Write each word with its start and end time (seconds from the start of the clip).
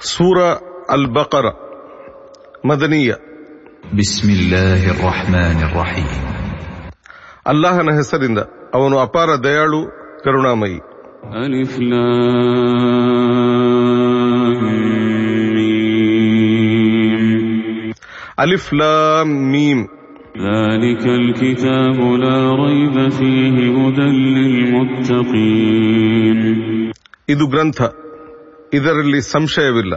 ಸೂರ 0.00 0.38
ಅಲ್ 0.96 1.08
ಬಕರ 1.16 1.46
ಮದನೀಯ 2.70 3.12
بسم 3.94 4.28
الله 4.30 4.82
الرحمن 4.94 5.58
الرحيم 5.68 6.12
ಅಲ್ಲಾಹನ 7.46 7.90
ಹೆಸರಿಂದ 7.98 8.40
ಅವನು 8.78 8.96
ಅಪಾರ 9.04 9.28
ದಯಾಳು 9.46 9.80
ಕರುಣಾಮಯಿ 10.24 10.78
ألف 11.36 11.72
لام 11.84 11.94
ميم 15.54 17.24
ಅಲಿಫ್ 18.44 18.70
ಲಾಮ್ 18.80 19.32
ಮೀಮ್ 19.52 19.82
ذلك 20.44 21.04
الكتاب 21.20 21.98
لا 22.24 22.38
ريب 22.64 22.96
فيه 23.10 23.56
هدى 23.76 24.08
للمتقين 24.34 26.38
ಇದು 27.28 27.44
ಗ್ರಂಥ 27.52 27.78
ಇದರಲ್ಲಿ 28.73 29.21
ಸಂಶಯವಿಲ್ಲ. 29.21 29.93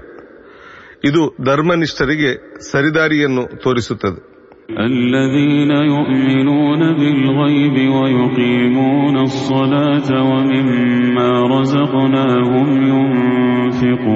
ಇದು 1.05 1.37
ಧರ್ಮನಿಷ್ಠರಿಗೆ 1.45 2.61
ಸರಿದಾರಿಯನ್ನು 2.71 3.63
ತೋರಿಸುತ್ತದೆ. 3.63 4.33
الذين 4.73 5.73
يؤمنون 5.95 6.81
بالغيب 6.99 7.77
ويقيمون 7.97 9.17
الصلاة 9.19 10.09
ومما 10.31 11.29
رزقناهم 11.59 12.69
ينفقون 12.93 14.13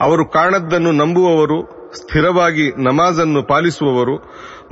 ಅವರು 0.00 0.28
ಕಾಣದ್ದನ್ನು 0.28 0.92
ನಂಬುವವರು 0.92 1.90
ಸ್ಥಿರವಾಗಿ 1.94 2.82
ನಮಾಜನ್ನು 2.82 3.42
ಪಾಲಿಸುವವರು 3.42 4.16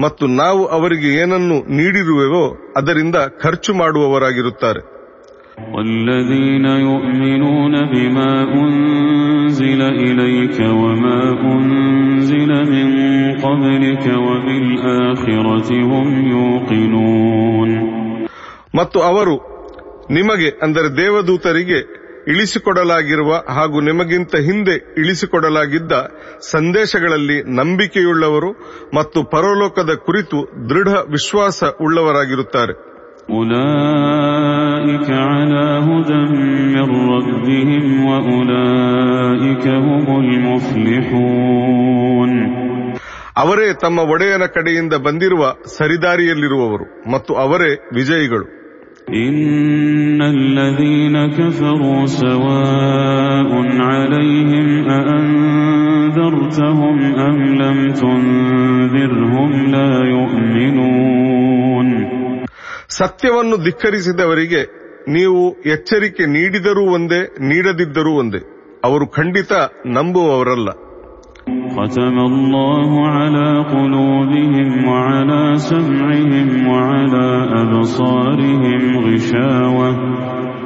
ಮತ್ತು 0.01 0.27
ನಾವು 0.27 0.67
ಅವರಿಗೆ 0.67 1.09
ಏನನ್ನು 1.09 1.71
ನೀಡಿರುವೆವೋ 1.71 2.73
ಅದರಿಂದ 2.77 3.17
ಖರ್ಚು 3.43 3.75
ಮಾಡುವವರಾಗಿರುತ್ತಾರೆ. 3.75 5.02
والذين 5.74 6.66
يؤمنون 6.88 7.74
بما 7.86 8.32
أنزل 8.56 9.82
إليك 9.82 10.58
وما 10.60 11.22
أنزل 11.48 12.52
من 12.66 12.88
قبلك 13.38 14.06
وبالآخرة 14.20 15.70
هم 15.92 16.08
يوقنون 16.31 17.70
ಮತ್ತು 18.76 19.00
ಅವರು 19.03 19.36
ನಿಮಗೆ 20.12 20.50
ಅಂದರೆ 20.64 20.90
ದೇವದೂತರಿಗೆ 20.98 21.80
ಇಳಿಸಿಕೊಡಲಾಗಿರುವ 22.28 23.31
ಹಾಗೂ 23.50 23.78
ನಿಮಗಿಂತ 23.81 24.36
ಹಿಂದೆ 24.48 24.76
ಇಳಿಸಿಕೊಡಲಾಗಿದ್ದ 25.02 25.94
ಸಂದೇಶಗಳಲ್ಲಿ 26.50 27.38
ನಂಬಿಕೆಯುಳ್ಳವರು 27.59 28.50
ಮತ್ತು 28.94 29.20
ಪರಲೋಕದ 29.31 29.94
ಕುರಿತು 30.08 30.40
ದೃಢ 30.70 30.90
ವಿಶ್ವಾಸ 31.16 31.64
ಉಳ್ಳವರಾಗಿರುತ್ತಾರೆ 31.86 32.76
أولئك 33.30 35.08
على 35.30 35.66
هدى 35.88 36.22
من 36.76 36.88
ربهم 37.14 37.86
وأولئك 38.09 39.66
هم 39.86 40.06
المفلحون 40.23 42.31
ಅವರೇ 43.42 43.66
ತಮ್ಮ 43.81 44.00
ಒಡೆಯನ 44.14 44.44
ಕಡೆಯಿಂದ 44.56 44.94
ಬಂದಿರುವ 45.06 45.44
ಸರಿದಾರಿಯಲ್ಲಿರುವವರು 45.78 46.86
ಮತ್ತು 47.14 47.31
ಅವರೇ 47.45 47.72
ವಿಜಯಿಗಳು 47.98 48.45
إن 49.26 50.20
الذين 50.38 51.16
كفروا 51.38 52.02
سواء 52.23 53.50
عليهم 53.90 54.67
أأنذرتهم 56.08 56.98
أم 57.28 57.38
لم 57.64 57.78
تنذرهم 58.02 59.52
لا 59.76 59.92
يؤمنون 60.16 61.20
ಸತ್ಯವನ್ನು 62.98 63.58
ಧಿಕ್ಕರಿಸಿದವರಿಗೆ 63.64 64.62
ನೀವು 65.16 65.42
ಎಚ್ಚರಿಕೆ 65.70 66.26
ನೀಡಿದರೂ 66.36 66.84
ಒಂದೇ 66.95 67.22
ನೀಡದಿದ್ದರೂ 67.44 68.14
ಒಂದೇ 68.22 68.42
ಅವರು 68.84 69.08
ಖಂಡಿತ 69.17 69.53
ನಂಬುವವರಲ್ಲ 69.98 70.70
ختم 71.78 72.17
الله 72.22 72.92
على 73.09 73.48
قلوبهم 73.67 74.70
وعلى 74.88 75.42
سمعهم 75.66 76.50
وعلى 76.67 77.28
أبصارهم 77.62 78.84
غشاوة 79.06 79.91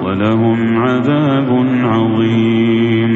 ولهم 0.03 0.59
عذاب 0.85 1.49
عظيم 1.91 3.13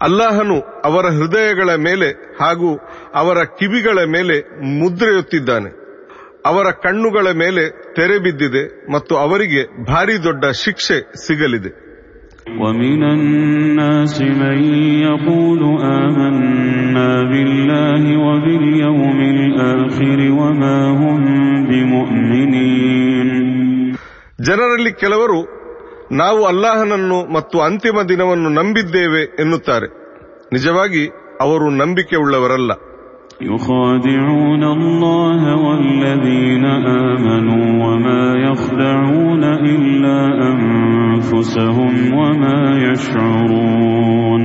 ಅಲ್ಲಾಹನು 0.00 0.56
ಅವರ 0.84 1.04
ಹೃದಯಗಳ 1.18 1.70
ಮೇಲೆ 1.86 2.08
ಹಾಗೂ 2.40 2.70
ಅವರ 3.14 3.38
ಕಿವಿಗಳ 3.58 3.98
ಮೇಲೆ 4.08 4.36
ಮುದ್ರೆಯೊತ್ತಿದ್ದಾನೆ 4.80 5.70
ಅವರ 6.48 6.66
ಕಣ್ಣುಗಳ 6.84 7.26
ಮೇಲೆ 7.34 7.62
ತೆರೆ 7.96 8.18
ಬಿದ್ದಿದೆ 8.18 8.62
ಮತ್ತು 8.92 9.14
ಅವರಿಗೆ 9.16 9.62
ಭಾರಿ 9.84 10.16
ದೊಡ್ಡ 10.24 10.44
ಶಿಕ್ಷೆ 10.64 10.98
ಸಿಗಲಿದೆ 11.26 11.72
ومن 12.60 13.02
الناس 13.16 14.14
من 14.42 14.58
يقول 15.04 15.62
آمنا 16.00 17.10
بالله 17.30 18.02
وباليوم 18.26 19.18
الآخر 19.34 20.18
وما 20.40 20.78
هم 21.00 21.20
بمؤمنين 21.68 23.28
ಜನರಲ್ಲಿ 24.40 24.92
ಕೆಲವರು 24.92 25.38
ನಾವು 26.12 26.40
ಅಲ್ಲಾಹನನ್ನು 26.44 27.18
ಮತ್ತು 27.32 27.56
ಅಂತಿಮ 27.60 27.98
ದಿನವನ್ನು 28.08 28.48
ನಂಬಿದ್ದೇವೆ 28.50 29.22
ಎನ್ನುತ್ತಾರೆ 29.42 29.88
ನಿಜವಾಗಿ 30.52 31.02
ಅವರು 31.40 31.66
ನಂಬಿಕೆ 31.80 32.16
ಉಳ್ಳವರಲ್ಲ 32.16 32.72
يخادعون 33.48 34.62
الله 34.68 35.42
والذين 35.56 36.64
آمنوا 37.06 37.66
وما 37.84 38.24
يخدعون 38.44 39.44
إلا 39.74 40.18
أنفسهم 40.50 41.92
وما 42.14 42.58
يشعرون 42.88 44.42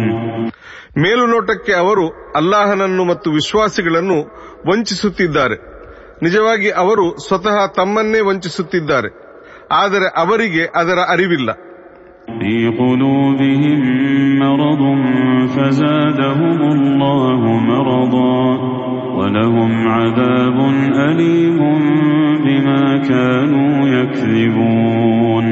ಮೇಲುನೋಟಕ್ಕೆ 1.04 1.74
ಅವರು 1.74 2.06
ಅಲ್ಲಾಹನನ್ನು 2.36 3.04
ಮತ್ತು 3.04 3.30
ವಿಶ್ವಾಸಿಗಳನ್ನು 3.32 4.18
ವಂಚಿಸುತ್ತಿದ್ದಾರೆ 4.70 5.58
ನಿಜವಾಗಿ 6.24 6.70
ಅವರು 6.84 7.06
ಸ್ವತಃ 7.28 7.58
ತಮ್ಮನ್ನೇ 7.76 8.20
ವಂಚಿಸುತ್ತಿದ್ದಾರೆ 8.20 9.10
ಆದರೆ 9.72 10.08
ಅವರಿಗೆ 10.16 10.64
ಅದರ 10.76 11.00
ಅರಿವಿಲ್ಲ 11.10 11.50
في 12.40 12.56
قلوبهم 12.80 13.80
مرض 14.40 14.82
فزادهم 15.50 16.60
الله 16.72 17.42
مرضا 17.64 18.44
ولهم 19.16 19.72
عذاب 19.90 20.58
أليم 21.02 21.60
بما 22.46 22.82
كانوا 23.04 23.72
يكذبون 23.96 25.46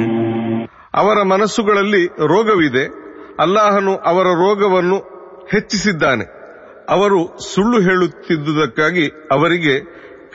ಅವರ 0.94 1.18
ಮನಸ್ಸುಗಳಲ್ಲಿ 1.32 2.04
ರೋಗವಿದೆ 2.32 2.84
ಅಲ್ಲಾಹನು 3.44 3.94
ಅವರ 4.12 4.28
ರೋಗವನ್ನು 4.44 4.98
ಹೆಚ್ಚಿಸಿದ್ದಾನೆ 5.54 6.26
ಅವರು 6.90 7.20
ಸುಳ್ಳು 7.50 7.78
ಹೇಳುತ್ತಿದ್ದುದಕ್ಕಾಗಿ 7.82 9.06
ಅವರಿಗೆ 9.32 9.76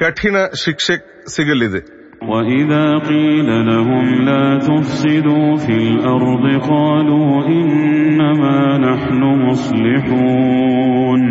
ಕಠಿಣ 0.01 0.35
ಶಿಕ್ಷೆ 0.63 0.95
ಸಿಗಲಿದೆ 1.35 1.81
وإذا 2.23 2.99
قيل 3.01 3.49
لهم 3.67 4.05
لا 4.25 4.45
تفسدوا 4.61 5.57
في 5.57 5.77
الأرض 5.85 6.45
قالوا 6.65 7.31
إنما 7.49 8.59
نحن 8.87 9.21
مصلحون 9.47 11.23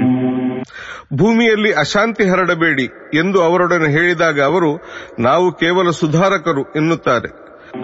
ಭೂಮಿಯಲ್ಲಿ 1.12 1.72
ಅಶಾಂತಿ 1.74 2.24
ಹರಡಬೇಡಿ 2.32 2.86
ಎಂದು 3.14 3.38
ಅವರೊಡನೆ 3.42 3.88
ಹೇಳಿದಾಗ 3.92 4.38
ಅವರು 4.50 4.72
ನಾವು 5.20 5.48
ಕೇವಲ 5.62 5.88
ಸುಧಾರಕರು 6.02 6.66
ಎನ್ನುತ್ತಾರೆ 6.76 7.32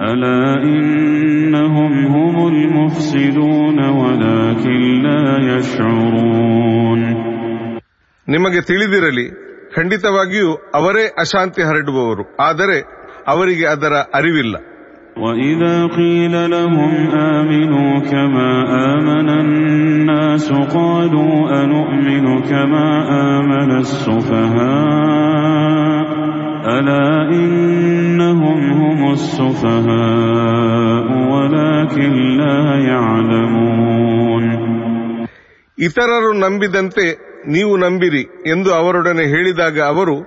ألا 0.01 0.41
إنهم 0.69 1.93
هم 2.13 2.35
المفسدون 2.53 3.77
ولكن 4.01 4.79
لا 5.05 5.23
يشعرون 5.51 7.01
ನಿಮಗೆ 8.27 8.61
ತಿಳಿದಿರಲಿ 8.61 9.25
ಖಂಡಿತವಾಗಿಯೂ 9.75 10.49
ಅವರೇ 10.75 11.05
ಅಶಾಂತಿ 11.23 11.61
ಹರಡುವವರು 11.69 12.23
ಆದರೆ 12.47 12.79
ಅವರಿಗೆ 13.33 13.67
ಅದರ 13.75 13.93
ಅರಿವಿಲ್ಲ 14.19 14.55
وإذا 15.17 15.75
قيل 15.97 16.35
لهم 16.49 16.93
آمنوا 17.35 17.91
كما 18.11 18.49
آمن 18.93 19.29
الناس 19.37 20.47
قالوا 20.75 21.35
أنؤمن 21.63 22.25
كما 22.43 22.87
آمن 23.31 23.69
السفهاء 24.97 26.05
ألا 26.67 27.07
إنهم 27.31 28.59
هم 28.81 28.99
السفهاء 29.11 31.07
ولكن 31.33 32.11
لا 32.41 32.59
يعلمون 32.91 34.45
ಇತರರು 35.77 36.31
ನಂಬಿದಂತೆ 36.43 37.05
ನೀವು 37.47 37.77
ನಂಬಿರಿ 37.77 38.23
ಎಂದು 38.47 38.69
ಅವರೊಡನೆ 38.73 39.25
ಹೇಳಿದಾಗ 39.25 39.79
ಅವರು 39.79 40.17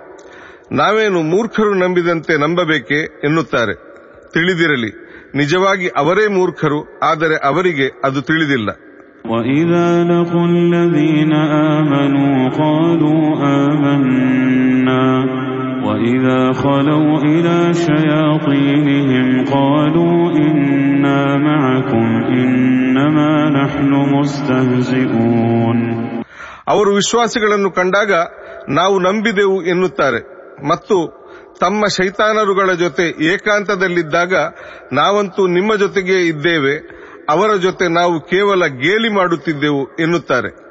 ನಾವೇನು 0.73 1.21
ಮೂರ್ಖರು 1.23 1.75
ನಂಬಿದಂತೆ 1.75 2.35
ನಂಬಬೇಕೆ 2.37 2.99
ಎನ್ನುತ್ತಾರೆ 3.25 3.75
ತಿಳಿದಿರಲಿ 4.33 4.91
ನಿಜವಾಗಿ 5.35 5.89
ಅವರೇ 5.97 6.27
ಮೂರ್ಖರು 6.29 6.81
ಆದರೆ 7.03 7.37
ಅವರಿಗೆ 7.51 7.89
ಅದು 8.05 8.23
ತಿಳಿದಿಲ್ಲ 8.23 8.71
وإذا 9.25 9.89
لقوا 10.05 10.47
الذين 10.49 11.33
آمنوا 11.77 12.37
قالوا 12.61 13.23
آمنا 13.63 15.05
وإذا 15.87 16.41
خلوا 16.53 17.11
إلى 17.25 17.57
شياطينهم 17.87 19.29
قالوا 19.47 20.19
إنا 20.39 21.21
معكم 21.39 22.07
إنا 22.33 22.81
إنما 23.01 23.51
نحن 23.51 23.93
مستهزئون 24.15 25.79
ಅವರು 26.68 26.94
ವಿಶ್ವಾಸಿಗಳನ್ನು 26.94 27.72
ಕಂಡಾಗ 27.72 28.14
ನಾವು 28.70 29.00
ನಂಬಿದೆವು 29.00 29.66
ಎನ್ನುತ್ತಾರೆ. 29.66 30.36
ಮತ್ತು 30.68 31.26
ತಮ್ಮ 31.60 31.86
ಶೈತಾನರುಗಳ 31.86 32.74
ಜೊತೆ 32.74 33.26
ಏಕಾಂತದಲ್ಲಿದ್ದಾಗ 33.26 34.34
ನಾವಂತೂ 34.94 35.48
ನಿಮ್ಮ 35.48 35.76
ಜೊತೆಗೇ 35.76 36.20
ಇದ್ದೇವೆ. 36.20 36.78
ಅವರ 37.30 37.56
ಜೊತೆ 37.56 37.88
ನಾವು 37.88 38.20
ಕೇವಲ 38.20 38.66
ಗೇಲಿ 38.66 39.10
ಮಾಡುತ್ತಿದ್ದೆವು 39.14 39.96
ಎನ್ನುತ್ತಾರೆ. 40.00 40.66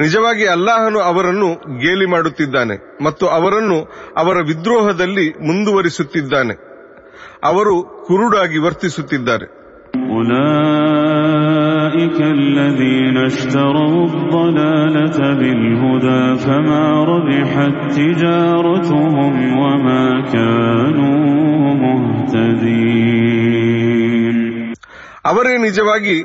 ನಿಜವಾಗಿ 0.00 0.46
ಅಲ್ಲಾಹನು 0.46 0.98
ಅವರನ್ನು 0.98 1.54
ಗೇಲಿ 1.78 2.06
ಮಾಡುತ್ತಿದ್ದಾನೆ 2.06 3.04
ಮತ್ತು 3.04 3.26
ಅವರನ್ನು 3.26 3.92
ಅವರ 4.16 4.36
ವಿದ್ರೋಹದಲ್ಲಿ 4.36 5.30
ಮುಂದುವರಿಸುತ್ತಿದ್ದಾನೆ. 5.30 6.71
ಅವರು 7.49 7.75
ಕುರುಡಾಗಿ 8.07 8.59
ವರ್ತಿಸುತ್ತಿದ್ದಾರೆ 8.65 9.47
أولئك 10.87 12.17
الذين 12.39 13.17
اشتروا 13.25 13.99
الضلالة 14.07 15.19
بالهدى 15.33 16.23
فما 16.37 16.83
ربحت 17.05 17.75
تجارتهم 17.93 19.33
وما 19.61 20.03
كانوا 20.33 21.19
مهتدين 23.37 24.37
ಅವರೇ 25.25 25.53
ನಿಜವಾಗಿ 25.57 26.15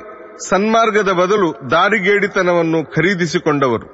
ಸನ್ಮಾರ್ಗದ 0.46 1.10
ಬದಲು 1.20 1.48
ದಾರಿಗೇಡಿತನವನ್ನು 1.70 2.80
ಖರೀದಿಸಿಕೊಂಡವರು 2.94 3.86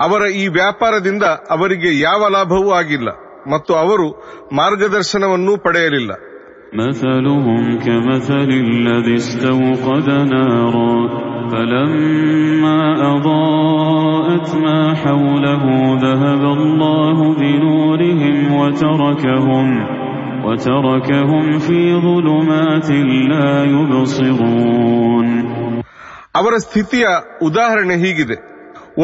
ಅವರ 0.00 0.22
ಈ 0.40 0.48
ವ್ಯಾಪಾರದಿಂದ 0.56 1.24
ಅವರಿಗೆ 1.54 1.90
ಯಾವ 2.00 2.28
ಲಾಭವೂ 2.28 2.70
ಆಗಿಲ್ಲ 2.72 3.08
ಮತ್ತು 3.52 3.72
ಅವರು 3.74 4.06
ಮಾರ್ಗದರ್ಶನವನ್ನೂ 4.52 5.52
ಪಡೆಯಲಿಲ್ಲ 5.66 6.12
مثلهم 6.74 7.78
كمثل 7.78 8.48
الذي 8.66 9.14
استوقد 9.14 10.08
نارا 10.34 10.94
فلما 11.50 12.80
أضاءت 13.14 14.54
ما 14.54 14.94
حوله 14.94 15.64
ذهب 15.96 16.42
الله 16.58 17.18
بنورهم 17.34 18.36
وتركهم 18.54 19.66
وتركهم 20.44 21.58
في 21.58 21.80
ظلمات 22.00 22.88
لا 23.30 23.50
يبصرون 23.74 25.28
ಅವರ 26.38 26.54
ಸ್ಥಿತಿಯ 26.64 27.06
ಉದಾಹರಣೆ 27.42 27.96
ಹೀಗಿದೆ 27.96 28.36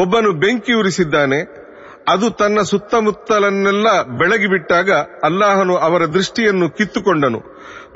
ಒಬ್ಬನು 0.01 0.29
ಬೆಂಕಿ 0.43 0.73
ಉರಿಸಿದ್ದಾನೆ 0.73 1.39
ಅದು 2.08 2.30
ತನ್ನ 2.30 2.60
ಸುತ್ತಮುತ್ತಲನ್ನೆಲ್ಲ 2.60 4.02
ಬೆಳಗಿಬಿಟ್ಟಾಗ 4.02 4.90
ಅಲ್ಲಾಹನು 5.24 5.76
ಅವರ 5.76 6.02
ದೃಷ್ಟಿಯನ್ನು 6.02 6.70
ಕಿತ್ತುಕೊಂಡನು 6.70 7.42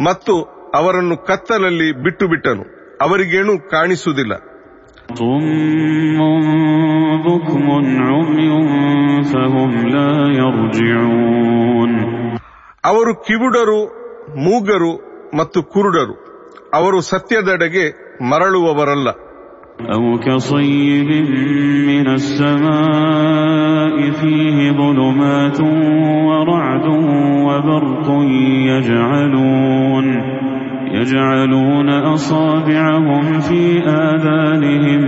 ಮತ್ತು 0.04 0.60
ಅವರನ್ನು 0.74 1.16
ಕತ್ತಲಲ್ಲಿ 1.16 2.02
ಬಿಟ್ಟು 2.02 2.28
ಬಿಟ್ಟನು 2.28 2.64
ಅವರಿಗೇನೂ 3.02 3.58
ಕಾಣಿಸುವುದಿಲ್ಲ. 3.58 4.34
ಅವರು 12.84 13.14
ಕಿವುಡರು 13.14 13.86
ಮೂಗರು 14.36 15.10
ಮತ್ತು 15.36 15.62
ಕುರುಡರು. 15.62 16.30
ಅವರು 16.74 17.00
ಸತ್ಯದೆಡೆಗೆ 17.00 18.16
ಮರಳುವವರಲ್ಲ. 18.30 19.10
فيه 24.11 24.57
ظلمات 24.71 25.59
ورعد 26.29 26.87
وبرق 27.47 28.07
يجعلون 28.71 30.05
يجعلون 30.91 31.89
أصابعهم 31.89 33.39
في 33.39 33.61
آذانهم 34.09 35.01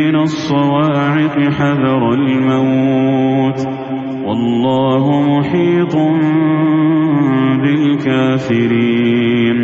من 0.00 0.14
الصواعق 0.16 1.36
حذر 1.50 2.02
الموت 2.12 3.58
والله 4.26 5.04
محيط 5.32 5.94
بالكافرين 8.52 9.58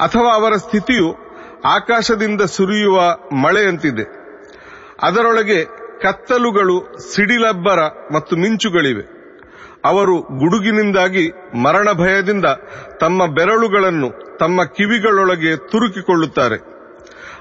ಅಥವಾ 0.00 0.30
ಅವರ 0.38 0.52
ಸ್ಥಿತಿಯು 0.56 1.08
ಆಕಾಶದಿಂದ 1.76 2.42
ಸುರಿಯುವ 2.56 2.96
ಮಳೆಯಂತಿದೆ 3.44 4.04
ಅದರೊಳಗೆ 5.02 5.58
ಕತ್ತಲುಗಳು 6.02 6.76
ಸಿಡಿಲಬ್ಬರ 7.10 7.80
ಮತ್ತು 8.14 8.36
ಮಿಂಚುಗಳಿವೆ 8.36 9.04
ಅವರು 9.84 10.14
ಗುಡುಗಿನಿಂದಾಗಿ 10.40 11.24
ಮರಣ 11.64 11.88
ಭಯದಿಂದ 11.92 12.46
ತಮ್ಮ 13.00 13.26
ಬೆರಳುಗಳನ್ನು 13.34 14.08
ತಮ್ಮ 14.40 14.64
ಕಿವಿಗಳೊಳಗೆ 14.76 15.52
ತುರುಕಿಕೊಳ್ಳುತ್ತಾರೆ 15.70 16.58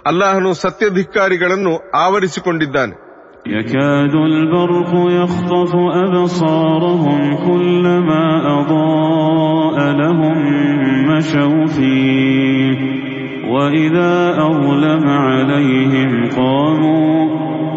ಅಲ್ಲಾಹನು 0.07 0.53
ಸತ್ಯಧಿಕ್ಕಾರಿಗಳನ್ನು 0.63 1.73
ಆವರಿಸಿಕೊಂಡಿದ್ದಾನೆ 2.05 2.95
يكاد 3.49 4.13
البرق 4.31 4.91
يخطف 5.13 5.71
أبصارهم 6.05 7.19
كلما 7.39 8.23
أضاء 8.59 9.77
لهم 9.93 10.37
مشوا 11.09 11.65
فيه 11.67 12.79
وإذا 13.49 14.13
أظلم 14.41 15.03
عليهم 15.25 16.11
قاموا 16.29 17.15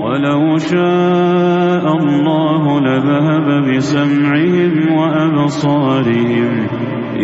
ولو 0.04 0.58
شاء 0.58 1.84
الله 1.96 2.80
لذهب 2.80 3.46
بسمعهم 3.68 4.72
وأبصارهم 4.98 6.52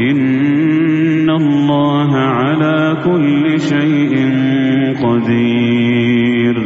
إن 0.09 1.31
الله 1.33 2.11
على 2.39 2.77
كل 3.05 3.45
شيء 3.73 4.15
قدير 5.05 6.57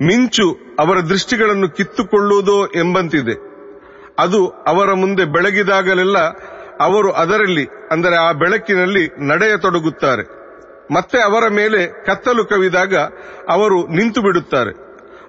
ಮಿಂಚು 0.00 0.46
ಅವರ 0.80 0.96
ದೃಷ್ಟಿಗಳನ್ನು 1.00 1.68
ಕಿತ್ತುಕೊಳ್ಳುವುದೋ 1.68 2.56
ಎಂಬಂತಿದೆ 2.80 3.34
ಅದು 4.18 4.40
ಅವರ 4.66 4.88
ಮುಂದೆ 4.94 5.24
ಬೆಳಗಿದಾಗಲೆಲ್ಲ 5.24 6.18
ಅವರು 6.80 7.10
ಅದರಲ್ಲಿ 7.12 7.64
ಅಂದರೆ 7.92 8.16
ಆ 8.16 8.32
ಬೆಳಕಿನಲ್ಲಿ 8.32 9.04
ನಡೆಯತೊಡಗುತ್ತಾರೆ 9.28 10.24
ಮತ್ತೆ 10.90 11.18
ಅವರ 11.28 11.44
ಮೇಲೆ 11.58 11.80
ಕತ್ತಲು 12.06 12.42
ಕವಿದಾಗ 12.44 12.94
ಅವರು 13.54 13.78
ನಿಂತು 13.96 14.20
ಬಿಡುತ್ತಾರೆ 14.22 14.72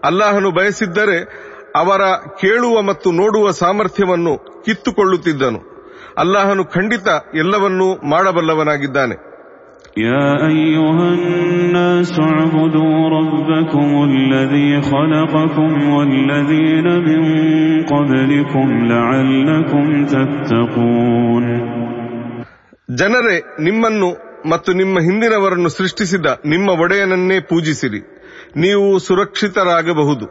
ಅಲ್ಲಾಹನು 0.10 0.50
ಬಯಸಿದ್ದರೆ 0.52 1.18
ಅವರ 1.82 2.04
ಕೇಳುವ 2.42 2.76
ಮತ್ತು 2.82 3.12
ನೋಡುವ 3.12 3.48
ಸಾಮರ್ಥ್ಯವನ್ನು 3.62 4.34
ಕಿತ್ತುಕೊಳ್ಳುತ್ತಿದ್ದನು 4.66 5.60
ಅಲ್ಲಾಹನು 6.18 6.66
ಖಂಡಿತ 6.76 7.08
ಎಲ್ಲವನ್ನೂ 7.36 7.90
ಮಾಡಬಲ್ಲವನಾಗಿದ್ದಾನೆ 8.14 9.18
يا 10.08 10.28
أيها 10.50 11.08
الناس 11.14 12.12
اعبدوا 12.22 12.98
ربكم 13.18 13.90
الذي 14.12 14.72
خلقكم 14.84 15.72
والذين 15.90 16.88
من 17.08 17.22
قبلكم 17.86 18.68
لعلكم 18.88 19.86
تتقون 20.06 21.46
ಜನರೇ 22.90 23.38
ನಿಮ್ಮನ್ನು 23.60 24.10
ಮತ್ತು 24.46 24.74
ನಿಮ್ಮ 24.74 25.00
ಹಿಂದಿನವರನ್ನು 25.00 25.70
ಸೃಷ್ಟಿಸಿದ 25.70 26.28
ನಿಮ್ಮ 26.46 26.70
ಒಡೆಯನನ್ನೇ 26.84 27.40
ಪೂಜಿಸಿರಿ 27.52 28.02
ನೀವು 28.58 28.88
ಸುರಕ್ಷಿತರಾಗಬಹುದು 29.00 30.28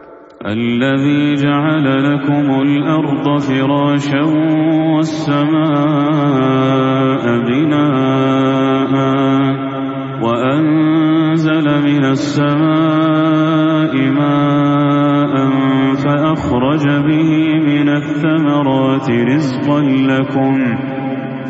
الذي 0.56 1.34
جعل 1.36 1.86
لكم 2.04 2.46
الأرض 2.62 3.26
فراشا 3.40 4.22
والسماء 5.96 7.25
بناء 7.40 8.92
وأنزل 10.22 11.66
من 11.80 12.04
السماء 12.06 13.92
ماء 14.12 15.34
فأخرج 15.96 16.84
به 17.08 17.30
من 17.60 17.88
الثمرات 17.90 19.10
رزقا 19.10 19.80
لكم 19.82 20.52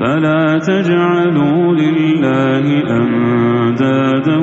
فلا 0.01 0.45
تجعلوا 0.61 1.63
لله 1.75 2.67
أندادا 2.93 4.39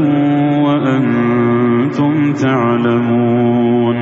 وأنتم 0.66 2.14
تعلمون 2.36 3.98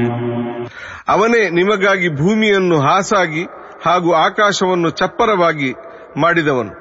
ಅವನೇ 1.08 1.41
ನಿಮಗಾಗಿ 1.58 2.10
ಭೂಮಿಯನ್ನು 2.20 2.77
ಹಾಸಾಗಿ 2.80 3.44
ಹಾಗೂ 3.86 4.10
ಆಕಾಶವನ್ನು 4.27 4.89
ಚಪ್ಪರವಾಗಿ 5.00 5.70
ಮಾಡಿದವನು 6.18 6.74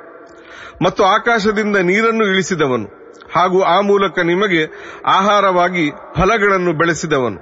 ಮತ್ತು 0.85 1.03
ಆಕಾಶದಿಂದ 1.17 1.77
ನೀರನ್ನು 1.89 2.25
ಇಳಿಸಿದವನು 2.33 2.89
ಹಾಗೂ 3.35 3.59
ಆ 3.73 3.79
ಮೂಲಕ 3.83 4.19
ನಿಮಗೆ 4.31 4.63
ಆಹಾರವಾಗಿ 5.11 5.85
ಫಲಗಳನ್ನು 6.17 6.73
ಬೆಳೆಸಿದವನು 6.73 7.41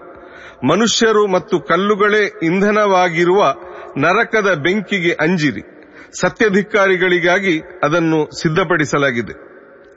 ಮನುಷ್ಯರು 0.64 1.26
ಮತ್ತು 1.26 1.60
ಕಲ್ಲುಗಳೇ 1.60 2.20
ಇಂಧನವಾಗಿರುವ 2.42 3.40
ನರಕದ 3.96 4.54
ಬೆಂಕಿಗೆ 4.54 5.12
ಅಂಜಿರಿ 5.12 5.62
ಸತ್ಯಧಿಕಾರಿಗಳಿಗಾಗಿ 6.20 7.60
ಅದನ್ನು 7.84 8.28
ಸಿದ್ಧಪಡಿಸಲಾಗಿದೆ 8.42 9.34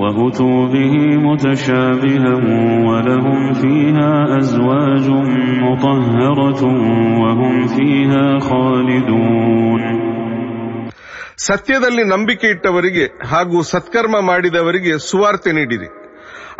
وأتوا 0.00 0.66
به 0.68 0.94
متشابها 1.18 2.34
ولهم 2.88 3.52
فيها 3.54 4.12
أزواج 4.38 5.06
مطهرة 5.62 6.62
وهم 7.22 7.54
فيها 7.68 8.24
خالدون 8.40 9.82
ಸತ್ಯದಲ್ಲಿ 11.46 12.04
ನಂಬಿಕೆ 12.04 12.46
ಇಟ್ಟವರಿಗೆ 12.48 13.04
ಹಾಗೂ 13.26 13.58
ಸತ್ಕರ್ಮ 13.64 14.16
ಮಾಡಿದವರಿಗೆ 14.20 14.92
ಸುವಾರ್ತೆ 15.00 15.50
ನೀಡಿರಿ 15.52 15.88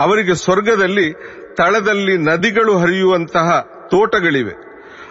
ಅವರಿಗೆ 0.01 0.35
ಸ್ವರ್ಗದಲ್ಲಿ 0.35 1.07
ತಳದಲ್ಲಿ 1.57 2.15
ನದಿಗಳು 2.29 2.79
ಹರಿಯುವಂತಹ 2.79 3.49
ತೋಟಗಳಿವೆ 3.91 4.55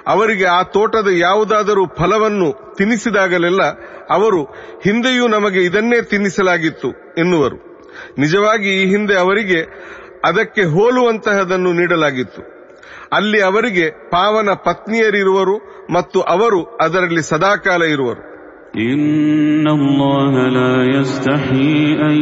ಅವರಿಗೆ 0.08 0.46
ಆ 0.50 0.62
ತೋಟದ 0.76 1.10
ಯಾವುದಾದರೂ 1.18 1.84
ಫಲವನ್ನು 1.98 2.50
ತಿನ್ನಿಸಿದಾಗಲೆಲ್ಲ 2.78 3.64
ಅವರು 4.10 4.42
ಹಿಂದೆಯೂ 4.84 5.28
ನಮಗೆ 5.28 5.62
ಇದನ್ನೇ 5.64 6.02
ತಿನ್ನಿಸಲಾಗಿತ್ತು 6.12 6.90
ಎನ್ನುವರು 7.18 7.58
ನಿಜವಾಗಿ 8.18 8.72
ಈ 8.82 8.86
ಹಿಂದೆ 8.86 9.16
ಅವರಿಗೆ 9.16 9.60
ಅದಕ್ಕೆ 10.26 10.64
ಹೋಲುವಂತಹದನ್ನು 10.76 11.72
ನೀಡಲಾಗಿತ್ತು 11.74 12.42
ಅಲ್ಲಿ 13.14 13.42
ಅವರಿಗೆ 13.42 13.86
ಪಾವನ 14.12 14.50
ಪತ್ನಿಯರಿರುವರು 14.68 15.56
ಮತ್ತು 15.94 16.22
ಅವರು 16.36 16.62
ಅದರಲ್ಲಿ 16.82 17.24
ಸದಾಕಾಲ 17.34 17.84
ಇರುವರು 17.98 18.24
إن 18.86 19.68
الله 19.70 20.34
لا 20.50 20.74
يستحيي 20.96 21.96
أن 22.02 22.16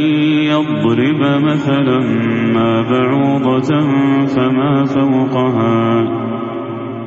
يضرب 0.43 1.21
مثلا 1.41 1.99
ما 2.55 2.71
بعوضة 2.83 3.71
فما 4.27 4.73
فوقها 4.87 5.79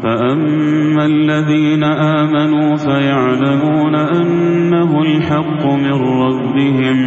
فأما 0.03 1.07
الذين 1.07 1.85
آمنوا 2.21 2.77
فيعلمون 2.77 3.95
أنه 3.95 5.03
الحق 5.03 5.63
من 5.77 5.97
ربهم 6.23 6.99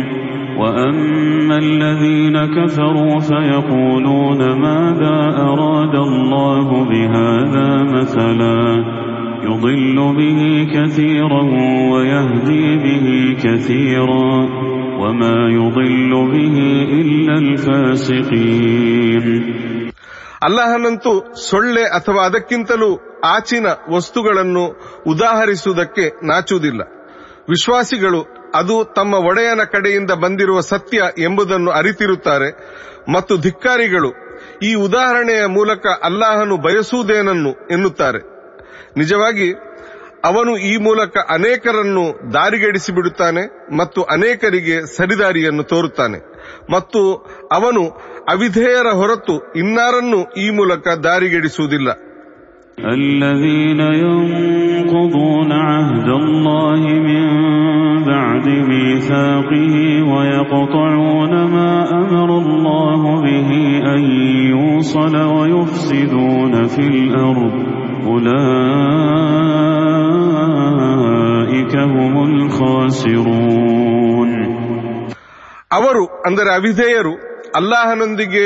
وأما 0.59 1.57
الذين 1.57 2.37
كفروا 2.47 3.19
فيقولون 3.21 4.39
ماذا 4.59 5.17
أراد 5.43 5.95
الله 5.97 6.67
بهذا 6.83 7.83
مثلا 7.95 8.59
يضل 9.43 9.97
به 10.17 10.39
كثيرا 10.75 11.43
ويهدي 11.93 12.65
به 12.77 13.05
كثيرا 13.43 14.31
وما 14.99 15.37
يضل 15.51 16.11
به 16.33 16.57
إلا 16.93 17.33
الفاسقين 17.37 19.25
ಅಲ್ಲಾಹನಂತೂ 20.41 21.11
ಸೊಳ್ಳೆ 21.49 21.83
ಅಥವಾ 21.97 22.21
ಅದಕ್ಕಿಂತಲೂ 22.25 22.89
ಆಚಿನ 23.25 23.65
ವಸ್ತುಗಳನ್ನು 23.89 24.65
ಉದಾಹರಿಸುವುದಕ್ಕೆ 25.05 26.05
ನಾಚುವುದಿಲ್ಲ 26.23 26.81
ವಿಶ್ವಾಸಿಗಳು 27.47 28.21
ಅದು 28.54 28.84
ತಮ್ಮ 28.84 29.14
ಒಡೆಯನ 29.14 29.62
ಕಡೆಯಿಂದ 29.62 30.10
ಬಂದಿರುವ 30.10 30.60
ಸತ್ಯ 30.60 31.02
ಎಂಬುದನ್ನು 31.18 31.70
ಅರಿತಿರುತ್ತಾರೆ. 31.70 32.50
ಮತ್ತು 33.12 33.36
ಧಿಕ್ಕಾರಿಗಳು, 33.36 34.12
ಈ 34.62 34.74
ಉದಾಹರಣೆಯ 34.74 35.46
ಮೂಲಕ 35.46 35.86
ಅಲ್ಲಾಹನು 36.02 36.56
ಬಯಸುವುದೇನನ್ನು 36.56 37.68
ಎನ್ನುತ್ತಾರೆ. 37.70 38.18
ನಿಜವಾಗಿ, 38.96 39.52
ಅವನು 40.24 40.58
ಈ 40.58 40.76
ಮೂಲಕ 40.76 41.16
ಅನೇಕರನ್ನು 41.28 42.32
ದಾರಿಗೆಡಿಸಿ 42.32 42.92
ಬಿಡುತ್ತಾನೆ 42.92 43.76
ಮತ್ತು 43.76 44.02
ಅನೇಕರಿಗೆ 44.02 44.96
ಸರಿದಾರಿಯನ್ನು 44.96 45.62
ತೋರುತ್ತಾನೆ. 45.62 46.18
ಮತ್ತು 46.72 47.16
ಅವನು 47.52 47.88
ಅವಿಧೇಯರ 48.30 48.86
ಹೊರತು 48.86 49.52
ಇನ್ನಾರನ್ನು 49.52 50.32
ಈ 50.32 50.50
ಮೂಲಕ 50.50 50.88
ದಾರಿಗೆಡಿಸುವುದಿಲ್ಲ. 50.88 52.13
الذين 52.79 53.79
ينقضون 53.79 55.51
عهد 55.51 56.07
الله 56.07 56.79
من 57.09 57.25
بعد 58.03 58.47
ميثاقه 58.47 59.75
ويقطعون 60.13 61.33
ما 61.45 61.73
أمر 61.93 62.29
الله 62.37 63.21
به 63.21 63.49
أن 63.93 64.01
يوصل 64.53 65.15
ويفسدون 65.15 66.53
في 66.67 66.83
الأرض 66.87 67.53
أولئك 70.39 71.73
هم 71.75 72.13
الخاسرون 72.29 73.69
ಅವರು 75.71 76.03
ಅಂದರೆ 76.27 76.49
ಅವಿಧೇಯರು 76.57 77.13
ಅಲ್ಲಾಹನೊಂದಿಗೆ 77.55 78.45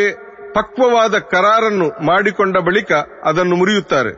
ಪಕ್ವವಾದ 0.55 1.15
ಕರಾರನ್ನು 1.33 1.87
ಮಾಡಿಕೊಂಡ 2.05 2.57
ಬಳಿಕ 2.57 2.91
ಅದನ್ನು 3.23 3.55
ಮುರಿಯುತ್ತಾರೆ 3.55 4.13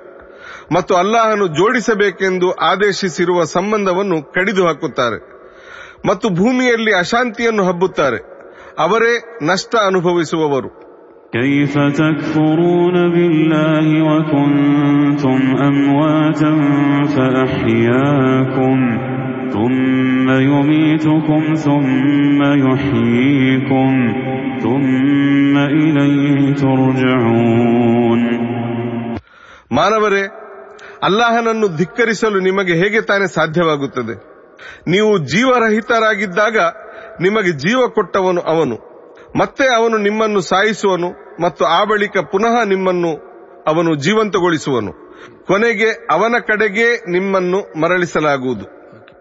ಮತ್ತು 0.71 0.93
ಅಲ್ಲಾಹನು 0.95 1.47
ಜೋಡಿಸಬೇಕೆಂದು 1.57 2.47
ಆದೇಶಿಸಿರುವ 2.61 3.43
ಸಂಬಂಧವನ್ನು 3.53 4.33
ಕಡಿದು 4.33 4.63
ಹಾಕುತ್ತಾರೆ 4.65 5.19
ಮತ್ತು 6.05 6.29
ಭೂಮಿಯಲ್ಲಿ 6.35 6.93
ಅಶಾಂತಿಯನ್ನು 6.93 7.63
ಹಬ್ಬುತ್ತಾರೆ 7.63 8.19
ಅವರೇ 8.79 9.13
ನಷ್ಟ 9.41 9.75
ಅನುಭವಿಸುವವರು 9.85 10.71
كيف 11.33 11.73
تكفرون 11.93 12.97
بالله 13.09 13.87
وكنتم 14.03 15.39
أمواتا 15.61 16.51
فأحياكم 17.05 18.77
ثم 19.49 20.27
يميتكم 20.49 21.41
ثم 21.55 22.39
يحييكم 22.65 23.91
ثم 24.63 25.55
إليه 25.75 26.37
ترجعون 26.61 28.21
ಮಾನವರೇ 29.71 30.23
ಅಲ್ಲಾಹನನ್ನು 31.03 31.67
ಧಿಕ್ಕರಿಸಲು 31.77 32.37
ನಿಮಗೆ 32.39 32.73
ಹೇಗೆ 32.73 32.99
ತಾನೇ 33.01 33.27
ಸಾಧ್ಯವಾಗುತ್ತದೆ 33.35 34.15
ನೀವು 34.87 35.11
ಜೀವರಹಿತರಾಗಿದ್ದಾಗ 35.31 36.57
ನಿಮಗೆ 37.21 37.51
ಜೀವ 37.63 37.81
ಕೊಟ್ಟವನು 37.87 38.41
ಅವನು 38.53 38.77
ಮತ್ತೆ 39.35 39.65
ಅವನು 39.77 39.97
ನಿಮ್ಮನ್ನು 39.97 40.41
ಸಾಯಿಸುವನು 40.51 41.09
ಮತ್ತು 41.41 41.63
ಆ 41.71 41.81
ಬಳಿಕ 41.83 42.17
ಪುನಃ 42.31 42.55
ನಿಮ್ಮನ್ನು 42.65 43.11
ಅವನು 43.67 43.91
ಜೀವಂತಗೊಳಿಸುವನು 44.05 44.91
ಕೊನೆಗೆ 45.47 45.89
ಅವನ 46.11 46.35
ಕಡೆಗೆ 46.47 46.87
ನಿಮ್ಮನ್ನು 47.11 47.59
ಮರಳಿಸಲಾಗುವುದು 47.81 48.65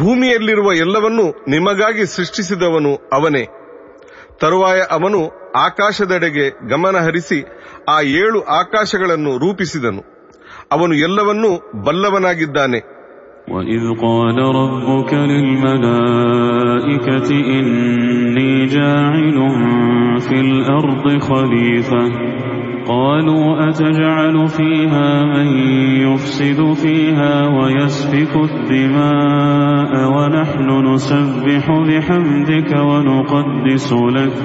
ಭೂಮಿಯಲ್ಲಿರುವ 0.00 0.68
ಎಲ್ಲವನ್ನೂ 0.84 1.24
ನಿಮಗಾಗಿ 1.48 2.04
ಸೃಷ್ಟಿಸಿದವನು 2.14 2.92
ಅವನೇ 3.12 3.44
ತರುವಾಯ 4.40 4.80
ಅವನು 4.90 5.20
ಆಕಾಶದೆಡೆಗೆ 5.62 6.46
ಗಮನ 6.68 6.96
ಹರಿಸಿ 6.98 7.38
ಆ 7.88 7.96
ಏಳು 8.22 8.38
ಆಕಾಶಗಳನ್ನು 8.56 9.32
ರೂಪಿಸಿದನು 9.38 10.02
ಅವನು 10.72 10.94
ಎಲ್ಲವನ್ನೂ 11.06 11.52
ಬಲ್ಲವನಾಗಿದ್ದಾನೆ 11.86 12.80
وإذ 13.48 13.84
قال 14.00 14.38
ربك 14.56 15.12
للملائكة 15.30 17.28
إني 17.56 18.52
جاعل 18.68 19.38
في 20.20 20.36
الأرض 20.40 21.04
خليفة 21.20 22.02
قالوا 22.86 23.68
أتجعل 23.68 24.48
فيها 24.48 25.24
من 25.24 25.46
يفسد 26.00 26.72
فيها 26.74 27.34
ويسفك 27.48 28.34
الدماء 28.50 29.92
ونحن 30.14 30.68
نسبح 30.86 31.64
بحمدك 31.88 32.70
ونقدس 32.80 33.88
لك 33.92 34.36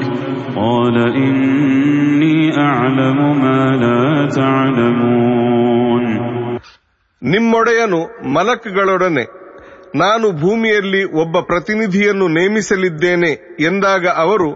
قال 0.56 0.96
إني 1.18 2.38
أعلم 2.60 3.20
ما 3.42 3.62
لا 3.78 4.04
تعلمون 4.32 6.04
ನಿಮ್ಮೊಡೆಯನು 7.22 8.00
ಮಲಕ್ಗಳೊಡನೆ 8.28 9.24
ನಾನು 9.96 10.28
ಭೂಮಿಯಲ್ಲಿ 10.42 11.02
ಒಬ್ಬ 11.14 11.40
ಪ್ರತಿನಿಧಿಯನ್ನು 11.40 12.28
ನೇಮಿಸಲಿದ್ದೇನೆ 12.28 13.32
ಎಂದಾಗ 13.60 14.06
ಅವರು 14.18 14.50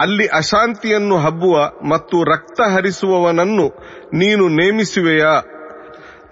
ಅಲ್ಲಿ 0.00 0.26
ಅಶಾಂತಿಯನ್ನು 0.26 1.18
ಹಬ್ಬುವ 1.18 1.72
ಮತ್ತು 1.88 2.24
ರಕ್ತ 2.24 2.60
ಹರಿಸುವವನನ್ನು 2.60 3.68
ನೀನು 4.14 4.48
ನೇಮಿಸುವೆಯಾ? 4.48 5.42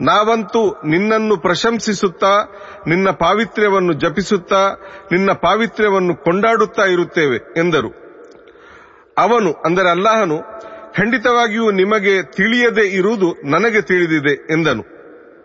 ನಾವಂತೂ 0.01 0.83
ನಿನ್ನನ್ನು 0.87 1.37
ಪ್ರಶಂಸಿಸುತ್ತಾ, 1.37 2.45
ನಿನ್ನ 2.87 3.11
ಪಾವಿತ್ರ್ಯವನ್ನು 3.11 3.93
ಜಪಿಸುತ್ತಾ, 3.93 4.77
ನಿನ್ನ 5.13 5.33
ಪಾವಿತ್ರ್ಯವನ್ನು 5.33 6.17
ಕೊಂಡಾಡುತ್ತಾ 6.17 6.83
ಇರುತ್ತೇವೆ, 6.83 7.37
ಎಂದರು. 7.37 7.89
ಅವನು, 9.19 9.53
ಅಂದರೆ 9.53 9.91
ಅಲ್ಲಾಹನು, 9.91 10.39
ಖಂಡಿತವಾಗಿಯೂ 10.93 11.71
ನಿಮಗೆ 11.71 12.23
ತಿಳಿಯದೇ 12.23 12.89
ಇರುವುದು 12.89 13.35
ನನಗೆ 13.45 13.83
ತಿಳಿದಿದೆ, 13.83 14.53
ಎಂದನು. 14.53 14.92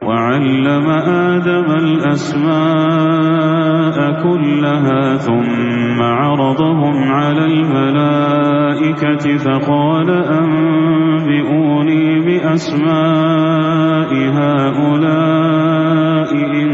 وعلم 0.02 0.86
آدم 1.30 1.68
الأسماء 2.84 3.96
كلها 4.22 5.16
ثم 5.16 6.02
عرضهم 6.02 7.12
على 7.12 7.44
الملائكة 7.44 9.36
فقال 9.36 10.10
أنبئوني 10.42 12.20
بأسماء 12.20 14.10
هؤلاء 14.40 16.30
إن 16.60 16.68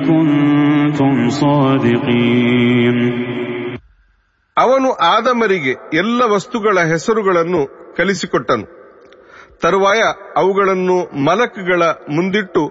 كنتم 0.00 1.14
صادقين 1.42 2.98
ಅವನು 4.56 4.88
ಆದಮರಿಗೆ 5.14 5.72
ಎಲ್ಲ 5.92 6.22
ವಸ್ತುಗಳ 6.34 6.76
ಹೆಸರುಗಳನ್ನು 6.92 7.60
ಕಲಿಸಿಕೊಟ್ಟನು 7.96 8.66
ತರುವಾಯ 9.62 10.00
ಅವುಗಳನ್ನು 10.36 10.96
ಮಲಕ್ಗಳ 11.26 11.82
ಮುಂದಿಟ್ಟು 12.10 12.64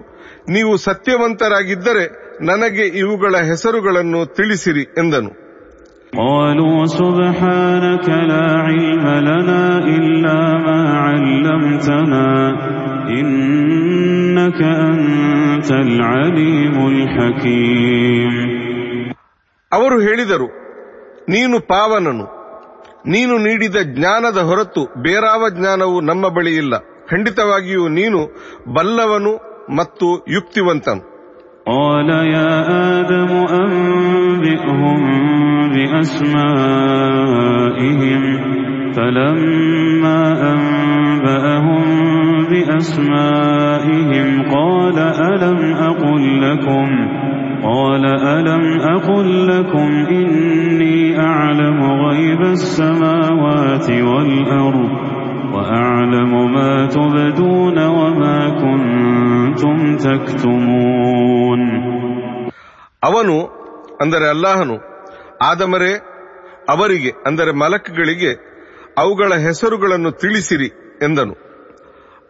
ನೀವು 0.48 0.72
ಸತ್ಯವಂತರಾಗಿದ್ದರೆ 0.86 2.04
ನನಗೆ 2.42 2.84
ಇವುಗಳ 3.02 3.34
ಹೆಸರುಗಳನ್ನು 3.50 4.22
ತಿಳಿಸಿರಿ 4.38 4.86
ಎಂದನು 5.02 5.32
قالوا 6.24 6.78
سبحانك 6.94 8.06
لا 8.30 8.46
علم 8.66 9.06
لنا 9.28 9.64
إلا 9.88 10.38
ما 10.58 10.80
علمتنا 11.00 12.26
إنك 13.18 14.60
أنت 14.84 15.70
العليم 15.86 16.76
الحكيم 16.92 18.32
ಅವರು 19.72 19.96
ಹೇಳಿದರು 20.00 20.48
ನೀನು 21.28 21.56
ಪಾವನನು 21.70 22.24
ನೀನು 23.12 23.34
ನೀಡಿದ 23.46 23.78
ಜ್ಞಾನದ 23.94 24.38
ಹೊರತು 24.48 24.82
ಬೇರಾವ 25.04 25.42
ಜ್ಞಾನವು 25.56 25.96
ನಮ್ಮ 26.10 26.28
ಬಳಿ 26.36 26.52
ಇಲ್ಲ 26.62 26.74
ಖಂಡಿತವಾಗಿಯೂ 27.10 27.86
ನೀನು 27.98 28.20
ಬಲ್ಲವನು 28.76 29.34
ಮತ್ತು 29.76 30.06
ಯುಕ್ತಿವಂತನು 30.36 31.02
قال 31.68 32.08
يا 32.34 32.52
آدم 32.92 33.30
أنبئهم 33.62 35.00
بأسمائهم 36.94 38.22
فلما 38.94 40.22
أنبأهم 40.54 41.84
بأسمائهم 42.50 44.28
قال 44.50 44.98
ألم 45.24 45.60
أقل 45.82 46.22
لكم 46.42 46.88
قال 47.68 48.04
ألم 48.28 48.64
أقل 48.86 49.28
لكم 49.48 49.88
إني 50.12 50.98
أعلم 51.22 51.78
غيب 52.04 52.40
السماوات 52.42 53.88
والأرض 53.90 54.90
وأعلم 55.54 56.32
ما 56.54 56.72
تبدون 56.88 57.78
وما 57.98 58.38
كنتم 58.62 59.76
تكتمون 59.98 61.60
ಅವನು 63.02 63.36
ಅಂದರೆ 64.02 64.26
ಅಲ್ಲಾಹನು 64.34 64.76
ಆದಮರೇ 65.48 65.92
ಅವರಿಗೆ 66.68 67.10
ಅಂದರೆ 67.28 67.52
ಮಲಕ್ಗಳಿಗೆ 67.62 68.32
ಅವುಗಳ 68.96 69.32
ಹೆಸರುಗಳನ್ನು 69.46 70.10
ತಿಳಿಸಿರಿ 70.22 70.68
ಎಂದನು 71.06 71.34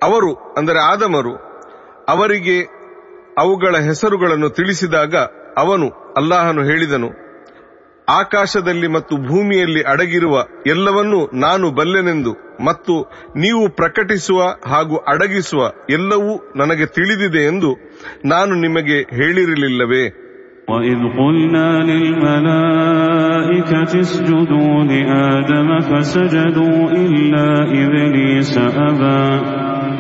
ಅವರು 0.03 0.31
ಅಂದರೆ 0.59 0.81
ಆದಮರು 0.92 1.35
ಅವರಿಗೆ 2.09 2.57
ಅವುಗಳ 3.38 3.75
ಹೆಸರುಗಳನ್ನು 3.88 4.49
ತಿಳಿಸಿದಾಗ 4.51 5.14
ಅವನು 5.59 5.87
ಅಲ್ಲಾಹನು 6.16 6.62
ಹೇಳಿದನು 6.62 7.11
ಆಕಾಶದಲ್ಲಿ 8.09 8.88
ಮತ್ತು 8.88 9.14
ಭೂಮಿಯಲ್ಲಿ 9.29 9.83
ಅಡಗಿರುವ 9.92 10.35
ಎಲ್ಲವನ್ನೂ 10.66 11.20
ನಾನು 11.37 11.66
ಬಲ್ಲೆನೆಂದು 11.75 12.33
ಮತ್ತು 12.64 12.94
ನೀವು 13.37 13.62
ಪ್ರಕಟಿಸುವ 13.77 14.40
ಹಾಗೂ 14.66 14.97
ಅಡಗಿಸುವ 15.12 15.62
ಎಲ್ಲವೂ 15.90 16.33
ನನಗೆ 16.57 16.87
ತಿಳಿದಿದೆ 16.97 17.42
ಎಂದು 17.53 17.70
ನಾನು 18.27 18.55
ನಿಮಗೆ 18.64 18.99
ಹೇಳಿರಲಿಲ್ಲವೇ 19.18 20.05
وإذ 20.68 21.01
قلنا 21.18 21.68
للملائكة 21.85 23.83
اسجدوا 24.01 24.75
لآدم 24.85 25.68
فسجدوا 25.81 26.79
إلا 27.05 27.49
إبليس 27.81 28.53
أبى 28.83 29.25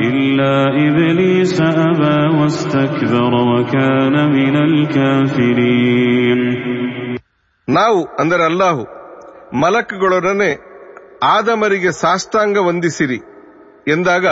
إلا 0.04 0.54
إبليس 0.78 1.56
أبى 1.84 2.16
واستكبر 2.38 3.32
وكان 3.50 4.14
من 4.30 4.54
الكافرين 4.68 6.40
ನಾವು 7.68 8.00
ಅಂದರೆ 8.20 8.42
ಅಲ್ಲಾಹು 8.50 8.82
ಮಲಕ್ಗಳೊಡನೆ 9.62 10.50
ಆದಮರಿಗೆ 11.28 11.90
ಸಾಷ್ಟಾಂಗ 12.00 12.56
ವಂದಿಸಿರಿ 12.66 13.18
ಎಂದಾಗ 13.86 14.26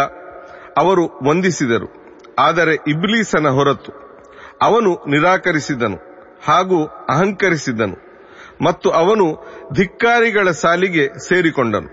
ಅವರು 0.77 1.05
ವಂದಿಸಿದರು 1.29 1.89
ಆದರೆ 2.39 2.75
ಇಬ್ಲೀಸನ 2.93 3.49
ಹೊರತು 3.59 3.93
ಅವನು 4.63 4.91
ನಿರಾಕರಿಸಿದನು 5.13 5.99
ಹಾಗೂ 6.43 6.79
ಅಹಂಕರಿಸಿದನು 7.15 7.97
ಮತ್ತು 8.61 8.89
ಅವನು 9.01 9.27
ಧಿಕ್ಕಾರಿಗಳ 9.73 10.49
ಸಾಲಿಗೆ 10.63 11.05
ಸೇರಿಕೊಂಡನು 11.29 11.91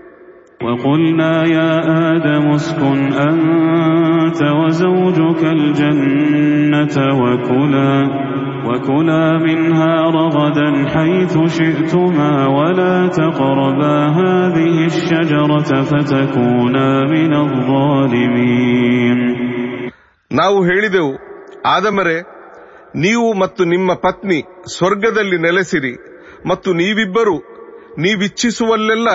وقلنا 0.60 1.44
يا 1.48 1.70
آدم 2.10 2.46
اسكن 2.50 2.98
أنت 3.22 4.40
وزوجك 4.52 5.42
الجنة 5.44 6.96
وكلا 7.22 7.94
وكلا 8.66 9.38
منها 9.38 9.94
رغدا 10.10 10.88
حيث 10.88 11.34
شئتما 11.50 12.32
ولا 12.48 13.08
تقربا 13.10 13.96
هذه 14.20 14.76
الشجرة 14.86 15.70
فتكونا 15.82 16.88
من 17.06 17.32
الظالمين 17.36 19.18
ನಾವು 20.30 20.58
ಹೇಳಿದೆವು 20.62 21.12
ಆದಮರೆ 21.66 22.18
ನೀವು 22.94 23.26
ಮತ್ತು 23.34 23.62
ನಿಮ್ಮ 23.64 23.90
ಪತ್ನಿ 23.96 24.38
ಸ್ವರ್ಗದಲ್ಲಿ 24.66 25.38
ನೆಲೆಸಿರಿ 25.38 25.94
ಮತ್ತು 26.46 26.70
ನೀವಿಬ್ಬರು 26.74 27.34
ನೀವಿಚ್ಛಿಸುವಲ್ಲೆಲ್ಲ 27.98 29.08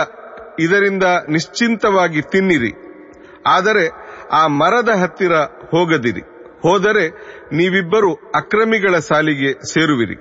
ಇದರಿಂದ 0.60 1.05
ನಿಶ್ಚಿಂತವಾಗಿ 1.29 2.21
ತಿನ್ನಿರಿ 2.31 2.71
ಆದರೆ 3.47 3.86
ಆ 4.31 4.43
ಮರದ 4.60 4.91
ಹತ್ತಿರ 5.01 5.34
ಹೋಗದಿರಿ 5.71 6.23
ಹೋದರೆ 6.62 7.05
ನೀವಿಬ್ಬರು 7.53 8.12
ಅಕ್ರಮಿಗಳ 8.36 8.95
ಸಾಲಿಗೆ 9.10 9.51
ಸೇರುವಿರಿ 9.73 10.17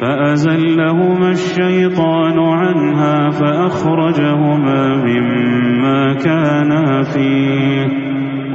فأزلهما 0.00 1.28
الشيطان 1.30 2.36
عنها 2.54 3.16
فأخرجهما 3.30 4.80
مما 5.06 6.00
كانا 6.16 6.82
فيه 7.02 7.86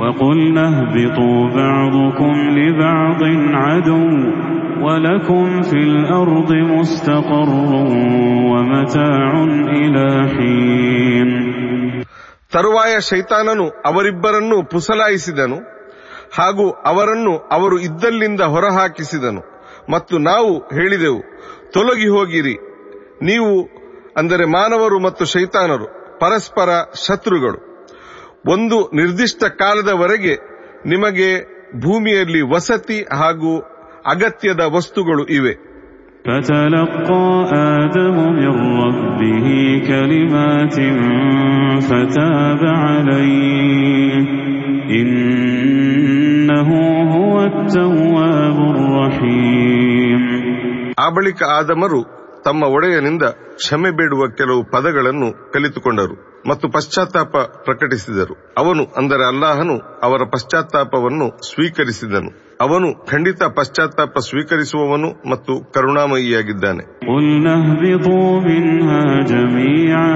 فقلنا 0.01 0.63
اهبطوا 0.69 1.49
بعضكم 1.51 2.33
لبعض 2.51 3.21
عدو 3.55 4.05
ولكم 4.81 5.61
في 5.61 5.79
الأرض 5.89 6.51
مستقر 6.71 7.49
ومتاع 8.51 9.31
إلى 9.75 10.07
حين 10.29 11.29
ತರುವಾಯ 12.51 12.93
ಶೈತಾನನು 13.09 13.65
ಅವರಿಬ್ಬರನ್ನು 13.85 14.57
ಪುಸಲಾಯಿಸಿದನು 14.71 15.57
ಹಾಗೂ 16.33 16.65
ಅವರನ್ನು 16.85 17.33
ಅವರು 17.51 17.77
ಇದ್ದಲ್ಲಿಂದ 17.79 18.41
ಹೊರಹಾಕಿಸಿದನು 18.53 19.41
ಮತ್ತು 19.89 20.17
ನಾವು 20.21 20.51
ಹೇಳಿದೆವು 20.73 21.21
ತೊಲಗಿ 21.71 22.07
ಹೋಗಿರಿ 22.07 22.55
ನೀವು 23.21 23.51
ಅಂದರೆ 24.19 24.45
ಮಾನವರು 24.57 24.97
ಮತ್ತು 24.99 25.25
ಶೈತಾನರು 25.25 25.87
ಪರಸ್ಪರ 26.19 26.69
ಶತ್ರುಗಳು 27.05 27.59
ಒಂದು 28.45 28.77
ನಿರ್ದಿಷ್ಟ 28.93 29.43
ಕಾಲದವರೆಗೆ 29.61 30.33
ನಿಮಗೆ 30.85 31.29
ಭೂಮಿಯಲ್ಲಿ 31.83 32.41
ವಸತಿ 32.53 32.99
ಹಾಗೂ 33.19 33.53
ಅಗತ್ಯದ 34.13 34.61
ವಸ್ತುಗಳು 34.75 35.25
ಇವೆ 35.39 35.53
فتلقى 36.25 37.23
آدم 37.77 38.17
من 38.39 38.53
ربه 38.81 39.47
كلمات 39.89 40.77
فتاب 41.87 42.61
عليه 42.83 44.13
إنه 44.99 46.69
هو 47.15 47.33
التواب 47.43 48.57
الرحيم 48.73 50.21
ಆ 50.97 51.07
ಬಳಿಕ 51.09 51.39
ಆದಮರು 51.57 52.01
ತಮ್ಮ 52.45 52.63
ಒಡೆಯನಿಂದ 52.75 53.25
ಕ್ಷಮೆ 53.55 53.89
ಬೇಡುವ 53.97 54.27
ಕೆಲವು 54.37 54.61
ಪದಗಳನ್ನು 54.73 55.27
ಕಲಿತುಕೊಂಡರು 55.53 56.15
ಮತ್ತು 56.49 56.65
ಪಶ್ಚಾತ್ತಾಪ 56.69 57.33
ಪ್ರಕಟಿಸಿದರು 57.65 58.35
ಅವನು 58.57 58.83
ಅಂದರೆ 58.97 59.23
ಅಲ್ಲಾಹನು 59.27 59.75
ಅವರ 60.03 60.21
ಪಶ್ಚಾತ್ತಾಪವನ್ನು 60.33 61.27
ಸ್ವೀಕರಿಸಿದನು 61.49 62.31
ಅವನು 62.61 62.89
ಖಂಡಿತ 63.05 63.43
ಪಶ್ಚಾತ್ತಾಪ 63.57 64.17
ಸ್ವೀಕರಿಸುವವನು 64.29 65.09
ಮತ್ತು 65.31 65.55
ಕರುಣಾಮಯಿಯಾಗಿದ್ದಾನೆ 65.73 66.83
قلنا 67.07 67.53
اهبطوا 67.55 68.31
منها 68.41 69.03
جميعا 69.23 70.11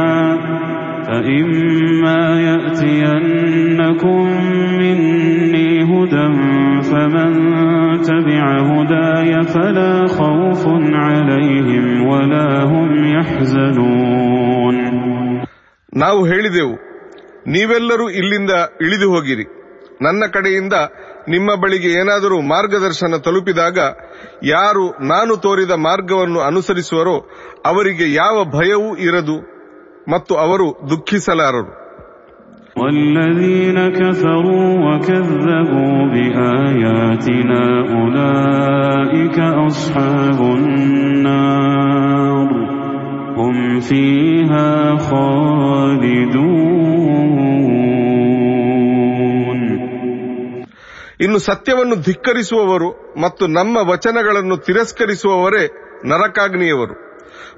فإما 1.08 2.20
يأتينكم 2.41 4.24
مني 4.80 5.84
هدى 5.84 6.26
فمن 6.82 7.32
تبع 8.02 8.44
هداي 8.63 9.44
فلا 9.46 10.08
خوف 10.10 10.63
عليهم 10.96 11.88
ولا 11.88 11.88
هم 11.88 11.88
يحزنون 11.88 11.88
ನಾವು 15.96 16.27
ಹೇಳಿದೆವು, 16.27 16.75
ನೀವೆಲ್ಲರೂ 17.46 18.11
ಇಲ್ಲಿಂದ 18.11 18.51
ಇಳಿದು 18.81 19.11
ಹೋಗಿರಿ. 19.12 19.44
ನನ್ನ 20.03 20.27
ಕಡೆಯಿಂದ 20.27 20.73
ನಿಮ್ಮ 21.29 21.55
ಬಳಿಗೆ 21.55 21.88
ಏನಾದರೂ 21.88 22.40
ಮಾರ್ಗದರ್ಶನ 22.40 23.16
ತಲುಪಿದಾಗ 23.16 23.79
ಯಾರು 24.42 25.07
ನಾನು 25.07 25.37
ತೋರಿದ 25.37 25.70
ಮಾರ್ಗವನ್ನು 25.70 26.40
ಅನುಸರಿಸುವರೋ 26.40 27.16
ಅವರಿಗೆ 27.66 28.14
ಯಾವ 28.14 28.44
ಭಯವೂ 28.44 28.96
ಇರದು 28.96 29.37
ಮತ್ತು 30.11 30.35
ಅವರು 30.35 30.90
ದುಃಖಿಸಲಾರರು. 30.90 31.80
والذين 32.80 33.89
كفروا 33.91 34.68
وكذبوا 34.86 35.98
بآياتنا 36.06 37.63
أولئك 37.96 39.38
أصحاب 39.68 40.39
النار 40.58 42.50
هم 43.38 43.56
فيها 43.82 44.70
خالدون 49.46 49.62
ಇನ್ನು 51.22 51.39
ಸತ್ಯವನ್ನು 51.39 51.96
ಧಿಕ್ಕರಿಸುವವರು 52.06 52.89
ಮತ್ತು 53.22 53.48
ನಮ್ಮ 53.48 53.78
ವಚನಗಳನ್ನು 53.89 54.58
ತಿರಸ್ಕರಿಸುವವರೇ 54.58 55.63
ನರಕಾಗ್ನಿಯವರು 56.06 56.96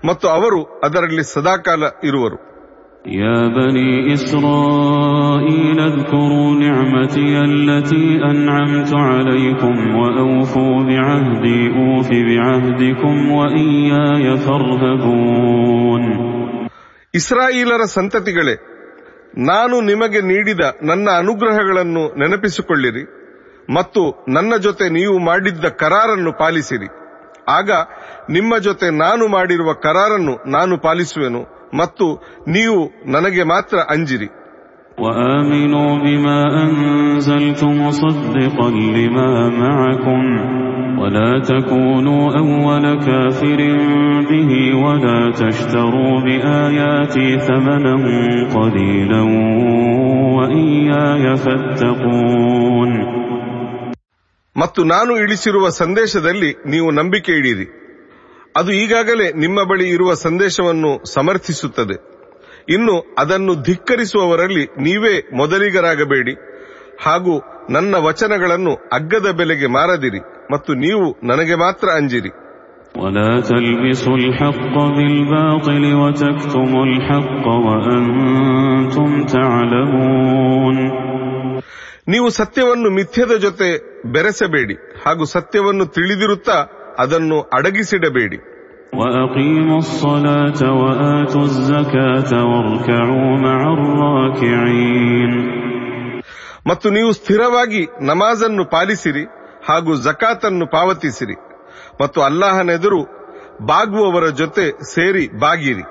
ಮತ್ತು 0.05 0.27
ಅವರು 0.27 0.59
ಅದರಲ್ಲಿ 0.83 1.23
ಸದಾಕಾಲ 1.33 1.83
ಇರುವರು 2.03 2.37
يا 3.17 3.47
بني 3.49 4.13
إسرائيل 4.13 5.79
اذكروا 5.81 6.49
نعمتي 6.57 7.33
التي 7.41 8.07
أنعمت 8.23 8.91
عليكم 9.03 9.75
وأوفوا 9.97 10.75
بعهدي 10.83 11.59
أوف 11.77 12.09
بعهدكم 12.27 13.15
وإياي 13.31 14.25
فارهبون 14.39 16.03
ಇಸ್ರಾಯೀಲರ 17.13 17.83
ಸಂತತಿಗಳೇ 17.97 18.55
ನಾನು 19.47 19.75
ನಿಮಗೆ 19.81 20.19
ನೀಡಿದ 20.31 20.63
ನನ್ನ 20.81 21.07
ಅನುಗ್ರಹಗಳನ್ನು 21.21 22.03
ನೆನಪಿಸಿಕೊಳ್ಳಿರಿ 22.21 23.03
ಮತ್ತು 23.69 24.01
ನನ್ನ 24.35 24.53
ಜೊತೆ 24.65 24.85
ನೀವು 24.89 25.15
ಮಾಡಿದ್ದ 25.29 25.65
ಕರಾರನ್ನು 25.81 26.31
ಪಾಲಿಸಿರಿ 26.41 26.89
ಆಗ 27.57 27.69
ನಿಮ್ಮ 28.29 28.53
ಜೊತೆ 28.67 28.87
ನಾನು 29.03 29.23
ಮಾಡಿರುವ 29.27 29.69
ಕರಾರನ್ನು 29.85 30.33
ನಾನು 30.55 30.73
ಪಾಲಿಸುವೆನು 30.85 31.41
ಮತ್ತು 31.73 32.07
ನೀವು 32.47 32.79
ನನಗೆ 33.07 33.43
ಮಾತ್ರ 33.43 33.77
ಅಂಜಿರಿ 33.89 34.29
وآمنوا 34.99 35.91
بما 35.97 36.39
أنزلت 36.63 37.63
مصدقا 37.63 38.69
لما 38.95 39.49
معكم 39.51 40.21
ولا 40.99 41.39
تكونوا 41.41 42.23
أول 42.37 42.85
كافر 42.99 43.59
به 44.29 44.51
ولا 44.75 45.31
تشتروا 45.31 46.21
بآياتي 46.21 47.39
ثمنا 47.39 47.95
قليلا 48.55 49.21
وإياي 50.37 51.35
فاتقون 51.35 52.91
ಮತ್ತು 54.55 54.81
ನಾನು 54.83 55.11
ಇಳಿಸಿರುವ 55.17 55.65
ಸಂದೇಶದಲ್ಲಿ 55.81 56.51
ನೀವು 56.65 56.87
ನಂಬಿಕೆ 56.91 57.31
ಇಡಿರಿ 57.31 57.65
ಅದು 58.55 58.71
ಈಗಾಗಲೇ 58.81 59.27
ನಿಮ್ಮ 59.43 59.59
ಬಳಿ 59.63 59.85
ಇರುವ 59.89 60.11
ಸಂದೇಶವನ್ನು 60.23 60.91
ಸಮರ್ಥಿಸುತ್ತದೆ 61.13 61.97
ಇನ್ನು 62.69 62.95
ಅದನ್ನು 63.19 63.53
ಧಿಕ್ಕರಿಸುವವರಲ್ಲಿ 63.61 64.63
ನೀವೇ 64.79 65.13
ಮೊದಲಿಗರಾಗಬೇಡಿ 65.33 66.33
ಹಾಗೂ 67.01 67.33
ನನ್ನ 67.69 67.95
ವಚನಗಳನ್ನು 68.05 68.73
ಅಗ್ಗದ 68.93 69.31
ಬೆಲೆಗೆ 69.31 69.67
ಮಾರದಿರಿ 69.75 70.21
ಮತ್ತು 70.51 70.73
ನೀವು 70.85 71.05
ನನಗೆ 71.23 71.57
ಮಾತ್ರ 71.65 71.89
ಅಂಜಿರಿ 71.99 72.33
ولا 72.95 73.31
تلبسوا 73.41 74.15
الحق 74.17 74.75
بالباطل 74.95 75.83
وتكتموا 75.95 76.85
الحق 76.85 77.45
وأنتم 77.65 79.09
تعلمون 79.27 80.77
ನೀವು 82.09 82.27
ಸತ್ಯವನ್ನು 82.31 82.89
ಮಿಥ್ಯದ 82.89 83.33
ಜೊತೆ 83.37 83.67
ಬೆರೆಸಬೇಡಿ 84.07 84.75
ಹಾಗೂ 85.03 85.23
ಸತ್ಯವನ್ನು 85.27 85.85
ತಿಳಿದಿರುತ್ತಾ 85.95 86.57
ಅದನ್ನು 86.98 87.40
ಅಡಗಿಸಿಡಬೇಡಿ. 87.40 88.36
ಮತ್ತು 96.66 96.90
ನೀವು 96.90 97.12
ಸ್ಥಿರವಾಗಿ 97.12 97.86
ನಮಾಜನ್ನು 98.02 98.64
ಪಾಲಿಸಿರಿ 98.64 99.24
ಹಾಗೂ 99.68 99.96
ಜಕಾತನ್ನು 99.96 100.66
ಪಾವತಿಸಿರಿ 100.66 101.34
ಮತ್ತು 102.02 102.22
ಅಲ್ಲಾಹನೆದುರು 102.22 103.02
ಬಾಗುವವರ 103.66 104.28
ಜೊತೆ 104.28 104.94
ಸೇರಿ 104.94 105.38
ಬಾಗಿರಿ. 105.38 105.82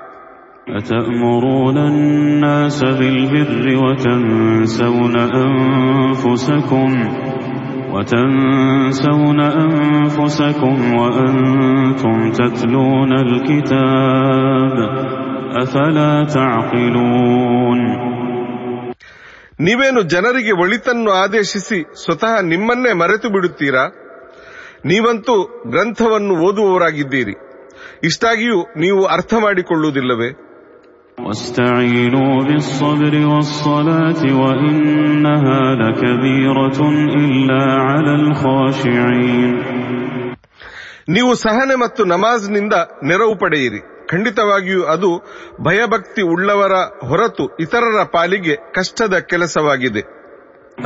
وتنسون 7.93 9.39
أنفسكم 9.39 9.39
وتنسون 9.39 9.39
أنفسكم 9.49 10.75
وأنتم 10.95 12.31
تتلون 12.31 13.11
الكتاب 13.19 14.75
أفلا 15.55 16.13
تعقلون 16.35 17.79
ನೀವೇನು 19.59 20.01
ಜನರಿಗೆ 20.13 20.53
ಒಳಿತನ್ನು 20.63 21.11
ಆದೇಶಿಸಿ 21.21 21.79
ಸ್ವತಃ 22.01 22.33
ನಿಮ್ಮನ್ನೇ 22.43 22.91
ಮರೆತು 22.93 23.27
ಬಿಡುತ್ತೀರಾ 23.29 23.83
ನೀವಂತೂ 24.85 25.35
ಗ್ರಂಥವನ್ನು 25.67 26.33
ಓದುವವರಾಗಿದ್ದೀರಿ 26.43 27.35
ಇಷ್ಟಾಗಿಯೂ 28.03 28.59
ನೀವು 28.75 29.01
ಅರ್ಥ 29.07 29.33
ಮಾಡಿಕೊಳ್ಳುವುದಿಲ್ಲವೇ 29.45 30.29
واستعينوا 31.17 32.43
بالصبر 32.43 33.13
والصلاة 33.31 34.21
وإنها 34.41 35.61
لكبيرة 35.81 36.79
إلا 37.21 37.63
على 37.87 38.11
الخاشعين 38.21 39.53
ನೀವು 41.07 41.31
ಸಹನೆ 41.43 41.75
ಮತ್ತು 41.83 42.01
ನಮಾಜ್ನಿಂದ 42.13 42.75
ನೆರವು 43.09 43.35
ಪಡೆಯಿರಿ 43.43 43.79
ಖಂಡಿತವಾಗಿಯೂ 44.11 44.81
ಅದು 44.93 45.09
ಭಯಭಕ್ತಿ 45.67 46.21
ಉಳ್ಳವರ 46.33 46.73
ಹೊರತು 47.09 47.45
ಇತರರ 47.65 47.99
ಪಾಲಿಗೆ 48.15 48.55
ಕಷ್ಟದ 48.77 49.15
ಕೆಲಸವಾಗಿದೆ 49.31 50.03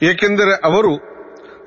ಏಕೆಂದರೆ 0.00 0.54
ಅವರು 0.68 0.92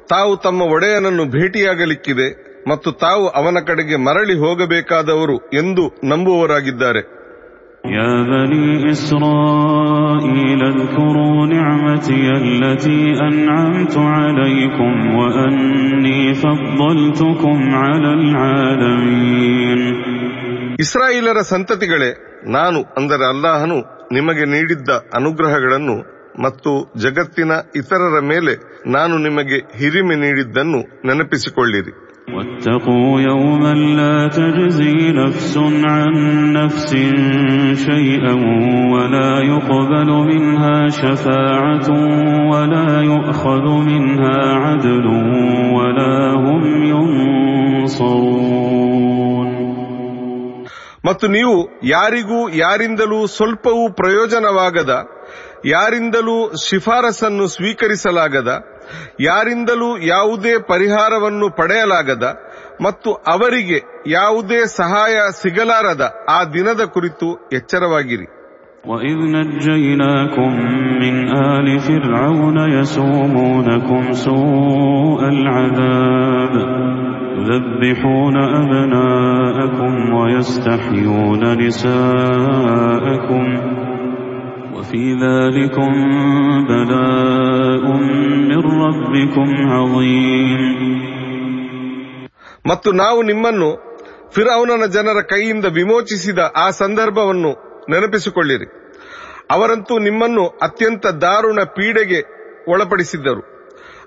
ತಾವು 0.09 0.33
ತಮ್ಮ 0.37 0.61
ಒಡೆಯನನ್ನು 0.75 1.25
ಭೇಟಿಯಾಗಲಿಕ್ಕಿದೆ 1.35 2.27
ಮತ್ತು 2.67 2.89
ತಾವು 3.03 3.25
ಅವನ 3.39 3.57
ಕಡೆಗೆ 3.67 3.97
ಮರಳಿ 4.07 4.37
ಹೋಗಬೇಕಾದವರು 4.45 5.37
ಎಂದು 5.61 5.85
ನಂಬುವವರಾಗಿದ್ದಾರೆ 6.11 7.03
يا 7.93 8.13
بني 8.25 8.67
إسرائيل 8.91 10.61
اذكروا 10.65 11.39
نعمتي 11.47 12.23
التي 12.43 13.01
أنعمت 13.21 13.95
عليكم 14.15 14.91
وأني 15.17 16.21
فضلتكم 16.35 17.57
على 17.75 18.09
العالمين 18.13 19.79
ಇಸ್ರಾಯೇಲರ 20.83 21.39
ಸಂತತಿಗಳೇ 21.53 22.11
ನಾನು 22.51 22.79
ಅಂದರೆ 22.97 23.25
ಅಲ್ಲಾಹನು 23.33 23.77
ನಿಮಗೆ 24.11 24.45
ನೀಡಿದ್ದ 24.45 24.89
ಅನುಗ್ರಹಗಳನ್ನು 25.19 25.97
ಮತ್ತು 26.41 26.71
ಜಗತ್ತಿನ 26.97 27.51
ಇತರರ 27.75 28.17
ಮೇಲೆ 28.31 28.53
ನಾನು 28.89 29.15
ನಿಮಗೆ 29.17 29.57
ಹಿರಿಮೆ 29.79 30.17
ನೀಡಿದ್ದನ್ನು 30.25 30.81
ನೆನಪಿಸಿಕೊಳ್ಳಿರಿ 31.09 31.93
واتقوا 32.29 33.21
يوما 33.21 33.73
لا 33.99 34.17
تجزي 34.29 34.97
نفس 35.13 35.53
عن 35.85 36.13
نفس 36.53 36.89
شيئا 37.85 38.33
ولا 38.93 39.31
يقبل 39.43 40.09
منها 40.29 40.77
شفاعة 40.91 41.87
ولا 42.51 42.89
يؤخذ 43.03 43.65
منها 43.89 44.37
عدل 44.55 45.05
ولا 45.77 46.15
هم 46.35 46.61
ينصرون 47.89 48.82
ಮತ್ತು 51.05 51.25
ನೀವು 51.35 51.55
ಯಾರಿಗೂ 51.89 52.39
ಯಾರಿಂದಲೂ 52.57 53.19
ಸ್ವಲ್ಪವೂ 53.35 53.83
ಪ್ರಯೋಜನವಾಗದ 53.99 54.93
ಯಾರಿಂದಲೂ 55.69 56.35
ಶಿಫಾರಸನ್ನು 56.65 57.45
ಸ್ವೀಕರಿಸಲಾಗದ 57.55 58.51
ಯಾರಿಂದಲೂ 59.21 59.89
ಯಾವುದೇ 60.07 60.53
ಪರಿಹಾರವನ್ನು 60.69 61.49
ಪಡೆಯಲಾಗದ 61.57 62.25
ಮತ್ತು 62.81 63.11
ಅವರಿಗೆ 63.33 63.79
ಯಾವುದೇ 64.11 64.59
ಸಹಾಯ 64.77 65.15
ಸಿಗಲಾರದ 65.41 66.03
ಆ 66.29 66.41
ದಿನದ 66.55 66.83
ಕುರಿತು 66.95 67.29
ಎಚ್ಚರವಾಗಿರಿ 67.53 68.27
وإذ 68.85 69.17
نجيناكم 69.35 70.51
من 71.01 71.15
آل 71.49 71.67
فرعون 71.81 72.57
يسومونكم 72.77 74.03
سوء 74.25 75.19
العذاب 75.35 76.53
يذبحون 77.43 78.35
أبناءكم 78.61 79.93
ويستحيون 80.13 81.41
نساءكم 81.57 83.43
وفي 84.75 85.03
ذلكم 85.17 85.91
بلاء 86.69 87.83
من 88.49 88.61
ربكم 88.83 89.47
عظيم 89.73 90.61
ಮತ್ತು 92.65 92.89
ನಾವು 92.93 93.19
ನಿಮ್ಮನ್ನು 93.21 93.69
ಫಿರೌನನ 94.35 94.85
ಜನರ 94.95 95.19
ಕೈಯಿಂದ 95.31 95.67
ವಿಮೋಚಿಸಿದ 95.77 96.39
ಆ 96.55 96.65
ಸಂದರ್ಭವನ್ನು 96.79 97.51
ನೆನಪಿಸಿಕೊಳ್ಳಿರಿ 97.89 98.67
ಅವರಂತೂ 99.51 99.95
ನಿಮ್ಮನ್ನು 99.99 100.43
ಅತ್ಯಂತ 100.61 101.05
ದಾರುಣ 101.23 101.59
ಪೀಡೆಗೆ 101.77 102.19
ಒಳಪಡಿಸಿದ್ದರು 102.67 103.43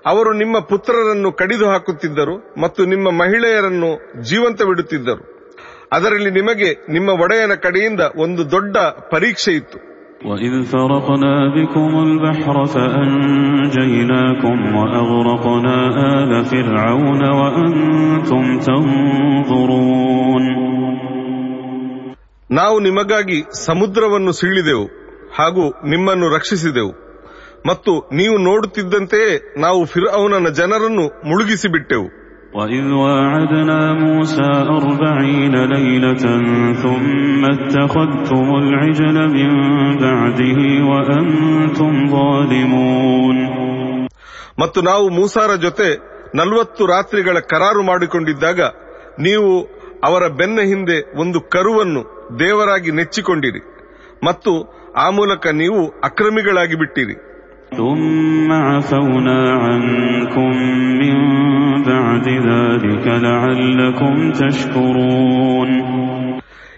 ಅವರು 0.07 0.31
ನಿಮ್ಮ 0.33 0.55
ಪುತ್ರರನ್ನು 0.69 1.31
ಕಡಿದು 1.33 1.65
ಹಾಕುತ್ತಿದ್ದರು 1.69 2.35
ಮತ್ತು 2.61 2.81
ನಿಮ್ಮ 2.85 3.07
ಮಹಿಳೆಯರನ್ನು 3.21 3.91
ಜೀವಂತ 4.29 4.59
ಬಿಡುತ್ತಿದ್ದರು 4.63 5.23
ಅದರಲ್ಲಿ 5.93 6.31
ನಿಮಗೆ 6.31 6.69
ನಿಮ್ಮ 6.89 7.09
ಒಡೆಯನ 7.23 7.53
ಕಡೆಯಿಂದ 7.65 8.01
ಒಂದು 8.17 8.43
ದೊಡ್ಡ 8.51 8.75
ಪರೀಕ್ಷೆ 9.13 9.53
ಇತ್ತು 9.55 9.79
وإذ 10.25 10.53
فرقنا 10.65 11.35
بكم 11.55 11.91
البحر 12.07 12.55
فأنجيناكم 13.53 14.57
وأغرقنا 14.77 15.77
آل 16.13 16.31
فرعون 16.45 17.21
وأنتم 17.39 18.43
تنظرون 18.67 20.45
ನಾವು 22.49 22.77
ನಿಮಗಾಗಿ 22.79 23.37
ಸಮುದ್ರವನ್ನು 23.65 24.31
ಸೀಳಿದೆವು 24.31 24.85
ಹಾಗೂ 25.37 25.63
ನಿಮ್ಮನ್ನು 25.85 26.27
ರಕ್ಷಿಸಿದೆವು 26.29 26.91
ಮತ್ತು 27.66 28.10
ನೀವು 28.12 28.38
ನೋಡುತ್ತಿದ್ದಂತೆಯೇ 28.38 29.54
ನಾವು 29.58 29.84
ಫಿರ್ 29.84 30.08
ಅವನ 30.12 30.48
ಜನರನ್ನು 30.48 31.28
ಮುಳುಗಿಸಿಬಿಟ್ಟೆವು. 31.28 32.28
وإذ 32.54 32.84
وعدنا 32.84 34.02
مُوسَى 34.02 34.74
أربعين 34.74 35.54
لَيْلَةً 35.74 36.24
ثُمَّ 36.82 37.44
اتَّخَذْتُمُ 37.54 38.46
الْعِجْلَ 38.64 39.16
مِنْ 39.36 39.50
بَعْدِهِ 39.98 40.60
وَأَنْتُمْ 40.90 41.92
ظَالِمُونَ. 42.10 43.36
ಮತ್ತು 44.58 44.80
ನಾವು 44.80 45.08
ಮೂಸಾರ 45.08 45.54
ಜೊತೆ 45.54 45.98
ನಲವತ್ತು 46.34 46.86
ರಾತ್ರಿಗಳ 46.86 47.38
ಕರಾರು 47.38 47.82
ಮಾಡಿಕೊಂಡಿದ್ದಾಗ 47.82 48.60
ನೀವು 49.20 49.78
ಅವರ 50.04 50.28
ಬೆನ್ನ 50.28 50.60
ಹಿಂದೆ 50.60 51.20
ಒಂದು 51.20 51.40
ಕರುವನ್ನು 51.40 52.18
ದೇವರಾಗಿ 52.38 52.90
ನೆಚ್ಚಿಕೊಂಡಿರಿ 52.90 53.60
ಮತ್ತು 54.24 54.78
ಆ 54.96 55.10
ಮೂಲಕ 55.10 55.46
ನೀವು 55.46 56.00
ಅಕ್ರಮಿಗಳಾಗಿ 56.04 56.74
ಬಿಟ್ಟಿರಿ 56.74 57.27
ثم 57.71 58.49
عفونا 58.63 59.39
عنكم 59.55 60.51
من 61.01 61.15
بعد 61.83 62.27
ذلك 62.49 63.05
لعلكم 63.25 64.13
تشكرون 64.33 65.69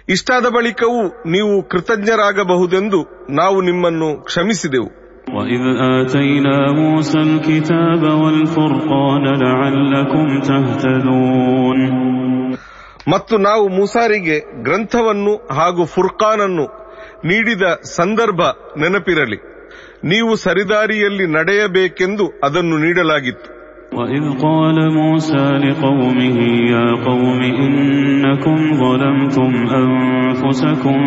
ಇಷ್ಟಾದ 0.10 0.46
ಬಳಿಕವೂ 0.56 1.02
ನೀವು 1.26 1.54
ಕೃತಜ್ಞರಾಗಬಹುದೆಂದು 1.72 3.00
ನಾವು 3.40 3.58
ನಿಮ್ಮನ್ನು 3.62 4.10
ಕ್ಷಮಿಸಿದೆವು 4.28 4.90
وإذ 5.28 5.64
آتينا 5.96 6.58
موسى 6.74 7.20
الكتاب 7.22 8.04
والفرقان 8.22 9.26
لعلكم 9.44 10.26
تهتدون 10.48 11.80
ಮತ್ತು 13.08 13.36
ನಾವು 13.40 13.66
ಮೂಸಾರಿಗೆ 13.70 14.38
ಗ್ರಂಥವನ್ನು 14.64 15.34
ಹಾಗೂ 15.58 15.84
ಫುರ್ಕಾನನ್ನು 15.86 16.66
ನೀಡಿದ 17.26 17.66
ಸಂದರ್ಭ 17.98 18.42
ನೆನಪಿರಲಿ 18.78 19.38
ನೀವು 20.04 20.32
ಸರಿದಾರಿಯಲ್ಲಿ 20.46 21.28
ನಡೆಯಬೇಕೆಂದು 21.38 22.28
ಅದನ್ನು 22.44 22.78
ನೀಡಲಾಗಿತ್ತು 22.86 23.50
وإذ 23.98 24.26
قال 24.42 24.78
موسى 24.94 25.46
لقومه 25.64 26.38
يا 26.74 26.88
قوم 27.06 27.40
إنكم 27.64 28.58
ظلمتم 28.74 29.52
أنفسكم 29.74 30.98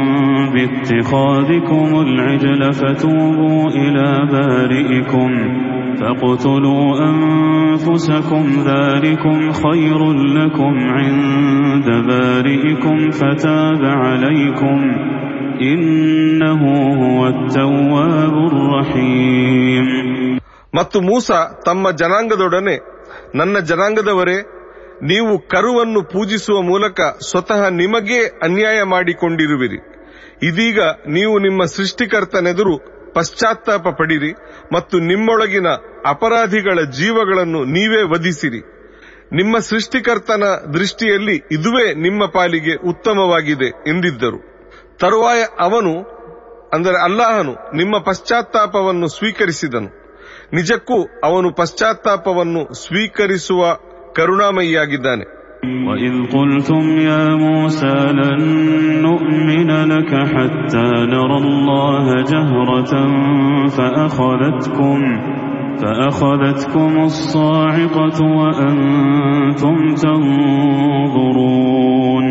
باتخاذكم 0.55 2.01
العجل 2.01 2.73
فتوبوا 2.73 3.69
إلى 3.73 4.09
بارئكم 4.33 5.31
فاقتلوا 6.01 6.87
أنفسكم 7.11 8.45
ذلكم 8.65 9.53
خير 9.53 10.01
لكم 10.39 10.75
عند 10.91 11.89
بارئكم 12.09 13.11
فتاب 13.11 13.83
عليكم 14.05 14.79
ಮತ್ತು 20.76 21.02
ಮೂಸ 21.02 21.32
ತಮ್ಮ 21.66 21.92
ಜನಾಂಗದೊಡನೆ, 21.92 22.78
ನನ್ನ 23.36 23.60
ಜನಾಂಗದವರೇ, 23.60 24.42
ನೀವು 25.04 25.40
ಕರುವನ್ನು 25.40 26.04
ಪೂಜಿಸುವ 26.04 26.62
ಮೂಲಕ 26.62 27.02
ಸ್ವತಃ 27.02 27.70
ನಿಮಗೇ 27.70 28.40
ಅನ್ಯಾಯ 28.44 28.84
ಮಾಡಿಕೊಂಡಿರುವಿರಿ. 28.84 29.78
ಇದೀಗ 30.44 30.80
ನೀವು 31.08 31.40
ನಿಮ್ಮ 31.40 31.64
ಸೃಷ್ಟಿಕರ್ತನೆದುರು 31.64 32.78
ಪಶ್ಚಾತ್ತಾಪ 33.14 33.88
ಪಡಿರಿ 33.88 34.32
ಮತ್ತು 34.74 35.00
ನಿಮ್ಮೊಳಗಿನ 35.00 35.68
ಅಪರಾಧಿಗಳ 36.06 36.80
ಜೀವಗಳನ್ನು 36.82 37.64
ನೀವೇ 37.64 38.02
ವಧಿಸಿರಿ. 38.02 38.62
ನಿಮ್ಮ 39.34 39.58
ಸೃಷ್ಟಿಕರ್ತನ 39.58 40.44
ದೃಷ್ಟಿಯಲ್ಲಿ 40.74 41.36
ಇದುವೇ 41.52 41.94
ನಿಮ್ಮ 41.94 42.26
ಪಾಲಿಗೆ 42.26 42.90
ಉತ್ತಮವಾಗಿದೆ 42.90 43.66
ಎಂದಿದ್ದರು. 43.66 44.53
ತರುವಾಯ 45.01 45.41
ಅವನು 45.61 45.93
ಅಂದರೆ 46.75 46.97
ಅಲ್ಲಾಹನು 47.03 47.53
ನಿಮ್ಮ 47.75 47.95
ಪಶ್ಚಾತ್ತಾಪವನ್ನು 47.99 49.09
ಸ್ವೀಕರಿಸಿದನು 49.09 49.91
ನಿಜಕ್ಕೂ 50.53 50.99
ಅವನು 51.25 51.49
ಪಶ್ಚಾತ್ತಾಪವನ್ನು 51.53 52.63
ಸ್ವೀಕರಿಸುವ 52.85 53.63
ಕರುಣಾಮಯಿಯಾಗಿದ್ದಾನೆ 54.19 55.25
وإذ 55.87 56.15
قلتم 56.29 56.85
يا 57.01 57.25
موسى 57.37 57.97
لن 58.13 58.43
نؤمن 59.03 59.71
لك 59.87 60.13
حتى 60.33 60.87
نرى 61.13 61.37
الله 61.39 62.07
جهرة 62.25 62.93
فأخذتكم 63.69 64.99
فأخذتكم 65.81 66.93
الصاعقة 67.03 68.19
وأنتم 68.39 69.77
تنظرون 70.99 72.27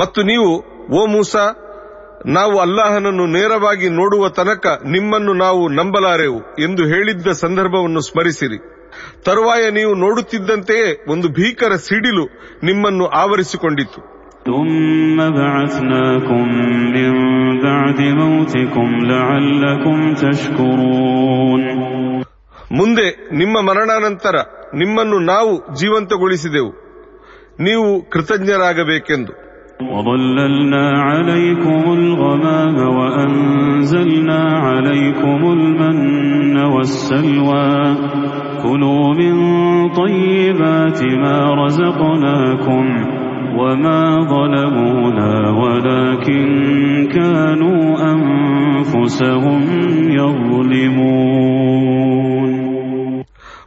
ಮತ್ತು 0.00 0.20
ನೀವು 0.22 0.50
ಓ 0.91 1.05
ಮೂಸಾ 1.05 1.59
ನಾವು 2.25 2.59
ಅಲ್ಲಾಹನನ್ನು 2.59 3.25
ನೇರವಾಗಿ 3.25 3.89
ನೋಡುವ 3.89 4.29
ತನಕ 4.29 4.81
ನಿಮ್ಮನ್ನು 4.85 5.33
ನಾವು 5.33 5.69
ನಂಬಲಾರೆವು 5.69 6.39
ಎಂದು 6.39 6.85
ಹೇಳಿದ್ದ 6.85 7.27
ಸಂದರ್ಭವನ್ನು 7.27 8.01
ಸ್ಮರಿಸಿರಿ. 8.01 8.57
ತರುವಾಯ 9.23 9.69
ನೀವು 9.69 9.95
ನೋಡುತ್ತಿದ್ದಂತೆಯೇ 9.95 11.05
ಒಂದು 11.09 11.29
ಭೀಕರ 11.29 11.75
ಸಿಡಿಲು 11.75 12.25
ನಿಮ್ಮನ್ನು 12.63 13.05
ಆವರಿಸಿಕೊಂಡಿತು 13.05 14.13
ಮುಂದೆ 22.77 23.35
ನಿಮ್ಮ 23.37 23.61
ಮರಣಾನಂತರ 23.61 24.35
ನಿಮ್ಮನ್ನು 24.75 25.19
ನಾವು 25.19 25.75
ಜೀವಂತಗೊಳಿಸಿದೆವು. 25.75 26.71
ನೀವು 27.59 28.09
ಕೃತಜ್ಞರಾಗಬೇಕೆಂದು. 28.09 29.42
وظللنا 29.92 30.86
عليكم 31.02 31.82
الغمام 31.92 32.76
وأنزلنا 32.96 34.40
عليكم 34.68 35.40
المن 35.52 36.56
والسلوى 36.74 37.72
كلوا 38.62 39.14
من 39.14 39.34
طيبات 39.92 41.00
ما 41.14 41.38
رزقناكم 41.54 42.84
وما 43.58 44.02
ظلمونا 44.24 45.32
ولكن 45.62 46.46
كانوا 47.14 47.82
أنفسهم 48.12 49.60
يظلمون 51.48 52.50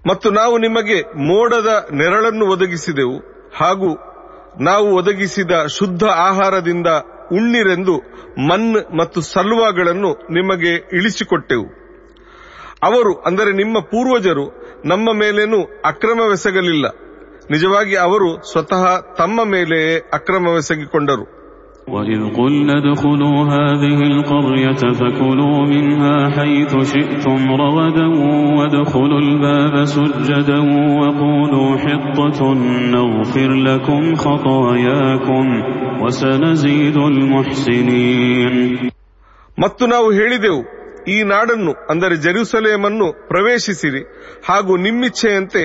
ಮತ್ತು 0.10 0.28
ನಾವು 0.32 0.56
ನಿಮಗೆ 0.58 0.98
ಮೋಡದ 1.30 1.70
ನೆರಳನ್ನು 2.00 2.46
ಒದಗಿಸಿದೆವು 2.46 3.18
ಹಾಗೂ 3.56 3.90
ನಾವು 4.61 4.97
ಒದಗಿಸಿದ 4.97 5.51
ಶುದ್ಧ 5.79 6.05
ಆಹಾರದಿಂದ 6.05 6.87
ಉಣ್ಣಿರೆಂದು 7.33 7.97
ಮನ್ 8.49 8.99
ಮತ್ತು 8.99 9.21
ಸಲ್ವಾಗಳನ್ನು 9.21 10.13
ನಿಮಗೆ 10.13 10.75
ಇಳಿಸಿಕೊಟ್ಟೆವು. 10.75 11.87
ಅವರು, 12.83 13.15
ಅಂದರೆ 13.15 13.53
ನಿಮ್ಮ 13.53 13.79
ಪೂರ್ವಜರು, 13.79 14.67
ನಮ್ಮ 14.85 15.13
ಮೇಲೇನೂ 15.13 15.63
ಅಕ್ರಮವೆಸಗಲಿಲ್ಲ. 15.85 16.87
ನಿಜವಾಗಿ 17.51 17.97
ಅವರು 17.97 18.53
ಸ್ವತಃ 18.53 19.15
ತಮ್ಮ 19.15 19.45
ಮೇಲೆಯೇ 19.45 20.11
ಅಕ್ರಮವೆಸಗಿಕೊಂಡರು. 20.13 21.46
وإذ 21.88 22.22
قلنا 22.38 22.74
ادخلوا 22.78 23.38
هذه 23.48 24.00
القرية 24.04 24.82
فكلوا 25.00 25.58
منها 25.66 26.30
حيث 26.30 26.72
شئتم 26.94 27.52
رغدا 27.54 28.08
وادخلوا 28.58 29.20
الباب 29.20 29.76
سجدا 29.86 30.60
وقولوا 31.00 31.78
حطة 31.78 32.40
نغفر 32.96 33.50
لكم 33.70 34.16
خطاياكم 34.16 35.46
وسنزيد 36.04 36.98
المحسنين 37.12 38.56
ಮತ್ತು 39.58 39.84
ನಾವು 39.88 40.08
ಹೇಳಿದೆವು 40.12 40.62
ಈ 41.08 41.24
ನಾಡನ್ನು 41.24 41.72
ಅಂದರೆ 41.90 42.16
ಜೆರೂಸಲೇಮನ್ನು 42.16 43.08
ಪ್ರವೇಶಿಸಿರಿ 43.28 44.02
ಹಾಗೂ 44.46 44.78
ನಿಮ್ಮಿಚ್ಛೆಯಂತೆ 44.78 45.64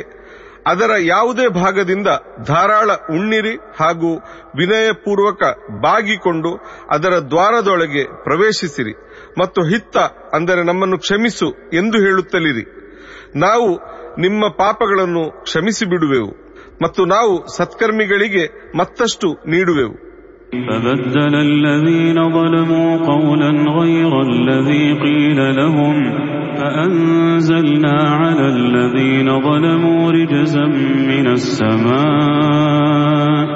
ಅದರ 0.68 0.92
ಯಾವುದೇ 1.00 1.48
ಭಾಗದಿಂದ 1.48 2.08
ಧಾರಾಳ 2.48 2.92
ಉಣ್ಣಿರಿ 2.92 3.56
ಹಾಗೂ 3.56 4.16
ವಿನಯಪೂರ್ವಕ 4.58 5.44
ಬಾಗಿಕೊಂಡು 5.82 6.52
ಅದರ 6.90 7.10
ದ್ವಾರದೊಳಗೆ 7.10 8.04
ಪ್ರವೇಶಿಸಿರಿ 8.24 8.94
ಮತ್ತು 9.40 9.64
ಹಿತ್ತ 9.64 9.98
ಅಂದರೆ 10.34 10.64
ನಮ್ಮನ್ನು 10.64 10.98
ಕ್ಷಮಿಸು 10.98 11.50
ಎಂದು 11.74 11.98
ಹೇಳುತ್ತಲಿರಿ. 11.98 12.66
ನಾವು 13.36 13.70
ನಿಮ್ಮ 14.22 14.48
ಪಾಪಗಳನ್ನು 14.48 15.44
ಕ್ಷಮಿಸಿ 15.44 15.86
ಬಿಡುವೆವು 15.86 16.32
ಮತ್ತು 16.82 17.06
ನಾವು 17.06 17.58
ಸತ್ಕರ್ಮಿಗಳಿಗೆ 17.58 18.72
ಮತ್ತಷ್ಟು 18.78 19.28
ನೀಡುವೆವು. 19.46 20.11
فبدل 20.67 21.35
الذين 21.49 22.19
ظلموا 22.33 22.91
قولا 23.07 23.51
غير 23.73 24.23
الذي 24.23 24.93
قيل 25.01 25.57
لهم 25.57 25.97
فأنزلنا 26.57 27.99
على 28.21 28.47
الذين 28.49 29.41
ظلموا 29.41 30.13
رجزا 30.13 30.67
من 31.13 31.27
السماء 31.29 33.47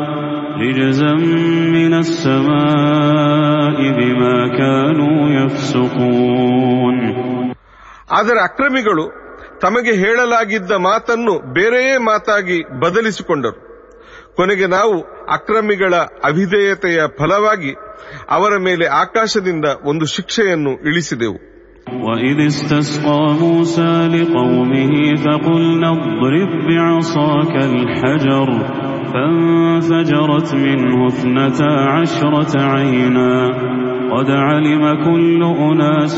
رجزا 0.61 1.15
من 1.77 1.93
السماء 1.95 3.79
بما 3.99 4.37
كانوا 4.59 5.19
يفسقون 5.39 6.97
ಆದರೆ 8.19 8.39
ಅಕ್ರಮಿಗಳು 8.49 9.05
ತಮಗೆ 9.61 9.93
ಹೇಳಲಾಗಿದ್ದ 9.95 10.71
ಮಾತನ್ನು 10.87 11.53
ಬೇರೆಯೇ 11.53 11.97
ಮಾತಾಗಿ 12.11 12.57
ಬದಲಿಸಿಕೊಂಡರು 12.81 13.59
ಕೊನೆಗೆ 14.37 14.67
ನಾವು 14.77 14.97
ಅಕ್ರಮಿಗಳ 15.37 15.95
ಅವಿಧೇಯತೆಯ 16.29 17.01
ಫಲವಾಗಿ 17.19 17.73
ಅವರ 18.37 18.53
ಮೇಲೆ 18.67 18.87
ಆಕಾಶದಿಂದ 19.03 19.67
ಒಂದು 19.93 20.07
ಶಿಕ್ಷೆಯನ್ನು 20.17 20.75
ಇಳಿಸಿದೆವು 20.91 21.39
وإذ 22.05 22.39
استسقى 22.47 23.21
موسى 23.43 23.93
لقومه 24.15 24.93
فقلنا 25.25 25.89
اضرب 25.97 26.51
بعصاك 26.67 27.55
الحجر 27.71 28.49
فانفجرت 29.13 30.55
منه 30.57 31.07
اثنتا 31.07 31.71
عشرة 31.95 32.53
عينا 32.75 33.33
قد 34.13 34.31
علم 34.47 34.85
كل 35.05 35.41
أناس 35.63 36.17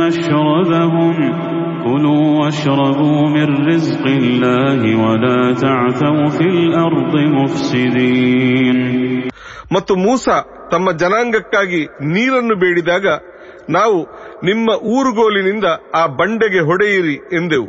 مشربهم 0.00 1.16
كلوا 1.84 2.24
واشربوا 2.40 3.20
من 3.28 3.48
رزق 3.68 4.04
الله 4.14 4.80
ولا 5.04 5.40
تعثوا 5.56 6.26
في 6.28 6.46
الأرض 6.56 7.14
مفسدين 7.36 8.78
ಮತ್ತು 9.72 9.92
ಮೂಸ 10.04 10.24
ತಮ್ಮ 10.72 10.90
ಜನಾಂಗಕ್ಕಾಗಿ 11.02 11.80
ನೀರನ್ನು 12.14 12.54
ಬೇಡಿದಾಗ 12.62 13.06
ನಾವು 13.70 13.98
ನಿಮ್ಮ 14.44 14.68
ಊರುಗೋಲಿನಿಂದ 14.94 15.66
ಆ 15.94 16.02
ಬಂಡೆಗೆ 16.18 16.60
ಹೊಡೆಯಿರಿ 16.60 17.16
ಎಂದೆವು 17.38 17.68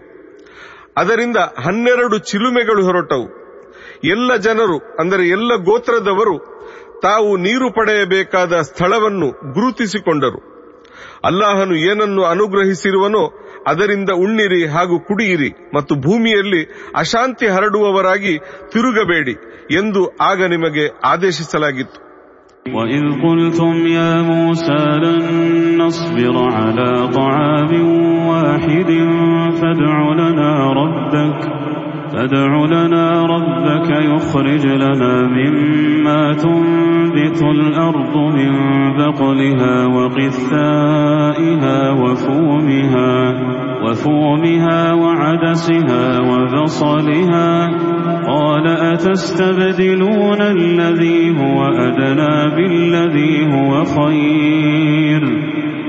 ಅದರಿಂದ 0.97 1.39
ಹನ್ನೆರಡು 1.65 2.17
ಚಿಲುಮೆಗಳು 2.31 2.83
ಹೊರಟವು 2.85 3.27
ಎಲ್ಲ 4.07 4.35
ಜನರು 4.47 4.77
ಅಂದರೆ 4.99 5.23
ಎಲ್ಲ 5.27 5.51
ಗೋತ್ರದವರು 5.67 6.35
ತಾವು 7.01 7.29
ನೀರು 7.37 7.67
ಪಡೆಯಬೇಕಾದ 7.71 8.53
ಸ್ಥಳವನ್ನು 8.69 9.27
ಗುರುತಿಸಿಕೊಂಡರು 9.53 10.41
ಅಲ್ಲಾಹನು 11.25 11.75
ಏನನ್ನು 11.89 12.23
ಅನುಗ್ರಹಿಸಿರುವನೋ 12.23 13.23
ಅದರಿಂದ 13.67 14.09
ಉಣ್ಣಿರಿ 14.23 14.61
ಹಾಗೂ 14.67 14.99
ಕುಡಿಯಿರಿ 14.99 15.49
ಮತ್ತು 15.75 15.95
ಭೂಮಿಯಲ್ಲಿ 16.05 16.61
ಅಶಾಂತಿ 16.95 17.47
ಹರಡುವವರಾಗಿ 17.47 18.33
ತಿರುಗಬೇಡಿ 18.73 19.35
ಎಂದು 19.75 20.03
ಆಗ 20.21 20.41
ನಿಮಗೆ 20.47 20.85
ಆದೇಶಿಸಲಾಗಿತ್ತು 21.11 21.99
وإذ 22.65 23.03
قلتم 23.23 23.75
يا 23.89 24.11
موسى 24.23 24.81
لن 25.03 25.21
نصبر 25.77 26.35
على 26.57 26.89
طعام 27.11 27.71
واحد 28.27 28.89
فادع 29.59 29.95
لنا 30.13 30.51
ربك 30.73 31.39
فادع 32.12 32.64
لنا 32.64 33.26
ربك 33.26 33.90
يخرج 33.90 34.66
لنا 34.66 35.28
مما 35.28 36.32
تنبت 36.32 37.42
الأرض 37.42 38.16
من 38.16 38.52
بقلها 38.96 39.86
وقثائها 39.86 41.10
وفومها 41.90 43.34
وفومها 43.82 44.92
وعدسها 44.92 46.20
وبصلها 46.20 47.68
قال 48.26 48.66
أتستبدلون 48.66 50.40
الذي 50.42 51.30
هو 51.40 51.64
أدنى 51.64 52.56
بالذي 52.56 53.54
هو 53.54 53.84
خير 53.84 55.22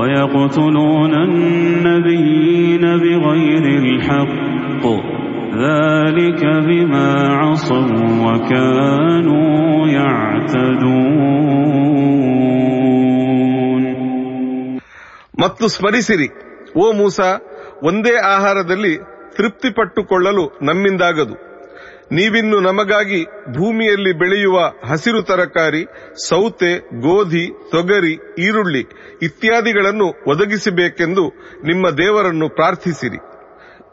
ويقتلون 0.00 1.14
النبيين 1.22 2.84
بغير 2.96 3.64
الحق 3.82 4.84
ذلك 5.56 6.42
بما 6.68 7.08
عصوا 7.40 7.86
وكانوا 8.26 9.54
يعتدون 12.86 13.84
ಮತ್ತು 15.40 15.64
ಸ್ಮರಿಸಿರಿ 15.68 16.28
ಓ 16.76 16.86
ಮೂಸ 16.92 17.18
ಒಂದೇ 17.82 18.14
ಆಹಾರದಲ್ಲಿ 18.34 18.92
ತೃಪ್ತಿಪಟ್ಟುಕೊಳ್ಳಲು 19.36 20.44
ನಮ್ಮಿಂದಾಗದು 20.62 21.34
ನೀವಿನ್ನು 22.11 22.59
ನಮಗಾಗಿ 22.59 23.25
ಭೂಮಿಯಲ್ಲಿ 23.57 24.11
ಬೆಳೆಯುವ 24.13 24.73
ಹಸಿರು 24.89 25.21
ತರಕಾರಿ, 25.21 25.85
ಸೌತೆ, 26.29 26.77
ಗೋಧಿ, 26.79 27.47
ತೊಗರಿ, 27.71 28.13
ಈರುಳ್ಳಿ 28.39 28.81
ಇತ್ಯಾದಿಗಳನ್ನು 29.21 30.07
ಒದಗಿಸಬೇಕೆಂದು 30.27 31.29
ನಿಮ್ಮ 31.65 31.89
ದೇವರನ್ನು 31.89 32.49
ಪ್ರಾರ್ಥಿಸಿರಿ 32.49 33.17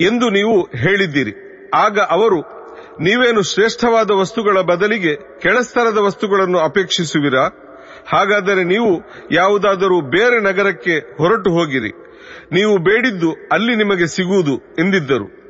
ಎಂದು 0.01 0.31
ನೀವು 0.31 0.63
ಹೇಳಿದ್ದೀರಿ. 0.63 1.33
ಆಗ 1.75 1.99
ಅವರು, 1.99 2.41
ನೀವೇನು 3.01 3.43
ಶ್ರೇಷ್ಠವಾದ 3.43 4.11
ವಸ್ತುಗಳ 4.11 4.61
ಬದಲಿಗೆ 4.61 5.41
ಕೆಳಸ್ತರದ 5.41 5.99
ವಸ್ತುಗಳನ್ನು 5.99 6.59
ಅಪೇಕ್ಷಿಸುವಿರಾ? 6.59 7.45
ಹಾಗಾದರೆ 8.07 8.65
ನೀವು 8.65 9.01
ಯಾವುದಾದರೂ 9.33 10.01
ಬೇರೆ 10.01 10.43
ನಗರಕ್ಕೆ 10.43 11.17
ಹೊರಟು 11.19 11.51
ಹೋಗಿರಿ. 11.51 11.91
ನೀವು 12.53 12.79
ಬೇಡಿದ್ದು 12.79 13.33
ಅಲ್ಲಿ 13.53 13.77
ನಿಮಗೆ 13.77 14.07
ಸಿಗುವುದು 14.07 14.57
ಎಂದಿದ್ದರು. 14.79 15.48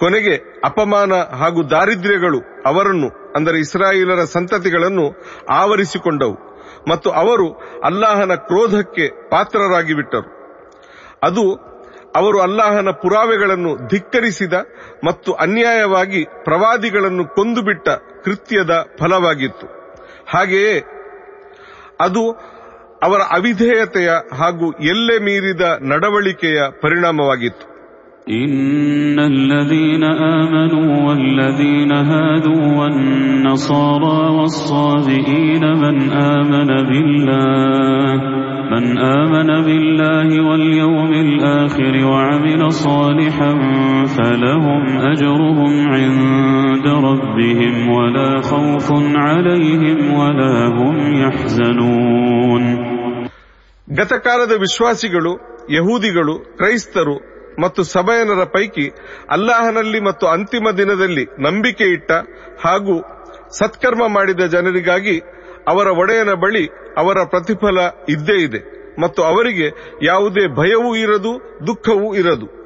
ಕೊನೆಗೆ 0.00 0.60
ಅಪಮಾನ 0.64 1.12
ಹಾಗೂ 1.14 1.62
ದಾರಿದ್ರ್ಯಗಳು 1.62 2.40
ಅವರನ್ನು, 2.66 3.32
ಅಂದರೆ 3.36 3.58
ಇಸ್ರಾಯೇಲರ 3.58 4.24
ಸಂತತಿಗಳನ್ನು 4.24 5.06
ಆವರಿಸಿಕೊಂಡವು 5.50 6.36
ಮತ್ತು 6.88 7.10
ಅವರು 7.10 7.52
ಅಲ್ಲಾಹನ 7.84 8.34
ಕ್ರೋಧಕ್ಕೆ 8.34 9.08
ಪಾತ್ರರಾಗಿ 9.30 9.94
ಬಿಟ್ಟರು. 9.94 10.28
ಅದು 11.22 11.44
ಅವರು 12.16 12.40
ಅಲ್ಲಾಹನ 12.40 12.90
ಪುರಾವೆಗಳನ್ನು 12.90 13.88
ಧಿಕ್ಕರಿಸಿದ 13.88 14.52
ಮತ್ತು 15.04 15.32
ಅನ್ಯಾಯವಾಗಿ 15.32 16.24
ಪ್ರವಾದಿಗಳನ್ನು 16.44 17.34
ಕೊಂದುಬಿಟ್ಟ 17.34 17.88
ಕೃತ್ಯದ 18.24 18.86
ಫಲವಾಗಿತ್ತು. 18.98 19.66
ಹಾಗೆಯೇ 20.28 20.76
ಅದು 22.00 22.32
ಅವರ 23.02 23.20
ಅವಿಧೇಯತೆಯ 23.20 24.10
ಹಾಗೂ 24.36 24.72
ಎಲ್ಲೆ 24.72 25.18
ಮೀರಿದ 25.18 25.60
ನಡವಳಿಕೆಯ 25.80 26.62
ಪರಿಣಾಮವಾಗಿತ್ತು. 26.82 27.77
إن 28.29 29.19
الذين 29.19 30.03
آمنوا 30.03 31.07
والذين 31.07 31.91
هادوا 31.91 32.65
والنصارى 32.79 34.35
والصابئين 34.37 35.63
من 35.77 35.95
آمن 36.11 36.69
بالله 36.89 38.13
من 38.71 38.97
آمن 38.97 39.49
بالله 39.65 40.29
واليوم 40.49 41.11
الآخر 41.13 41.93
وعمل 42.05 42.71
صالحا 42.71 43.51
فلهم 44.05 44.81
أجرهم 45.11 45.73
عند 45.87 46.87
ربهم 46.87 47.89
ولا 47.89 48.41
خوف 48.41 48.87
عليهم 49.15 49.99
ولا 50.13 50.55
هم 50.67 50.95
يحزنون 51.23 52.63
ಗತಕಾಲದ 53.97 54.53
ವಿಶ್ವಾಸಿಗಳು 54.65 55.31
ಯಹೂದಿಗಳು 55.75 56.35
ಕ್ರೈಸ್ತರು 56.59 57.15
ಮತ್ತು 57.58 57.82
ಸಭಯನರ 57.82 58.44
ಪೈಕಿ 58.44 58.86
ಅಲ್ಲಾಹನಲ್ಲಿ 59.30 60.00
ಮತ್ತು 60.00 60.26
ಅಂತಿಮ 60.26 60.70
ದಿನದಲ್ಲಿ 60.70 61.24
ನಂಬಿಕೆ 61.38 61.84
ಇಟ್ಟ 61.84 62.12
ಹಾಗೂ 62.60 62.96
ಸತ್ಕರ್ಮ 63.58 64.06
ಮಾಡಿದ 64.06 64.46
ಜನರಿಗಾಗಿ 64.46 65.16
ಅವರ 65.68 65.88
ಒಡೆಯನ 65.98 66.32
ಬಳಿ 66.34 66.64
ಅವರ 66.98 67.18
ಪ್ರತಿಫಲ 67.24 67.78
ಇದ್ದೇ 68.08 68.36
ಇದೆ. 68.42 68.60
ಮತ್ತು 69.00 69.22
ಅವರಿಗೆ 69.22 69.66
ಯಾವುದೇ 70.02 70.46
ಭಯವೂ 70.54 70.96
ಇರದು, 70.96 71.32
ದುಃಖವೂ 71.66 72.14
ಇರದು. 72.14 72.57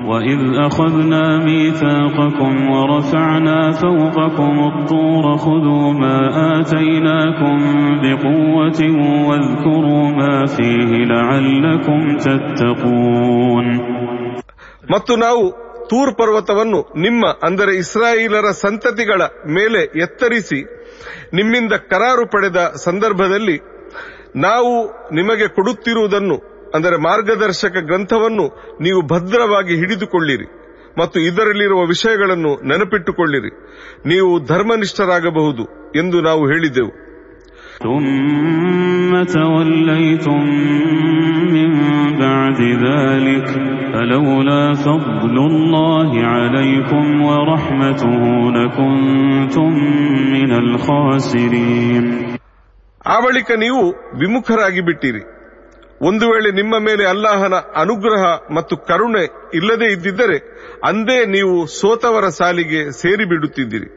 وإذ 0.00 0.40
أخذنا 0.58 1.38
ميثاقكم 1.38 2.70
ورفعنا 2.70 3.70
فوقكم 3.72 4.54
الطور 4.64 5.24
خذوا 5.36 5.92
ما 5.94 6.16
آتيناكم 6.52 7.58
بقوة 8.02 8.80
واذكروا 9.28 10.04
ما 10.12 10.34
فيه 10.46 10.90
لعلكم 11.06 12.00
تتقون 12.18 13.66
ಮತ್ತು 14.92 15.12
ನಾವು 15.16 15.42
ತೂರ್ 15.90 16.12
ಪರ್ವತವನ್ನು 16.16 16.80
ನಿಮ್ಮ 16.96 17.24
ಅಂದರೆ 17.42 17.72
ಇಸ್ರಾಯೇಲರ 17.74 18.48
ಸಂತತಿಗಳ 18.60 19.20
ಮೇಲೆ 19.48 19.80
ಎತ್ತರಿಸಿ 19.98 20.60
ನಿಮ್ಮಿಂದ 21.34 21.74
ಕರಾರು 21.90 22.24
ಪಡೆದ 22.26 22.60
ಸಂದರ್ಭದಲ್ಲಿ 22.84 23.56
ನಾವು 24.36 24.72
ನಿಮಗೆ 25.14 25.46
ಕೊಡುತ್ತಿರುವುದನ್ನು 25.48 26.36
ಅಂದರೆ 26.77 26.97
ಮಾರ್ಗದರ್ಶಕ 26.97 27.77
ಗ್ರಂಥವನ್ನು 27.85 28.77
ನೀವು 28.81 29.01
ಭದ್ರವಾಗಿ 29.01 29.75
ಹಿಡಿದುಕೊಳ್ಳಿರಿ 29.75 30.45
ಮತ್ತು 30.99 31.19
ಇದರಲ್ಲಿರುವ 31.19 31.79
ವಿಷಯಗಳನ್ನು 31.85 32.67
ನೆನಪಿಟ್ಟುಕೊಳ್ಳಿರಿ. 32.67 33.51
ನೀವು 34.05 34.39
ಧರ್ಮನಿಷ್ಠರಾಗಬಹುದು 34.45 35.63
ಎಂದು 35.99 36.21
ನಾವು 36.21 36.47
ಹೇಳಿದೆವು. 36.47 37.07
ಆ 53.05 53.19
ಬಳಿಕ 53.19 53.51
ನೀವು 53.51 53.91
ವಿಮುಖರಾಗಿ 54.19 54.81
ಬಿಟ್ಟಿರಿ 54.81 55.36
ಒಂದು 56.00 56.26
ವೇಳೆ 56.30 56.50
ನಿಮ್ಮ 56.52 56.74
ಮೇಲೆ 56.80 57.04
ಅಲ್ಲಾಹನ 57.06 57.56
ಅನುಗ್ರಹ 57.76 58.22
ಮತ್ತು 58.50 58.76
ಕರುಣೆ 58.88 59.24
ಇಲ್ಲದೇ 59.54 59.88
ಇದ್ದಿದ್ದರೆ 59.92 60.38
ಅಂದೇ 60.88 61.18
ನೀವು 61.26 61.56
ಸೋತವರ 61.80 62.28
ಸಾಲಿಗೆ 62.40 62.84
ಸೇರಿಬಿಡುತ್ತಿದ್ದಿರಿ 63.02 63.88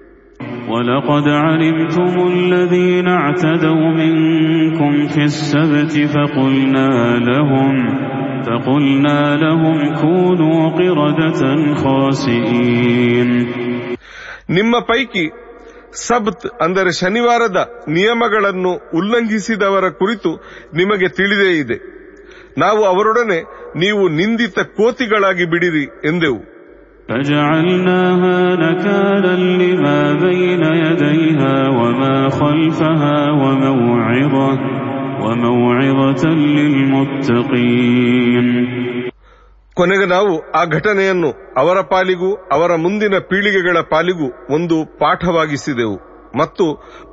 ولقد 0.67 1.25
علمتم 1.43 2.13
الذين 2.33 3.07
اعتدوا 3.19 3.85
منكم 3.93 4.93
في 5.07 5.21
السبت 5.23 5.93
فقلنا 6.07 6.89
لهم 7.21 7.73
فقلنا 8.43 9.21
لهم 9.35 9.77
كونوا 9.95 10.59
قردة 10.71 11.41
خاسئين 11.75 13.29
ನಿಮ್ಮ 14.49 14.73
ಪೈಕಿ 14.89 15.25
ಸಬ್ತ್ 15.99 16.47
ಅಂದರೆ 16.61 16.91
ಶನಿವಾರದ 16.99 17.59
ನಿಯಮಗಳನ್ನು 17.89 18.71
ಉಲ್ಲಂಘಿಸಿದವರ 18.97 19.85
ಕುರಿತು 19.99 20.31
ನಿಮಗೆ 20.73 21.07
ತಿಳಿದೇ 21.09 21.51
ಇದೆ 21.59 21.77
ನಾವು 22.57 22.81
ಅವರೊಡನೆ 22.83 23.39
ನೀವು 23.75 24.03
ನಿಂದಿತ 24.19 24.59
ಕೋತಿಗಳಾಗಿ 24.77 25.45
ಬಿಡಿರಿ 25.45 25.85
ಎಂದೆವು 26.07 26.41
فجعلناها 27.09 28.37
نكالا 28.55 29.35
لما 29.61 29.99
بين 30.19 30.63
يديها 30.81 31.55
وما 31.69 32.15
خلفها 32.31 33.17
وموعظة 33.33 34.49
وموعظة 35.23 36.23
للمتقين 37.45 38.47
ಕೊನೆಗೆ 39.77 40.05
ನಾವು 40.07 40.33
ಆ 40.51 40.63
ಘಟನೆಯನ್ನು 40.71 41.29
ಅವರ 41.57 41.77
ಪಾಲಿಗೂ 41.89 42.29
ಅವರ 42.51 42.71
ಮುಂದಿನ 42.83 43.15
ಪೀಳಿಗೆಗಳ 43.29 43.77
ಪಾಲಿಗೂ 43.89 44.27
ಒಂದು 44.53 44.77
ಪಾಠವಾಗಿಸಿದೆವು 44.99 45.97
ಮತ್ತು 46.37 46.65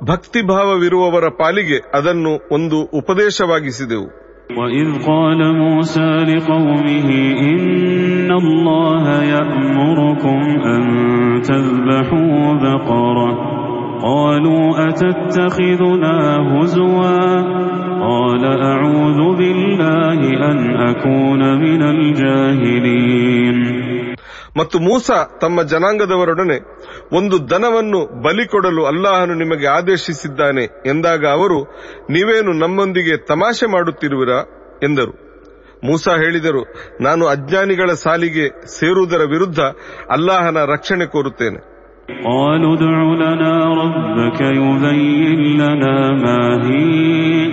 ಭಕ್ತಿಭಾವವಿರುವವರ 0.09 1.27
ಪಾಲಿಗೆ 1.37 1.79
ಅದನ್ನು 1.95 2.33
ಒಂದು 2.51 2.79
ಉಪದೇಶವಾಗಿಸಿದೆವು 2.99 4.09
وإذ 4.57 4.87
قال 5.03 5.39
موسى 5.57 6.09
لقومه 6.25 7.07
إن 7.45 8.29
الله 8.33 9.05
يأمركم 9.29 10.39
أن 10.67 10.81
تذبحوا 11.43 12.35
بقرة 12.55 13.29
قالوا 14.05 14.63
أتتخذنا 14.87 16.15
هزوا 16.51 17.19
قال 18.01 18.43
أعوذ 18.65 19.19
بالله 19.37 20.19
أن 20.43 20.57
أكون 20.83 21.41
من 21.57 21.81
الجاهلين 21.95 23.57
ಮತ್ತು 24.55 24.77
ಮೂಸ 24.79 25.07
ತಮ್ಮ 25.41 25.57
ಜನಾಂಗದವರೊಡನೆ 25.71 26.57
ಒಂದು 27.11 27.35
ದನವನ್ನು 27.51 27.99
ಬಲಿ 28.25 28.45
ಕೊಡಲು 28.51 28.81
ಅಲ್ಲಾಹನು 28.89 29.35
ನಿಮಗೆ 29.39 29.67
ಆದೇಶಿಸಿದ್ದಾನೆ 29.69 30.63
ಎಂದಾಗ 30.91 31.23
ಅವರು 31.37 31.57
ನೀವೇನು 32.09 32.51
ನಮ್ಮೊಂದಿಗೆ 32.59 33.15
ತಮಾಷೆ 33.31 33.67
ಮಾಡುತ್ತಿರುವಿರಾ 33.67 34.39
ಎಂದರು 34.87 35.13
ಮೂಸ 35.83 36.07
ಹೇಳಿದರು 36.21 36.61
ನಾನು 37.01 37.23
ಅಜ್ಞಾನಿಗಳ 37.27 37.89
ಸಾಲಿಗೆ 38.03 38.45
ಸೇರುವುದರ 38.75 39.23
ವಿರುದ್ಧ 39.33 39.59
ಅಲ್ಲಾಹನ 40.15 40.59
ರಕ್ಷಣೆ 40.73 41.07
ಕೋರುತ್ತೇನೆ 41.13 41.59
قالوا 42.25 42.73
ادع 42.75 42.97
لنا 43.23 43.55
ربك 43.83 44.41
يبين 44.41 45.39
لنا 45.61 46.11
ما 46.13 46.67
هي 46.67 47.51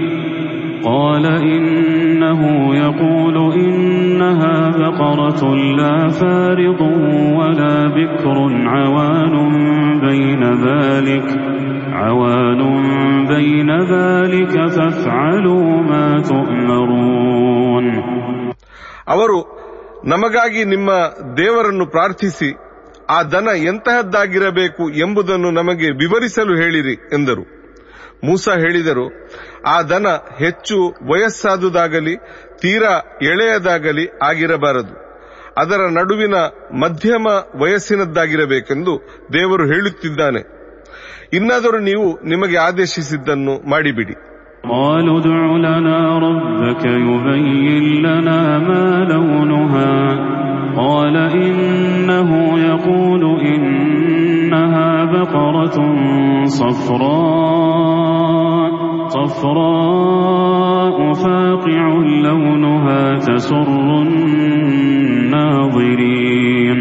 قال 0.84 1.26
إنه 1.26 2.40
يقول 2.76 3.36
إنها 3.54 4.70
بقرة 4.70 5.54
لا 5.54 6.08
فارض 6.08 6.80
ولا 7.38 7.76
بكر 7.88 8.36
عوان 8.66 9.34
بين 10.00 10.42
ذلك 10.66 11.26
عوان 11.92 12.60
بين 13.26 13.70
ذلك 13.94 14.54
فافعلوا 14.68 15.66
ما 15.82 16.06
تؤمرون 16.20 17.86
ಅವರು 19.06 19.38
ನಮಗಾಗಿ 20.04 20.64
ನಿಮ್ಮ 20.64 20.90
ದೇವರನ್ನು 21.36 21.86
ಪ್ರಾರ್ಥಿಸಿ 21.86 22.50
ಆ 23.09 23.23
ದನ 23.23 23.47
ಎಂತಹದ್ದಾಗಿರಬೇಕು 23.55 24.89
ಎಂಬುದನ್ನು 24.89 25.51
ನಮಗೆ 25.51 25.89
ವಿವರಿಸಲು 25.89 26.55
ಹೇಳಿರಿ 26.55 26.93
ಎಂದರು. 26.93 27.55
ಮೂಸ 28.23 28.49
ಹೇಳಿದರು, 28.49 29.29
ಆ 29.67 29.81
ದನ 29.81 30.07
ಹೆಚ್ಚು 30.39 30.93
ವಯಸ್ಸಾದುದಾಗಲಿ, 31.11 32.15
ತೀರಾ 32.61 33.01
ಎಳೆಯದಾಗಲಿ 33.21 34.09
ಆಗಿರಬಾರದು. 34.23 35.05
ಅದರ 35.57 35.81
ನಡುವಿನ 35.91 36.35
ಮಧ್ಯಮ 36.81 37.27
ವಯಸ್ಸಿನದ್ದಾಗಿರಬೇಕೆಂದು 37.55 39.01
ದೇವರು 39.33 39.65
ಹೇಳುತ್ತಿದ್ದಾನೆ. 39.65 40.55
ಇನ್ನಾದರೂ 41.33 41.79
ನೀವು 41.79 42.19
ನಿಮಗೆ 42.21 42.57
ಆದೇಶಿಸಿದ್ದನ್ನು 42.57 43.69
ಮಾಡಿಬಿಡಿ. 43.69 44.34
قالوا 44.64 45.18
ادع 45.18 45.56
لنا 45.66 46.18
ربك 46.18 46.84
يبين 46.84 48.02
لنا 48.02 48.58
ما 48.58 49.04
لونها 49.04 49.94
قال 50.76 51.16
إنه 51.16 52.58
يقول 52.60 53.40
إنها 53.40 55.04
بقرة 55.04 55.78
صفراء 56.60 58.70
صفراء 59.08 61.12
فاقع 61.14 61.86
لونها 62.26 63.18
تسر 63.18 63.68
الناظرين 65.80 66.80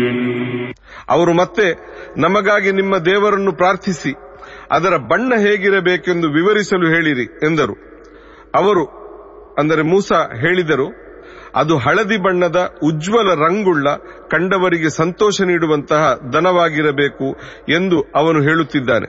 ಅವರು 1.09 1.33
ಮತ್ತೆ 1.33 1.77
ನಮಗಾಗಿ 2.17 2.71
ನಿಮ್ಮ 2.71 3.05
ದೇವರನ್ನು 3.05 3.53
ಪ್ರಾರ್ಥಿಸಿ 3.53 4.15
ಅದರ 4.71 4.95
ಬಣ್ಣ 5.11 5.33
ಹೇಗಿರಬೇಕೆಂದು 5.45 6.29
ವಿವರಿಸಲು 6.29 6.87
ಹೇಳಿರಿ 6.87 7.25
ಎಂದರು 7.43 7.75
ಅವರು 8.55 8.83
ಅಂದರೆ 9.59 9.81
ಮೂಸ 9.83 10.11
ಹೇಳಿದರು 10.41 10.87
ಅದು 11.55 11.77
ಹಳದಿ 11.77 12.17
ಬಣ್ಣದ 12.17 12.59
ಉಜ್ವಲ 12.83 13.29
ರಂಗುಳ್ಳ 13.45 13.87
ಕಂಡವರಿಗೆ 14.31 14.89
ಸಂತೋಷ 14.97 15.41
ನೀಡುವಂತಹ 15.41 16.03
ದನವಾಗಿರಬೇಕು 16.33 17.29
ಎಂದು 17.69 17.99
ಅವನು 18.15 18.41
ಹೇಳುತ್ತಿದ್ದಾನೆ 18.41 19.07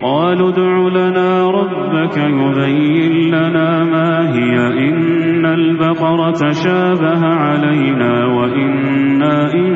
قالوا 0.00 0.50
ادع 0.50 0.74
لنا 0.88 1.50
ربك 1.50 2.16
يبين 2.16 3.14
لنا 3.26 3.84
ما 3.84 4.08
هي 4.36 4.56
إن 4.80 5.46
البقرة 5.48 6.50
شابه 6.54 7.22
علينا 7.44 8.26
وإنا 8.26 9.52
إن 9.54 9.70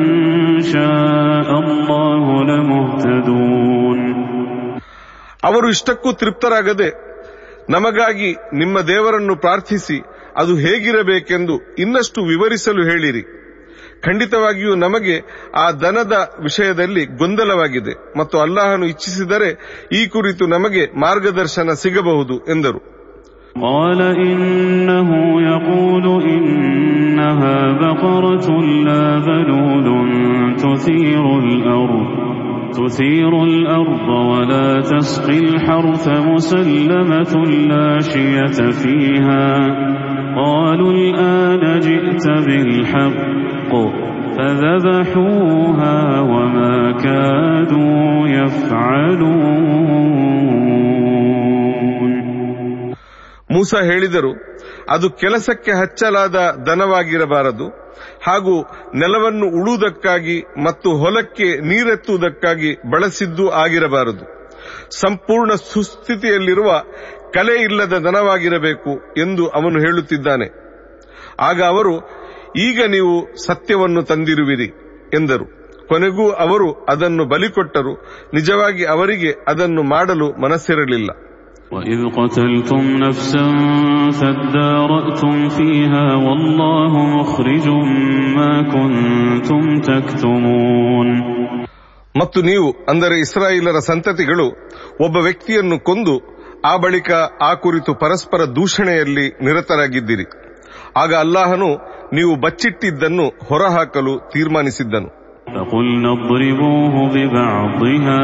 شاء 0.63 1.59
الله 1.59 2.43
لمهتدون 2.43 3.99
ಅವರು 5.43 5.67
ಇಷ್ಟಕ್ಕೂ 5.69 6.11
ತೃಪ್ತರಾಗದೆ 6.13 6.89
ನಮಗಾಗಿ 7.69 8.29
ನಿಮ್ಮ 8.53 8.79
ದೇವರನ್ನು 8.87 9.35
ಪ್ರಾರ್ಥಿಸಿ 9.37 9.97
ಅದು 10.37 10.53
ಹೇಗಿರಬೇಕೆಂದು 10.57 11.55
ಇನ್ನಷ್ಟು 11.77 12.19
ವಿವರಿಸಲು 12.25 12.83
ಹೇಳಿರಿ 12.83 13.23
ಖಂಡಿತವಾಗಿಯೂ 14.05 14.75
ನಮಗೆ 14.75 15.15
ಆ 15.55 15.65
ದನದ 15.81 16.15
ವಿಷಯದಲ್ಲಿ 16.43 17.03
ಗೊಂದಲವಾಗಿದೆ 17.17 17.93
ಮತ್ತು 18.17 18.39
ಅಲ್ಲಾಹನು 18.39 18.85
ಇಚ್ಛಿಸಿದರೆ 18.85 19.49
ಈ 19.93 20.01
ಕುರಿತು 20.07 20.47
ನಮಗೆ 20.47 20.85
ಮಾರ್ಗದರ್ಶನ 21.01 21.73
ಸಿಗಬಹುದು 21.83 22.37
ಎಂದರು 22.55 22.81
قال 23.63 23.99
إنه 24.25 25.09
يقول 25.45 26.05
إنها 26.29 27.57
بقرة 27.75 28.47
لا 28.87 29.05
ذلول 29.19 29.87
تثير 30.57 31.23
الأرض 31.39 32.07
تثير 32.73 33.43
الأرض 33.43 34.09
ولا 34.31 34.81
تسقي 34.81 35.39
الحرث 35.39 36.07
مسلمة 36.07 37.33
لا 37.71 37.99
شية 37.99 38.57
فيها 38.81 39.47
قالوا 40.35 40.91
الآن 40.91 41.79
جئت 41.79 42.25
بالحق 42.45 43.73
فذبحوها 44.37 46.19
وما 46.19 46.91
كادوا 46.91 48.27
يفعلون 48.27 49.79
ಮೂಸ 53.55 53.71
ಹೇಳಿದರು 53.89 54.31
ಅದು 54.90 55.10
ಕೆಲಸಕ್ಕೆ 55.10 55.72
ಹಚ್ಚಲಾದ 55.72 56.34
ದನವಾಗಿರಬಾರದು. 56.66 57.84
ಹಾಗೂ 58.26 58.62
ನೆಲವನ್ನು 58.94 59.46
ಉಳುವುದಕ್ಕಾಗಿ 59.46 60.42
ಮತ್ತು 60.64 60.90
ಹೊಲಕ್ಕೆ 60.90 61.60
ನೀರೆತ್ತುವುದಕ್ಕಾಗಿ 61.60 62.90
ಬಳಸಿದ್ದು 62.90 63.50
ಆಗಿರಬಾರದು. 63.50 64.34
ಸಂಪೂರ್ಣ 65.00 65.54
ಸುಸ್ಥಿತಿಯಲ್ಲಿರುವ 65.54 66.82
ಕಲೆ 67.34 67.62
ಇಲ್ಲದ 67.62 67.92
ದನವಾಗಿರಬೇಕು 67.92 69.14
ಎಂದು 69.18 69.48
ಅವನು 69.48 69.78
ಹೇಳುತ್ತಿದ್ದಾನೆ. 69.80 70.64
ಆಗ 71.40 71.62
ಅವರು, 71.62 72.00
ಈಗ 72.56 72.84
ನೀವು 72.84 73.46
ಸತ್ಯವನ್ನು 73.46 74.02
ತಂದಿರುವಿರಿ 74.02 74.66
ಎಂದರು. 75.14 75.64
ಕೊನೆಗೂ 75.88 76.30
ಅವರು 76.30 76.72
ಅದನ್ನು 76.72 77.24
ಬಲಿಕೊಟ್ಟರು. 77.24 77.94
ನಿಜವಾಗಿ 78.34 78.84
ಅವರಿಗೆ 78.84 79.34
ಅದನ್ನು 79.48 79.82
ಮಾಡಲು 79.82 80.32
ಮನಸ್ಸಿರಲಿಲ್ಲ. 80.32 81.10
وإذ 81.71 81.99
قتلتم 82.09 82.83
نفسا 82.97 83.45
فادارأتم 84.19 85.35
فيها 85.49 86.05
والله 86.17 86.93
مخرج 87.15 87.67
ما 88.37 88.53
كنتم 88.73 89.63
تكتمون 89.81 91.09
ಮತ್ತು 92.15 92.39
ನೀವು 92.41 92.67
ಅಂದರೆ 92.91 93.15
ಇಸ್ರಾಯೇಲರ 93.25 93.77
ಸಂತತಿಗಳು 93.89 94.45
ಒಬ್ಬ 95.05 95.15
ವ್ಯಕ್ತಿಯನ್ನು 95.27 95.77
ಕೊಂದು 95.79 96.15
ಆ 96.65 96.73
ಬಳಿಕ 96.77 97.09
ಆ 97.41 97.51
ಕುರಿತು 97.63 97.91
ಪರಸ್ಪರ 97.95 98.41
ದೂಷಣೆಯಲ್ಲಿ 98.55 99.25
ನಿರತರಾಗಿದ್ದಿರಿ 99.47 100.25
ಆಗ 100.97 101.11
ಅಲ್ಲಾಹನು 101.15 101.69
ನೀವು 102.13 102.33
ಬಚ್ಚಿಟ್ಟಿದ್ದನ್ನು 102.45 103.25
ಹೊರಹಾಕಲು 103.49 104.13
ತೀರ್ಮಾನಿಸಿದ್ದನು 104.33 105.09
فقلنا 105.53 106.09
اضربوه 106.13 106.95
ببعضها 107.09 108.23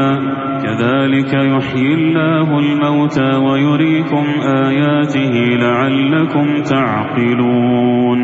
كذلك 0.64 1.32
يحيي 1.52 1.94
الله 1.94 2.48
الموتى 2.58 3.30
ويريكم 3.38 4.24
آياته 4.62 5.34
لعلكم 5.62 6.46
تعقلون 6.64 8.20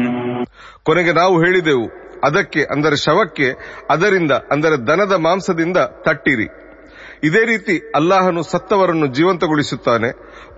ಕೊನೆಗೆ 0.87 1.13
ನಾವು 1.13 1.35
ಹೇಳಿದೆವು 1.43 1.85
ಅದಕ್ಕೆ 2.25 2.63
ಅಂದರೆ 2.75 2.97
ಶವಕ್ಕೆ 2.97 3.49
ಅದರಿಂದ 3.91 4.33
ಅಂದರೆ 4.53 4.77
ದನದ 4.89 5.15
ಮಾಂಸದಿಂದ 5.19 5.79
ತಟ್ಟಿರಿ 6.07 6.47
ಇದೇ 7.23 7.43
ರೀತಿ 7.45 7.75
ಅಲ್ಲಾಹನು 7.95 8.43
ಸತ್ತವರನ್ನು 8.53 9.07
ಜೀವಂತಗೊಳಿಸುತ್ತಾನೆ 9.17 10.11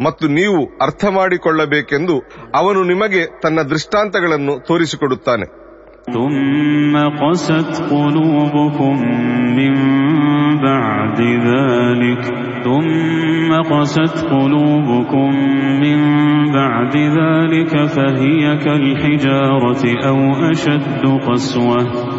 ಮತ್ತು 0.02 0.26
ನೀವು 0.38 0.60
ಅರ್ಥ 0.82 1.04
ಮಾಡಿಕೊಳ್ಳಬೇಕೆಂದು 1.18 2.16
ಅವನು 2.54 2.82
ನಿಮಗೆ 2.84 3.22
ತನ್ನ 3.42 3.60
ದೃಷ್ಟಾಂತಗಳನ್ನು 3.72 4.54
ತೋರಿಸಿಕೊಡುತ್ತಾನೆ 4.68 5.46
ثم 6.13 6.97
قست 6.97 7.93
قلوبكم 7.93 8.95
من 9.55 9.73
بعد 10.61 11.21
ذلك. 11.21 12.21
ثم 12.63 13.73
قست 13.73 14.25
قلوبكم 14.25 15.29
من 15.81 15.99
بعد 16.51 16.97
ذلك 16.97 17.85
فهي 17.85 18.57
كالحجارة 18.57 19.83
أو 20.07 20.49
أشد 20.51 21.05
قسوة. 21.27 22.18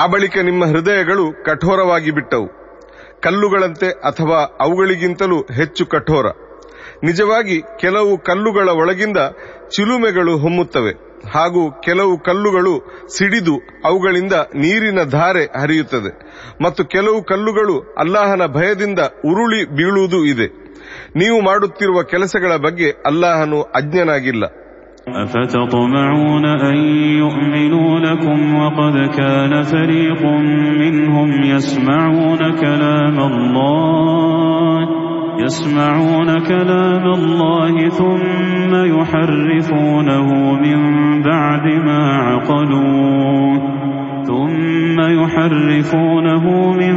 ಆ 0.00 0.06
ಬಳಿಕ 0.06 0.38
ನಿಮ್ಮ 0.38 0.64
ಹೃದಯಗಳು 0.64 1.44
ಕಠೋರವಾಗಿ 1.44 2.10
ಬಿಟ್ಟವು. 2.10 2.48
ಕಲ್ಲುಗಳಂತೆ 3.22 3.90
ಅಥವಾ 3.90 4.56
ಅವುಗಳಿಗಿಂತಲೂ 4.60 5.40
ಹೆಚ್ಚು 5.40 5.86
ಕಠೋರ. 5.86 6.26
ನಿಜವಾಗಿ 7.02 7.62
ಕೆಲವು 7.80 8.18
ಕಲ್ಲುಗಳ 8.18 8.68
ಒಳಗಿಂದ 8.68 9.16
ಚಿಲುಮೆಗಳು 9.76 10.38
ಹೊಮ್ಮುತ್ತವೆ. 10.38 11.10
ಹಾಗೂ 11.34 11.70
ಕೆಲವು 11.80 12.18
ಕಲ್ಲುಗಳು 12.18 13.02
ಸಿಡಿದು 13.16 13.56
ಅವುಗಳಿಂದ 13.84 14.32
ನೀರಿನ 14.32 15.02
ಧಾರೆ 15.02 15.44
ಹರಿಯುತ್ತದೆ. 15.44 16.12
ಮತ್ತು 16.64 16.84
ಕೆಲವು 16.84 17.24
ಕಲ್ಲುಗಳು 17.24 17.94
ಅಲ್ಲಾಹನ 17.98 18.46
ಭಯದಿಂದ 18.46 18.98
ಉರುಳಿ 18.98 19.64
ಬೀಳುವುದೂ 19.64 20.24
ಇದೆ. 20.24 20.46
ನೀವು 21.16 21.40
ಮಾಡುತ್ತಿರುವ 21.40 22.02
ಕೆಲಸಗಳ 22.02 22.56
ಬಗ್ಗೆ 22.56 22.90
ಅಲ್ಲಾಹನು 22.90 23.62
ಅಜ್ಞನಾಗಿಲ್ಲ. 23.62 24.44
أفتطمعون 25.07 26.45
أن 26.45 26.77
يؤمنوا 27.21 27.99
لكم 27.99 28.55
وقد 28.55 29.09
كان 29.17 29.61
فريق 29.61 30.21
منهم 30.79 31.43
يسمعون 31.43 32.37
كلام 32.37 33.19
الله 33.19 34.87
يسمعون 35.39 36.39
كلام 36.39 37.05
الله 37.13 37.89
ثم 37.89 38.71
يحرفونه 38.99 40.53
من 40.53 40.79
بعد 41.21 41.65
ما 41.87 42.17
عقلوه 42.17 43.75
ثم 44.23 44.97
يحرفونه 45.01 46.73
من 46.73 46.95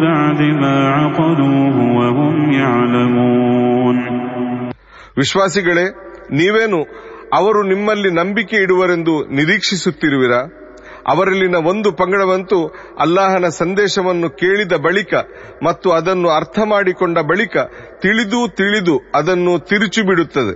بعد 0.00 0.40
ما 0.62 0.88
عقلوه 0.88 1.76
وهم 1.98 2.52
يعلمون 2.52 3.96
ವಿಶ್ವಾಸಿಗಳೇ 5.20 5.86
ನೀವೇನು 6.38 6.80
ಅವರು 7.38 7.62
ನಿಮ್ಮಲ್ಲಿ 7.72 8.10
ನಂಬಿಕೆ 8.20 8.56
ಇಡುವರೆಂದು 8.66 9.14
ನಿರೀಕ್ಷಿಸುತ್ತಿರುವಿರಾ 9.38 10.40
ಅವರಲ್ಲಿನ 11.10 11.56
ಒಂದು 11.70 11.88
ಪಂಗಡವಂತೂ 12.00 12.58
ಅಲ್ಲಾಹನ 13.00 13.46
ಸಂದೇಶವನ್ನು 13.58 14.28
ಕೇಳಿದ 14.40 14.74
ಬಳಿಕ 14.86 15.12
ಮತ್ತು 15.64 15.90
ಅದನ್ನು 15.90 16.28
ಅರ್ಥ 16.30 16.58
ಮಾಡಿಕೊಂಡ 16.72 17.18
ಬಳಿಕ 17.30 17.54
ತಿಳಿದು 18.02 18.40
ತಿಳಿದು 18.60 18.96
ಅದನ್ನು 19.18 19.54
ತಿರುಚಿ 19.70 20.02
ಬಿಡುತ್ತದೆ 20.10 20.54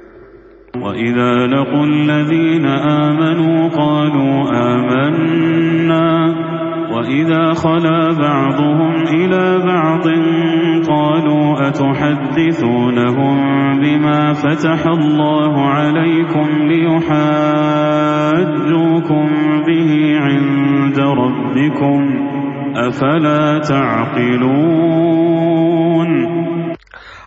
وإذا 0.82 1.32
لقوا 1.46 1.86
الذين 1.94 2.66
آمنوا 3.00 3.58
قالوا 3.72 4.34
آمنا 4.68 6.06
وإذا 6.96 7.52
خلا 7.52 8.12
بعضهم 8.12 9.02
إلى 9.02 9.58
بعض 9.66 10.08
قالوا 10.88 11.68
أتحدثونهم 11.68 13.36
بما 13.80 14.32
فتح 14.32 14.86
الله 14.86 15.68
عليكم 15.68 16.46
ليحاجوكم 18.02 19.26
به 19.66 20.18
عند 20.20 20.98
ربكم 20.98 22.00
أفلا 22.88 23.58
تعقلون 23.58 25.22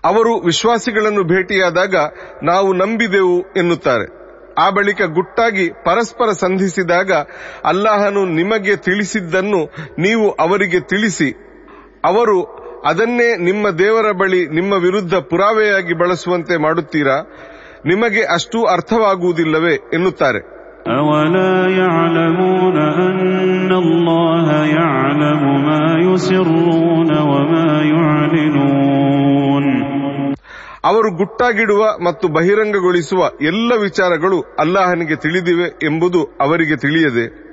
ಅವರು 0.04 0.34
ವಿಶ್ವಾಸಿಗಳನ್ನು 0.46 1.24
ಭೇಟಿಯಾದಾಗ 1.24 1.96
ನಾವು 2.44 2.74
ನಂಬಿದೆವು 2.74 3.46
ಎನ್ನುತ್ತಾರೆ 3.58 4.19
ಆ 4.60 4.66
ಬಳಿಕ 4.70 5.02
ಗುಟ್ಟಾಗಿ 5.16 5.66
ಪರಸ್ಪರ 5.84 6.30
ಸಂಧಿಸಿದಾಗ 6.44 7.12
ಅಲ್ಲಾಹನು 7.72 8.22
ನಿಮಗೆ 8.38 8.76
ತಿಳಿಸಿದ್ದನ್ನು 8.86 9.62
ನೀವು 10.00 10.28
ಅವರಿಗೆ 10.40 10.80
ತಿಳಿಸಿ 10.92 11.30
ಅವರು 12.04 12.38
ಅದನ್ನೇ 12.86 13.30
ನಿಮ್ಮ 13.40 13.70
ದೇವರ 13.80 14.08
ಬಳಿ 14.22 14.42
ನಿಮ್ಮ 14.50 14.74
ವಿರುದ್ಧ 14.84 15.16
ಪುರಾವೆಯಾಗಿ 15.30 15.94
ಬಳಸುವಂತೆ 15.94 16.58
ಮಾಡುತ್ತೀರಾ 16.58 17.18
ನಿಮಗೆ 17.86 18.22
ಅಷ್ಟು 18.36 18.60
ಅರ್ಥವಾಗುವುದಿಲ್ಲವೇ 18.76 19.76
ಎನ್ನುತ್ತಾರೆ 19.94 20.42
أولا 20.98 21.54
يعلمون 21.76 22.78
أن 23.02 23.72
الله 23.76 24.48
يعلم 24.78 25.42
ما 25.68 25.86
يسرون 26.00 27.12
وما 27.32 27.70
يعلنون 27.94 29.39
ಅವರು 30.85 31.17
ಗುಟ್ಟಾಗಿಡುವ 31.17 31.99
ಮತ್ತು 32.05 32.29
ಬಹಿರಂಗಗೊಳಿಸುವ 32.29 33.31
ಎಲ್ಲ 33.43 33.73
ವಿಚಾರಗಳು 33.75 34.41
ಅಲ್ಲಾಹನಿಗೆ 34.59 35.17
ತಿಳಿದಿವೆ 35.17 35.63
ಎಂಬುದು 35.63 36.25
ಅವರಿಗೆ 36.41 36.77
ತಿಳಿಯದೆ. 36.77 37.51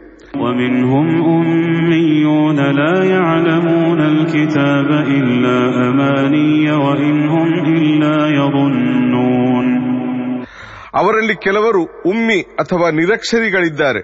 ಅವರಲ್ಲಿ 10.93 11.35
ಕೆಲವರು 11.35 11.83
ಉಮ್ಮಿ 11.83 12.41
ಅಥವಾ 12.41 12.89
ನಿರಕ್ಷರಿಗಳಿದ್ದಾರೆ. 12.89 13.99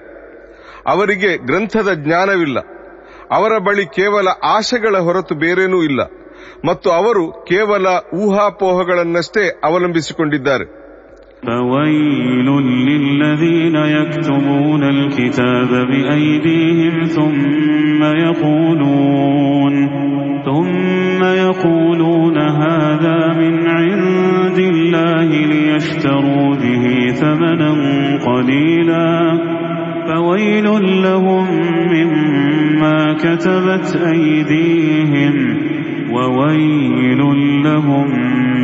ಅವರಿಗೆ 0.88 1.38
ಗ್ರಂಥದ 1.38 1.94
ಜ್ಞಾನವಿಲ್ಲ. 1.94 2.60
ಅವರ 3.32 3.58
ಬಳಿ 3.58 3.86
ಕೇವಲ 3.86 4.28
ಆಶೆಗಳ 4.44 4.98
ಹೊರತು 4.98 5.36
ಬೇರೇನೂ 5.36 5.84
ಇಲ್ಲ. 5.84 6.23
ಮತ್ತು 6.64 6.89
ಅವರು 6.91 7.25
ಕೇವಲ 7.49 7.87
ಊಹಾಪೋಹಗಳನ್ನಷ್ಟೇ 8.23 9.47
ಅವಲಂಬಿಸಿಕೊಂಡಿದ್ದಾರೆ 9.64 10.66
فويل 11.43 12.49
للذين 12.89 13.77
يكتبون 13.97 14.83
الكتاب 14.87 15.71
بأيديهم 15.91 17.05
ثم 17.09 18.01
يقولون 18.27 19.75
ثم 20.45 21.21
يقولون 21.25 22.39
هذا 22.39 23.19
من 23.33 23.69
عند 23.71 24.59
الله 24.59 25.29
ليشتروا 25.47 26.55
به 26.55 26.85
ثمنا 27.12 27.71
قليلا 28.25 29.09
فويل 30.09 30.66
لهم 31.03 31.47
مما 31.95 33.12
كتبت 33.14 33.89
أيديهم 34.07 35.35
وويل 36.12 37.21
لهم 37.66 38.07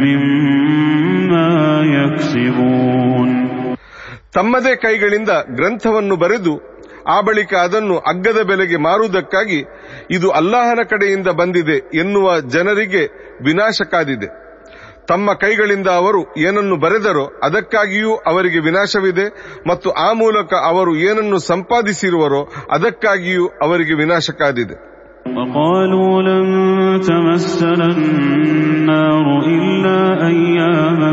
مما 0.04 1.50
يكسبون 1.94 3.28
ತಮ್ಮದೇ 4.36 4.72
ಕೈಗಳಿಂದ 4.76 5.32
ಗ್ರಂಥವನ್ನು 5.58 6.14
ಬರೆದು 6.16 6.52
ಆ 7.08 7.16
ಬಳಿಕ 7.20 7.52
ಅದನ್ನು 7.64 7.96
ಅಗ್ಗದ 8.10 8.40
ಬೆಲೆಗೆ 8.42 8.78
ಮಾರುವುದಕ್ಕಾಗಿ 8.78 9.58
ಇದು 10.10 10.28
ಅಲ್ಲಾಹನ 10.30 10.82
ಕಡೆಯಿಂದ 10.92 11.28
ಬಂದಿದೆ 11.40 11.76
ಎನ್ನುವ 11.94 12.26
ಜನರಿಗೆ 12.54 13.02
ವಿನಾಶ 13.42 13.78
ಕಾದಿದೆ 13.92 14.28
ತಮ್ಮ 15.08 15.32
ಕೈಗಳಿಂದ 15.42 15.88
ಅವರು 16.00 16.20
ಏನನ್ನು 16.38 16.76
ಬರೆದರೋ 16.76 17.24
ಅದಕ್ಕಾಗಿಯೂ 17.42 18.12
ಅವರಿಗೆ 18.30 18.60
ವಿನಾಶವಿದೆ 18.60 19.26
ಮತ್ತು 19.68 19.88
ಆ 20.04 20.08
ಮೂಲಕ 20.14 20.52
ಅವರು 20.70 20.92
ಏನನ್ನು 21.08 21.38
ಸಂಪಾದಿಸಿರುವರೋ 21.50 22.42
ಅದಕ್ಕಾಗಿಯೂ 22.70 23.44
ಅವರಿಗೆ 23.62 23.94
ವಿನಾಶ 23.94 24.36
ಕಾದಿದೆ 24.38 24.76
وقالوا 25.36 26.22
لن 26.22 26.46
تمسنا 27.00 27.86
النار 27.86 29.26
إلا 29.46 30.26
أياما 30.26 31.12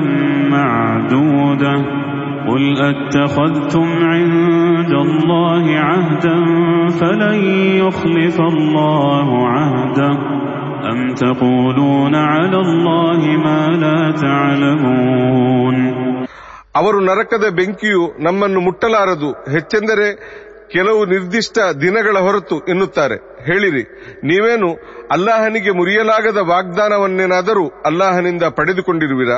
معدودة 0.50 1.76
قل 2.50 2.64
أتخذتم 2.82 3.88
عند 4.04 4.92
الله 5.06 5.66
عهدا 5.80 6.38
فلن 7.00 7.40
يخلف 7.84 8.38
الله 8.42 9.48
عهده 9.48 10.14
أم 10.92 11.14
تقولون 11.14 12.16
على 12.16 12.58
الله 12.58 13.22
ما 13.46 13.62
لا 13.84 14.00
تعلمون 14.26 15.78
ಅವರು 16.76 17.00
ನರಕದ 17.08 17.46
ಬೆಂಕಿಯು 17.58 18.04
ನಮ್ಮನ್ನು 18.26 18.60
ಮುಟ್ಟಲಾರದು 18.68 19.30
ಹೆಚ್ಚೆಂದರೆ 19.56 20.06
ಕೆಲವು 20.74 21.02
ನಿರ್ದಿಷ್ಟ 21.06 21.58
ದಿನಗಳ 21.82 22.18
ಹೊರತು 22.20 22.58
ಎನ್ನುತ್ತಾರೆ 22.66 23.18
ಹೇಳಿರಿ 23.46 23.84
ನೀವೇನು 24.24 24.70
ಅಲ್ಲಾಹನಿಗೆ 25.12 25.72
ಮುರಿಯಲಾಗದ 25.72 26.40
ವಾಗ್ದಾನವನ್ನೇನಾದರೂ 26.52 27.66
ಅಲ್ಲಾಹನಿಂದ 27.86 28.44
ಪಡೆದುಕೊಂಡಿರುವಿರಾ 28.58 29.38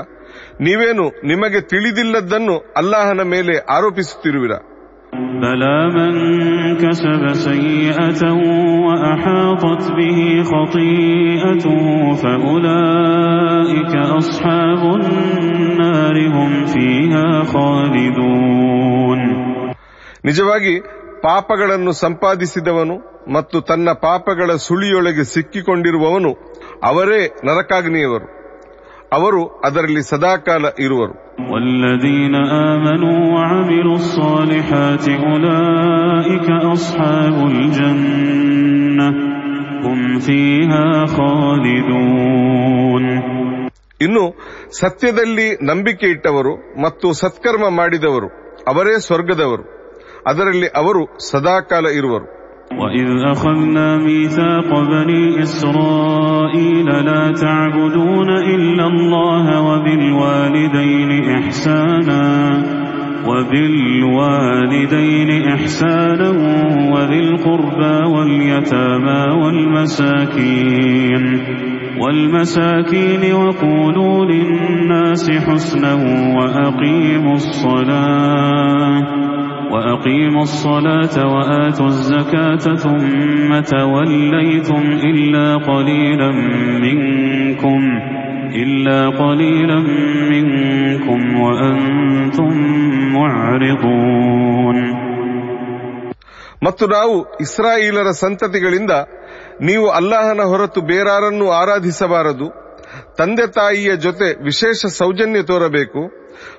ನೀವೇನು 0.61 1.05
ನಿಮಗೆ 1.27 1.61
ತಿಳಿದಿಲ್ಲದ್ದನ್ನು 1.71 2.57
ಅಲ್ಲಾಹನ 2.77 3.23
ಮೇಲೆ 3.33 3.55
ಆರೋಪಿಸುತ್ತಿರುವಿರಾ 3.75 4.59
بلى 5.43 5.77
من 5.91 6.13
كسب 6.77 7.23
سيئة 7.47 8.21
وأحاطت 8.85 9.83
به 9.91 10.19
خطيئته 10.43 11.83
فأولئك 12.13 13.93
أصحاب 14.13 14.81
النار 14.95 16.17
هم 16.27 16.51
فيها 16.67 17.27
خالدون 17.45 19.19
ನಿಜವಾಗಿ 20.25 20.73
ಪಾಪಗಳನ್ನು 21.22 21.92
ಸಂಪಾದಿಸಿದವನು 21.92 23.18
ಮತ್ತು 23.32 23.60
ತನ್ನ 23.60 23.90
ಪಾಪಗಳ 23.90 24.50
ಸುಳಿಯೊಳಗೆ 24.56 25.24
ಸಿಕ್ಕಿಕೊಂಡಿರುವವನು 25.24 26.32
ಅವರೇ 26.84 27.26
ನರಕಾಗ್ನಿಯವರು. 27.44 28.38
ಅವರು 29.12 29.48
ಅದರಲ್ಲಿ 29.48 30.02
ಸದಾಕಾಲ 30.02 30.64
ಇರುವರು. 30.78 31.28
ಇನ್ನು 44.00 44.34
ಸತ್ಯದಲ್ಲಿ 44.80 45.64
ನಂಬಿಕೆ 45.66 46.06
ಇಟ್ಟವರು 46.06 46.82
ಮತ್ತು 46.82 47.12
ಸತ್ಕರ್ಮ 47.12 47.68
ಮಾಡಿದವರು 47.68 48.28
ಅವರೇ 48.68 49.00
ಸ್ವರ್ಗದವರು. 49.00 49.77
ಅದರಲ್ಲಿ 50.31 50.69
ಅವರು 50.83 51.01
ಸದಾಕಾಲ 51.31 51.85
ಇರುವರು 51.99 52.27
وإذ 52.81 53.09
أخذنا 53.33 53.97
ميثاق 53.97 54.69
بني 54.91 55.23
إسرائيل 55.45 56.87
لا 57.09 57.23
تعبدون 57.43 58.29
إلا 58.53 58.85
الله 58.93 59.45
وبالوالدين 59.67 61.11
إحسانا 61.39 62.23
وبالوالدين 63.29 65.47
إحسانا 65.47 66.29
وذي 66.93 67.19
القربى 67.19 68.05
واليتامى 68.13 69.43
والمساكين 69.43 71.23
والمساكين 72.01 73.33
وقولوا 73.33 74.25
للناس 74.25 75.31
حسنا 75.31 75.93
وأقيموا 76.37 77.33
الصلاة 77.33 79.26
وأقيموا 79.73 80.41
الصلاة 80.43 81.15
وآتوا 81.33 81.87
الزكاة 81.87 82.65
ثم 82.75 83.49
توليتم 83.67 84.83
إلا 85.11 85.47
قليلا 85.69 86.31
منكم 86.85 87.81
إلا 88.55 88.99
قليلا 89.21 89.79
منكم 90.33 91.19
وأنتم 91.41 92.51
معرضون 93.17 94.79
ಮತ್ತು 96.65 96.85
ನಾವು 96.87 97.15
ಇಸ್ರಾಯೇಲರ 97.41 98.09
ಸಂತತಿಗಳಿಂದ 98.15 98.93
ನೀವು 99.61 99.87
ಅಲ್ಲಾಹನ 99.89 100.41
ಹೊರತು 100.41 100.81
ಬೇರಾರನ್ನು 100.81 101.47
ಆರಾಧಿಸಬಾರದು 101.51 102.47
ತಂದೆ 103.17 103.45
ತಾಯಿಯ 103.47 103.91
ಜೊತೆ 103.95 104.27
ವಿಶೇಷ 104.43 104.85
ಸೌಜನ್ಯ 104.99 105.41
ತೋರಬೇಕು 105.41 106.01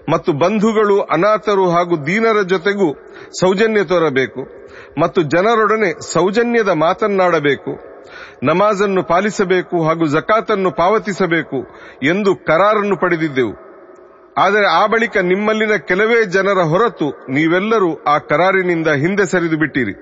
ಮತ್ತು 0.10 0.34
ಬಂಧುಗಳು 0.34 1.02
ಅನಾಥರು 1.02 1.66
ಹಾಗೂ 1.70 1.96
ದೀನರ 2.06 2.42
ಜೊತೆಗೂ 2.42 2.90
ಸೌಜನ್ಯ 3.42 3.84
ತೋರಬೇಕು 3.84 4.42
ಮತ್ತು 5.00 5.22
ಜನರೊಡನೆ 5.22 5.90
ಸೌಜನ್ಯದ 6.14 6.68
ಮಾತನ್ನಾಡಬೇಕು. 6.68 7.72
ನಮಾಜನ್ನು 8.44 9.04
ಪಾಲಿಸಬೇಕು 9.04 9.78
ಹಾಗೂ 9.84 10.06
ಜಕಾತನ್ನು 10.06 10.72
ಪಾವತಿಸಬೇಕು 10.72 11.60
ಎಂದು 12.04 12.36
ಕರಾರನ್ನು 12.36 12.96
ಪಡೆದಿದ್ದೆವು. 12.98 13.54
ಆದರೆ 14.38 14.68
ಆ 14.68 14.86
ಬಳಿಕ 14.86 15.18
ನಿಮ್ಮಲ್ಲಿನ 15.18 15.76
ಕೆಲವೇ 15.88 16.26
ಜನರ 16.26 16.60
ಹೊರತು 16.64 17.08
ನೀವೆಲ್ಲರೂ 17.30 17.90
ಆ 18.08 18.18
ಕರಾರಿನಿಂದ 18.18 18.88
ಹಿಂದೆ 18.88 19.26
ಸರಿದು 19.26 19.58
ಬಿಟ್ಟಿರಿ 19.58 19.96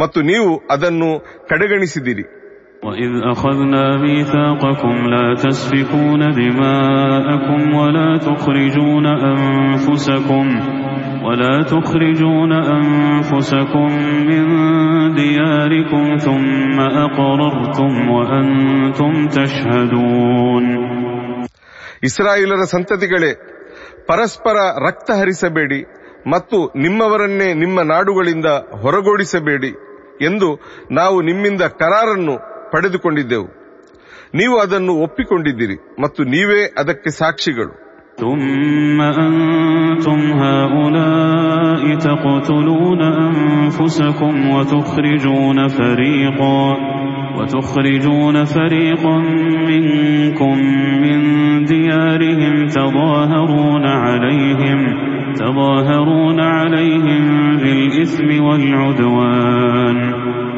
ಮತ್ತು 0.00 0.20
ನೀವು 0.22 0.50
ಅದನ್ನು 0.70 1.10
ಕಡೆಗಣಿಸಿದಿರಿ. 1.48 2.43
وإذ 2.83 3.11
أخذنا 3.25 3.97
ميثاقكم 3.97 4.95
لا 5.07 5.33
تسفكون 5.35 6.21
دماءكم 6.33 7.73
ولا 7.73 8.17
تخرجون 8.19 9.05
أنفسكم 9.05 10.45
ولا 11.23 11.55
تخرجون 11.63 12.51
أنفسكم 12.79 13.87
من 14.21 14.43
دياركم 15.15 16.17
ثم 16.17 16.77
أقررتم 16.99 17.91
وأنتم 18.09 19.11
تشهدون 19.29 20.65
ಇಸ್ರಾಯೇಲರ 22.03 22.61
ಸಂತತಿಗಳೇ 22.65 23.31
ಪರಸ್ಪರ 24.07 24.57
ರಕ್ತ 24.85 25.09
ಹರಿಸಬೇಡಿ 25.11 25.79
ಮತ್ತು 26.27 26.57
ನಿಮ್ಮವರನ್ನೇ 26.75 27.49
ನಿಮ್ಮ 27.53 27.79
ನಾಡುಗಳಿಂದ 27.91 28.49
ಹೊರಗೋಡಿಸಬೇಡಿ 28.83 29.71
ಎಂದು 30.21 30.49
ನಾವು 30.91 31.17
ನಿಮ್ಮಿಂದ 31.21 31.63
ಕರಾರನ್ನು 31.81 32.35
ಪಡೆದುಕೊಂಡಿದ್ದೆವು 32.73 33.47
ನೀವು 34.35 34.55
ಅದನ್ನು 34.59 34.93
ಒಪ್ಪಿಕೊಂಡಿದ್ದೀರಿ 35.01 35.77
ಮತ್ತು 36.01 36.23
ನೀವೇ 36.23 36.63
ಅದಕ್ಕೆ 36.81 37.11
ಸಾಕ್ಷಿಗಳು 37.21 37.75
ثم 38.19 39.01
أنتم 39.01 40.19
هؤلاء 40.33 41.95
تقتلون 41.97 43.01
أنفسكم 43.01 44.49
وتخرجون 44.49 45.67
فريقا 45.67 46.77
وتخرجون 47.37 48.43
فريقا 48.45 49.17
منكم 49.67 50.57
من 51.01 51.19
ديارهم 51.65 52.65
تظاهرون 52.67 53.85
عليهم 53.85 54.79
تظاهرون 55.33 56.39
عليهم 56.39 57.23
بالإثم 57.57 58.43
والعدوان 58.43 59.97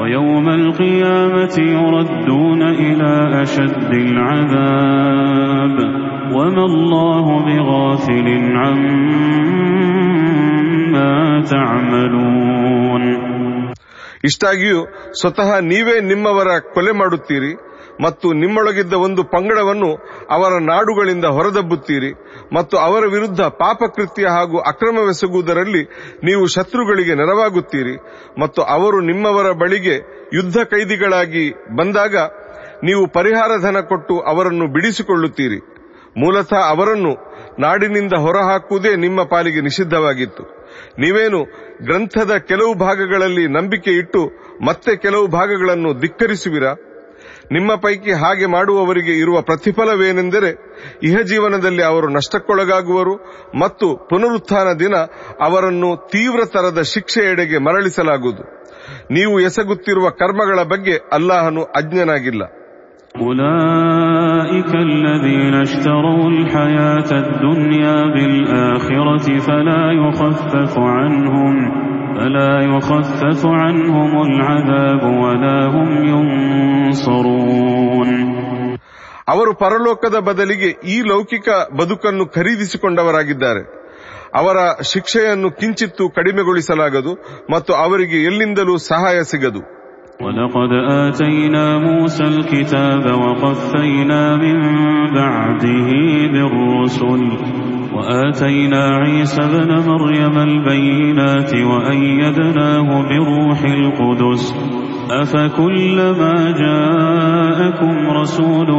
ويوم 0.00 0.50
القيامة 0.50 1.56
يردون 1.74 2.62
إلى 2.62 3.42
أشد 3.42 3.92
العذاب 4.06 5.76
وما 6.32 6.64
الله 6.64 7.40
بغافل 7.40 8.28
عما 8.56 9.52
تعملون 11.52 13.02
ಇಷ್ಟಾಗಿಯೂ 14.24 14.80
ಸ್ವತಃ 15.12 15.50
ನೀವೇ 15.70 15.96
ನಿಮ್ಮವರ 16.10 16.48
ಕೊಲೆ 16.74 16.92
ಮಾಡುತ್ತೀರಿ 16.92 17.52
ಮತ್ತು 17.99 18.33
ನಿಮ್ಮೊಳಗಿದ್ದ 18.33 18.93
ಒಂದು 18.93 19.23
ಪಂಗಡವನ್ನು 19.23 19.89
ಅವರ 20.29 20.57
ನಾಡುಗಳಿಂದ 20.61 21.25
ಹೊರದಬ್ಬುತ್ತೀರಿ. 21.25 22.11
ಮತ್ತು 22.53 22.77
ಅವರ 22.77 23.05
ವಿರುದ್ಧ 23.05 23.41
ಪಾಪಕೃತ್ಯ 23.41 24.27
ಹಾಗೂ 24.27 24.59
ಅಕ್ರಮವೆಸಗುವುದರಲ್ಲಿ 24.59 25.83
ನೀವು 26.23 26.47
ಶತ್ರುಗಳಿಗೆ 26.47 27.15
ನೆರವಾಗುತ್ತೀರಿ. 27.15 27.95
ಮತ್ತು 28.39 28.61
ಅವರು 28.61 29.01
ನಿಮ್ಮವರ 29.01 29.51
ಬಳಿಗೆ 29.51 29.95
ಯುದ್ಧ 30.33 30.57
ಕೈದಿಗಳಾಗಿ 30.57 31.51
ಬಂದಾಗ 31.75 32.15
ನೀವು 32.83 33.07
ಪರಿಹಾರ 33.07 33.51
ಧನ 33.61 33.79
ಕೊಟ್ಟು 33.79 34.19
ಅವರನ್ನು 34.19 34.67
ಬಿಡಿಸಿಕೊಳ್ಳುತ್ತೀರಿ. 34.67 35.59
ಮೂಲತಃ 36.17 36.55
ಅವರನ್ನು 36.55 37.11
ನಾಡಿನಿಂದ 37.59 38.13
ಹೊರಹಾಕುವುದೇ 38.13 38.95
ನಿಮ್ಮ 38.95 39.23
ಪಾಲಿಗೆ 39.23 39.61
ನಿಷಿದ್ಧವಾಗಿತ್ತು. 39.61 40.43
ನೀವೇನು 40.99 41.43
ಗ್ರಂಥದ 41.83 42.37
ಕೆಲವು 42.37 42.73
ಭಾಗಗಳಲ್ಲಿ 42.73 43.47
ನಂಬಿಕೆ 43.47 43.91
ಇಟ್ಟು 43.91 44.27
ಮತ್ತೆ 44.65 44.95
ಕೆಲವು 44.95 45.27
ಭಾಗಗಳನ್ನು 45.27 45.99
ಧಿಕ್ಕರಿಸುವಿರಾ? 45.99 46.73
ನಿಮ್ಮ 47.52 47.70
ಪೈಕಿ 47.76 48.12
ಹಾಗೆ 48.22 48.46
ಮಾಡುವವರಿಗೆ 48.46 49.14
ಇರುವ 49.14 49.40
ಪ್ರತಿಫಲವೇನೆಂದರೆ 49.42 50.50
ಇಹ 51.08 51.16
ಜೀವನದಲ್ಲಿ 51.30 51.84
ಅವರು 51.84 52.08
ನಷ್ಟಕ್ಕೊಳಗಾಗುವರು 52.08 53.14
ಮತ್ತು 53.58 53.88
ಪುನರುತ್ಥಾನ 54.08 54.68
ದಿನ 54.78 54.96
ಅವರನ್ನು 55.42 55.90
ತೀವ್ರತರದ 56.10 56.82
ಶಿಕ್ಷೆಯೆಡೆಗೆ 56.94 57.58
ಮರಳಿಸಲಾಗುವುದು 57.58 58.44
ನೀವು 59.12 59.34
ಎಸಗುತ್ತಿರುವ 59.40 60.08
ಕರ್ಮಗಳ 60.20 60.60
ಬಗ್ಗೆ 60.74 60.96
ಅಲ್ಲಾಹನು 61.12 61.64
ಅಜ್ಞನಾಗಿಲ್ಲ 61.80 62.44
أولئك 63.18 64.72
الذين 64.88 65.54
اشتروا 65.58 66.24
الحياة 66.30 67.10
الدنيا 67.24 67.98
بالآخرة 68.06 69.26
فلا 69.40 69.84
يخفف 69.94 70.72
عنهم 70.90 71.54
فلا 72.16 72.52
يخفف 72.66 73.40
عنهم 73.62 74.12
العذاب 74.28 75.02
ولا 75.22 75.58
هم 75.74 75.88
ينصرون 76.86 78.10
ಅವರು 79.32 79.52
ಪರಲೋಕದ 79.62 80.16
ಬದಲಿಗೆ 80.28 80.68
ಈ 80.94 80.96
ಲೌಕಿಕ 81.10 81.48
ಬದುಕನ್ನು 81.80 82.24
ಖರೀದಿಸಿಕೊಂಡವರಾಗಿದ್ದಾರೆ 82.36 83.62
ಅವರ 84.40 84.58
ಶಿಕ್ಷೆಯನ್ನು 84.92 85.48
ಕಿಂಚಿತ್ತೂ 85.60 86.04
ಕಡಿಮೆಗೊಳಿಸಲಾಗದು 86.18 87.12
ಮತ್ತು 87.54 87.72
ಅವರಿಗೆ 87.84 88.20
ಎಲ್ಲಿಂದಲೂ 88.30 88.76
ಸಹಾಯ 88.92 89.18
ಸಿಗದು 89.32 89.62
ولقد 90.20 90.70
آتينا 91.02 91.66
موسى 91.80 92.24
الكتاب 92.26 93.04
وقفينا 93.22 94.22
من 94.36 94.56
بعده 95.14 95.88
بالرسل 96.32 97.22
وآتينا 97.94 98.82
عيسى 98.96 99.42
ابن 99.42 99.70
مريم 99.90 100.38
البينات 100.38 101.52
وأيدناه 101.54 102.88
بروح 103.02 103.60
القدس 103.64 104.42
أفكلما 105.10 106.34
جاءكم 106.62 107.94
رسول 108.20 108.70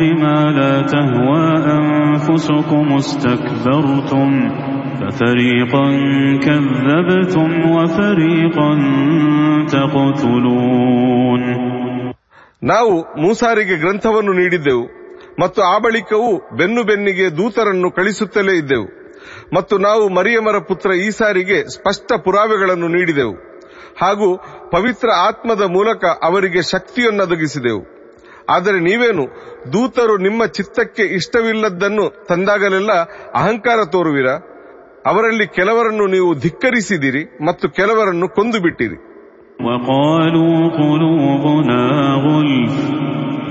بما 0.00 0.38
لا 0.58 0.82
تهوى 0.82 1.46
أنفسكم 1.78 2.92
استكبرتم 2.96 4.28
ففريقا 5.00 5.86
كذبتم 6.46 7.50
وفريقا 7.70 8.70
تقتلون 9.66 11.42
ನಾವು 12.62 12.94
ಮೂಸಾರಿಗೆ 13.22 13.74
ಗ್ರಂಥವನ್ನು 13.76 14.32
ನೀಡಿದ್ದೆವು 14.32 14.84
ಮತ್ತು 15.41 15.61
ಆ 15.61 15.77
ಬಳಿಕವೂ 15.77 16.31
ಬೆನ್ನು 16.57 16.83
ಬೆನ್ನಿಗೆ 16.83 17.37
ದೂತರನ್ನು 17.37 17.91
ಕಳಿಸುತ್ತಲೇ 17.91 18.57
ಇದ್ದೆವು. 18.57 18.87
ಮತ್ತು 19.53 19.77
ನಾವು 19.77 20.09
ಮರಿಯಮರ 20.09 20.57
ಪುತ್ರ 20.59 20.91
ಈ 20.91 21.09
ಸಾರಿಗೆ 21.09 21.57
ಸ್ಪಷ್ಟ 21.73 22.13
ಪುರಾವೆಗಳನ್ನು 22.23 22.87
ನೀಡಿದೆವು. 22.87 23.35
ಹಾಗೂ 24.01 24.27
ಪವಿತ್ರ 24.71 25.09
ಆತ್ಮದ 25.17 25.61
ಮೂಲಕ 25.61 26.05
ಅವರಿಗೆ 26.05 26.61
ಶಕ್ತಿಯನ್ನೊದಗಿಸಿದೆವು 26.61 27.81
ಆದರೆ 28.49 28.79
ನೀವೇನು, 28.79 29.25
ದೂತರು 29.73 30.17
ನಿಮ್ಮ 30.17 30.45
ಚಿತ್ತಕ್ಕೆ 30.45 31.03
ಇಷ್ಟವಿಲ್ಲದನ್ನು 31.15 32.25
ತಂದಾಗಲೆಲ್ಲ 32.25 32.93
ಅಹಂಕಾರ 33.35 33.79
ತೋರುವಿರಾ? 33.91 34.35
ಅವರಲ್ಲಿ 35.05 35.47
ಕೆಲವರನ್ನು 35.47 36.07
ನೀವು 36.07 36.29
ಧಿಕ್ಕರಿಸಿದಿರಿ 36.39 37.23
ಮತ್ತು 37.45 37.69
ಕೆಲವರನ್ನು 37.69 38.29
ಕೊಂದು 38.29 38.59
ಬಿಟ್ಟಿರಿ 38.61 38.97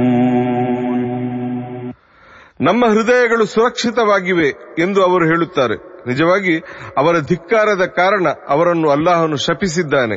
ನಮ್ಮ 2.60 2.86
ಹೃದಯಗಳು 2.86 3.46
ಸುರಕ್ಷಿತವಾಗಿವೆ 3.46 4.54
ಎಂದು 4.80 5.04
ಅವರು 5.04 5.26
ಹೇಳುತ್ತಾರೆ 5.26 6.08
ನಿಜವಾಗಿ 6.08 6.64
ಅವರ 6.98 7.22
ಧಿಕ್ಕಾರದ 7.22 7.94
ಕಾರಣ 8.00 8.28
ಅವರನ್ನು 8.50 8.90
ಅಲ್ಲಾಹನು 8.90 9.38
ಶಪಿಸಿದ್ದಾನೆ 9.38 10.16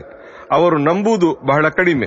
ಅವರು 0.52 0.78
ನಂಬುವುದು 0.78 1.38
ಬಹಳ 1.46 1.68
ಕಡಿಮೆ 1.68 2.06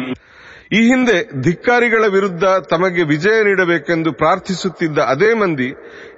ಈ 0.71 0.81
ಹಿಂದೆ 0.87 1.15
ಧಿಕ್ಕಾರಿಗಳ 1.41 2.03
ವಿರುದ್ಧ 2.07 2.43
ತಮಗೆ 2.69 3.03
ವಿಜಯ 3.03 3.43
ನೀಡಬೇಕೆಂದು 3.43 4.11
ಪ್ರಾರ್ಥಿಸುತ್ತಿದ್ದ 4.13 4.97
ಅದೇ 4.97 5.33
ಮಂದಿ 5.33 5.67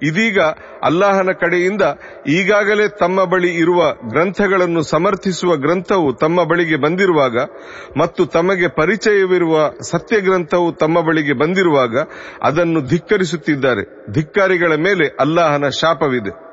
ಇದೀಗ 0.01 0.39
ಅಲ್ಲಾಹನ 0.83 1.31
ಕಡೆಯಿಂದ 1.39 1.81
ಈಗಾಗಲೇ 2.27 2.87
ತಮ್ಮ 2.99 3.23
ಬಳಿ 3.23 3.51
ಇರುವ 3.55 3.81
ಗ್ರಂಥಗಳನ್ನು 4.09 4.81
ಸಮರ್ಥಿಸುವ 4.83 5.55
ಗ್ರಂಥವು 5.55 6.13
ತಮ್ಮ 6.13 6.43
ಬಳಿಗೆ 6.43 6.75
ಬಂದಿರುವಾಗ 6.75 7.37
ಮತ್ತು 7.97 8.25
ತಮಗೆ 8.25 8.67
ಪರಿಚಯವಿರುವ 8.75 9.55
ಸತ್ಯ 9.91 10.19
ಗ್ರಂಥವು 10.19 10.71
ತಮ್ಮ 10.71 10.99
ಬಳಿಗೆ 11.01 11.33
ಬಂದಿರುವಾಗ 11.33 11.95
ಅದನ್ನು 12.43 12.81
ಧಿಕ್ಕರಿಸುತ್ತಿದ್ದಾರೆ. 12.87 13.83
ಧಿಕ್ಕಾರಿಗಳ 14.13 14.75
ಮೇಲೆ 14.75 15.07
ಅಲ್ಲಾಹನ 15.19 15.69
ಶಾಪವಿದೆ. 15.81 16.52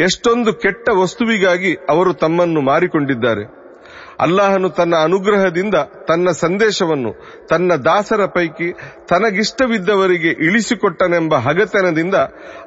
ಎಷ್ಟೊಂದು 0.00 0.52
ಕೆಟ್ಟ 0.52 0.88
ವಸ್ತುವಿಗಾಗಿ 1.02 1.74
ಅವರು 1.88 2.12
ತಮ್ಮನ್ನು 2.12 2.60
ಮಾರಿಕೊಂಡಿದ್ದಾರೆ. 2.60 3.44
ಅಲ್ಲಾಹನು 4.20 4.68
ತನ್ನ 4.68 4.94
ಅನುಗ್ರಹದಿಂದ 5.02 5.74
ತನ್ನ 6.08 6.28
ಸಂದೇಶವನ್ನು 6.40 7.12
ತನ್ನ 7.48 7.72
ದಾಸರ 7.72 8.26
ಪೈಕಿ 8.26 8.68
ತನಗಿಷ್ಟವಿದ್ದವರಿಗೆ 9.08 10.28
ಇಳಿಸಿಕೊಟ್ಟನೆಂಬ 10.28 11.34
ಹಗತನದಿಂದ 11.34 12.14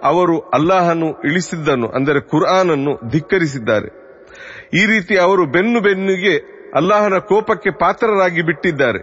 ಅವರು 0.03 0.39
ಅಲ್ಲಾಹನು 0.39 1.09
ಇಳಿಸಿದ್ದನು 1.25 1.88
ಅಂದರೆ 1.88 2.19
ಕುರ್ಆನನ್ನು 2.19 2.93
ಧಿಕ್ಕರಿಸಿದ್ದಾರೆ. 3.09 3.89
ಈ 4.73 4.86
ರೀತಿ 4.86 5.17
ಅವರು 5.17 5.45
ಬೆನ್ನು 5.45 5.81
ಬೆನ್ನಿಗೆ 5.81 6.36
ಅಲ್ಲಾಹನ 6.75 7.17
ಕೋಪಕ್ಕೆ 7.17 7.71
ಪಾತ್ರರಾಗಿ 7.79 8.41
ಬಿಟ್ಟಿದ್ದಾರೆ. 8.41 9.01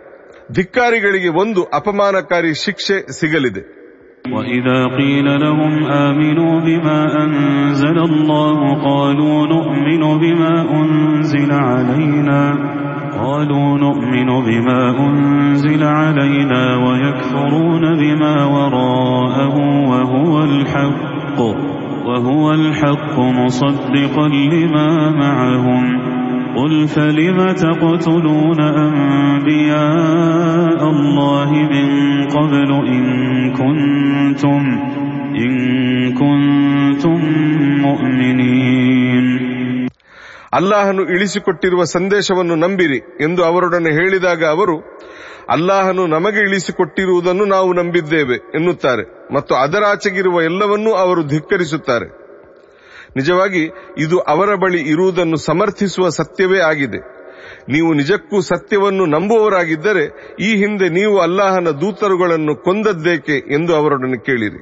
ಧಿಕ್ಕಾರಿಗಳಿಗೆ 0.53 1.29
ಒಂದು 1.29 1.63
ಅಪಮಾನಕಾರಿ 1.65 2.53
ಶಿಕ್ಷೆ 2.65 2.97
ಸಿಗಲಿದೆ. 3.21 3.80
وإذا 4.29 4.87
قيل 4.87 5.41
لهم 5.41 5.85
آمنوا 5.85 6.61
بما 6.61 7.25
أنزل 7.25 7.99
الله 7.99 8.75
قالوا 8.85 9.47
نؤمن 9.47 10.19
بما 10.19 10.73
أنزل 10.83 11.53
علينا 11.53 12.55
قالوا 13.23 13.79
نؤمن 13.79 14.27
بما 14.27 15.09
أنزل 15.09 15.83
علينا 15.85 16.77
ويكفرون 16.77 17.81
بما 17.99 18.45
وراءه 18.45 19.57
وهو 19.89 20.45
الحق 20.45 21.41
وهو 22.07 22.53
الحق 22.53 23.19
مصدقا 23.19 24.29
لما 24.29 25.11
معهم 25.11 26.10
قل 26.56 26.88
فلم 26.88 27.40
تقتلون 27.56 28.60
أنبياء 28.88 30.80
الله 30.90 31.50
من 31.66 31.88
قبل 32.28 32.70
إن 32.88 33.04
كنتم 33.54 34.62
إن 35.38 35.54
كنتم 36.14 37.20
مؤمنين 37.82 39.26
ಅಲ್ಲಾಹನು 40.54 41.04
ಇಳಿಸಿಕೊಟ್ಟಿರುವ 41.06 41.82
ಸಂದೇಶವನ್ನು 41.94 42.56
ನಂಬಿರಿ 42.56 43.00
ಎಂದು 43.22 43.42
ಅವರೊಡನೆ 43.44 43.92
ಹೇಳಿದಾಗ 43.92 44.44
ಅವರು 44.46 44.76
ಅಲ್ಲಾಹನು 45.50 46.04
ನಮಗೆ 46.08 46.40
ಇಳಿಸಿಕೊಟ್ಟಿರುವುದನ್ನು 46.40 47.46
ನಾವು 47.46 47.74
ನಂಬಿದ್ದೇವೆ 47.74 48.38
ಎನ್ನುತ್ತಾರೆ 48.56 49.04
ಮತ್ತು 49.34 49.54
ಅದರಾಚೆಗಿರುವ 49.56 50.42
ಎಲ್ಲವನ್ನೂ 50.42 50.92
ಅವರು 50.96 51.24
ಧಿಕ್ಕರಿಸುತ್ತಾರೆ 51.24 52.08
ನಿಜವಾಗಿ 53.18 53.64
ಇದು 53.98 54.18
ಅವರ 54.34 54.50
ಬಳಿ 54.64 54.80
ಇರುವುದನ್ನು 54.94 55.38
ಸಮರ್ಥಿಸುವ 55.48 56.08
ಸತ್ಯವೇ 56.18 56.60
ಆಗಿದೆ 56.70 57.02
ನೀವು 57.70 57.90
ನಿಜಕ್ಕೂ 57.94 58.38
ಸತ್ಯವನ್ನು 58.50 59.06
ನಂಬುವವರಾಗಿದ್ದರೆ 59.14 60.06
ಈ 60.40 60.52
ಹಿಂದೆ 60.56 60.88
ನೀವು 60.98 61.16
ಅಲ್ಲಾಹನ 61.20 61.70
ದೂತರುಗಳನ್ನು 61.82 62.56
ಕೊಂದದ್ದೇಕೆ 62.66 63.38
ಎಂದು 63.58 63.74
ಅವರೊಡನೆ 63.76 64.20
ಕೇಳಿರಿ 64.30 64.62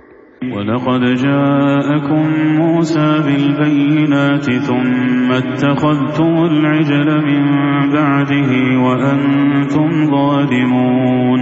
ولقد 0.53 1.03
جاءكم 1.23 2.23
موسى 2.57 3.09
بالبينات 3.25 4.45
ثم 4.61 5.29
اتخذتم 5.33 6.31
العجل 6.45 7.09
من 7.29 7.43
بعده 7.91 8.51
وأنتم 8.85 9.89
ظالمون 10.13 11.41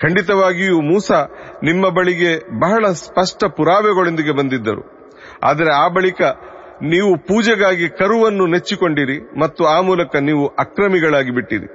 ಖಂಡಿತವಾಗಿಯೂ 0.00 0.76
ಮೂಸ 0.82 1.08
ನಿಮ್ಮ 1.64 1.84
ಬಳಿಗೆ 1.96 2.30
ಬಹಳ 2.60 2.82
ಸ್ಪಷ್ಟ 3.02 3.40
ಪುರಾವೆಗಳೊಂದಿಗೆ 3.56 4.32
ಬಂದಿದ್ದರು 4.32 4.82
ಆದರೆ 5.43 5.71
ಆ 5.71 5.87
ಬಳಿಕ 5.87 6.21
ನೀವು 6.81 7.17
ಪೂಜೆಗಾಗಿ 7.17 7.89
ಕರುವನ್ನು 7.89 8.45
ನೆಚ್ಚಿಕೊಂಡಿರಿ 8.45 9.39
ಮತ್ತು 9.39 9.65
ಆ 9.65 9.81
ಮೂಲಕ 9.81 10.15
ನೀವು 10.15 10.47
ಅಕ್ರಮಿಗಳಾಗಿ 10.47 11.31
ಬಿಟ್ಟಿರಿ. 11.31 11.74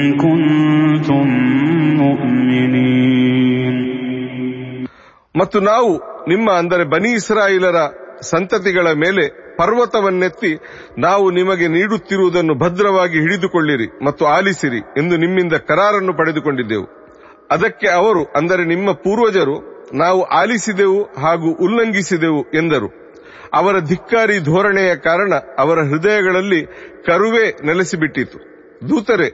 ಮತ್ತು 5.35 5.59
ನಾವು 5.59 5.91
ನಿಮ್ಮ 6.27 6.51
ಅಂದರೆ 6.51 6.83
ಬನಿ 6.83 7.11
ಇಸ್ರಾಯಿಲರ 7.11 7.79
ಸಂತತಿಗಳ 8.21 8.87
ಮೇಲೆ 9.03 9.23
ಪರ್ವತವನ್ನೆತ್ತಿ 9.57 10.51
ನಾವು 10.97 11.31
ನಿಮಗೆ 11.31 11.67
ನೀಡುತ್ತಿರುವುದನ್ನು 11.67 12.53
ಭದ್ರವಾಗಿ 12.53 13.17
ಹಿಡಿದುಕೊಳ್ಳಿರಿ 13.19 13.87
ಮತ್ತು 14.05 14.25
ಆಲಿಸಿರಿ 14.25 14.81
ಎಂದು 14.97 15.17
ನಿಮ್ಮಿಂದ 15.17 15.53
ಕರಾರನ್ನು 15.53 16.13
ಪಡೆದುಕೊಂಡಿದ್ದೆವು. 16.17 16.87
ಅದಕ್ಕೆ 17.51 17.87
ಅವರು, 17.87 18.23
ಅಂದರೆ 18.35 18.63
ನಿಮ್ಮ 18.63 18.91
ಪೂರ್ವಜರು, 18.91 19.55
ನಾವು 19.93 20.21
ಆಲಿಸಿದೆವು 20.23 20.99
ಹಾಗೂ 21.19 21.49
ಉಲ್ಲಂಘಿಸಿದೆವು 21.65 22.41
ಎಂದರು. 22.53 22.89
ಅವರ 23.53 23.79
ಧಿಕ್ಕಾರಿ 23.79 24.37
ಧೋರಣೆಯ 24.39 24.95
ಕಾರಣ 24.95 25.33
ಅವರ 25.59 25.79
ಹೃದಯಗಳಲ್ಲಿ 25.81 26.61
ಕರುವೇ 27.05 27.45
ನೆಲೆಸಿಬಿಟ್ಟಿತು. 27.63 28.37
ದೂತರೆ, 28.89 29.29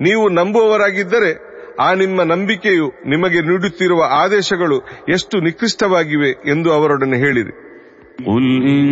ನೀವು 0.00 0.28
ನಂಬುವವರಾಗಿದ್ದರೆ 0.28 1.30
ಆ 1.79 1.89
ನಿಮ್ಮ 1.93 2.19
ನಂಬಿಕೆಯು 2.23 2.87
ನಿಮಗೆ 3.05 3.41
ನೀಡುತ್ತಿರುವ 3.41 4.01
ಆದೇಶಗಳು 4.23 4.77
ಎಷ್ಟು 5.09 5.37
ನಿಕೃಷ್ಟವಾಗಿವೆ 5.39 6.31
ಎಂದು 6.45 6.71
ಅವರೊಡನೆ 6.71 7.19
ಹೇಳಿರಿ 7.25 7.53
قل 8.27 8.45
إن 8.67 8.85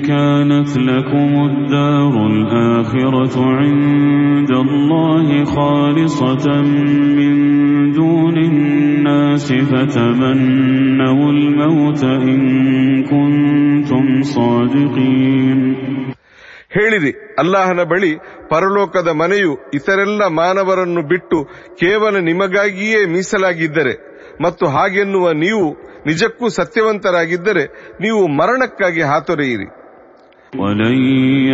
كانت 0.00 0.70
لكم 0.80 1.30
الدار 1.44 2.14
الآخرة 2.26 3.36
عند 3.54 4.50
الله 4.64 5.28
خالصة 5.46 6.46
من 7.18 7.34
دون 7.92 8.36
الناس 8.50 9.46
فتمنوا 9.70 11.32
الموت 11.32 12.02
إن 12.30 12.40
كنتم 13.04 14.06
صادقين 14.34 15.43
ಹೇಳಿರಿ, 16.75 17.11
ಅಲ್ಲಾಹನ 17.39 17.83
ಬಳಿ 17.83 18.11
ಪರಲೋಕದ 18.49 19.07
ಮನೆಯು 19.07 19.51
ಇತರೆಲ್ಲ 19.73 20.27
ಮಾನವರನ್ನು 20.33 21.01
ಬಿಟ್ಟು 21.01 21.37
ಕೇವಲ 21.79 22.17
ನಿಮಗಾಗಿಯೇ 22.23 23.05
ಮೀಸಲಾಗಿದ್ದರೆ 23.05 23.93
ಮತ್ತು 24.41 24.65
ಹಾಗೆನ್ನುವ 24.67 25.31
ನೀವು 25.31 25.65
ನಿಜಕ್ಕೂ 26.05 26.49
ಸತ್ಯವಂತರಾಗಿದ್ದರೆ 26.49 27.63
ನೀವು 28.01 28.21
ಮರಣಕ್ಕಾಗಿ 28.39 29.01
ಹಾತೊರೆಯಿರಿ. 29.01 29.67
ಒಲಯ್ಯ 30.53 31.53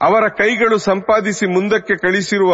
ಅವರ 0.00 0.24
ಕೈಗಳು 0.38 0.76
ಸಂಪಾದಿಸಿ 0.86 1.46
ಮುಂದಕ್ಕೆ 1.46 1.94
ಕಳಿಸಿರುವ 1.96 2.52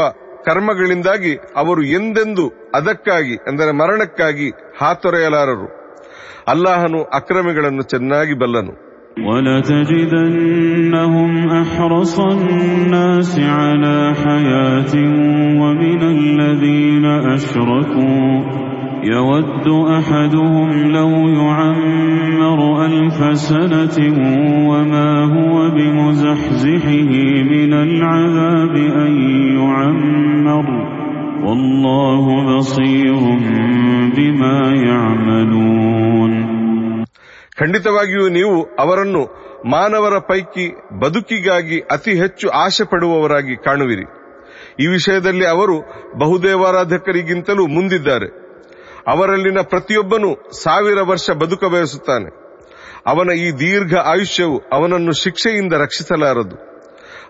ಕರ್ಮಗಳಿಂದಾಗಿ 0.48 1.32
ಅವರು 1.56 1.82
ಎಂದೆಂದು 1.92 2.44
ಅದಕ್ಕಾಗಿ 2.74 3.36
ಅಂದರೆ 3.48 3.72
ಮರಣಕ್ಕಾಗಿ 3.72 4.48
ಹಾತೊರೆಯಲಾರರು 4.80 5.68
ಅಲ್ಲಾಹನು 6.48 7.00
ಅಕ್ರಮಿಗಳನ್ನು 7.14 7.86
ಚೆನ್ನಾಗಿ 7.94 8.36
ಬಲ್ಲನು 8.42 8.74
ولتجدنهم 9.98 11.32
أحرص 11.54 12.16
الناس 12.36 13.30
على 13.58 13.98
حياة 14.16 14.94
ومن 15.62 16.00
الذين 16.16 17.06
أشركوا 17.28 18.28
يود 19.04 19.66
أحدهم 19.98 20.68
لو 20.88 21.10
يعمر 21.40 22.60
ألف 22.86 23.18
سنة 23.40 23.96
وما 24.70 25.10
هو 25.34 25.54
بمزحزحه 25.70 27.12
من 27.44 27.72
العذاب 27.74 28.74
والله 31.44 32.24
بصير 32.50 33.20
بما 34.16 34.58
يعملون 34.88 36.32
ಖಂಡಿತವಾಗಿಯೂ 37.60 38.24
ನೀವು 38.28 38.56
ಅವರನ್ನು 38.78 39.22
ಮಾನವರ 39.66 40.16
ಪೈಕಿ 40.28 40.66
ಬದುಕಿಗಾಗಿ 40.98 41.78
ಅತಿ 41.90 42.12
ಹೆಚ್ಚು 42.20 42.46
ಆಶೆ 42.64 42.84
ಪಡುವವರಾಗಿ 42.84 43.56
ಕಾಣುವಿರಿ 43.56 44.06
ಈ 44.82 44.86
ವಿಷಯದಲ್ಲಿ 44.86 45.46
ಅವರು 45.46 45.76
ಬಹುದೇವಾರಾಧಕರಿಗಿಂತಲೂ 46.18 47.66
ಮುಂದಿದ್ದಾರೆ 47.66 48.28
ಅವರಲ್ಲಿನ 49.12 49.60
ಪ್ರತಿಯೊಬ್ಬನೂ 49.72 50.30
ಸಾವಿರ 50.62 51.00
ವರ್ಷ 51.10 51.36
ಬದುಕ 51.42 51.64
ಬಯಸುತ್ತಾನೆ 51.74 52.30
ಅವನ 53.10 53.30
ಈ 53.42 53.48
ದೀರ್ಘ 53.60 53.92
ಆಯುಷ್ಯವು 54.12 54.56
ಅವನನ್ನು 54.76 55.12
ಶಿಕ್ಷೆಯಿಂದ 55.22 55.74
ರಕ್ಷಿಸಲಾರದು 55.84 56.56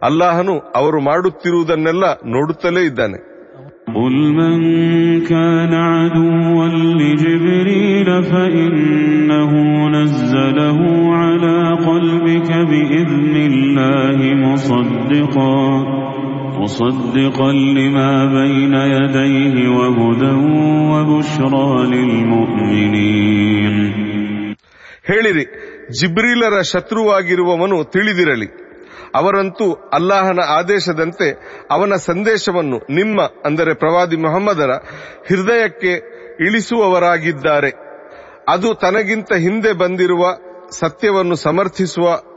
ಅಲ್ಲಾಹನು 0.08 0.54
ಅವರು 0.80 1.00
ಮಾಡುತ್ತಿರುವುದನ್ನೆಲ್ಲ 1.10 2.04
ನೋಡುತ್ತಲೇ 2.36 2.84
ಇದ್ದಾನೆ 2.90 3.18
قل 3.94 4.14
من 4.32 4.56
كان 5.24 5.72
عدوا 5.90 6.64
لجبريل 7.00 8.08
فإنه 8.24 9.52
نزله 9.88 10.78
على 11.16 11.58
قلبك 11.82 12.50
بإذن 12.70 13.34
الله 13.50 14.18
مصدقا 14.44 15.58
مصدقا 16.62 17.50
لما 17.78 18.12
بين 18.36 18.74
يديه 18.94 19.54
وهدى 19.70 20.32
وبشرى 20.92 21.68
للمؤمنين 21.92 23.76
ಹೇಳಿರಿ 25.08 25.44
ಜಿಬ್ರೀಲರ 25.98 26.56
ಶತ್ರುವಾಗಿರುವವನು 26.70 27.76
ತಿಳಿದಿರಲಿ 27.94 28.48
ಅವರಂತೂ 29.18 29.66
ಅಲ್ಲಾಹನ 29.96 30.40
ಆದೇಶದಂತೆ 30.56 31.28
ಅವನ 31.74 31.94
ಸಂದೇಶವನ್ನು 32.08 32.78
ನಿಮ್ಮ 32.90 33.18
ಅಂದರೆ 33.46 33.72
ಪ್ರವಾದಿ 33.74 34.16
ಮೊಹಮ್ಮದರ 34.16 34.72
ಹೃದಯಕ್ಕೆ 35.28 35.92
ಇಳಿಸುವವರಾಗಿದ್ದಾರೆ 36.46 37.70
ಅದು 38.52 38.68
ತನಗಿಂತ 38.82 39.32
ಹಿಂದೆ 39.46 39.72
ಬಂದಿರುವ 39.82 40.24
ಸತ್ಯವನ್ನು 40.80 41.36
ಸಮರ್ಥಿಸುವ 41.46 42.06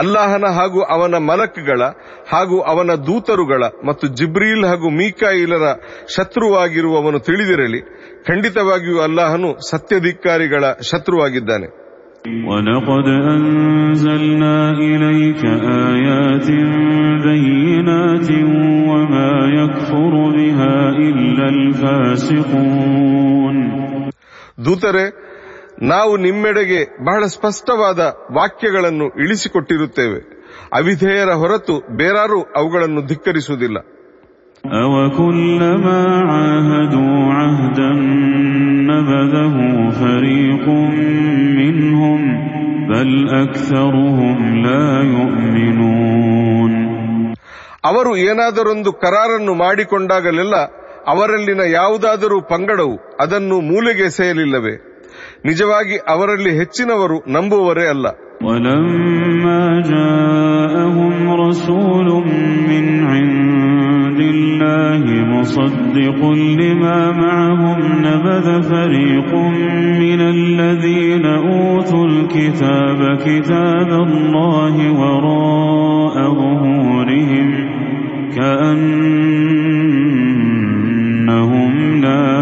ಅಲ್ಲಾಹನ 0.00 0.46
ಹಾಗೂ 0.58 0.80
ಅವನ 0.94 1.14
ಮಲಕ್ಗಳ 1.28 1.80
ಹಾಗೂ 2.32 2.56
ಅವನ 2.72 2.90
ದೂತರುಗಳ 3.06 3.62
ಮತ್ತು 3.88 4.06
ಜಿಬ್ರೀಲ್ 4.18 4.66
ಹಾಗೂ 4.70 4.88
ಮೀಕಾಯಿಲರ 4.98 5.64
ಶತ್ರುವಾಗಿರುವವನು 6.16 7.20
ತಿಳಿದಿರಲಿ 7.26 7.80
ಖಂಡಿತವಾಗಿಯೂ 8.28 9.00
ಅಲ್ಲಾಹನು 9.08 9.50
ಸತ್ಯಧಿಕಾರಿಗಳ 9.70 10.64
ಶತ್ರುವಾಗಿದ್ದಾನೆ 10.90 11.68
ولقد 12.46 13.06
أنزلنا 13.28 14.56
إليك 14.82 15.42
آيات 15.86 16.48
بينات 17.26 18.28
وما 18.88 19.32
يكفر 19.54 20.14
بها 20.30 20.76
إلا 21.08 21.46
الفاسقون 22.56 23.56
ದೂತರೆ 24.66 25.04
ನಾವು 25.81 26.17
ನಿಮ್ಮೆಡೆಗೆ 26.17 27.05
ಬಹಳ 27.05 27.25
ಸ್ಪಷ್ಟವಾದ 27.25 27.99
ವಾಕ್ಯಗಳನ್ನು 28.31 29.05
ಇಳಿಸಿಕೊಟ್ಟಿರುತ್ತೇವೆ. 29.05 30.41
ಅವಿಧೇಯರ 30.73 31.29
ಹೊರತು 31.29 31.97
ಬೇರಾರೂ 31.97 32.41
ಅವುಗಳನ್ನು 32.41 33.07
ಧಿಕ್ಕರಿಸುವುದಿಲ್ಲ. 33.07 33.77
ಅವರು 47.83 48.17
ಏನಾದರೊಂದು 48.17 48.93
ಕರಾರನ್ನು 48.93 49.53
ಮಾಡಿಕೊಂಡಾಗಲೆಲ್ಲ 49.53 50.55
ಅವರಲ್ಲಿನ 51.07 51.59
ಯಾವುದಾದರೂ 51.59 52.41
ಪಂಗಡವು 52.41 53.17
ಅದನ್ನು 53.19 53.61
ಮೂಲೆಗೆ 53.61 54.03
ಎಸೆಯಲಿಲ್ಲವೆ 54.03 54.90
ನಿಜವಾಗಿ 55.44 55.96
ಅವರಲ್ಲಿ 56.14 56.52
ಹೆಚ್ಚಿನವರು 56.60 57.18
ನಂಬುವವರೇ 57.36 57.88
ಅಲ್ಲ 57.94 58.06
ولما 58.46 59.62
جاءهم 59.92 61.14
رسول 61.44 62.08
من 62.70 62.84
عند 63.04 64.20
الله 64.34 65.04
مصدق 65.34 66.18
لما 66.60 66.98
معهم 67.12 67.78
نبذ 68.06 68.46
فريق 68.62 69.30
من 70.02 70.20
الذين 70.36 71.24
أوتوا 71.26 72.04
الكتاب 72.06 73.00
كتاب 73.18 73.90
الله 74.06 74.74
وراء 75.00 76.16
ظهورهم 76.34 77.48
كأنهم 80.26 81.72
لا 82.00 82.39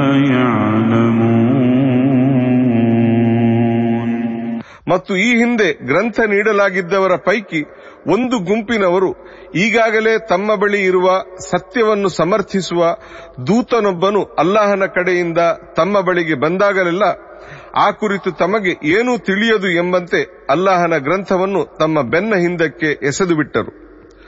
ಮತ್ತು 4.89 5.13
ಈ 5.19 5.29
ಹಿಂದೆ 5.35 5.67
ಗ್ರಂಥ 5.85 6.19
ನೀಡಲಾಗಿದ್ದವರ 6.31 7.15
ಪೈಕಿ 7.25 7.61
ಒಂದು 8.07 8.35
ಗುಂಪಿನವರು 8.45 9.09
ಈಗಾಗಲೇ 9.55 10.13
ತಮ್ಮ 10.27 10.55
ಬಳಿ 10.55 10.79
ಇರುವ 10.81 11.07
ಸತ್ಯವನ್ನು 11.49 12.09
ಸಮರ್ಥಿಸುವ 12.17 12.83
ದೂತನೊಬ್ಬನು 13.47 14.21
ಅಲ್ಲಾಹನ 14.39 14.85
ಕಡೆಯಿಂದ 14.95 15.41
ತಮ್ಮ 15.75 16.01
ಬಳಿಗೆ 16.01 16.35
ಬಂದಾಗಲೆಲ್ಲ 16.35 17.05
ಆ 17.77 17.87
ಕುರಿತು 17.99 18.31
ತಮಗೆ 18.35 18.71
ಏನೂ 18.91 19.17
ತಿಳಿಯದು 19.27 19.69
ಎಂಬಂತೆ 19.81 20.21
ಅಲ್ಲಾಹನ 20.49 20.95
ಗ್ರಂಥವನ್ನು 20.99 21.61
ತಮ್ಮ 21.77 22.01
ಬೆನ್ನ 22.09 22.35
ಹಿಂದಕ್ಕೆ 22.37 22.89
ಎಸೆದು 23.07 23.35
ಬಿಟ್ಟರು 23.35 23.71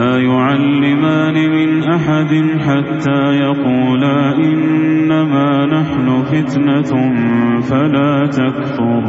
يعلمان 0.00 1.50
من 1.50 1.82
أحد 1.82 2.32
حتى 2.58 3.36
يقولا 3.36 4.36
إنما 4.36 5.66
نحن 5.66 6.22
فتنة 6.22 7.12
فلا 7.60 8.26
تكفر. 8.26 9.02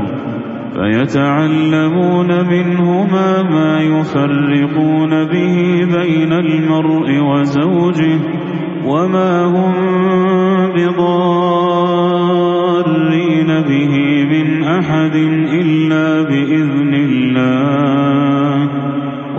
فيتعلمون 0.76 2.28
منهما 2.48 3.44
ما 3.44 3.82
يفرقون 3.82 5.10
به 5.10 5.86
بين 5.98 6.34
المرء 6.34 7.20
وزوجه 7.20 8.20
وما 8.86 9.46
هم 9.46 9.74
بضارين 10.76 11.96
به 13.48 14.26
من 14.26 14.64
أحد 14.64 15.16
إلا 15.54 16.22
بإذن 16.22 16.94
الله. 16.94 18.05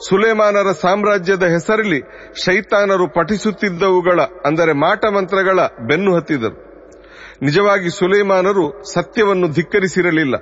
ಸುಲೇಮಾನರ 0.00 0.72
ಸಾಮ್ರಾಜ್ಯದ 0.72 1.42
ಹೆಸರಲ್ಲಿ 1.42 2.00
ಶೈತಾನರು 2.44 3.06
ಪಠಿಸುತ್ತಿದ್ದವುಗಳ, 3.08 4.20
ಅಂದರೆ 4.20 4.72
ಮಾಟ 4.72 5.04
ಮಂತ್ರಗಳ 5.04 5.58
ಬೆನ್ನು 5.88 6.14
ಹತ್ತಿದರು. 6.14 6.56
ನಿಜವಾಗಿ 7.42 7.88
ಸುಲೇಮಾನರು 7.88 8.64
ಸತ್ಯವನ್ನು 8.94 9.48
ಧಿಕ್ಕರಿಸಿರಲಿಲ್ಲ. 9.48 10.34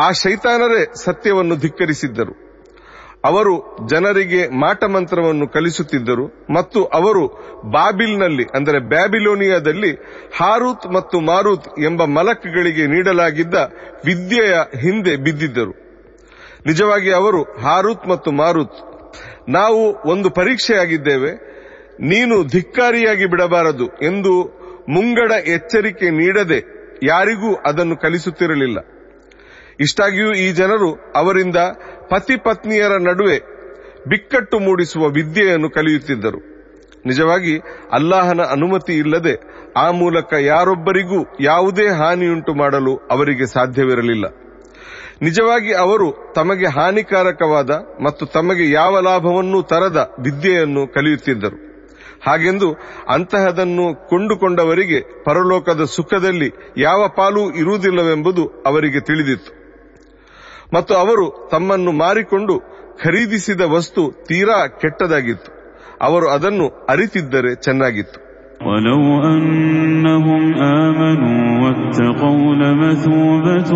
ಆ 0.00 0.12
ಶೈತಾನರೇ 0.12 0.84
ಸತ್ಯವನ್ನು 1.04 1.56
ಧಿಕ್ಕರಿಸಿದ್ದರು. 1.56 2.34
ಅವರು 3.24 3.54
ಜನರಿಗೆ 3.86 4.42
ಮಾಟಮಂತ್ರವನ್ನು 4.48 5.46
ಕಲಿಸುತ್ತಿದ್ದರು 5.48 6.24
ಮತ್ತು 6.50 6.84
ಅವರು 6.84 7.24
ಬಾಬಿಲ್ನಲ್ಲಿ, 7.70 8.44
ಅಂದರೆ 8.44 8.78
ಬ್ಯಾಬಿಲೋನಿಯಾದಲ್ಲಿ 8.78 9.90
ಹಾರೂತ್ 10.38 10.86
ಮತ್ತು 10.92 11.20
ಮಾರೂತ್ 11.20 11.68
ಎಂಬ 11.80 12.04
ಮಲಕ್ಗಳಿಗೆ 12.04 12.86
ನೀಡಲಾಗಿದ್ದ 12.86 13.54
ವಿದ್ಯೆಯ 14.04 14.54
ಹಿಂದೆ 14.80 15.16
ಬಿದ್ದಿದ್ದರು. 15.16 15.89
ನಿಜವಾಗಿ 16.66 17.12
ಅವರು 17.12 17.42
ಹಾರೂತ್ 17.42 18.08
ಮತ್ತು 18.08 18.32
ಮಾರುತ್. 18.32 18.78
ನಾವು 19.48 20.08
ಒಂದು 20.08 20.30
ಪರೀಕ್ಷೆಯಾಗಿದ್ದೇವೆ. 20.30 21.50
ನೀನು 22.00 22.44
ಧಿಕ್ಕಾರಿಯಾಗಿ 22.44 23.26
ಬಿಡಬಾರದು 23.26 23.86
ಎಂದು 23.86 24.60
ಮುಂಗಡ 24.88 25.32
ಎಚ್ಚರಿಕೆ 25.46 26.10
ನೀಡದೆ 26.10 26.80
ಯಾರಿಗೂ 27.02 27.54
ಅದನ್ನು 27.54 27.96
ಕಲಿಸುತ್ತಿರಲಿಲ್ಲ. 27.96 28.78
ಇಷ್ಟಾಗಿಯೂ 29.80 30.32
ಈ 30.32 30.52
ಜನರು 30.52 31.12
ಅವರಿಂದ 31.16 31.56
ಪತಿ 32.10 32.36
ಪತ್ನಿಯರ 32.36 32.92
ನಡುವೆ 33.00 33.38
ಬಿಕ್ಕಟ್ಟು 34.08 34.58
ಮೂಡಿಸುವ 34.58 35.08
ವಿದ್ಯೆಯನ್ನು 35.08 35.70
ಕಲಿಯುತ್ತಿದ್ದರು. 35.70 36.38
ನಿಜವಾಗಿ 37.06 37.58
ಅಲ್ಲಾಹನ 37.92 38.40
ಅನುಮತಿ 38.40 38.92
ಇಲ್ಲದೆ 38.92 39.34
ಆ 39.76 39.90
ಮೂಲಕ 39.90 40.32
ಯಾರೊಬ್ಬರಿಗೂ 40.32 41.36
ಯಾವುದೇ 41.40 41.88
ಹಾನಿಯುಂಟು 41.88 42.54
ಮಾಡಲು 42.54 42.96
ಅವರಿಗೆ 42.96 43.46
ಸಾಧ್ಯವಿರಲಿಲ್ಲ. 43.46 44.24
ನಿಜವಾಗಿ 45.22 45.74
ಅವರು 45.74 46.32
ತಮಗೆ 46.34 46.66
ಹಾನಿಕಾರಕವಾದ 46.66 47.70
ಮತ್ತು 48.04 48.26
ತಮಗೆ 48.26 48.70
ಯಾವ 48.70 49.00
ಲಾಭವನ್ನೂ 49.00 49.62
ತರದ 49.62 50.14
ವಿದ್ಯೆಯನ್ನು 50.18 50.86
ಕಲಿಯುತ್ತಿದ್ದರು. 50.86 51.70
ಹಾಗೆಂದು 52.26 52.74
ಅಂತಹದನ್ನು 53.08 54.08
ಕೊಂಡುಕೊಂಡವರಿಗೆ 54.08 55.24
ಪರಲೋಕದ 55.24 55.84
ಸುಖದಲ್ಲಿ 55.84 56.52
ಯಾವ 56.76 57.08
ಪಾಲು 57.08 57.52
ಇರುವುದಿಲ್ಲವೆಂಬುದು 57.52 58.48
ಅವರಿಗೆ 58.66 59.00
ತಿಳಿದಿತ್ತು. 59.00 59.60
ಮತ್ತು 60.74 60.94
ಅವರು 60.94 61.48
ತಮ್ಮನ್ನು 61.52 61.92
ಮಾರಿಕೊಂಡು 61.92 62.60
ಖರೀದಿಸಿದ 63.04 63.60
ವಸ್ತು 63.60 64.12
ತೀರಾ 64.26 64.66
ಕೆಟ್ಟದಾಗಿತ್ತು. 64.66 65.52
ಅವರು 66.00 66.30
ಅದನ್ನು 66.30 66.86
ಅರಿತಿದ್ದರೆ 66.88 67.54
ಚೆನ್ನಾಗಿತ್ತು. 67.54 68.29
ولو 68.61 69.01
أنهم 69.25 70.43
آمنوا 70.55 71.41
واتقوا 71.61 72.55
لمثوبة 72.55 73.71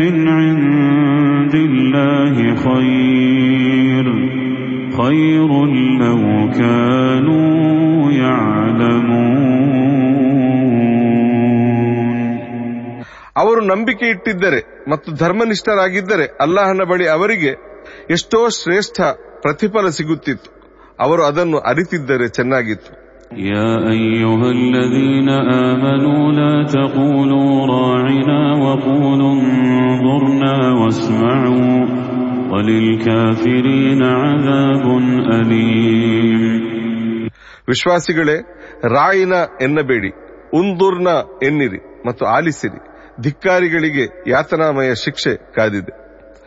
من 0.00 0.28
عند 0.30 1.54
الله 1.68 2.36
خير 2.66 4.06
خير 4.98 5.50
لو 6.02 6.20
كانوا 6.52 7.52
يعلمون 11.72 13.06
ಅವರು 13.36 13.60
ನಂಬಿಕೆ 13.70 14.06
ಇಟ್ಟಿದ್ದರೆ 14.14 14.58
ಮತ್ತು 14.88 15.10
ಧರ್ಮನಿಷ್ಠರಾಗಿದ್ದರೆ 15.22 16.24
ಅಲ್ಲಾಹನ 16.40 16.82
ಬಳಿ 16.90 17.06
ಅವರಿಗೆ 17.08 17.52
ಎಷ್ಟೋ 18.10 18.40
ಶ್ರೇಷ್ಠ 18.58 18.98
ಪ್ರತಿಫಲ 19.44 19.88
ಸಿಗುತ್ತಿತ್ತು 19.98 20.50
ಅವರು 21.00 21.22
ಅದನ್ನು 21.24 21.58
ಅರಿತಿದ್ದರೆ 21.70 22.26
ಚೆನ್ನಾಗಿತ್ತು 22.28 22.92
يا 23.46 23.72
أيها 23.90 24.48
الذين 24.50 25.28
آمنوا 25.68 26.32
لا 26.32 26.54
تقولوا 26.68 27.52
راعنا 27.68 28.40
وقولوا 28.56 29.32
انظرنا 29.34 30.54
واسمعوا 30.72 31.78
وللكافرين 32.52 34.02
عذاب 34.14 34.84
أليم 35.32 36.42
ವಿಶ್ವಾಸಿಗಳೇ 37.68 38.36
ರಾಯಿನ 38.94 39.34
ಎನ್ನಬೇಡಿ 39.60 40.10
ಉಂದುರ್ನ 40.52 41.08
ಎನ್ನಿರಿ 41.48 41.78
ಮತ್ತು 42.06 42.24
ಆಲಿಸಿರಿ 42.28 42.80
ಧಿಕ್ಕಾರಿಗಳಿಗೆ 43.20 44.04
ಯಾತನಾಮಯ 44.32 44.90
ಶಿಕ್ಷೆ 45.04 45.32
ಕಾದಿದೆ 45.56 45.92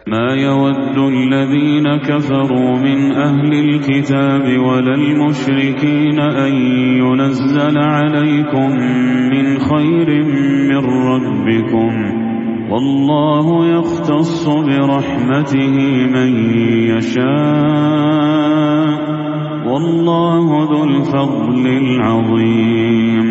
ما 0.08 0.36
يود 0.38 0.98
الذين 1.14 1.98
كفروا 2.00 2.78
من 2.78 3.12
أهل 3.20 3.52
الكتاب 3.66 4.60
ولا 4.60 4.94
المشركين 4.96 6.20
أن 6.20 6.54
ينزل 7.02 7.78
عليكم 7.78 8.70
من 9.34 9.60
خير 9.62 10.10
من 10.70 10.84
ربكم 11.12 11.92
والله 12.72 13.68
يختص 13.70 14.48
برحمته 14.68 15.76
من 16.08 16.30
يشاء 16.92 17.26
والله 19.68 20.46
ذو 20.72 20.84
الفضل 20.84 21.66
العظيم 21.84 23.28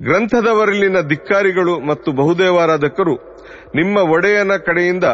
ಗ್ರಂಥದವರಲ್ಲಿನ 0.00 0.96
ಧಿಕ್ಕಾರಿಗಳು 1.10 1.80
ಮತ್ತು 1.80 2.12
ಬಹುದೇವಾರಾಧಕರು 2.12 3.14
ನಿಮ್ಮ 3.74 3.96
ಒಡೆಯನ 4.14 4.52
ಕಡೆಯಿಂದ 4.66 5.04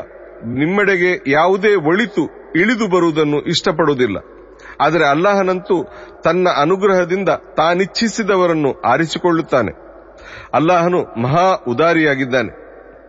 ನಿಮ್ಮೆಡೆಗೆ 0.44 1.32
ಯಾವುದೇ 1.32 1.76
ಒಳಿತು 1.76 2.54
ಇಳಿದು 2.56 2.88
ಬರುವುದನ್ನು 2.88 3.42
ಇಷ್ಟಪಡುವುದಿಲ್ಲ. 3.42 4.18
ಆದರೆ 4.82 5.10
ಅಲ್ಲಾಹನಂತೂ 5.10 5.84
ತನ್ನ 6.24 6.48
ಅನುಗ್ರಹದಿಂದ 6.62 7.30
ತಾನಿಚ್ಛಿಸಿದವರನ್ನು 7.30 8.82
ಆರಿಸಿಕೊಳ್ಳುತ್ತಾನೆ. 8.82 9.72
ಅಲ್ಲಾಹನು 10.54 11.22
ಮಹಾ 11.22 11.54
ಉದಾರಿಯಾಗಿದ್ದಾನೆ. 11.68 12.65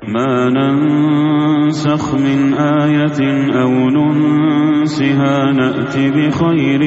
ما 0.08 0.50
ننسخ 0.50 2.04
من 2.18 2.40
آية 2.82 3.20
أو 3.62 3.70
ننسها 3.90 5.52
نأت 5.52 5.96
بخير 6.16 6.82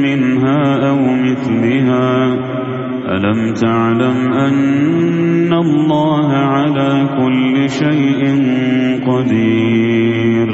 منها 0.00 0.88
أو 0.90 0.98
مثلها 1.26 2.08
ألم 3.08 3.54
تعلم 3.54 4.18
أن 4.36 5.52
الله 5.54 6.28
على 6.54 6.90
كل 7.18 7.54
شيء 7.70 8.20
قدير 9.06 10.48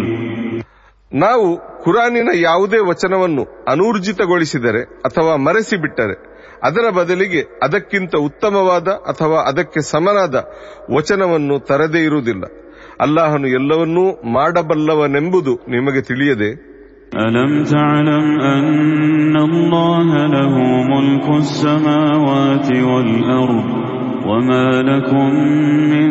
ನಾವು 1.12 1.46
ಕುರಾನಿನ 1.84 2.30
ಯಾವುದೇ 2.40 2.78
ವಚನವನ್ನು 2.80 3.42
ಅನೂರ್ಜಿತಗೊಳಿಸಿದರೆ 3.68 4.82
ಅಥವಾ 5.04 5.32
ಮರೆಸಿಬಿಟ್ಟರೆ 5.36 6.14
ಅದರ 6.62 6.86
ಬದಲಿಗೆ 6.90 7.42
ಅದಕ್ಕಿಂತ 7.62 8.14
ಉತ್ತಮವಾದ 8.28 8.88
ಅಥವಾ 9.06 9.38
ಅದಕ್ಕೆ 9.42 9.80
ಸಮನಾದ 9.92 10.36
ವಚನವನ್ನು 10.90 11.56
ತರದೇ 11.70 12.02
ಇರುವುದಿಲ್ಲ 12.02 12.44
ಅಲ್ಲಾಹನು 13.00 13.48
ಎಲ್ಲವನ್ನೂ 13.58 14.04
ಮಾಡಬಲ್ಲವನೆಂಬುದು 14.36 15.54
ನಿಮಗೆ 15.68 16.02
ತಿಳಿಯದೆ 16.02 16.50
ألم 17.18 17.52
تعلم 17.66 18.26
أن 18.52 19.36
الله 19.38 20.26
له 20.28 20.54
ملك 20.84 21.26
السماوات 21.38 22.68
والأرض 22.82 23.66
وما 24.26 24.82
لكم 24.82 25.28
من 25.92 26.08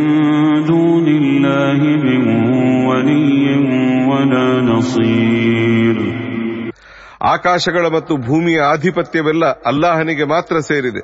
دون 0.65 1.07
الله 1.13 1.79
من 1.99 2.21
ولي 2.85 3.45
ولا 4.07 4.61
نصير 4.63 5.97
ಆಕಾಶಗಳ 7.31 7.85
ಮತ್ತು 7.95 8.13
ಭೂಮಿಯ 8.27 8.59
ಆಧಿಪತ್ಯವೆಲ್ಲ 8.73 9.45
ಅಲ್ಲಾಹನಿಗೆ 9.71 10.25
ಮಾತ್ರ 10.25 10.55
ಸೇರಿದೆ 10.69 11.03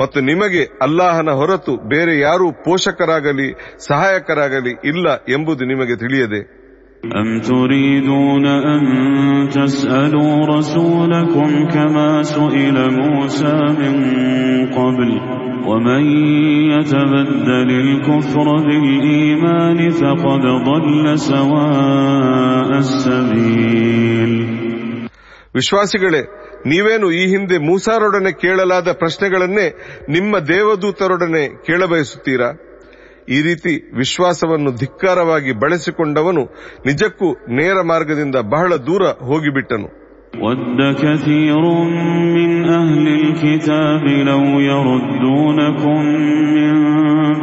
ಮತ್ತು 0.00 0.20
ನಿಮಗೆ 0.30 0.62
ಅಲ್ಲಾಹನ 0.82 1.30
ಹೊರತು 1.40 1.74
ಬೇರೆ 1.92 2.14
ಯಾರೂ 2.18 2.48
ಪೋಷಕರಾಗಲಿ 2.64 3.48
ಸಹಾಯಕರಾಗಲಿ 3.88 4.74
ಇಲ್ಲ 4.92 5.06
ಎಂಬುದು 5.36 5.64
ನಿಮಗೆ 5.72 5.96
ತಿಳಿಯದೆ 5.96 6.42
أم 7.12 7.28
تريدون 7.42 8.44
أن 8.66 8.82
تسألوا 9.50 10.46
رسولكم 10.48 11.50
كما 11.68 12.10
سئل 12.24 12.76
موسى 12.92 13.56
من 13.80 13.94
قبل 14.70 15.10
ومن 15.66 16.02
يتبدل 16.72 17.70
الكفر 17.80 18.46
بالإيمان 18.58 19.78
فقد 19.92 20.42
ضل 20.64 21.04
سواء 21.20 22.68
السبيل 22.78 24.32
ವಿಶ್ವಾಸಿಗಳೇ, 25.57 26.21
ನೀವೇನು 26.65 27.07
ಈ 27.11 27.23
ಹಿಂದೆ 27.27 27.57
ಮೂಸಾರೊಡನೆ 27.57 28.31
ಕೇಳಲಾದ 28.31 28.91
ಪ್ರಶ್ನೆಗಳನ್ನೇ 28.91 29.67
ನಿಮ್ಮ 30.09 30.39
ದೇವದೂತರೊಡನೆ 30.47 31.43
ಕೇಳಬಯಸುತ್ತೀರಾ? 31.65 32.49
ಈ 33.29 33.39
ರೀತಿ 33.41 33.73
ವಿಶ್ವಾಸವನ್ನು 33.97 34.71
ಧಿಕ್ಕಾರವಾಗಿ 34.75 35.53
ಬಳಸಿಕೊಂಡವನು 35.53 36.43
ನಿಜಕ್ಕೂ 36.85 37.29
ನೇರ 37.55 37.77
ಮಾರ್ಗದಿಂದ 37.81 38.37
ಬಹಳ 38.49 38.75
ದೂರ 38.87 39.03
ಹೋಗಿಬಿಟ್ಟನು. 39.29 39.89
ود 40.41 40.95
كثير 41.01 41.61
من 42.35 42.65
أهل 42.65 43.07
الكتاب 43.07 44.03
لو 44.03 44.59
يردونكم 44.59 46.01
من 46.55 46.73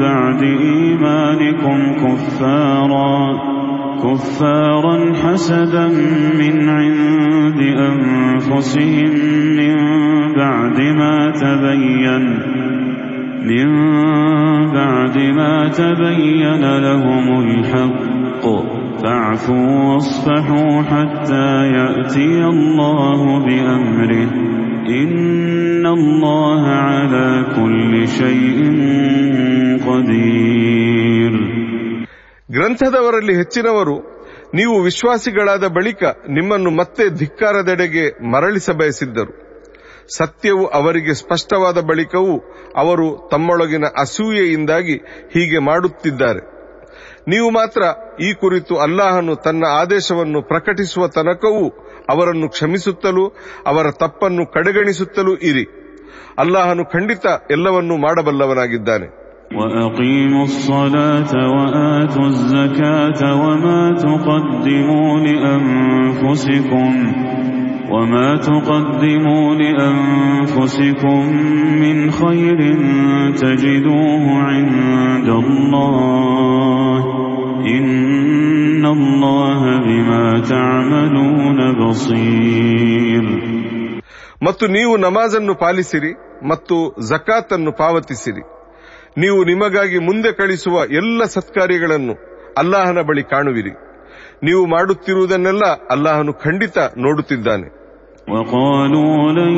بعد 0.00 0.42
إيمانكم 0.42 1.78
كفارا 1.94 3.38
كفارا 4.02 5.12
حسدا 5.14 5.88
من 6.38 6.68
عند 6.68 7.60
أنفسهم 7.62 9.10
من 9.56 9.74
بعد 10.36 10.80
ما 10.80 11.30
تبين 11.30 12.24
من 13.44 13.68
بعد 14.72 15.18
ما 15.18 15.68
تبين 15.68 16.78
لهم 16.78 17.40
الحق. 17.40 18.63
فاعفوا 19.03 19.69
واصفحوا 19.85 20.73
حتى 20.83 21.47
يأتي 21.73 22.31
الله 22.45 23.21
بأمره 23.39 24.29
إن 24.93 25.85
الله 25.89 26.63
على 26.87 27.27
كل 27.55 27.91
شيء 28.19 28.59
قدير 29.89 31.33
ಗ್ರಂಥದವರಲ್ಲಿ 32.49 33.33
ಹೆಚ್ಚಿನವರು 33.35 33.95
ನೀವು 34.55 34.75
ವಿಶ್ವಾಸಿಗಳಾದ 34.83 35.65
ಬಳಿಕ 35.69 36.03
ನಿಮ್ಮನ್ನು 36.29 36.71
ಮತ್ತೆ 36.71 37.03
ಧಿಕ್ಕಾರದೆಡೆಗೆ 37.19 38.03
ಮರಳಿಸ 38.33 38.69
ಬಯಸಿದ್ದರು 38.79 39.33
ಸತ್ಯವು 40.15 40.63
ಅವರಿಗೆ 40.77 41.13
ಸ್ಪಷ್ಟವಾದ 41.13 41.79
ಬಳಿಕವೂ 41.81 42.35
ಅವರು 42.75 43.07
ತಮ್ಮೊಳಗಿನ 43.31 43.85
ಅಸೂಯೆಯಿಂದಾಗಿ 44.03 44.95
ಹೀಗೆ 45.35 45.59
ಮಾಡುತ್ತಿದ್ದಾರೆ 45.69 46.41
ನೀವು 47.27 47.47
ಮಾತ್ರ 47.51 47.81
ಈ 48.21 48.29
ಕುರಿತು 48.41 48.73
ಅಲ್ಲಾಹನು 48.85 49.35
ತನ್ನ 49.45 49.63
ಆದೇಶವನ್ನು 49.81 50.41
ಪ್ರಕಟಿಸುವ 50.43 51.07
ತನಕವೂ 51.15 51.65
ಅವರನ್ನು 52.09 52.49
ಕ್ಷಮಿಸುತ್ತಲೂ 52.49 53.25
ಅವರ 53.67 53.87
ತಪ್ಪನ್ನು 54.03 54.45
ಕಡೆಗಣಿಸುತ್ತಲೂ 54.55 55.33
ಇರಿ 55.49 55.65
ಅಲ್ಲಾಹನು 56.39 56.85
ಖಂಡಿತ 56.95 57.25
ಎಲ್ಲವನ್ನೂ 57.51 57.97
ಮಾಡಬಲ್ಲವನಾಗಿದ್ದಾನೆ 57.99 59.09
وأقيموا 59.51 60.45
الصلاة 60.45 61.31
وآتوا 61.53 62.27
الزكاة 62.27 63.21
وما 63.41 63.81
تقدموا 63.97 65.09
لأنفسكم 65.25 66.89
وما 67.93 68.35
تقدموا 68.39 69.55
لأنفسكم 69.55 71.19
من 71.75 71.97
خير 72.13 72.59
تجدوه 73.35 74.23
عند 74.43 75.29
الله 75.41 76.99
إن 77.69 78.85
الله 78.87 79.61
بما 79.79 80.23
تعملون 80.45 81.59
بصير 81.79 83.25
ಮತ್ತು 84.45 84.65
ನೀವು 84.67 84.93
ನಮಾಜನ್ನು 84.97 85.53
ಪಾಲಿಸಿರಿ 85.55 86.11
ಮತ್ತು 86.47 86.75
ಜಕಾತನ್ನು 87.09 87.71
ಪಾವತಿಸಿರಿ 87.73 88.43
ನೀವು 89.17 89.39
ನಿಮಗಾಗಿ 89.43 89.99
ಮುಂದೆ 89.99 90.31
ಕಳಿಸುವ 90.31 90.75
ಎಲ್ಲ 90.99 91.23
ಸತ್ಕಾರ್ಯಗಳನ್ನು 91.35 92.13
ಅಲ್ಲಾಹನ 92.57 92.99
ಬಳಿ 93.09 93.23
ಕಾಣುವಿರಿ 93.33 93.73
ನೀವು 94.43 94.61
ಮಾಡುತ್ತಿರುವುದನ್ನೆಲ್ಲ 94.65 95.65
ಅಲ್ಲಾಹನು 95.93 96.33
ಖಂಡಿತ 96.45 96.77
ನೋಡುತ್ತಿದ್ದಾನೆ 97.05 97.67
وقالوا 98.29 99.31
لن 99.31 99.55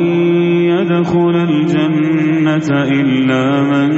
يدخل 0.66 1.34
الجنة 1.48 2.68
إلا 2.92 3.44
من 3.62 3.88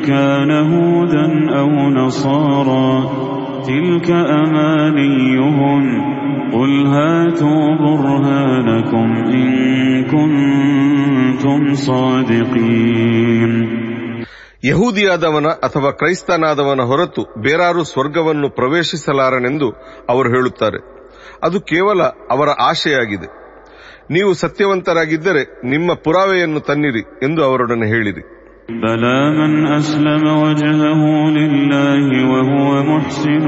كان 0.00 0.50
هودا 0.72 1.26
أو 1.58 1.68
نصارى 1.90 2.92
تلك 3.64 4.08
أمانيهم 4.10 5.82
قل 6.52 6.86
هاتوا 6.88 7.64
برهانكم 7.76 9.08
إن 9.32 9.48
كنتم 10.06 11.60
صادقين 11.86 13.52
ಯಹೂದಿಯಾದವನ 14.64 15.48
ಅಥವಾ 15.66 15.90
ಕ್ರೈಸ್ತನಾದವನ 16.00 16.82
ಹೊರತು 16.90 17.22
ಬೇರಾರು 17.44 17.82
ಸ್ವರ್ಗವನ್ನು 17.90 18.48
ಪ್ರವೇಶಿಸಲಾರನೆಂದು 18.58 19.68
ಅವರು 20.12 20.28
ಹೇಳುತ್ತಾರೆ 20.34 20.80
ಅದು 21.46 21.58
ಕೇವಲ 21.70 22.00
ಅವರ 22.34 22.48
ಆಶೆಯಾಗಿದೆ 22.66 23.28
ನೀವು 24.10 24.32
ಸತ್ಯವಂತರಾಗಿದ್ದರೆ 24.42 25.44
ನಿಮ್ಮ 25.64 25.90
ಪುರಾವೆಯನ್ನು 26.06 26.60
ತನ್ನಿರಿ 26.70 27.04
ಎಂದು 27.22 27.42
ಅವರೊಡನೆ 27.48 27.88
ಹೇಳಿರಿ 27.94 28.24
بلى 28.82 29.30
من 29.32 29.66
أسلم 29.66 30.24
وجهه 30.44 31.30
لله 31.30 32.32
وهو 32.32 32.82
محسن 32.90 33.46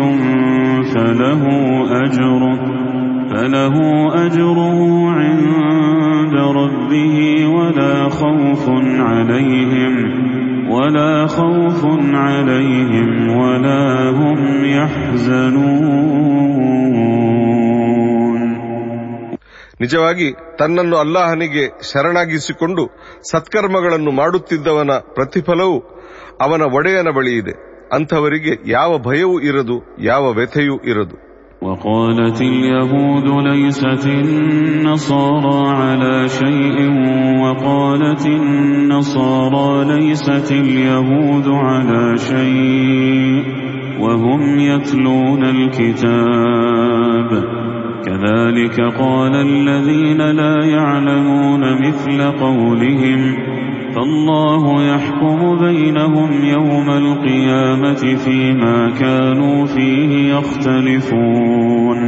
فله 0.84 1.42
أجره 2.04 2.60
فله 3.30 3.76
أجره 4.26 4.78
عند 5.12 6.34
ربه 6.60 7.46
ولا 7.46 8.09
خوف 8.10 8.68
عليهم 9.00 9.94
ولا 10.70 11.26
خوف 11.28 11.84
عليهم 12.16 13.36
ولا 13.36 14.10
هم 14.10 14.64
يحزنون 14.64 16.32
ನಿಜವಾಗಿ 19.80 20.28
ತನ್ನನ್ನು 20.60 20.96
ಅಲ್ಲಾಹನಿಗೆ 20.96 21.64
ಶರಣಾಗಿಸಿಕೊಂಡು 21.90 22.84
ಸತ್ಕರ್ಮಗಳನ್ನು 23.32 24.12
ಮಾಡುತ್ತಿದ್ದವನ 24.12 24.92
ಪ್ರತಿಫಲವು 25.14 25.76
ಅವನ 26.42 26.64
ಒಡೆಯನ 26.78 27.10
ಬಳಿ 27.10 27.34
ಇದೆ 27.36 27.54
ಅಂಥವರಿಗೆ 27.94 28.52
ಯಾವ 28.70 28.90
ಭಯವೂ 29.09 29.36
ಇರದು 29.50 29.78
ಯಾವ 30.10 30.24
ವ್ಯಥೆಯೂ 30.32 30.76
ಇರದು 30.92 31.18
وقالت 31.62 32.40
اليهود 32.44 33.26
ليست 33.48 34.04
النصارى 34.18 35.60
على 35.80 36.14
شيء 36.30 36.76
وقالت 37.42 38.24
النصارى 38.28 39.68
ليست 39.92 40.52
اليهود 40.54 41.46
على 41.66 42.02
شيء 42.20 43.44
وهم 44.00 44.42
يتلون 44.60 45.42
الكتاب 45.46 47.30
كذلك 48.06 48.76
قال 48.94 49.34
الذين 49.42 50.20
لا 50.32 50.56
يعلمون 50.66 51.62
مثل 51.82 52.18
قولهم 52.38 53.20
فالله 53.94 54.62
يحكم 54.84 55.40
بينهم 55.59 56.30
يوم 56.46 56.88
القيامة 56.92 58.02
فيما 58.16 58.78
كانوا 59.00 59.66
فيه 59.66 60.12
يختلفون 60.34 62.00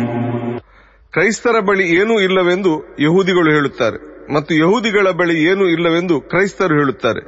ಕ್ರೈಸ್ತರ 1.13 1.57
ಬಳಿ 1.69 1.85
ಏನೂ 1.99 2.15
ಇಲ್ಲವೆಂದು 2.21 2.71
ಯಹೂದಿಗಳು 3.01 3.51
ಹೇಳುತ್ತಾರೆ 3.51 3.99
ಮತ್ತು 4.33 4.53
ಯಹೂದಿಗಳ 4.55 5.07
ಬಳಿ 5.11 5.37
ಏನೂ 5.43 5.65
ಇಲ್ಲವೆಂದು 5.67 6.17
ಕ್ರೈಸ್ತರು 6.31 6.75
ಹೇಳುತ್ತಾರೆ 6.75 7.23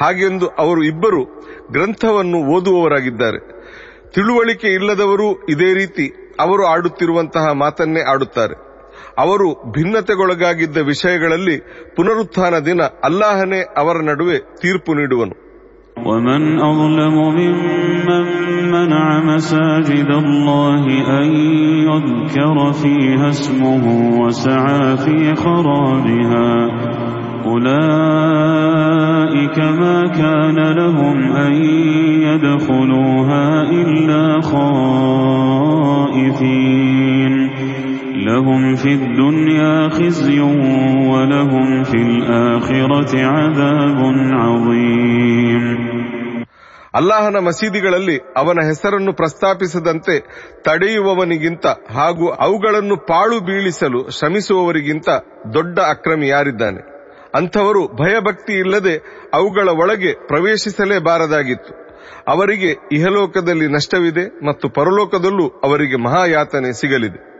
ಹಾಗೆಂದು 0.00 0.46
ಅವರು 0.58 0.82
ಇಬ್ಬರು 0.82 1.20
ಗ್ರಂಥವನ್ನು 1.70 2.38
ಓದುವವರಾಗಿದ್ದಾರೆ 2.54 3.40
ತಿಳುವಳಿಕೆ 4.14 4.68
ಇಲ್ಲದವರು 4.78 5.28
ಇದೇ 5.54 5.70
ರೀತಿ 5.74 6.06
ಅವರು 6.44 6.64
ಆಡುತ್ತಿರುವಂತಹ 6.72 7.46
ಮಾತನ್ನೇ 7.62 8.02
ಆಡುತ್ತಾರೆ 8.12 8.56
ಅವರು 9.18 9.46
ಭಿನ್ನತೆಗೊಳಗಾಗಿದ್ದ 9.74 10.78
ವಿಷಯಗಳಲ್ಲಿ 10.90 11.56
ಪುನರುತ್ಥಾನ 11.96 12.54
ದಿನ 12.68 12.80
ಅಲ್ಲಾಹನೇ 13.08 13.60
ಅವರ 13.82 13.96
ನಡುವೆ 14.10 14.40
ತೀರ್ಪು 14.62 14.94
ನೀಡುವನು 15.00 15.36
ومن 16.08 16.42
أظلم 16.60 17.16
ممن 17.38 18.24
منع 18.70 19.06
مساجد 19.24 20.10
الله 20.22 20.84
أن 21.20 21.28
يذكر 21.88 22.56
فيها 22.72 23.28
اسمه 23.28 23.84
وسعى 24.22 24.96
في 24.96 25.16
خرابها 25.34 26.50
أولئك 28.20 29.58
ما 29.80 29.98
كان 30.10 30.58
لهم 30.72 31.16
أن 31.36 31.52
يدخلوها 32.26 33.44
إلا 33.72 34.22
خائفين 34.42 35.53
لهم 38.22 38.74
في 38.76 38.92
الدنيا 38.94 39.88
خزي 39.90 40.40
ولهم 41.10 41.68
في 41.84 41.98
الآخرة 42.08 43.12
عذاب 43.26 44.00
عظيم 44.40 45.64
ಅಲ್ಲಾಹನ 46.94 47.38
ಮಸೀದಿಗಳಲ್ಲಿ 47.46 48.14
ಅವನ 48.36 48.60
ಹೆಸರನ್ನು 48.68 49.12
ಪ್ರಸ್ತಾಪಿಸದಂತೆ 49.12 50.14
ತಡೆಯುವವನಿಗಿಂತ 50.66 51.66
ಹಾಗೂ 51.90 52.26
ಅವುಗಳನ್ನು 52.40 52.96
ಪಾಳು 53.10 53.36
ಬೀಳಿಸಲು 53.40 54.00
ಶ್ರಮಿಸುವವರಿಗಿಂತ 54.10 55.08
ದೊಡ್ಡ 55.54 55.78
ಅಕ್ರಮಿ 55.92 56.28
ಯಾರಿದ್ದಾನೆ 56.28 56.80
ಅಂಥವರು 57.34 57.82
ಭಯಭಕ್ತಿ 58.00 58.54
ಇಲ್ಲದೆ 58.62 58.94
ಅವುಗಳ 59.34 59.68
ಒಳಗೆ 59.82 60.12
ಪ್ರವೇಶಿಸಲೇಬಾರದಾಗಿತ್ತು 60.28 61.72
ಅವರಿಗೆ 62.27 62.75
ಇಹಲೋಕದಲ್ಲಿ 62.91 63.67
ನಷ್ಟವಿದೆ 63.67 64.45
ಮತ್ತು 64.45 64.69
ಪರಲೋಕದಲ್ಲೂ 64.69 65.47
ಅವರಿಗೆ 65.47 65.95
ಮಹಾಯಾತನೆ 65.95 66.73
ಸಿಗಲಿದೆ. 66.73 67.35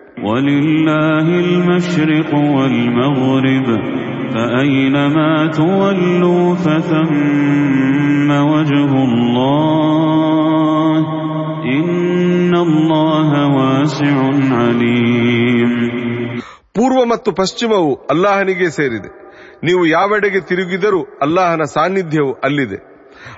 ಪೂರ್ವ 16.76 17.06
ಮತ್ತು 17.06 17.32
ಪಶ್ಚಿಮವು 17.32 17.96
ಅಲ್ಲಾಹನಿಗೆ 17.96 18.70
ಸೇರಿದೆ. 18.70 19.26
ನೀವು 19.64 19.86
ಯಾವೆಡೆಗೆ 19.86 20.40
ತಿರುಗಿದರೂ 20.40 21.02
ಅಲ್ಲಾಹನ 21.22 21.62
ಸಾನ್ನಿಧ್ಯವು 21.64 22.34
ಅಲ್ಲಿದೆ. 22.34 22.95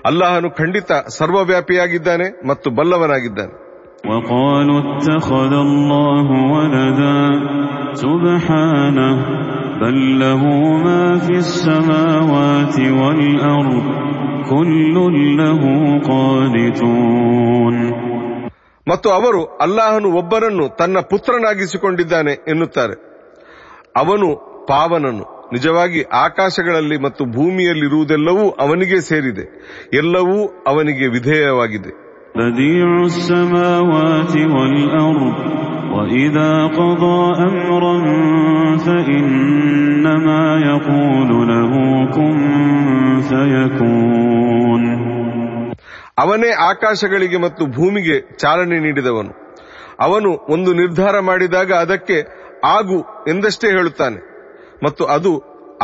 ಅಲ್ಲಾಹನು 0.09 0.49
ಖಂಡಿತ 0.61 0.91
ಸರ್ವವ್ಯಾಪಿಯಾಗಿದ್ದಾನೆ 1.19 2.29
ಮತ್ತು 2.47 2.71
ಬಲ್ಲವನಾಗಿದ್ದಾನೆ 2.79 3.55
وقالوا 4.05 4.81
اتخذ 4.89 5.53
الله 5.67 6.29
ولدا 6.55 7.19
سبحانه 8.05 9.15
بل 9.83 9.97
له 10.19 10.43
ما 10.85 11.03
في 11.19 11.35
السماوات 11.45 12.77
والأرض 13.01 13.85
كل 14.51 14.97
له 15.41 15.63
قانتون 16.11 17.77
ಮತ್ತು 18.87 19.09
ಅವರು 19.11 19.41
ಅಲ್ಲಾಹನು 19.65 20.09
ಒಬ್ಬನನ್ನು 20.21 20.65
ತನ್ನ 20.77 20.97
ಪುತ್ರನಾಗಿಸಿಕೊಂಡಿದ್ದಾನೆ 21.11 22.33
ಎನ್ನುತ್ತಾರೆ 22.49 22.97
ಅವನು 23.97 24.29
ಪಾವನನು 24.67 25.25
ನಿಜವಾಗಿ 25.54 26.02
ಆಕಾಶಗಳಲ್ಲಿ 26.02 26.98
ಮತ್ತು 26.98 27.26
ಭೂಮಿಯಲ್ಲಿರುವುದೆಲ್ಲವೂ 27.26 28.50
ಅವನಿಗೆ 28.50 29.02
ಸೇರಿದೆ. 29.02 29.68
ಎಲ್ಲವೂ 29.94 30.64
ಅವನಿಗೆ 30.68 31.08
ವಿಧೇಯವಾಗಿದೆ. 31.08 32.08
ಅವನೇ 46.18 46.50
ಆಕಾಶಗಳಿಗೆ 46.50 47.38
ಮತ್ತು 47.38 47.66
ಭೂಮಿಗೆ 47.66 48.38
ಚಾಲನೆ 48.38 48.80
ನೀಡಿದವನು. 48.80 49.56
ಅವನು 50.00 50.46
ಒಂದು 50.50 50.74
ನಿರ್ಧಾರ 50.74 51.20
ಮಾಡಿದಾಗ 51.20 51.74
ಅದಕ್ಕೆ 51.74 52.24
ಆಗು 52.66 53.06
ಎಂದಷ್ಟೇ 53.30 53.68
ಹೇಳುತ್ತಾನೆ. 53.68 54.37
ಮತ್ತು 54.85 55.05
ಅದು 55.17 55.33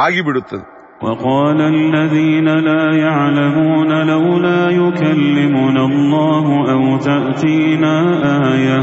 ಆಗಿಬಿಡುತ್ತದೆ 0.06 0.66
وقال 1.04 1.58
الذين 1.76 2.48
لا 2.68 2.84
يعلمون 3.06 3.90
لولا 4.12 4.62
يكلمنا 4.82 5.82
الله 5.90 6.46
أو 6.72 6.82
تأتينا 7.08 7.94
آية 8.52 8.80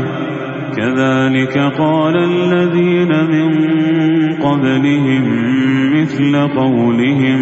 كذلك 0.78 1.56
قال 1.82 2.16
الذين 2.34 3.12
من 3.34 3.50
قبلهم 4.46 5.24
مثل 5.96 6.34
قولهم 6.62 7.40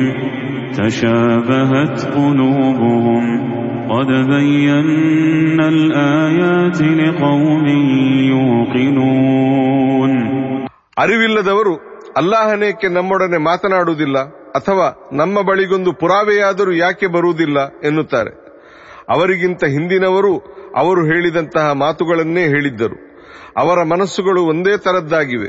تشابهت 0.80 1.98
قلوبهم 2.18 3.23
قد 3.94 4.10
بينا 4.34 5.65
الآيات 5.76 6.80
لقوم 7.02 7.65
يوقنون 8.34 10.11
ಅರಿವಿಲ್ಲದವರು 11.03 11.73
ಅಲ್ಲಾಹನೇಕೆ 12.16 12.89
ನಮ್ಮೊಡನೆ 12.89 13.39
ಮಾತನಾಡುವುದಿಲ್ಲ 13.39 14.18
ಅಥವಾ 14.48 15.10
ನಮ್ಮ 15.12 15.43
ಬಳಿಗೊಂದು 15.43 15.93
ಪುರಾವೆಯಾದರೂ 15.93 16.72
ಯಾಕೆ 16.72 17.06
ಬರುವುದಿಲ್ಲ 17.06 17.60
ಎನ್ನುತ್ತಾರೆ. 17.85 18.30
ಅವರಿಗಿಂತ 19.09 19.64
ಹಿಂದಿನವರು 19.64 20.39
ಅವರು 20.76 21.05
ಹೇಳಿದಂತಹ 21.05 21.72
ಮಾತುಗಳನ್ನೇ 21.72 22.40
ಹೇಳಿದ್ದರು. 22.40 23.09
ಅವರ 23.56 23.82
ಮನಸ್ಸುಗಳು 23.82 24.43
ಒಂದೇ 24.43 24.76
ತರದ್ದಾಗಿವೆ. 24.76 25.48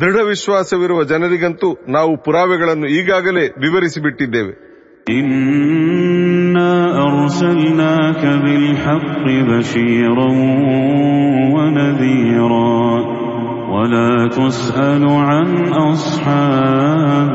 ದೃಢ 0.00 0.16
ವಿಶ್ವಾಸವಿರುವ 0.16 1.04
ಜನರಿಗಂತೂ 1.04 1.76
ನಾವು 1.88 2.22
ಪುರಾವೆಗಳನ್ನು 2.22 2.86
ಈಗಾಗಲೇ 2.86 3.46
ವಿವರಿಸಿಬಿಟ್ಟಿದ್ದೇವೆ. 3.46 4.74
ಇನ್ನ 5.08 6.58
ولا 13.73 14.11
تسأل 14.29 15.03
عن 15.29 15.49
أصحاب 15.85 17.33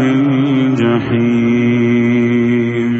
الجحيم 2.05 2.92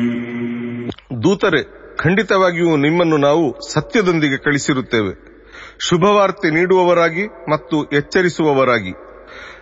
ದೂತರೆ 1.25 1.61
ಖಂಡಿತವಾಗಿಯೂ 2.03 2.73
ನಿಮ್ಮನ್ನು 2.85 3.17
ನಾವು 3.27 3.45
ಸತ್ಯದೊಂದಿಗೆ 3.73 4.39
ಕಳಿಸಿರುತ್ತೇವೆ 4.47 5.13
ಶುಭವಾರ್ತೆ 5.87 6.49
ನೀಡುವವರಾಗಿ 6.51 7.25
ಮತ್ತು 7.53 7.77
ಎಚ್ಚರಿಸುವವರಾಗಿ 7.93 8.93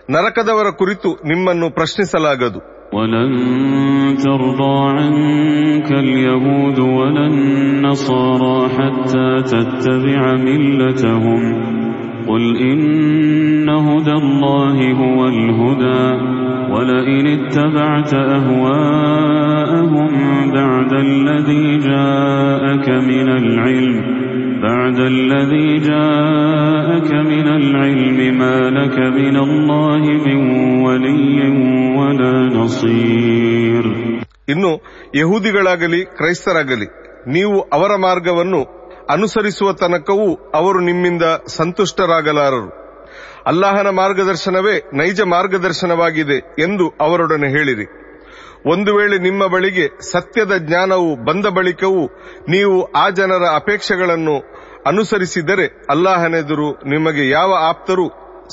ನರಕದವರ 0.09 0.69
ಕುರಿತು 0.81 1.11
ನಿಮ್ಮನ್ನು 1.31 1.69
ಪ್ರಶ್ನಿಸಲಾಗದು 1.79 2.61
ولن 2.93 3.31
ترضى 4.17 4.75
عنك 4.91 5.89
اليهود 6.03 6.77
ولا 6.99 7.25
النصارى 7.27 8.57
حتى 8.69 9.27
تتبع 9.51 10.21
ملتهم 10.47 11.41
قل 12.27 12.43
إن 12.61 13.69
هدى 13.69 14.11
الله 14.13 14.77
هو 14.93 15.19
الهدى 15.27 16.05
ولئن 16.73 17.25
اتبعت 17.27 18.13
أهواءهم 18.37 20.11
بعد 20.51 20.91
الذي 20.93 21.77
جاءك 21.79 22.87
من 22.89 23.27
العلم 23.31 23.97
بعد 24.61 24.97
الذي 24.99 25.69
جاءك 25.81 27.11
من 27.31 27.47
العلم 27.51 28.37
ما 28.37 28.57
لك 28.69 28.97
من 29.19 29.35
الله 29.37 30.03
من 30.27 30.39
ولي 30.85 31.37
ولا 31.99 32.35
نصير 32.59 33.83
ಇನ್ನು 34.51 34.71
ಯಹೂದಿಗಳಾಗಲಿ 35.19 35.99
ಕ್ರೈಸ್ತರಾಗಲಿ 36.17 36.87
ನೀವು 37.27 37.57
ಅವರ 37.73 37.91
ಮಾರ್ಗವನ್ನು 37.97 38.59
ಅನುಸರಿಸುವ 39.10 39.72
ತನಕವೂ 39.72 40.34
ಅವರು 40.54 40.80
ನಿಮ್ಮಿಂದ 40.80 41.22
ಸಂತುಷ್ಟರಾಗಲಾರರು. 41.46 42.88
ಅಲ್ಲಾಹನ 43.46 43.88
ಮಾರ್ಗದರ್ಶನವೇ 43.88 44.90
ನೈಜ 44.94 45.20
ಮಾರ್ಗದರ್ಶನವಾಗಿದೆ 45.20 46.38
ಎಂದು 46.62 46.88
ಅವರೊಡನೆ 47.00 47.48
ಹೇಳಿರಿ. 47.48 47.86
ಒಂದು 48.70 48.94
ವೇಳೆ 48.94 49.18
ನಿಮ್ಮ 49.18 49.46
ಬಳಿಗೆ 49.46 49.88
ಸತ್ಯದ 50.12 50.56
ಜ್ಞಾನವು 50.56 51.24
ಬಂದ 51.24 51.46
ಬಳಿಕವೂ 51.46 52.06
ನೀವು 52.48 52.92
ಆ 52.92 53.08
ಜನರ 53.08 53.44
ಅಪೇಕ್ಷೆಗಳನ್ನು 53.54 54.38
ಅನುಸರಿಸಿದರೆ 54.86 55.66
ಅಲ್ಲಾಹನೆದುರು 55.90 56.72
ನಿಮಗೆ 56.72 57.28
ಯಾವ 57.28 57.54
ಆಪ್ತರು 57.68 58.08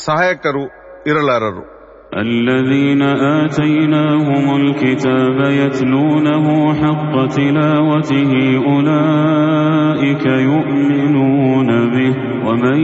ಸಹಾಯಕರು 0.06 0.66
ಇರಲಾರರು. 1.08 1.75
الذين 2.19 3.03
آتيناهم 3.39 4.57
الكتاب 4.57 5.39
يتلونه 5.53 6.47
حق 6.75 7.27
تلاوته 7.29 8.33
أولئك 8.67 10.25
يؤمنون 10.27 11.69
به 11.89 12.13
ومن 12.47 12.81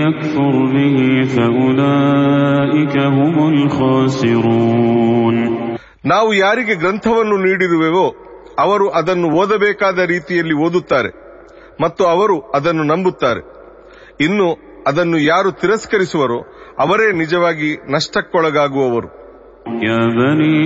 يكفر 0.00 0.54
به 0.66 0.96
فأولئك 1.34 2.96
هم 3.16 3.36
الخاسرون 4.44 5.36
ನಾವು 6.04 6.30
ಯಾರಿಗೆ 6.34 6.74
ಗ್ರಂಥವನ್ನು 6.74 7.36
ನೀಡಿರುವೆವೋ 7.46 8.06
ಅವರು 8.58 8.86
ಅದನ್ನು 8.98 9.28
ಓದಬೇಕಾದ 9.40 9.98
ರೀತಿಯಲ್ಲಿ 10.06 10.56
ಓದುತ್ತಾರೆ 10.66 11.10
ಮತ್ತು 11.80 12.02
ಅವರು 12.06 12.36
ಅದನ್ನು 12.54 12.84
ನಂಬುತ್ತಾರೆ 12.84 13.42
ಇನ್ನು 14.20 14.46
ಅದನ್ನು 14.86 15.18
ಯಾರು 15.32 15.50
ತಿರಸ್ಕರಿಸುವರೋ 15.62 16.38
ಅವರೇ 16.78 17.08
ನಿಜವಾಗಿ 17.22 17.70
ನಷ್ಟಕ್ಕೊಳಗಾಗುವವರು 17.94 19.08
يا 19.84 20.00
بني 20.18 20.56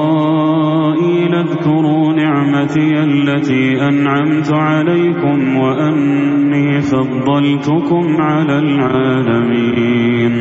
إسرائيل 0.00 1.32
اذكروا 1.36 2.04
نعمتي 2.14 2.92
التي 3.10 3.64
أنعمت 3.82 4.50
عليكم 4.68 5.38
وأني 5.56 6.68
فضلتكم 6.82 8.04
على 8.28 8.56
العالمين 8.64 10.34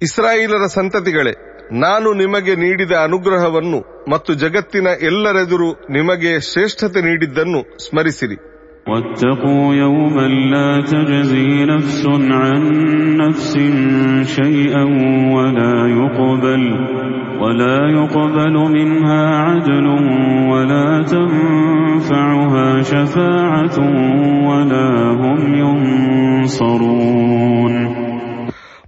ಇಸ್ರಾಯೇಲರ 0.00 0.64
ಸಂತತಿಗಳೇ 0.78 1.32
ನಾನು 1.84 2.08
ನಿಮಗೆ 2.14 2.54
ನೀಡಿದ 2.56 2.92
ಅನುಗ್ರಹವನ್ನು 3.06 3.80
ಮತ್ತು 4.08 4.30
ಜಗತ್ತಿನ 4.44 4.88
ಎಲ್ಲರೆದುರು 5.08 5.68
ನಿಮಗೆ 5.90 6.32
ಶ್ರೇಷ್ಠತೆ 6.42 7.00
ನೀಡಿದ್ದನ್ನು 7.08 7.60
ಸ್ಮರಿಸಿರಿ 7.86 8.36
واتقوا 8.88 9.74
يوما 9.74 10.26
لا 10.54 10.80
تجزي 10.82 11.64
نفس 11.64 12.06
عن 12.30 12.62
نفس 13.16 13.52
شيئا 14.36 14.84
ولا 15.34 15.76
يقبل 15.90 16.62
ولا 17.40 17.78
يقبل 17.90 18.54
منها 18.70 19.22
عدل 19.38 19.86
ولا 20.52 21.02
تنفعها 21.04 22.82
شفاعة 22.82 23.76
ولا 24.48 24.90
هم 25.20 25.40
ينصرون 26.50 27.74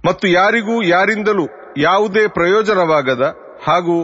ಮತ್ತು 0.07 0.25
ಯಾರಿಗೂ 0.29 0.75
ಯಾರಿಂದಲೂ 0.93 1.45
ಯಾವುದೇ 1.77 2.23
ಪ್ರಯೋಜನವಾಗದ 2.27 3.23
ಹಾಗೂ 3.65 3.95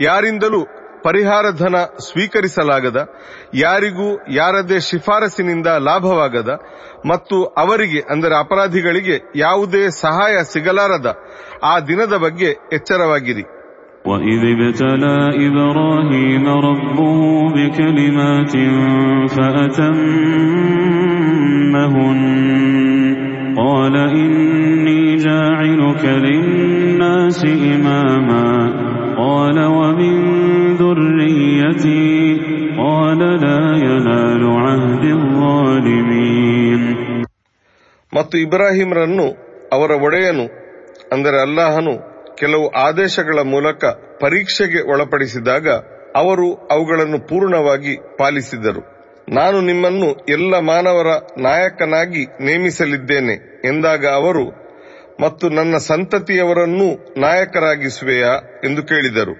ಯಾರಿಂದಲೂ 0.00 0.60
ಪರಿಹಾರ 1.04 1.46
ಧನ 1.60 1.76
ಸ್ವೀಕರಿಸಲಾಗದ 2.06 2.98
ಯಾರಿಗೂ 3.62 4.08
ಯಾರದೇ 4.38 4.78
ಶಿಫಾರಸಿನಿಂದ 4.88 5.68
ಲಾಭವಾಗದ 5.88 6.50
ಮತ್ತು 7.10 7.36
ಅವರಿಗೆ 7.62 8.00
ಅಂದರೆ 8.12 8.34
ಅಪರಾಧಿಗಳಿಗೆ 8.40 9.16
ಯಾವುದೇ 9.36 9.82
ಸಹಾಯ 10.02 10.36
ಸಿಗಲಾರದ 10.54 11.08
ಆ 11.72 11.76
ದಿನದ 11.90 12.16
ಬಗ್ಗೆ 12.26 12.50
ಎಚ್ಚರವಾಗಿರಿ 12.78 13.46
وإذ 14.04 14.42
ابتلى 14.54 15.18
إبراهيم 15.46 16.44
ربه 16.68 17.20
بكلمات 17.56 18.54
فأتمهن 21.38 22.20
قال 23.58 23.94
إني 23.96 25.16
جاعلك 25.18 26.04
للناس 26.04 27.44
إماما 27.44 28.46
قال 29.18 29.58
ومن 29.68 30.14
ذريتي 31.72 32.40
قال 32.78 33.18
لا 33.44 33.60
ينال 33.82 34.42
عهد 34.64 35.04
الظالمين 35.18 36.82
ಮತ್ತು 38.12 38.36
ಇಬ್ರಾಹಿಂರನ್ನು 38.38 39.26
ಅವರ 39.72 39.90
ಒಡೆಯನು 40.06 40.44
ಅಂದರೆ 41.12 41.38
ಅಲ್ಲಾಹನು 41.42 41.94
ಕೆಲವು 42.36 42.66
ಆದೇಶಗಳ 42.86 43.38
ಮೂಲಕ 43.46 43.82
ಪರೀಕ್ಷೆಗೆ 44.20 44.80
ಒಳಪಡಿಸಿದಾಗ 44.92 45.66
ಅವರು 46.16 46.46
ಅವುಗಳನ್ನು 46.70 47.18
ಪೂರ್ಣವಾಗಿ 47.28 47.94
ಪಾಲಿಸಿದರು 48.18 48.82
ನಾನು 49.28 49.60
ನಿಮ್ಮನ್ನು 49.60 50.08
ಎಲ್ಲ 50.28 50.54
ಮಾನವರ 50.70 51.10
ನಾಯಕನಾಗಿ 51.42 52.22
ನೇಮಿಸಲಿದ್ದೇನೆ 52.40 53.34
ಎಂದಾಗ 53.64 54.06
ಅವರು 54.20 54.46
ಮತ್ತು 55.20 55.48
ನನ್ನ 55.48 55.76
ಸಂತತಿಯವರನ್ನೂ 55.90 56.88
ನಾಯಕರಾಗಿಸುವೆಯಾ 57.20 58.32
ಎಂದು 58.64 58.82
ಕೇಳಿದರು 58.82 59.34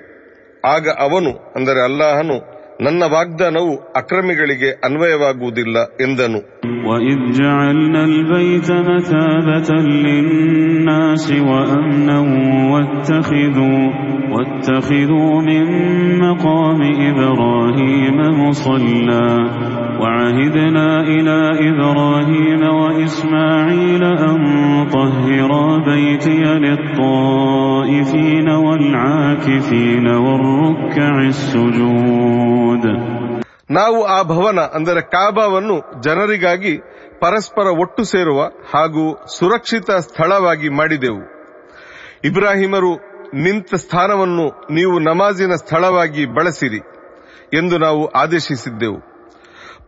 ಆಗ 0.63 0.89
ಅವನು 0.99 1.31
ಅಂದರೆ 1.55 1.81
ಅಲ್ಲಾಹನು 1.81 2.37
ನನ್ನ 2.86 3.02
ವಾಗ್ದಾನವು 3.14 3.72
ಅಕ್ರಮಿಗಳಿಗೆ 4.00 4.70
ಅನ್ವಯವಾಗುವುದಿಲ್ಲ 4.88 5.76
ಎಂದನು 6.06 6.40
وإذ 6.88 7.18
جعلنا 7.38 8.00
البيت 8.04 8.68
مثابة 8.90 9.70
للناس 10.06 11.24
وأمنا 11.50 12.18
واتخذوا 12.72 13.82
واتخذوا 14.34 15.32
من 15.48 15.64
مقام 16.20 16.80
إبراهيم 17.10 18.18
مصلى 18.42 19.28
وعهدنا 20.02 20.88
إلى 21.14 21.38
إبراهيم 21.70 22.62
وإسماعيل 22.80 24.02
أن 24.04 24.40
طهرا 24.96 25.66
بيتي 25.90 26.42
للطائفين 26.64 28.48
والعاكفين 28.66 30.06
والركع 30.06 31.12
السجود 31.22 32.61
ನಾವು 33.71 34.03
ಆ 34.03 34.21
ಭವನ, 34.23 34.59
ಅಂದರೆ 34.59 35.01
ಕಾಬಾವನ್ನು 35.01 36.01
ಜನರಿಗಾಗಿ 36.01 36.77
ಪರಸ್ಪರ 37.19 37.67
ಒಟ್ಟು 37.67 38.03
ಸೇರುವ 38.03 38.43
ಹಾಗೂ 38.43 39.25
ಸುರಕ್ಷಿತ 39.37 39.91
ಸ್ಥಳವಾಗಿ 39.91 40.69
ಮಾಡಿದೆವು. 40.69 41.21
ಇಬ್ರಾಹಿಮರು, 42.23 43.13
ನಿಂತ 43.33 43.75
ಸ್ಥಾನವನ್ನು 43.75 44.73
ನೀವು 44.73 44.99
ನಮಾಜಿನ 44.99 45.53
ಸ್ಥಳವಾಗಿ 45.55 46.25
ಬಳಸಿರಿ 46.25 46.79
ಎಂದು 47.53 47.77
ನಾವು 47.77 48.05
ಆದೇಶಿಸಿದ್ದೆವು. 48.05 49.12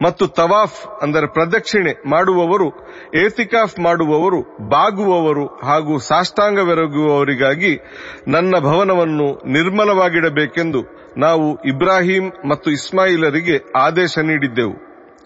ಮತ್ತು 0.01 0.27
ತವಾಫ್, 0.27 1.01
ಅಂದರೆ 1.01 1.27
ಪ್ರದಕ್ಷಿಣೆ 1.27 2.09
ಮಾಡುವವರು, 2.09 2.69
ಏತಿಕಾಫ್ 3.25 3.79
ಮಾಡುವವರು, 3.79 4.69
ಬಾಗುವವರು 4.69 5.45
ಹಾಗೂ 5.45 5.97
ಸಾಷ್ಟಾಂಗವೆರಗುವವರಿಗಾಗಿ 5.97 7.75
ನನ್ನ 8.27 8.55
ಭವನವನ್ನು 8.59 9.51
ನಿರ್ಮಲವಾಗಿಡಬೇಕೆಂದು 9.51 10.81
ನಾವು 11.17 11.61
ಇಬ್ರಾಹಿಂ 11.61 12.49
ಮತ್ತು 12.49 12.71
ಇಸ್ಮಾಯಿಲರಿಗೆ 12.71 13.73
ಆದೇಶ 13.75 14.17
ನೀಡಿದ್ದೆವು. 14.17 14.84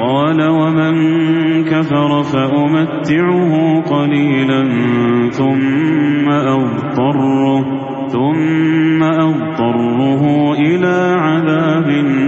قال 0.00 0.50
ومن 0.50 0.94
كفر 1.64 2.22
فأمتعه 2.22 3.82
قليلا 3.82 4.68
ثم 5.30 6.28
أضطره 6.28 7.64
ثم 8.08 9.02
أضطره 9.02 10.52
إلى 10.52 11.16
عذاب 11.18 11.88
النار 11.88 12.26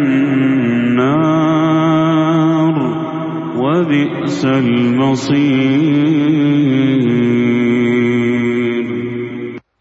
وبئس 3.56 4.44
المصير 4.44 5.98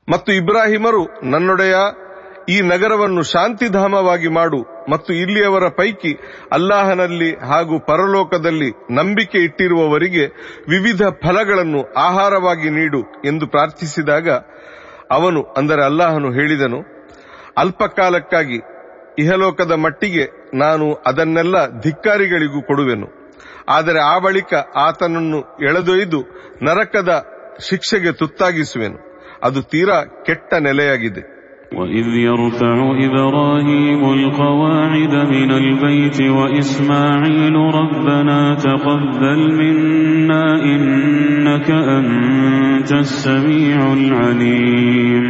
ಮತ್ತು 0.09 0.33
ಇಬ್ರಾಹಿಮರು 0.33 1.09
ನನ್ನೊಡೆಯ 1.23 1.75
ಈ 2.48 2.60
ನಗರವನ್ನು 2.60 3.22
ಶಾಂತಿಧಾಮವಾಗಿ 3.22 4.28
ಮಾಡು 4.28 4.60
ಮತ್ತು 4.90 5.12
ಇಲ್ಲಿಯವರ 5.12 5.68
ಪೈಕಿ 5.68 6.18
ಅಲ್ಲಾಹನಲ್ಲಿ 6.52 7.34
ಹಾಗೂ 7.34 7.78
ಪರಲೋಕದಲ್ಲಿ 7.78 8.70
ನಂಬಿಕೆ 8.90 9.38
ಇಟ್ಟಿರುವವರಿಗೆ 9.38 10.26
ವಿವಿಧ 10.68 11.02
ಫಲಗಳನ್ನು 11.02 11.92
ಆಹಾರವಾಗಿ 11.96 12.70
ನೀಡು 12.70 13.00
ಎಂದು 13.24 13.46
ಪ್ರಾರ್ಥಿಸಿದಾಗ 13.46 14.28
ಅವನು 15.10 15.42
ಅಂದರೆ 15.42 15.84
ಅಲ್ಲಾಹನು 15.84 16.32
ಹೇಳಿದನು, 16.32 16.80
ಅಲ್ಪಕಾಲಕ್ಕಾಗಿ 17.56 18.58
ಇಹಲೋಕದ 19.18 19.72
ಮಟ್ಟಿಗೆ 19.72 20.24
ನಾನು 20.54 20.94
ಅದನ್ನೆಲ್ಲ 20.94 21.80
ಧಿಕ್ಕಾರಿಗಳಿಗೂ 21.80 22.62
ಕೊಡುವೆನು. 22.62 23.06
ಆದರೆ 23.68 24.00
ಆ 24.00 24.18
ಬಳಿಕ 24.18 24.54
ಆತನನ್ನು 24.76 25.40
ಎಳೆದೊಯ್ದು 25.40 26.20
ನರಕದ 26.62 27.26
ಶಿಕ್ಷೆಗೆ 27.60 28.12
ತುತ್ತಾಗಿಸುವೆನು. 28.12 28.98
ಅದು 29.42 29.62
ತೀರಾ 29.62 30.04
ಕೆಟ್ಟ 30.04 30.54
ನೆಲೆಯಾಗಿದೆ. 30.54 31.41
وإذ 31.71 32.07
يرفع 32.19 32.75
إبراهيم 33.07 34.01
القواعد 34.13 35.13
من 35.27 35.49
البيت 35.53 36.19
وإسماعيل 36.37 37.55
ربنا 37.75 38.39
تقبل 38.57 39.41
منا 39.53 40.45
إنك 40.65 41.69
أنت 41.97 42.91
السميع 43.05 43.79
العليم 43.93 45.25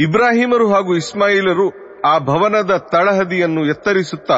ಇಬ್ರಾಹಿಮರು 0.00 0.66
ಹಾಗೂ 0.68 0.92
ಇಸ್ಮಾಯಿಲರು 0.96 1.66
ಆ 2.06 2.18
ಭವನದ 2.18 2.72
ತಳಹದಿಯನ್ನು 2.92 3.62
ಎತ್ತರಿಸುತ್ತಾ 3.66 4.36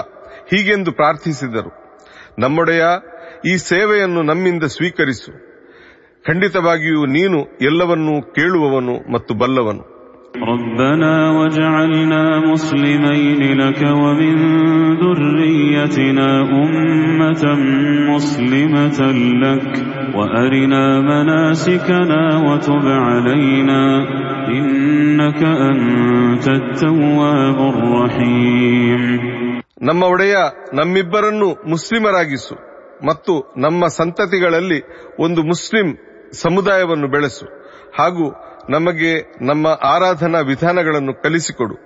ಹೀಗೆಂದು 0.51 0.93
ಪ್ರಾರ್ಥಿಸಿದರು 0.93 1.71
ನಮ್ಮೊಡೆಯ 2.39 2.85
ಈ 3.47 3.55
ಸೇವೆಯನ್ನು 3.71 4.23
ನಮ್ಮಿಂದ 4.23 4.65
ಸ್ವೀಕರಿಸು 4.77 5.33
ಖಂಡಿತವಾಗಿಯೂ 6.25 7.07
ನೀನು 7.17 7.39
ಎಲ್ಲವನ್ನೂ 7.63 8.15
ಕೇಳುವವನು 8.33 8.95
ಮತ್ತು 9.13 9.35
ಬಲ್ಲವನು 9.35 9.85
ربنا 10.51 11.31
واجعلنا 11.31 12.23
مسلمين 12.41 13.59
لك 13.61 13.83
ومن 14.03 14.35
ذريتنا 14.97 16.29
أمة 16.63 17.45
مسلمة 18.11 19.01
لك 19.45 19.67
وأرنا 20.15 20.85
مناسكنا 21.01 22.23
وتب 22.47 22.87
علينا 23.07 23.83
إنك 24.49 25.43
أنت 25.71 26.47
التواب 26.51 27.59
الرحيم 27.75 29.03
ನಮ್ಮ 29.89 30.03
ಒಡೆಯ 30.05 30.37
ನಮ್ಮಿಬ್ಬರನ್ನು 30.75 31.47
ಮುಸ್ಲಿಮರಾಗಿಸು 31.69 32.55
ಮತ್ತು 33.07 33.35
ನಮ್ಮ 33.57 33.87
ಸಂತತಿಗಳಲ್ಲಿ 33.99 34.81
ಒಂದು 35.19 35.41
ಮುಸ್ಲಿಂ 35.43 35.89
ಸಮುದಾಯವನ್ನು 36.43 37.09
ಬೆಳೆಸು 37.09 37.47
ಹಾಗೂ 37.99 38.27
ನಮಗೆ 38.69 39.13
ನಮ್ಮ 39.41 39.67
ಆರಾಧನಾ 39.85 40.41
ವಿಧಾನಗಳನ್ನು 40.51 41.15
ಕಲಿಸಿಕೊಡು 41.23 41.77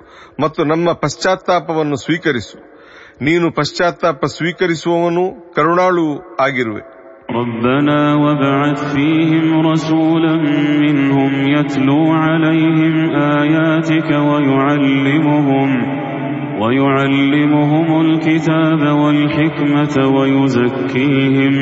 ಮತ್ತು 0.40 0.64
ನಮ್ಮ 0.64 0.92
ಪಶ್ಚಾತ್ತಾಪವನ್ನು 1.02 1.96
ಸ್ವೀಕರಿಸು 1.96 2.58
ನೀನು 3.22 3.46
ಪಶ್ಚಾತ್ತಾಪ 3.52 4.24
ಸ್ವೀಕರಿಸುವವನು 4.36 5.24
ಕರುಣಾಳುವು 5.56 6.16
ಆಗಿರುವೆ 6.40 6.84
ربنا 7.34 8.00
وابعث 8.14 8.80
فيهم 8.94 9.46
رسولا 9.70 10.34
منهم 10.82 11.32
يتلو 11.48 12.02
عليهم 12.24 12.94
آياتك 13.34 14.08
ويعلمهم 14.28 15.70
ويعلمهم 16.60 17.88
الكتاب 18.00 18.82
والحكمة 19.00 19.94
ويزكيهم 20.16 21.54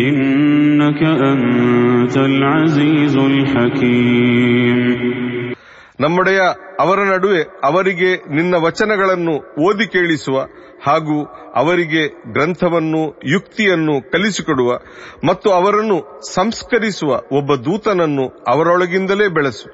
إنك 0.00 1.00
أنت 1.32 2.16
العزيز 2.30 3.14
الحكيم 3.28 4.78
ನಮ್ಮೊಡೆಯ 5.98 6.40
ಅವರ 6.80 6.98
ನಡುವೆ 7.04 7.40
ಅವರಿಗೆ 7.64 8.08
ನಿನ್ನ 8.28 8.54
ವಚನಗಳನ್ನು 8.56 9.34
ಓದಿ 9.66 9.86
ಕೇಳಿಸುವ 9.86 10.36
ಹಾಗೂ 10.86 11.16
ಅವರಿಗೆ 11.54 12.02
ಗ್ರಂಥವನ್ನು 12.32 13.02
ಯುಕ್ತಿಯನ್ನು 13.32 13.94
ಕಲಿಸಿಕೊಡುವ 14.12 14.70
ಮತ್ತು 15.24 15.50
ಅವರನ್ನು 15.50 15.98
ಸಂಸ್ಕರಿಸುವ 16.34 17.10
ಒಬ್ಬ 17.38 17.54
ದೂತನನ್ನು 17.66 18.24
ಅವರೊಳಗಿಂದಲೇ 18.48 19.28
ಬೆಳೆಸು 19.28 19.68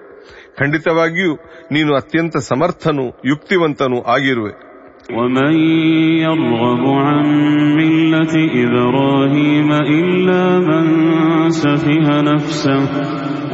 ಖಂಡಿತವಾಗಿಯೂ 0.58 1.32
ನೀನು 1.72 1.90
ಅತ್ಯಂತ 1.94 2.36
ಸಮರ್ಥನೂ 2.50 3.06
ಯುಕ್ತಿವಂತನೂ 3.24 4.00
ಆಗಿರುವೆ 4.14 4.54
ومن 5.10 5.52
يرغب 6.22 6.82
عن 7.06 7.26
ملة 7.78 8.34
إبراهيم 8.64 9.68
إلا 9.98 10.42
من 10.60 10.84
سفه 11.56 12.06
نفسه 12.22 12.82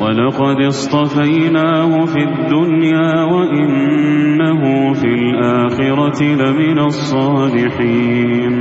ولقد 0.00 0.58
اصطفيناه 0.64 2.04
في 2.04 2.20
الدنيا 2.22 3.12
وإنه 3.24 4.62
في 4.94 5.10
الآخرة 5.20 6.20
لمن 6.40 6.78
الصالحين 6.84 8.54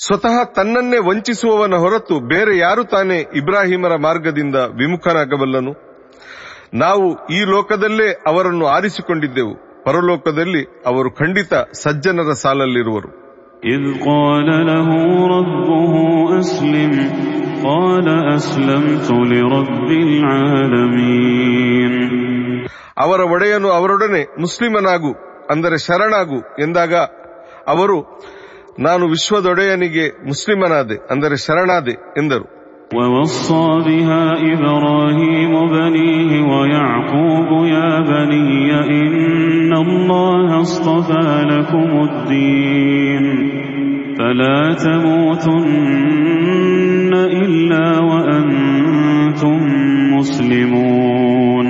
ಸ್ವತಃ 0.00 0.36
ತನ್ನನ್ನೇ 0.56 0.98
ವಂಚಿಸುವವನ 1.08 1.74
ಹೊರತು 1.82 2.14
ಬೇರೆ 2.30 2.52
ಯಾರು 2.56 2.82
ತಾನೇ 2.84 3.18
ಇಬ್ರಾಹಿಮರ 3.40 3.94
ಮಾರ್ಗದಿಂದ 4.06 4.56
ವಿಮುಖನಾಗಬಲ್ಲನು 4.80 5.72
ನಾವು 6.82 7.06
ಈ 7.30 7.40
ಲೋಕದಲ್ಲೇ 7.52 8.08
ಅವರನ್ನು 8.26 8.66
ಆರಿಸಿಕೊಂಡಿದ್ದೆವು 8.68 9.54
ಪರಲೋಕದಲ್ಲಿ 9.86 10.62
ಅವರು 10.86 11.10
ಖಂಡಿತ 11.20 11.52
ಸಜ್ಜನರ 11.82 12.30
ಸಾಲಲ್ಲಿರುವರು 12.42 13.10
إذ 13.68 13.82
قال 14.06 14.48
له 14.70 14.88
ربه 15.36 15.94
أسلم 16.40 16.92
قال 17.64 18.06
أسلمت 18.32 19.08
لرب 19.30 19.88
العالمين 20.06 21.92
ಅವರ 22.96 23.20
ಒಡೆಯನು 23.34 23.68
ಅವರೊಡನೆ 23.70 24.22
ಮುಸ್ಲಿಮನಾಗು 24.40 25.12
ಅಂದರೆ 25.50 25.76
ಶರಣಾಗು 25.78 26.38
ಎಂದಾಗ 26.58 26.94
ಅವರು 27.68 27.96
ನಾನು 28.78 29.04
ವಿಶ್ವದೊಡೆಯನಿಗೆ 29.06 30.04
ಮುಸ್ಲಿಮನಾದೆ 30.26 30.96
ಅಂದರೆ 31.10 31.36
ಶರಣಾದೆ 31.44 31.94
ಎಂದರು 32.20 32.46
ووصى 32.92 33.66
بها 33.86 34.24
إبراهيم 34.52 35.52
بنيه 35.68 36.30
ويعقوب 36.50 37.50
يا 37.66 38.00
بني 38.02 38.70
إن 38.98 39.72
الله 39.76 40.60
اصطفى 40.60 41.26
لكم 41.44 41.88
الدين 42.08 43.24
فلا 44.18 44.60
تموتن 45.82 47.12
إلا 47.42 47.86
وأنتم 48.00 49.58
مسلمون 50.14 51.66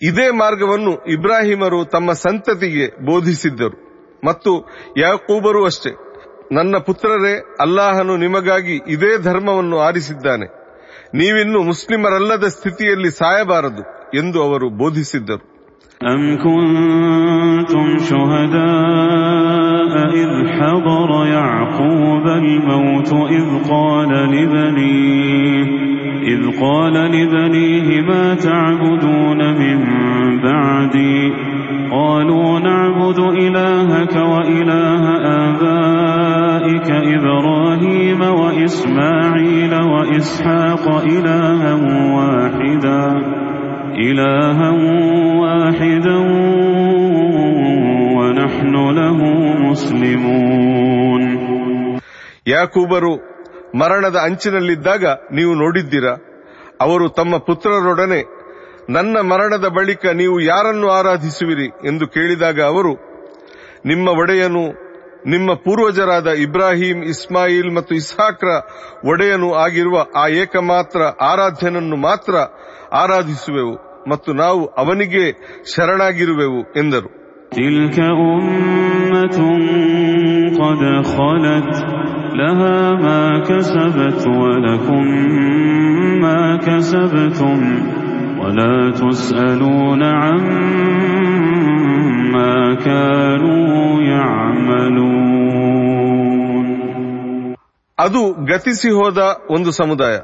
ಇದೇ 0.00 0.26
ಮಾರ್ಗವನ್ನು 0.40 0.92
ಇಬ್ರಾಹಿಮರು 1.14 1.78
ತಮ್ಮ 1.84 2.12
ಸಂತತಿಗೆ 2.24 2.86
ಬೋಧಿಸಿದ್ದರು 3.06 3.76
ಮತ್ತು 4.24 4.52
ಯಾಕೂಬರು 4.96 5.60
ಅಷ್ಟೇ 5.64 5.92
ನನ್ನ 6.52 6.76
ಪುತ್ರರೇ 6.78 7.34
ಅಲ್ಲಾಹನು 7.60 8.14
ನಿಮಗಾಗಿ 8.16 8.76
ಇದೇ 8.86 9.12
ಧರ್ಮವನ್ನು 9.22 9.78
ಆರಿಸಿದ್ದಾನೆ 9.78 10.46
ನೀವಿನ್ನು 11.14 11.62
ಮುಸ್ಲಿಮರಲ್ಲದ 11.62 12.46
ಸ್ಥಿತಿಯಲ್ಲಿ 12.48 13.10
ಸಾಯಬಾರದು 13.20 13.84
ಎಂದು 14.14 14.40
ಅವರು 14.42 14.68
ಬೋಧಿಸಿದ್ದರು 14.82 15.44
أم 16.12 16.22
كنتم 16.36 17.86
شهداء 18.00 19.92
إذ 20.14 20.30
حضر 20.48 21.10
يعقوب 21.28 22.26
الموت 22.38 23.10
إذ 23.30 23.46
قال 23.70 24.10
لبنيه 24.34 25.64
إذ 26.24 26.60
قال 26.60 26.92
لبنيه 26.92 28.00
ما 28.00 28.34
تعبدون 28.36 29.40
من 29.60 29.78
بعدي 30.42 31.32
قالوا 31.90 32.60
نعبد 32.60 33.18
إلهك 33.18 34.14
وإله 34.32 35.02
آبائك 35.40 35.97
إبراهيم 37.08 38.20
وإسماعيل 38.40 39.74
وإسحاق 39.84 40.84
إلها 41.06 41.72
واحدا 42.16 43.02
إلها 43.98 44.70
واحدا 45.42 46.18
ونحن 48.16 48.74
له 48.98 49.18
مسلمون 49.66 51.22
ಯಾಕೂಬರು 52.48 53.10
ಮರಣದ 53.80 54.16
ಅಂಚಿನಲ್ಲಿದ್ದಾಗ 54.28 55.04
ನೀವು 55.32 55.52
ನೋಡಿದ್ದೀರಾ 55.54 56.12
ಅವರು 56.80 57.06
ತಮ್ಮ 57.08 57.34
ಪುತ್ರರೊಡನೆ 57.38 58.18
ನನ್ನ 58.90 59.16
ಮರಣದ 59.30 59.66
ಬಳಿಕ 59.68 60.04
ನೀವು 60.12 60.36
ಯಾರನ್ನು 60.42 60.88
ಆರಾಧಿಸುವಿರಿ 60.90 61.68
ಎಂದು 61.86 62.06
ಕೇಳಿದಾಗ 62.06 62.60
ಅವರು 62.72 62.92
ನಿಮ್ಮ 63.86 64.08
ಒಡೆಯನು 64.22 64.64
ನಿಮ್ಮ 65.32 65.50
ಪೂರ್ವಜರಾದ 65.64 66.30
ಇಬ್ರಾಹಿಂ 66.44 66.98
ಇಸ್ಮಾಯಿಲ್ 67.12 67.70
ಮತ್ತು 67.70 67.92
ಇಸ್ಹಾಕ್ರ 67.94 68.48
ಒಡೆಯನು 69.04 69.48
ಆಗಿರುವ 69.56 69.98
ಆ 70.16 70.26
ಏಕಮಾತ್ರ 70.42 71.00
ಆರಾಧ್ಯನನ್ನು 71.22 71.98
ಮಾತ್ರ 72.06 72.34
ಆರಾಧಿಸುವೆವು 72.94 73.74
ಮತ್ತು 74.08 74.32
ನಾವು 74.34 74.62
ಅವನಿಗೆ 74.82 75.24
ಶರಣಾಗಿರುವೆವು 75.74 76.62
ಎಂದರು 76.76 77.10
تلك 77.52 77.98
أمة 78.24 79.38
قد 80.60 80.82
خلت 81.06 81.72
لها 82.34 82.78
ما 82.96 83.22
كسبت 83.40 84.22
ولكم 84.42 85.04
ما 86.20 86.40
كسبتم 86.58 87.60
ولا 88.40 88.90
تسألون 88.92 90.02
عما 90.14 91.37
كانوا 92.86 94.02
يعملون 94.14 95.44
ಅದು 97.98 98.20
ಗತಿಸಿ 98.50 98.90
ಹೋದ 98.98 99.18
ಒಂದು 99.50 99.70
ಸಮುದಾಯ 99.80 100.14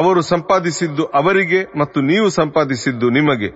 ಅವರು 0.00 0.20
ಸಂಪಾದಿಸಿದ್ದು 0.32 1.04
ಅವರಿಗೆ 1.20 1.60
ಮತ್ತು 1.78 1.98
ನೀವು 2.10 2.28
ಸಂಪಾದಿಸಿದ್ದು 2.38 3.06
ನಿಮಗೆ 3.10 3.48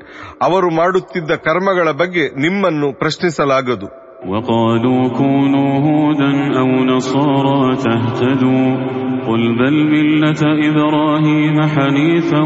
ಅವರು 0.43 0.69
ಮಾಡುತ್ತಿದ್ದ 0.81 1.31
ಕರ್ಮಗಳ 1.48 1.90
ಬಗ್ಗೆ 2.02 2.24
ನಿಮ್ಮನ್ನು 2.44 2.90
ಪ್ರಶ್ನಿಸಲಾಗದು 3.02 3.89
وقالوا 4.27 5.09
كونوا 5.11 5.81
هودا 5.81 6.59
أو 6.61 6.85
نصارى 6.85 7.77
تهتدوا 7.78 8.77
قل 9.28 9.43
بل 9.59 9.74
ملة 9.86 10.43
إبراهيم 10.69 11.56
حنيفا 11.74 12.40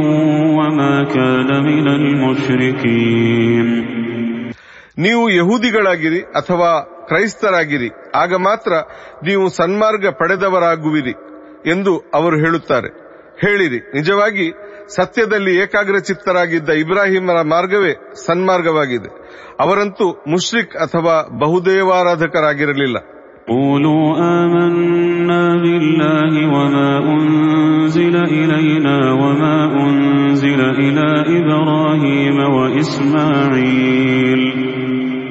وما 0.59 1.05
كان 1.07 1.63
من 1.63 1.89
المشركين 1.91 3.67
ನೀವು 4.99 5.25
ಯಹೂದಿಗಳಾಗಿರಿ 5.39 6.21
ಅಥವಾ 6.39 6.71
ಕ್ರೈಸ್ತರಾಗಿರಿ 7.09 7.91
ಆಗ 8.23 8.35
ಮಾತ್ರ 8.47 8.73
ನೀವು 9.29 9.45
ಸನ್ಮಾರ್ಗ 9.59 10.07
ಪಡೆದವರಾಗುವಿರಿ 10.21 11.15
ಎಂದು 11.71 11.93
ಅವರು 12.15 12.37
ಹೇಳುತ್ತಾರೆ 12.45 12.91
ಹೇಳಿರಿ 13.43 13.79
ನಿಜವಾಗಿ 13.95 14.47
ಸತ್ಯದಲ್ಲಿ 14.97 15.53
ಏಕಾಗ್ರಚಿತ್ತರಾಗಿದ್ದ 15.63 16.71
ಇಬ್ರಾಹಿಮರ 16.83 17.39
ಮಾರ್ಗವೇ 17.53 17.93
ಸನ್ಮಾರ್ಗವಾಗಿದೆ 18.27 19.11
ಅವರಂತೂ 19.61 20.07
ಮುಷ್ರಿಕ್ 20.35 20.75
ಅಥವಾ 20.87 21.15
ಬಹುದೇವಾರಾಧಕರಾಗಿರಲಿಲ್ಲ 21.45 22.99
قولوا 23.49 24.07
آمنا 24.37 25.43
بالله 25.65 26.33
وما 26.55 26.91
أنزل 27.09 28.17
إلينا 28.39 28.97
وما 29.13 29.57
أنزل 29.79 30.61
إلى 30.83 31.09
إبراهيم 31.39 32.39
وإسماعيل 32.57 34.43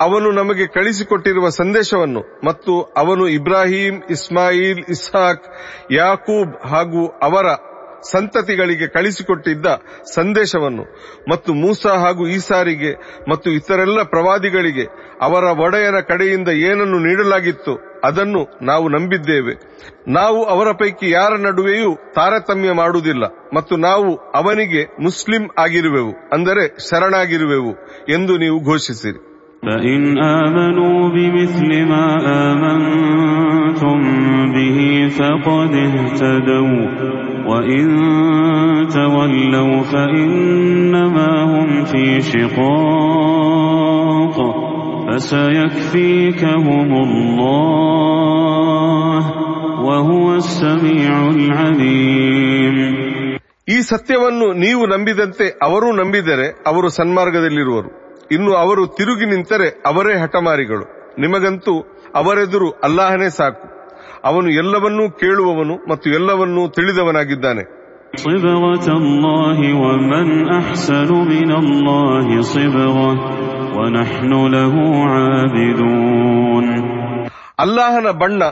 ಅವನು 0.00 0.28
ನಮಗೆ 0.30 0.66
ಕಳಿಸಿಕೊಟ್ಟಿರುವ 0.66 1.48
ಸಂದೇಶವನ್ನು 1.48 2.22
ಮತ್ತು 2.44 2.72
ಅವನು 2.96 3.28
ಇಬ್ರಾಹಿಂ, 3.28 3.96
ಇಸ್ಮಾಯಿಲ್, 4.10 4.82
ಇಸ್ಹಾಕ್, 4.88 5.46
ಯಾಕೂಬ್ 5.90 6.52
ಹಾಗೂ 6.68 7.02
ಅವರ 7.22 7.46
ಸಂತತಿಗಳಿಗೆ 8.10 8.86
ಕಳಿಸಿಕೊಟ್ಟಿದ್ದ 8.86 9.66
ಸಂದೇಶವನ್ನು 10.14 10.84
ಮತ್ತು 11.30 11.54
ಮೂಸಾ 11.54 11.92
ಹಾಗೂ 11.94 12.24
ಈಸಾರಿಗೆ 12.28 12.92
ಮತ್ತು 13.28 13.48
ಇತರೆಲ್ಲ 13.50 14.02
ಪ್ರವಾದಿಗಳಿಗೆ 14.02 14.84
ಅವರ 15.20 15.44
ಒಡೆಯನ 15.58 16.00
ಕಡೆಯಿಂದ 16.00 16.48
ಏನನ್ನು 16.48 16.98
ನೀಡಲಾಗಿತ್ತು 16.98 17.72
ಅದನ್ನು 18.04 18.42
ನಾವು 18.62 18.88
ನಂಬಿದ್ದೇವೆ. 18.88 19.54
ನಾವು 20.08 20.44
ಅವರ 20.44 20.68
ಪೈಕಿ 20.72 21.10
ಯಾರ 21.10 21.32
ನಡುವೆಯೂ 21.38 21.90
ತಾರತಮ್ಯ 22.14 22.72
ಮಾಡುವುದಿಲ್ಲ 22.72 23.24
ಮತ್ತು 23.54 23.76
ನಾವು 23.76 24.10
ಅವನಿಗೆ 24.34 24.82
ಮುಸ್ಲಿಂ 25.00 25.44
ಆಗಿರುವೆವು, 25.58 26.12
ಅಂದರೆ 26.32 26.66
ಶರಣಾಗಿರುವೆವು 26.88 27.72
ಎಂದು 28.12 28.36
ನೀವು 28.38 28.60
ಘೋಷಿಸಿರಿ. 28.64 29.20
فإن 29.63 30.01
آمنوا 30.41 31.09
بمثل 31.09 31.85
ما 31.85 32.07
آمنتم 32.47 33.99
به 34.55 34.79
فقد 35.17 35.73
اهتدوا 35.87 36.81
وإن 37.47 37.85
تولوا 38.93 39.81
فإنما 39.83 41.31
هم 41.43 41.69
في 41.85 42.21
شقاق 42.21 43.43
فسيكفيكهم 45.07 46.89
الله 47.05 49.21
وهو 49.83 50.35
السميع 50.35 51.29
العليم 51.29 52.75
ಈ 53.67 53.77
ಸತ್ಯವನ್ನು 53.91 54.47
ನೀವು 54.63 54.85
ನಂಬಿದಂತೆ 54.85 55.45
ಅವರೂ 55.61 55.89
ನಂಬಿದರೆ 55.99 56.47
ಅವರು 56.67 56.87
ಸನ್ಮಾರ್ಗದಲ್ಲಿರುವರು 56.99 57.89
ಇನ್ನು 58.32 58.54
ಅವರು 58.54 58.86
ತಿರುಗಿ 58.86 59.26
ನಿಂತರೆ 59.26 59.82
ಅವರೇ 59.86 60.18
ಹಠಮಾರಿಗಳು. 60.18 61.14
ನಿಮಗಂತೂ 61.18 61.80
ಅವರೆದುರು 62.14 62.70
ಅಲ್ಲಾಹನೇ 62.70 63.30
ಸಾಕು. 63.30 63.78
ಅವನು 64.24 64.50
ಎಲ್ಲವನ್ನೂ 64.50 65.10
ಕೇಳುವವನು 65.10 65.90
ಮತ್ತು 65.90 66.10
ಎಲ್ಲವನ್ನೂ 66.10 66.68
ತಿಳಿದವನಾಗಿದ್ದಾನೆ. 66.68 67.78
ಅಲ್ಲಾಹನ 77.58 78.10
ಬಣ್ಣ 78.10 78.44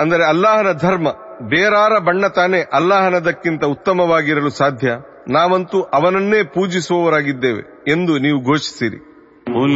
ಅಂದರೆ 0.00 0.28
ಅಲ್ಲಾಹನ 0.28 0.66
ಧರ್ಮ 0.72 1.08
ಬೇರಾರ 1.48 1.98
ಬಣ್ಣ 1.98 2.26
ತಾನೇ 2.26 2.60
ಅಲ್ಲಾಹನದಕ್ಕಿಂತ 2.72 3.64
ಉತ್ತಮವಾಗಿರಲು 3.64 4.50
ಸಾಧ್ಯ. 4.50 4.96
ನಾವಂತೂ 5.28 5.80
ಅವನನ್ನೇ 5.80 6.42
ಪೂಜಿಸುವವರಾಗಿದ್ದೇವೆ 6.42 7.90
ಎಂದು 7.90 8.18
ನೀವು 8.18 8.40
ಘೋಷಿಸಿರಿ. 8.44 9.09
قل 9.54 9.72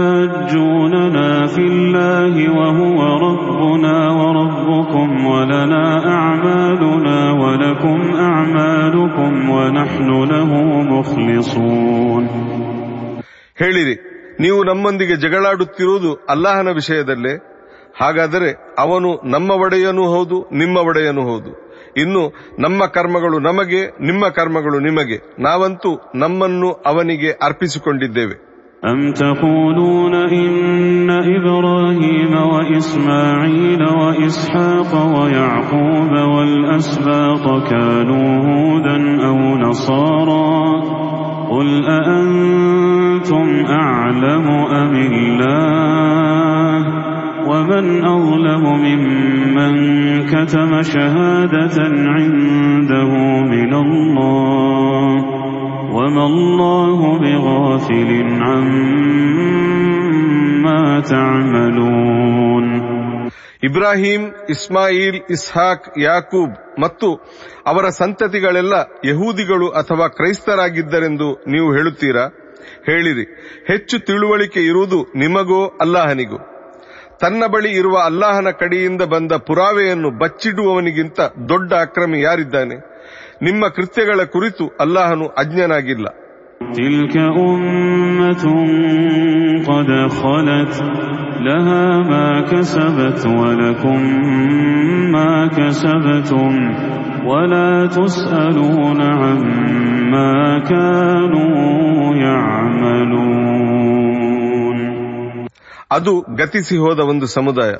أتحاجوننا 0.00 1.46
في 1.46 1.64
الله 1.64 2.34
وهو 2.58 2.98
ربنا 3.18 3.96
وربكم 4.10 5.08
ولنا 5.26 5.84
أعمالنا 6.08 7.18
ولكم 7.34 7.98
أعمالكم 8.20 9.32
ونحن 9.50 10.08
له 10.32 10.50
مخلصون 10.92 12.24
ಹೇಳಿರಿ 13.56 13.94
ನೀವು 14.40 14.58
ನಮ್ಮೊಂದಿಗೆ 14.64 15.14
ಜಗಳಾಡುತ್ತಿರುವುದು 15.16 16.10
ಅಲ್ಲಾಹನ 16.32 16.68
ವಿಷಯದಲ್ಲೇ 16.78 17.34
ಹಾಗಾದರೆ 18.00 18.50
ಅವನು 18.78 19.08
ನಮ್ಮ 19.34 19.50
ಒಡೆಯನೂ 19.64 20.04
ಹೌದು 20.14 20.36
ನಿಮ್ಮ 20.52 20.76
ಒಡೆಯನೂ 20.90 21.22
ಹೌದು 21.30 21.50
ಇನ್ನು 21.97 22.23
ನಮ್ಮ 22.59 22.85
ಕರ್ಮಗಳು 22.85 23.39
ನಮಗೆ 23.39 23.81
ನಿಮ್ಮ 24.01 24.27
ಕರ್ಮಗಳು 24.29 24.79
ನಿಮಗೆ 24.79 25.17
ನಾವಂತೂ 25.39 25.91
ನಮ್ಮನ್ನು 26.15 26.71
ಅವನಿಗೆ 26.85 27.31
ಅರ್ಪಿಸಿಕೊಂಡಿದ್ದೇವೆ 27.41 28.37
أم 28.83 29.01
تقولون 29.13 30.13
إن 30.39 31.09
إبراهيم 31.37 32.33
وإسماعيل 32.53 33.81
وإسحاق 34.01 34.91
ويعقوب 35.15 36.11
والأسباط 36.33 37.45
كانوا 37.69 38.29
هودا 38.47 38.97
أو 39.25 39.37
نصارا 39.57 40.59
قل 41.49 41.67
أأنتم 41.97 43.45
أعلم 43.81 44.45
أم 44.73 44.93
الله 45.11 46.48
ومن 47.69 47.85
أظلم 48.07 48.63
ممن 48.79 49.73
كتم 50.25 50.81
شهادة 50.83 51.77
عنده 52.07 53.11
من 53.45 53.73
الله 53.75 55.15
وما 55.91 56.25
الله 56.25 56.99
بغافل 57.19 58.09
عما 59.45 60.81
تعملون 61.03 62.65
ಇಬ್ರಾಹಿಂ 63.67 64.23
ಇಸ್ಮಾಯಿಲ್ 64.53 65.17
ಇಸ್ಹಾಕ್ 65.29 65.85
ಯಾಕೂಬ್ 65.99 66.51
ಮತ್ತು 66.79 67.07
ಅವರ 67.67 67.85
ಸಂತತಿಗಳೆಲ್ಲ 67.99 68.75
ಯಹೂದಿಗಳು 69.05 69.67
ಅಥವಾ 69.81 70.07
ಕ್ರೈಸ್ತರಾಗಿದ್ದರೆಂದು 70.17 71.29
ನೀವು 71.47 71.69
ಹೇಳುತ್ತೀರಾ 71.73 72.25
ಹೇಳಿರಿ 72.89 73.25
ಹೆಚ್ಚು 73.67 73.95
ತಿಳುವಳಿಕೆ 73.99 74.61
ಇರುವುದು 74.69 74.99
ನಿಮಗೋ 75.15 75.61
ಅಲ್ಲಾಹನಿಗೂ 75.81 76.39
ತನ್ನ 77.21 77.43
ಬಳಿ 77.53 77.71
ಇರುವ 77.73 77.95
ಅಲ್ಲಾಹನ 78.05 78.49
ಕಡೆಯಿಂದ 78.61 79.03
ಬಂದ 79.13 79.33
ಪುರಾವೆಯನ್ನು 79.47 80.11
ಬಚ್ಚಿಡುವವನಿಗಿಂತ 80.21 81.19
ದೊಡ್ಡ 81.49 81.71
ಅಕ್ರಮಿ 81.81 82.19
ಯಾರಿದ್ದಾನೆ 82.21 82.77
ನಿಮ್ಮ 83.43 83.67
ಕೃತ್ಯಗಳ 83.69 84.21
ಕುರಿತು 84.35 84.67
ಅಲ್ಲಾಹನು 84.81 85.27
ಅಜ್ಞನಾಗಿಲ್ಲ 85.43 86.07
تلك 86.73 87.15
أمة 87.17 88.43
قد 89.63 89.89
خلت 90.11 90.75
لها 91.41 91.85
ما 92.03 92.41
كسبت 92.43 93.21
ولكم 93.27 93.99
ما 95.11 95.33
كسبتم 95.49 96.53
ولا 97.25 97.87
تسألون 97.89 99.01
عما 99.01 100.33
كانوا 100.61 101.55
يعملون 102.17 103.68
ಅದು 105.91 106.13
ಗತಿಸಿ 106.35 106.77
ಹೋದ 106.77 106.99
ಒಂದು 107.11 107.27
ಸಮುದಾಯ 107.27 107.73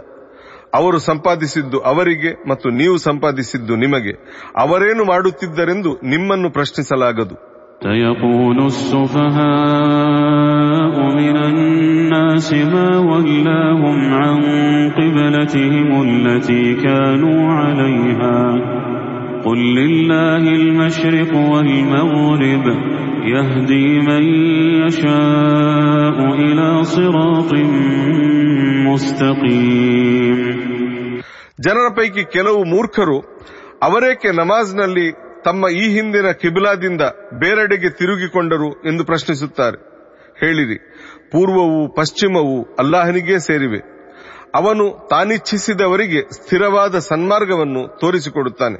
ಅವರು 0.74 1.00
ಸಂಪಾದಿಸಿದ್ದು 1.02 1.78
ಅವರಿಗೆ 1.90 2.32
ಮತ್ತು 2.50 2.70
ನೀವು 2.80 2.98
ಸಂಪಾದಿಸಿದ್ದು 3.00 3.76
ನಿಮಗೆ 3.76 4.14
ಅವರೇನು 4.58 5.06
ಮಾಡುತ್ತಿದ್ದರೆಂದು 5.06 5.94
ನಿಮ್ಮನ್ನು 6.06 6.52
ಪ್ರಶ್ನಿಸಲಾಗದು 6.52 7.38
سيقول 7.82 8.58
السفهاء 9.66 10.96
من 11.16 11.38
الناس 11.46 12.48
ما 12.74 12.90
ولاهم 13.02 13.98
عن 14.14 14.38
قبلتهم 14.92 15.90
التي 16.02 16.66
كانوا 16.76 17.42
عليها 17.54 18.38
قل 19.46 19.60
لله 19.76 20.44
المشرق 20.54 21.32
والمغرب 21.52 22.66
يهدي 23.28 23.88
من 24.02 24.24
يشاء 24.82 26.18
إلى 26.40 26.68
صراط 26.86 27.52
مستقيم 28.88 30.40
ಜನರ 31.66 31.88
ಪೈಕಿ 31.98 32.24
ಕೆಲವು 32.34 32.62
ಮೂರ್ಖರು 32.72 33.18
ಅವರೇಕೆ 33.84 34.30
ನಮಾಜ್ನಲ್ಲಿ 34.40 35.06
ತಮ್ಮ 35.46 35.70
ಈ 35.82 35.86
ಹಿಂದಿನ 35.96 36.28
ಕಿಬಿಲಾದಿಂದ 36.42 37.04
ಬೇರೆಡೆಗೆ 37.44 37.90
ತಿರುಗಿಕೊಂಡರು 38.00 38.70
ಎಂದು 38.90 39.04
ಪ್ರಶ್ನಿಸುತ್ತಾರೆ 39.04 39.78
ಹೇಳಿರಿ 40.42 40.78
ಪೂರ್ವವು 41.32 41.82
ಪಶ್ಚಿಮವು 41.98 42.58
ಅಲ್ಲಾಹನಿಗೇ 42.80 43.38
ಸೇರಿವೆ 43.48 43.82
ಅವನು 44.60 44.86
ತಾನಿಚ್ಛಿಸಿದವರಿಗೆ 45.10 46.22
ಸ್ಥಿರವಾದ 46.38 46.96
ಸನ್ಮಾರ್ಗವನ್ನು 47.12 47.84
ತೋರಿಸಿಕೊಡುತ್ತಾನೆ 48.02 48.80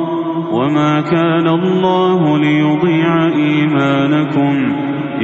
وما 0.70 1.00
كان 1.02 1.46
الله 1.50 2.38
ليضيع 2.38 3.12
إيمانكم 3.26 4.54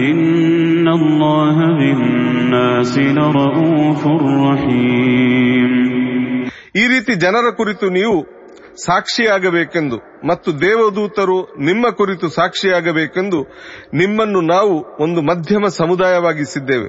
إن 0.00 0.88
الله 0.90 1.56
بالناس 1.78 2.98
لرؤوف 2.98 4.02
رحيم 4.42 5.72
ಈ 6.74 6.84
ರೀತಿ 6.88 7.12
ಜನರ 7.14 7.46
ಕುರಿತು 7.58 7.86
ನೀವು 7.90 8.16
ಸಾಕ್ಷಿಯಾಗಬೇಕೆಂದು 8.86 9.96
ಮತ್ತು 10.26 10.50
ದೇವದೂತರು 10.60 11.36
ನಿಮ್ಮ 11.60 11.84
ಕುರಿತು 11.90 12.26
ಸಾಕ್ಷಿಯಾಗಬೇಕೆಂದು 12.28 13.40
ನಿಮ್ಮನ್ನು 13.94 14.40
ನಾವು 14.46 14.74
ಒಂದು 14.98 15.20
ಮಧ್ಯಮ 15.22 15.66
ಸಮುದಾಯವಾಗಿಸಿದ್ದೇವೆ 15.80 16.88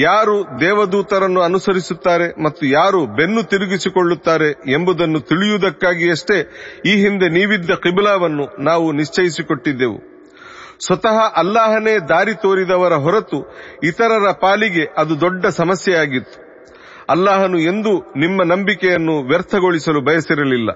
ಯಾರು 0.00 0.60
ದೇವದೂತರನ್ನು 0.60 1.40
ಅನುಸರಿಸುತ್ತಾರೆ 1.40 2.42
ಮತ್ತು 2.42 2.66
ಯಾರು 2.66 3.06
ಬೆನ್ನು 3.06 3.42
ತಿರುಗಿಸಿಕೊಳ್ಳುತ್ತಾರೆ 3.42 4.50
ಎಂಬುದನ್ನು 4.50 5.20
ತಿಳಿಯುವುದಕ್ಕಾಗಿಯಷ್ಟೇ 5.20 6.56
ಈ 6.86 6.90
ಹಿಂದೆ 6.90 7.28
ನೀವಿದ್ದ 7.28 7.70
ಕಿಬಿಲಾವನ್ನು 7.70 8.62
ನಾವು 8.62 8.92
ನಿಶ್ಚಯಿಸಿಕೊಟ್ಟಿದ್ದೆವು. 8.92 10.18
ಸ್ವತಃ 10.86 11.32
ಅಲ್ಲಾಹನೇ 11.36 11.98
ದಾರಿ 11.98 12.34
ತೋರಿದವರ 12.34 12.92
ಹೊರತು 12.92 13.56
ಇತರರ 13.84 14.30
ಪಾಲಿಗೆ 14.30 14.94
ಅದು 14.96 15.20
ದೊಡ್ಡ 15.20 15.46
ಸಮಸ್ಯೆಯಾಗಿತ್ತು. 15.46 16.48
ಅಲ್ಲಾಹನು 17.08 17.58
ಎಂದೂ 17.58 17.98
ನಿಮ್ಮ 17.98 18.42
ನಂಬಿಕೆಯನ್ನು 18.42 19.22
ವ್ಯರ್ಥಗೊಳಿಸಲು 19.22 20.00
ಬಯಸಿರಲಿಲ್ಲ. 20.00 20.72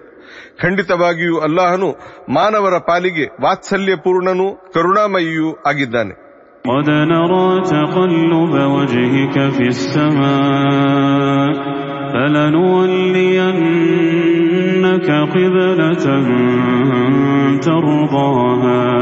ಖಂಡಿತವಾಗಿಯೂ 0.63 1.39
ಅಲ್ಲಾಹನು 1.39 1.97
ಮಾನವರ 2.35 2.79
ಪಾಲಿಗೆ 2.79 3.25
ವಾತ್ಸಲ್ಯಪೂರ್ಣನೂ 3.43 4.55
ಕರುಣಾಮಯಿಯೂ 4.55 5.57
ಆಗಿದ್ದಾನೆ. 5.67 6.32
قد 6.67 6.91
نرى 6.91 7.61
تقلب 7.61 8.55
وجهك 8.55 9.51
في 9.51 9.67
السماء 9.67 11.53
فلنولينك 12.13 12.71
قبلة 15.11 16.05
ترضاها. 17.59 18.93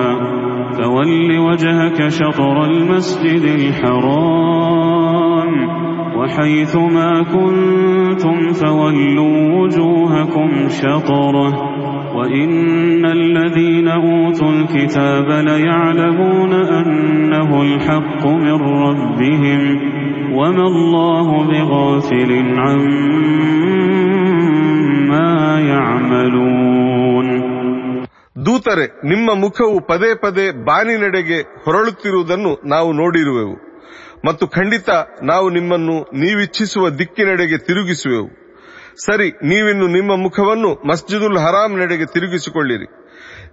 فول 0.73 1.39
وجهك 1.39 2.09
شطر 2.09 2.65
المسجد 2.65 3.43
الحرام. 3.43 4.71
وحيث 6.20 6.76
ما 6.76 7.24
كنتم 7.24 8.54
فولوا 8.54 9.60
وجوهكم 9.60 10.68
شطره 10.70 11.54
وإن 12.16 13.06
الذين 13.06 13.88
أوتوا 13.88 14.50
الكتاب 14.50 15.48
ليعلمون 15.48 16.54
أنه 16.54 17.62
الحق 17.62 18.28
من 18.28 18.62
ربهم 18.86 19.80
وما 20.34 20.64
الله 20.64 21.44
بغافل 21.44 22.32
عما 22.58 24.10
يعملون 25.72 27.56
ದೂತರೆ 28.46 29.08
ನಿಮ್ಮ 29.08 29.36
ಮುಖವು 29.36 29.82
ಪದೇ 29.82 30.16
ಪದೇ 30.16 30.66
ಬಾನಿನೆಡೆಗೆ 30.66 31.62
ಹೊರಳುತ್ತಿರುವುದನ್ನು 31.66 32.68
ನಾವು 32.68 32.94
ನೋಡಿರುವೆವು 32.94 33.69
ಮತ್ತು 34.25 34.49
ಖಂಡಿತ 34.49 34.89
ನಾವು 35.23 35.51
ನಿಮ್ಮನ್ನು 35.51 36.03
ನೀವಿಚ್ಛಿಸುವ 36.03 36.91
ದಿಕ್ಕಿನೆಡೆಗೆ 36.91 37.59
ತಿರುಗಿಸುವೆವು. 37.59 38.29
ಸರಿ, 39.05 39.31
ನೀವಿನ್ನು 39.31 39.87
ನಿಮ್ಮ 39.87 40.17
ಮುಖವನ್ನು 40.17 40.75
ಮಸ್ಜಿದುಲ್ 40.89 41.39
ಹರಾಮ್ 41.39 41.79
ನೆಡೆಗೆ 41.79 42.07
ತಿರುಗಿಸಿಕೊಳ್ಳಿರಿ. 42.07 42.87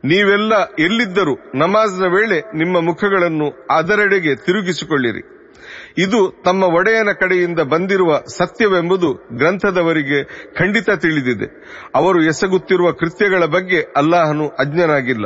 ನೀವೆಲ್ಲ 0.06 0.54
ಎಲ್ಲಿದ್ದರೂ 0.80 1.36
ನಮಾಜ್ನ 1.56 2.04
ವೇಳೆ 2.06 2.40
ನಿಮ್ಮ 2.40 2.80
ಮುಖಗಳನ್ನು 2.80 3.68
ಅದರೆಡೆಗೆ 3.78 4.36
ತಿರುಗಿಸಿಕೊಳ್ಳಿರಿ. 4.36 5.38
ಇದು 5.98 6.42
ತಮ್ಮ 6.46 6.64
ಒಡೆಯನ 6.64 7.12
ಕಡೆಯಿಂದ 7.12 7.60
ಬಂದಿರುವ 7.60 8.20
ಸತ್ಯವೆಂಬುದು 8.38 9.14
ಗ್ರಂಥದವರಿಗೆ 9.14 10.24
ಖಂಡಿತ 10.58 10.90
ತಿಳಿದಿದೆ. 10.90 11.66
ಅವರು 11.96 12.24
ಎಸಗುತ್ತಿರುವ 12.24 12.92
ಕೃತ್ಯಗಳ 12.92 13.46
ಬಗ್ಗೆ 13.46 13.82
ಅಲ್ಲಾಹನು 13.98 14.48
ಅಜ್ಞನಾಗಿಲ್ಲ. 14.48 15.26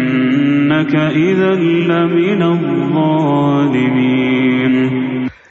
إنك 0.80 0.94
إذا 1.22 1.50
لمن 1.84 2.40
الظالمين 3.76 4.74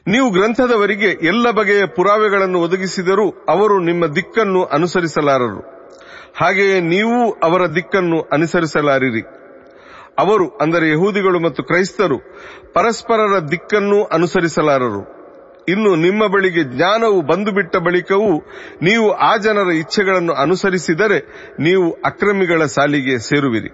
ನೀವು 0.08 0.28
ಗ್ರಂಥದವರಿಗೆ 0.32 1.10
ಎಲ್ಲ 1.30 1.46
ಬಗೆಯ 1.58 1.84
ಪುರಾವೆಗಳನ್ನು 1.96 2.58
ಒದಗಿಸಿದರೂ 2.66 3.24
ಅವರು 3.50 3.76
ನಿಮ್ಮ 3.88 4.04
ದಿಕ್ಕನ್ನು 4.18 4.62
ಅನುಸರಿಸಲಾರರು 4.76 5.62
ಹಾಗೆಯೇ 6.40 6.78
ನೀವು 6.92 7.18
ಅವರ 7.44 7.62
ದಿಕ್ಕನ್ನು 7.76 8.18
ಅನುಸರಿಸಲಾರಿರಿ 8.36 9.24
ಅವರು 10.22 10.46
ಅಂದರೆ 10.62 10.86
ಯಹೂದಿಗಳು 10.92 11.40
ಮತ್ತು 11.46 11.62
ಕ್ರೈಸ್ತರು 11.64 12.18
ಪರಸ್ಪರರ 12.76 13.36
ದಿಕ್ಕನ್ನು 13.52 13.98
ಅನುಸರಿಸಲಾರರು 14.18 15.02
ಇನ್ನು 15.68 15.92
ನಿಮ್ಮ 16.04 16.22
ಬಳಿಗೆ 16.34 16.64
ಜ್ಞಾನವು 16.74 17.20
ಬಂದು 17.24 17.52
ಬಿಟ್ಟ 17.52 17.76
ಬಳಿಕವೂ 17.86 18.32
ನೀವು 18.84 19.08
ಆ 19.24 19.34
ಜನರ 19.46 19.70
ಇಚ್ಛೆಗಳನ್ನು 19.84 20.34
ಅನುಸರಿಸಿದರೆ 20.44 21.20
ನೀವು 21.64 21.88
ಅಕ್ರಮಿಗಳ 22.10 22.62
ಸಾಲಿಗೆ 22.76 23.16
ಸೇರುವಿರಿ 23.30 23.72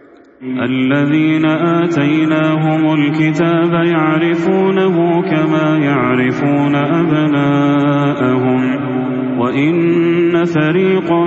الذين 0.65 1.45
آتيناهم 1.79 2.81
الكتاب 2.93 3.71
يعرفونه 3.87 4.95
كما 5.23 5.77
يعرفون 5.79 6.75
أبناءهم 7.01 8.61
وإن 9.39 9.73
فريقا 10.47 11.21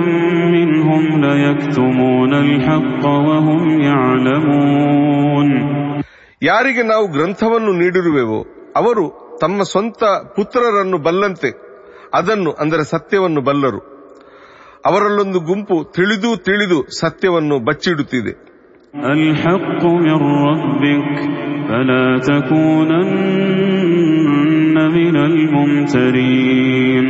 منهم 0.55 1.03
ليكتمون 1.21 2.33
الحق 2.35 3.03
وهم 3.27 3.63
يعلمون 3.81 5.49
ಯಾರಿಗೆ 6.41 6.83
ನಾವು 6.83 7.05
ಗ್ರಂಥವನ್ನು 7.07 7.71
ನೀಡಿರುವೆವೋ 7.73 8.39
ಅವರು 8.75 9.03
ತಮ್ಮ 9.41 9.61
ಸ್ವಂತ 9.63 10.01
ಪುತ್ರರನ್ನು 10.35 10.97
ಬಲ್ಲಂತೆ 10.97 11.49
ಅದನ್ನು 12.13 12.51
ಅಂದರೆ 12.61 12.83
ಸತ್ಯವನ್ನು 12.91 13.41
ಬಲ್ಲರು 13.41 13.79
ಅವರಲ್ಲೊಂದು 14.85 15.39
ಗುಂಪು 15.41 15.77
ತಿಳಿದು 15.95 16.31
ತಿಳಿದು 16.47 16.77
ಸತ್ಯವನ್ನು 16.99 17.55
ಬಚ್ಚಿಡುತ್ತಿದೆ 17.59 18.33
الحق 19.13 19.83
من 19.97 20.17
ربك 20.43 21.07
فلا 21.67 22.05
تكونن 23.55 24.77
من 24.89 25.15
الممترين 25.29 27.05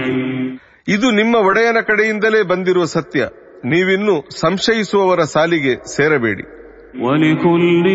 ಇದು 0.88 1.08
ನಿಮ್ಮ 1.12 1.36
ಒಡೆಯನ 1.50 1.80
ಕಡೆಯಿಂದಲೇ 1.82 2.42
ಬಂದಿರುವ 2.44 2.86
ಸತ್ಯ 2.88 3.22
ನೀವಿನ್ನು 3.66 4.16
ಸಂಶಯಿಸುವವರ 4.40 5.22
ಸಾಲಿಗೆ 5.34 5.74
ಸೇರಬೇಡಿ 5.96 6.44
ولكل 6.96 7.86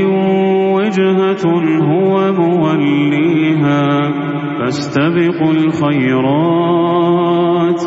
وجهة 0.76 1.44
هو 1.82 2.32
موليها 2.32 4.12
فاستبقوا 4.58 5.52
الخيرات 5.52 7.80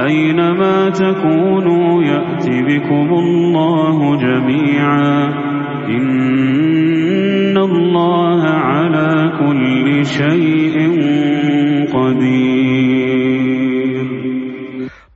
أينما 0.00 0.90
تكونوا 0.92 2.02
يأت 2.04 2.46
بكم 2.68 3.08
الله 3.14 4.16
جميعا 4.16 5.28
إن 5.88 7.56
الله 7.60 8.42
على 8.70 9.10
كل 9.40 9.86
شيء 10.16 10.76
قدير 11.96 14.06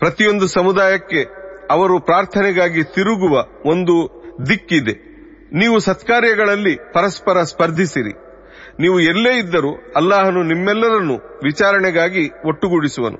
ಪ್ರತಿಯೊಂದು 0.00 0.48
ಸಮುದಾಯಕ್ಕೆ 0.48 1.20
ಅವರು 1.70 2.00
ಪ್ರಾರ್ಥನೆಗಾಗಿ 2.00 2.84
ತಿರುಗುವ 2.94 3.44
ಒಂದು 3.64 3.96
ದಿಕ್ಕಿದೆ 4.50 5.10
ನೀವು 5.54 5.76
ಸತ್ಕಾರ್ಯಗಳಲ್ಲಿ 5.78 6.74
ಪರಸ್ಪರ 6.92 7.42
ಸ್ಪರ್ಧಿಸಿರಿ 7.42 8.14
ನೀವು 8.80 9.00
ಎಲ್ಲೇ 9.12 9.32
ಇದ್ದರೂ 9.38 9.70
ಅಲ್ಲಾಹನು 9.96 10.42
ನಿಮ್ಮೆಲ್ಲರನ್ನು 10.42 11.16
ವಿಚಾರಣೆಗಾಗಿ 11.44 12.24
ಒಟ್ಟುಗೂಡಿಸುವನು 12.44 13.18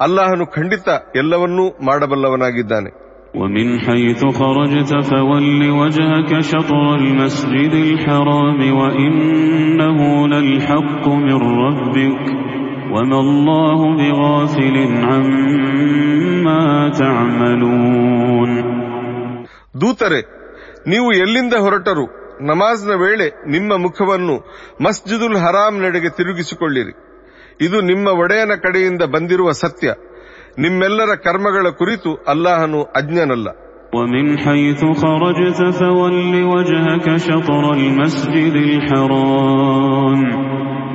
ಅಲ್ಲಾಹನು 0.00 0.46
ಖಂಡಿತ 0.52 0.88
ಎಲ್ಲವನ್ನೂ 1.16 1.66
ಮಾಡಬಲ್ಲವನಾಗಿದ್ದಾನೆ 1.88 2.92
ومن 3.34 3.68
حيث 3.80 4.20
خرجت 4.34 4.90
فول 5.04 5.46
وجهك 5.72 6.40
شطر 6.42 6.94
المسجد 6.94 7.74
الحرام 7.86 8.60
وإنه 8.72 9.98
للحق 10.28 11.04
من 11.18 11.38
ربك 11.62 12.24
وما 12.92 13.18
الله 13.20 13.80
بغافل 13.96 14.76
عما 15.04 16.62
تعملون 16.92 18.50
ದೂತರೆ 19.74 20.20
ನೀವು 20.86 21.08
ಎಲ್ಲಿಂದ 21.16 21.54
ಹೊರಟರು 21.64 22.06
ನಮಾಜ್ನ 22.48 22.94
ವೇಳೆ 23.02 23.26
ನಿಮ್ಮ 23.46 23.76
ಮುಖವನ್ನು 23.84 24.34
ಮಸ್ಜಿದುಲ್ 24.84 25.38
ಹರಾಮ್ 25.44 25.78
ನೆಡೆಗೆ 25.80 26.10
ತಿರುಗಿಸಿಕೊಳ್ಳಿರಿ 26.18 26.94
ಇದು 27.60 27.78
ನಿಮ್ಮ 27.82 28.08
ಒಡೆಯನ 28.22 28.54
ಕಡೆಯಿಂದ 28.64 29.02
ಬಂದಿರುವ 29.14 29.50
ಸತ್ಯ 29.62 29.94
ನಿಮ್ಮೆಲ್ಲರ 30.58 31.14
ಕರ್ಮಗಳ 31.26 31.68
ಕುರಿತು 31.80 32.12
ಅಲ್ಲಾಹನು 32.34 32.82
ಅಜ್ಞನಲ್ಲ 33.00 33.48
ومن 33.92 34.26
حيث 34.38 34.80
خرجت 35.02 35.60
فول 35.74 36.14
وجهك 36.46 37.06
شطر 37.18 37.64
المسجد 37.74 38.54
الحرام 38.66 40.20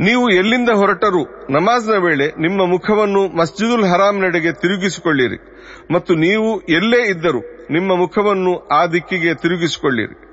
ನೀವು 0.00 0.30
ಎಲ್ಲಿಂದ 0.30 0.68
ಹೊರಟರೂ 0.68 1.24
ನಮಾಜ್ನ 1.50 1.92
ವೇಳೆ 1.92 2.26
ನಿಮ್ಮ 2.40 2.66
ಮುಖವನ್ನು 2.66 3.36
ಮಸ್ಜಿದುಲ್ 3.36 3.84
ಹರಾಮ್ 3.84 4.20
ನೆಡೆಗೆ 4.20 4.52
ತಿರುಗಿಸಿಕೊಳ್ಳಿರಿ. 4.52 5.38
ಮತ್ತು 5.90 6.14
ನೀವು 6.14 6.60
ಎಲ್ಲೇ 6.60 7.08
ಇದ್ದರೂ 7.08 7.40
ನಿಮ್ಮ 7.70 7.96
ಮುಖವನ್ನು 7.96 8.58
ಆ 8.58 8.86
ದಿಕ್ಕಿಗೆ 8.86 9.34
ತಿರುಗಿಸಿಕೊಳ್ಳಿರಿ. 9.34 10.26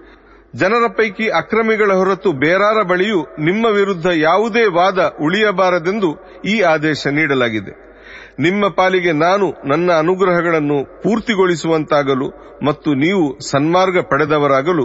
ಜನರ 0.55 0.87
ಪೈಕಿ 0.87 1.27
ಅಕ್ರಮಿಗಳ 1.27 1.93
ಹೊರತು 1.93 2.31
ಬೇರಾರ 2.31 2.81
ಬಳಿಯೂ 2.83 3.21
ನಿಮ್ಮ 3.23 3.65
ವಿರುದ್ಧ 3.65 4.05
ಯಾವುದೇ 4.15 4.65
ವಾದ 4.65 5.15
ಉಳಿಯಬಾರದೆಂದು 5.21 6.41
ಈ 6.45 6.61
ಆದೇಶ 6.61 7.07
ನೀಡಲಾಗಿದೆ. 7.07 7.92
ನಿಮ್ಮ 8.38 8.64
ಪಾಲಿಗೆ 8.78 9.12
ನಾನು 9.22 9.46
ನನ್ನ 9.66 9.88
ಅನುಗ್ರಹಗಳನ್ನು 10.02 10.76
ಪೂರ್ತಿಗೊಳಿಸುವಂತಾಗಲು 11.02 12.28
ಮತ್ತು 12.66 12.90
ನೀವು 13.02 13.24
ಸನ್ಮಾರ್ಗ 13.48 13.98
ಪಡೆದವರಾಗಲು 14.10 14.84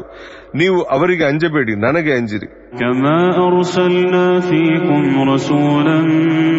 ನೀವು 0.61 0.79
ಅವರಿಗೆ 0.95 1.25
ಅಂಜಬೇಡಿ 1.31 1.75
ನನಗೆ 1.85 2.13
ಅಂಜಿರಿ 2.19 2.49
كما 2.77 3.17
أرسلنا 3.47 4.25
فيكم 4.41 5.03
رسولا 5.31 5.97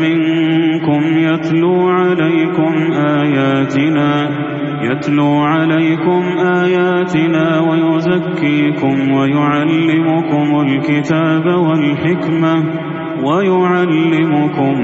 منكم 0.04 1.02
يتلو 1.24 1.74
عليكم 2.00 2.72
آياتنا 3.14 4.10
يتلو 4.82 5.32
عليكم 5.46 6.22
آياتنا 6.56 7.44
ويزكيكم 7.60 8.94
ويعلمكم 9.12 10.48
الكتاب 10.60 11.44
والحكمة 11.66 12.54
ويعلمكم 13.24 14.74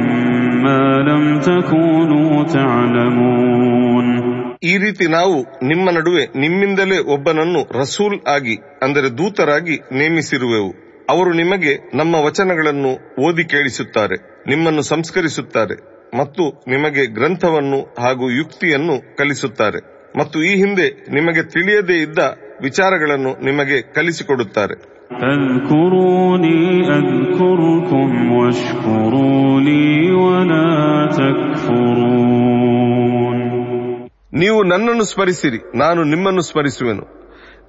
ما 0.65 0.83
لم 1.03 1.25
تكونوا 1.41 2.33
تعلمون 2.55 4.07
ಈ 4.63 4.75
ರೀತಿ 4.79 5.05
ನಾವು 5.09 5.37
ನಿಮ್ಮ 5.63 5.87
ನಡುವೆ 5.91 6.25
ನಿಮ್ಮಿಂದಲೇ 6.37 6.99
ಒಬ್ಬನನ್ನು 7.15 7.61
ರಸೂಲ್ 7.79 8.17
ಆಗಿ 8.29 8.55
ಅಂದರೆ 8.83 9.09
ದೂತರಾಗಿ 9.19 9.77
ನೇಮಿಸಿರುವೆವು 9.93 10.71
ಅವರು 11.09 11.31
ನಿಮಗೆ 11.33 11.73
ನಮ್ಮ 11.95 12.15
ವಚನಗಳನ್ನು 12.27 12.93
ಓದಿ 13.23 13.45
ಕೇಳಿಸುತ್ತಾರೆ 13.45 14.17
ನಿಮ್ಮನ್ನು 14.47 14.83
ಸಂಸ್ಕರಿಸುತ್ತಾರೆ 14.91 15.77
ಮತ್ತು 16.19 16.45
ನಿಮಗೆ 16.69 17.05
ಗ್ರಂಥವನ್ನು 17.17 17.81
ಹಾಗೂ 18.03 18.27
ಯುಕ್ತಿಯನ್ನು 18.31 18.97
ಕಲಿಸುತ್ತಾರೆ 19.19 19.81
ಮತ್ತು 20.19 20.39
ಈ 20.43 20.53
ಹಿಂದೆ 20.63 20.87
ನಿಮಗೆ 21.17 21.43
ತಿಳಿಯದೇ 21.55 21.97
ಇದ್ದ 22.07 22.21
ವಿಚಾರಗಳನ್ನು 22.61 23.33
ನಿಮಗೆ 23.45 23.79
ಕಲಿಸಿಕೊಡುತ್ತಾರೆ 23.97 24.77
فاذكروني 25.21 26.81
أذكركم 26.91 28.33
واشكروا 28.33 29.61
لي 29.61 30.13
ولا 30.23 30.71
تكفرون 31.21 32.51
ನೀವು 34.33 34.59
ನನ್ನನ್ನು 34.73 35.05
ಸ್ಮರಿಸಿರಿ 35.13 35.59
ನಾನು 35.83 36.01
ನಿಮ್ಮನ್ನು 36.13 36.43
ಸ್ಮರಿಸುವೆನು 36.51 37.05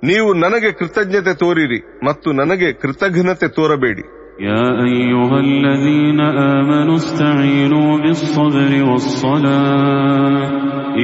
ನೀವು 0.04 0.30
ನನಗೆ 0.44 0.70
ಕೃತಜ್ಞತೆ 0.80 1.34
ತೋರಿರಿ 1.42 1.80
ಮತ್ತು 2.08 2.30
ನನಗೆ 2.42 2.70
ಕೃತಜ್ಞತೆ 2.84 3.50
ತೋರಬೇಡಿ 3.60 4.06
يا 4.44 4.68
أيها 4.90 5.38
الذين 5.48 6.20
آمنوا 6.56 6.96
استعينوا 6.96 7.98
بالصبر 7.98 8.72
والصلاة 8.90 10.50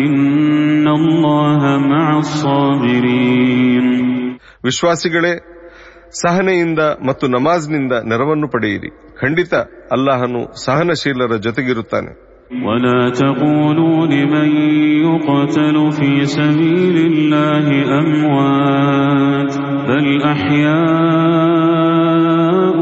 إن 0.03 0.87
الله 0.99 1.61
مع 1.91 2.07
الصابرين 2.25 3.85
ವಿಶ್ವಾಸಿಗಳೇ 4.63 5.33
ಸಹನೆಯಿಂದ 6.21 6.81
ಮತ್ತು 7.07 7.25
ನಮಾಜ್ನಿಂದ 7.35 7.93
ನೆರವನ್ನು 8.11 8.47
ಪಡೆಯಿರಿ 8.53 8.89
ಖಂಡಿತ 9.21 9.53
ಅಲ್ಲಾಹನು 9.95 10.43
ಸಹನಶೀಲರ 10.65 11.33
ಜೊತೆಗಿರುತ್ತಾನೆ 11.47 12.13
ولا 12.63 13.01
تقولوا 13.13 13.99
لمن 14.07 14.49
يقتل 15.05 15.75
في 15.91 16.11
سبيل 16.37 16.97
الله 17.07 17.65
أموات 18.01 19.53
بل 19.87 20.05
أحياء 21.87 22.75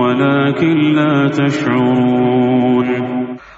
ولكن 0.00 0.76
لا 0.98 1.14
تشعرون 1.38 2.88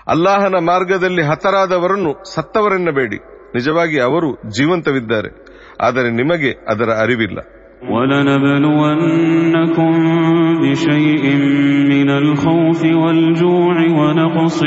ಅಲ್ಲಾಹನ 0.07 0.57
ಮಾರ್ಗದಲ್ಲಿ 0.69 1.23
ಹತರಾದವರನ್ನು 1.31 2.13
ಸತ್ತವರೆನ್ನಬೇಡಿ 2.35 3.19
ನಿಜವಾಗಿ 3.55 3.99
ಅವರು 4.01 4.29
ಜೀವಂತವಿದ್ದಾರೆ 4.57 5.31
ಆದರೆ 5.81 6.09
ನಿಮಗೆ 6.13 6.51
ಅದರ 6.73 6.91
ಅರಿವಿಲ್ಲ 7.03 7.39
ولنبلونكم 8.51 9.93
بشيء 10.63 11.37
من 11.89 12.13
الخوف 12.13 12.85
والجوع 12.95 13.77
ونقص 14.01 14.63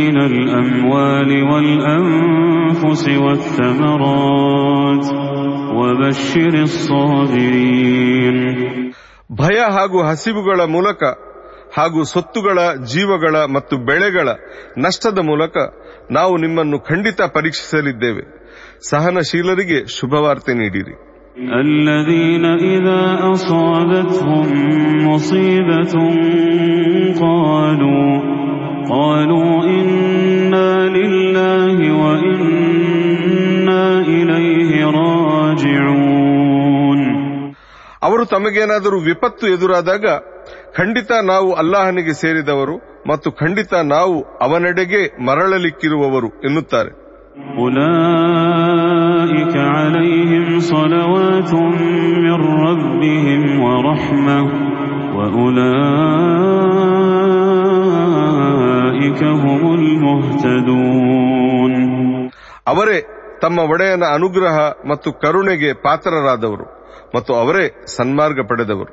من 0.00 0.16
الأموال 0.22 1.30
والأنفس 1.42 3.08
والثمرات 3.24 5.04
وبشر 5.78 6.54
الصابرين 6.68 8.36
ಭಯ 9.40 9.58
ಹಾಗೂ 9.76 10.02
ಹಸಿವುಗಳ 10.02 10.60
ಮೂಲಕ 10.66 11.02
ಹಾಗೂ 11.76 12.04
ಸೊತ್ತುಗಳ 12.04 12.58
ಜೀವಗಳ 12.92 13.36
ಮತ್ತು 13.54 13.84
ಬೆಳೆಗಳ 13.84 14.28
ನಷ್ಟದ 14.78 15.18
ಮೂಲಕ 15.22 15.56
ನಾವು 16.12 16.36
ನಿಮ್ಮನ್ನು 16.36 16.80
ಖಂಡಿತ 16.80 17.20
ಪರೀಕ್ಷಿಸಲಿದ್ದೇವೆ 17.36 18.24
ಸಹನಶೀಲರಿಗೆ 18.90 19.98
ಶುಭವಾರ್ತೆ 19.98 20.54
ನೀಡಿರಿ 20.54 21.10
الذين 21.60 22.44
إذا 22.44 23.18
أصابتهم 23.24 24.48
مصيبة 25.08 25.94
قالوا 27.20 28.20
قالوا 28.90 29.64
إنا 29.72 30.88
لله 30.88 31.76
وإنا 32.02 33.84
إليه 34.10 34.70
راجعون 34.92 37.00
ಅವರು 38.02 38.26
ತಮಗೇನಾದರೂ 38.26 38.98
ವಿಪತ್ತು 39.08 39.44
ಎದುರಾದಾಗ 39.54 40.06
ಖಂಡಿತ 40.76 41.10
ನಾವು 41.24 41.54
ಅಲ್ಲಾಹನಿಗೆ 41.54 42.14
ಸೇರಿದವರು 42.22 42.90
ಮತ್ತು 43.08 43.32
ಖಂಡಿತ 43.32 43.72
ನಾವು 43.92 44.40
ಅವನೆಡೆಗೆ 44.40 45.00
ಮರಳಲಿಕ್ಕಿರುವವರು 45.28 46.28
ಎನ್ನುತ್ತಾರೆ 46.48 47.03
أولئك 48.20 49.54
عليهم 49.74 50.46
صلوات 50.72 51.52
من 52.24 52.38
ربهم 52.60 53.42
ورحمة 53.62 54.38
وأولئك 57.90 59.20
هم 59.42 59.62
المهتدون 59.74 61.72
ಅವರೇ 62.66 62.98
ತಮ್ಮ 63.40 63.58
ಒಡೆಯನ 63.72 64.04
ಅನುಗ್ರಹ 64.16 64.56
ಮತ್ತು 64.86 65.08
ಕರುಣೆಗೆ 65.22 65.70
ಪಾತ್ರರಾದವರು 65.84 66.66
ಮತ್ತು 67.14 67.32
ಅವರೇ 67.34 67.64
ಸನ್ಮಾರ್ಗ 67.96 68.40
ಪಡೆದವರು 68.50 68.92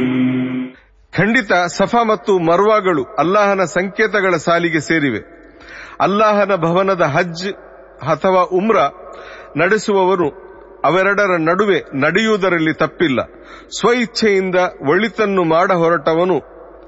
ಖಂಡಿತ 1.17 1.53
ಸಫಾ 1.53 2.03
ಮತ್ತು 2.03 2.39
ಮರ್ವಾಗಳು 2.39 3.03
ಅಲ್ಲಾಹನ 3.03 3.63
ಸಂಕೇತಗಳ 3.63 4.35
ಸಾಲಿಗೆ 4.35 4.79
ಸೇರಿವೆ. 4.79 5.19
ಅಲ್ಲಾಹನ 5.99 6.55
ಭವನದ 6.55 7.01
ಹಜ್ 7.01 7.53
ಅಥವಾ 8.09 8.41
ಉಮ್ರ 8.41 8.77
ನಡೆಸುವವರು 9.57 10.29
ಅವೆರಡರ 10.85 11.37
ನಡುವೆ 11.37 11.79
ನಡೆಯುವುದರಲ್ಲಿ 11.93 12.73
ತಪ್ಪಿಲ್ಲ. 12.73 13.19
ಸ್ವಇಚ್ಛೆಯಿಂದ 13.79 14.55
ಒಳಿತನ್ನು 14.89 15.43
ಮಾಡ 15.43 15.71
ಹೊರಟವನು 15.71 16.39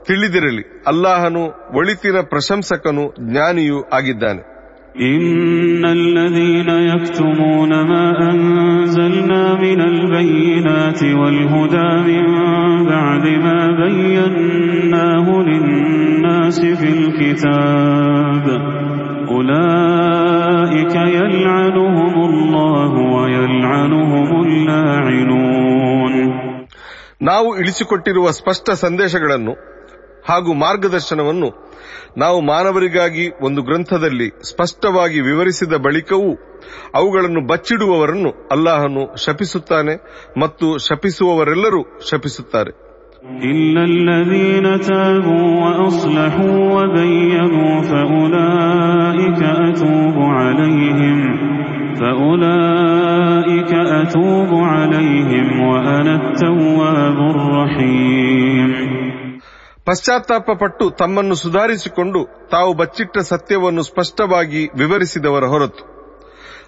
ತಿಳಿದಿರಲಿ. 0.03 0.83
ಅಲ್ಲಾಹನು 0.87 1.43
ಒಳಿತಿನ 1.77 2.19
ಪ್ರಶಂಸಕನು 2.21 3.31
ಜ್ಞಾನಿಯೂ 3.31 3.83
ಆಗಿದ್ದಾನೆ. 3.93 4.52
إن 5.00 5.84
الذين 5.98 6.70
يكتمون 6.92 7.68
ما 7.90 8.06
أنزلنا 8.30 9.54
من 9.54 9.80
البينات 9.80 11.00
والهدى 11.02 11.90
من 12.10 12.24
بعد 12.86 13.24
ما 13.46 13.60
بيناه 13.82 15.26
للناس 15.42 16.60
في 16.80 16.88
الكتاب 16.98 18.44
أولئك 19.30 20.94
يلعنهم 21.18 22.14
الله 22.30 22.92
ويلعنهم 23.16 24.28
اللاعنون 24.46 26.14
ನಾವು 27.22 27.48
ಇಳಿಸಿಕೊಟ್ಟಿರುವ 27.56 28.30
ಸ್ಪಷ್ಟ 28.30 28.70
ಸಂದೇಶಗಳನ್ನು 28.84 29.52
ಹಾಗೂ 30.29 30.53
ಮಾರ್ಗದರ್ಶನವನ್ನು 30.53 31.49
ನಾವು 32.17 32.41
ಮಾನವರಿಗಾಗಿ 32.41 33.25
ಒಂದು 33.41 33.61
ಗ್ರಂಥದಲ್ಲಿ 33.61 34.27
ಸ್ಪಷ್ಟವಾಗಿ 34.29 35.21
ವಿವರಿಸಿದ 35.21 35.73
ಬಳಿಕವೂ 35.73 36.31
ಅವುಗಳನ್ನು 36.95 37.47
ಬಚ್ಚಿಡುವವರನ್ನು 37.47 38.31
ಅಲ್ಲಾಹನು 38.51 39.03
ಶಪಿಸುತ್ತಾನೆ 39.25 39.95
ಮತ್ತು 40.39 40.77
ಶಪಿಸುವವರೆಲ್ಲರೂ 40.77 41.81
ಶಪಿಸುತ್ತಾರೆ. 42.11 42.71
ಪಶ್ಚಾತ್ತಾಪ 59.86 60.50
ಪಟ್ಟು 60.62 60.84
ತಮ್ಮನ್ನು 61.00 61.34
ಸುಧಾರಿಸಿಕೊಂಡು 61.34 62.20
ತಾವು 62.50 62.70
ಬಚ್ಚಿಟ್ಟ 62.74 63.18
ಸತ್ಯವನ್ನು 63.30 63.82
ಸ್ಪಷ್ಟವಾಗಿ 63.82 64.62
ವಿವರಿಸಿದವರ 64.74 65.44
ಹೊರತು 65.46 65.84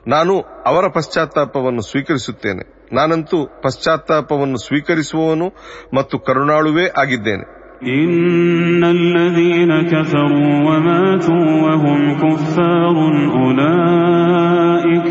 ನಾನು 0.09 0.35
ಅವರ 0.67 0.85
ಪಶ್ಚಾತ್ತಾಪವನ್ನು 0.89 1.83
ಸ್ವೀಕರಿಸುತ್ತೇನೆ 1.83 2.63
ನಾನಂತೂ 2.93 3.39
ಪಶ್ಚಾತ್ತಾಪವನ್ನು 3.63 4.59
ಸ್ವೀಕರಿಸುವವನು 4.67 5.49
ಮತ್ತು 5.95 6.19
ಕರುಣಾಳುವೇ 6.29 6.87
ಆಗಿದ್ದೇನೆ 6.99 7.47
إن 7.95 8.83
الذين 8.97 9.73
كفروا 9.85 10.55
وماتوا 10.67 11.47
وهم 11.65 12.01
كفار 12.15 12.97
أولئك 13.37 15.07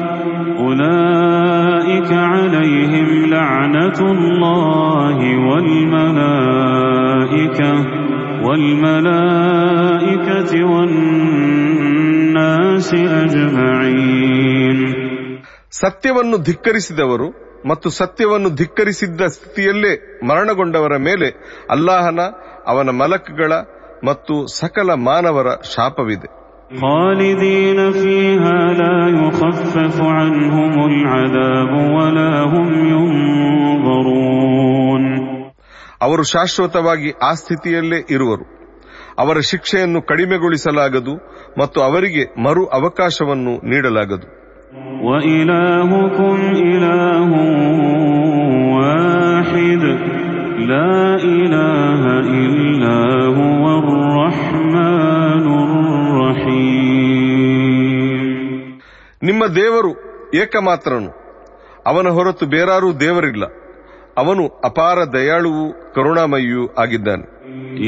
أولئك 0.74 2.12
عليهم 2.30 3.08
لعنة 3.28 4.00
الله 4.12 5.18
والملائكة 6.40 7.60
والملائكة 9.20 10.52
والناس 10.72 12.90
أجمعين 13.24 14.80
ಸತ್ಯವನ್ನು 15.80 16.38
ಧಿಕ್ಕರಿಸಿದವರು 16.48 17.50
ಮತ್ತು 17.68 17.98
ಸತ್ಯವನ್ನು 17.98 18.56
ಧಿಕ್ಕರಿಸಿದ್ದ 18.56 19.22
ಸ್ಥಿತಿಯಲ್ಲೇ 19.36 20.20
ಮರಣಗೊಂಡವರ 20.24 20.94
ಮೇಲೆ 21.08 21.28
ಅಲ್ಲಾಹನ 21.70 22.22
ಅವನ 22.68 22.90
ಮಲಕ್ಗಳ 23.02 23.54
ಮತ್ತು 24.04 24.48
ಸಕಲ 24.60 24.90
ಮಾನವರ 25.08 25.48
ಶಾಪವಿದೆ 25.74 26.30
خالدين 26.82 27.80
فيها 27.94 28.60
لا 28.74 28.98
يخفف 29.20 29.96
عنهم 30.18 30.74
العذاب 30.86 31.72
ولا 31.96 32.34
هم 32.54 32.68
ينظرون 33.80 35.04
ಅವರು 36.06 36.24
ಶಾಶ್ವತವಾಗಿ 36.34 37.10
ಆ 37.28 37.32
ಸ್ಥಿತಿಯಲ್ಲೇ 37.40 38.00
ಇರುವರು 38.14 38.46
ಅವರ 39.22 39.38
ಶಿಕ್ಷೆಯನ್ನು 39.52 40.00
ಕಡಿಮೆಗೊಳಿಸಲಾಗದು 40.10 41.14
ಮತ್ತು 41.60 41.80
ಅವರಿಗೆ 41.88 42.26
ಮರು 42.48 42.64
ಅವಕಾಶವನ್ನು 42.80 43.56
ನೀಡಲಾಗದು 43.72 44.28
وإلهكم 45.06 46.36
إله 46.70 47.30
واحد 48.76 49.84
لا 50.72 51.00
إله 51.38 52.02
إلا 52.46 53.00
هو 53.38 53.53
ನಿಮ್ಮ 59.24 59.44
ದೇವರು 59.56 59.92
ಏಕಮಾತ್ರನು 60.36 61.12
ಅವನ 61.88 62.08
ಹೊರತು 62.10 62.46
ಬೇರಾರೂ 62.46 62.90
ದೇವರಿಲ್ಲ 63.00 63.44
ಅವನು 64.18 64.44
ಅಪಾರ 64.70 64.98
ದಯಾಳುವು 65.16 65.66
ಕರುಣಾಮಯಿಯೂ 65.96 66.64
ಆಗಿದ್ದಾನೆ 66.84 67.26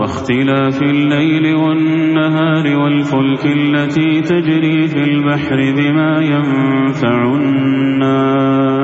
واختلاف 0.00 0.82
الليل 0.84 1.54
والنهار 1.54 2.76
والفلك 2.76 3.44
التي 3.58 4.20
تجري 4.22 4.88
في 4.88 5.00
البحر 5.04 5.58
بما 5.78 6.10
ينفع 6.24 7.18
الناس 7.34 8.83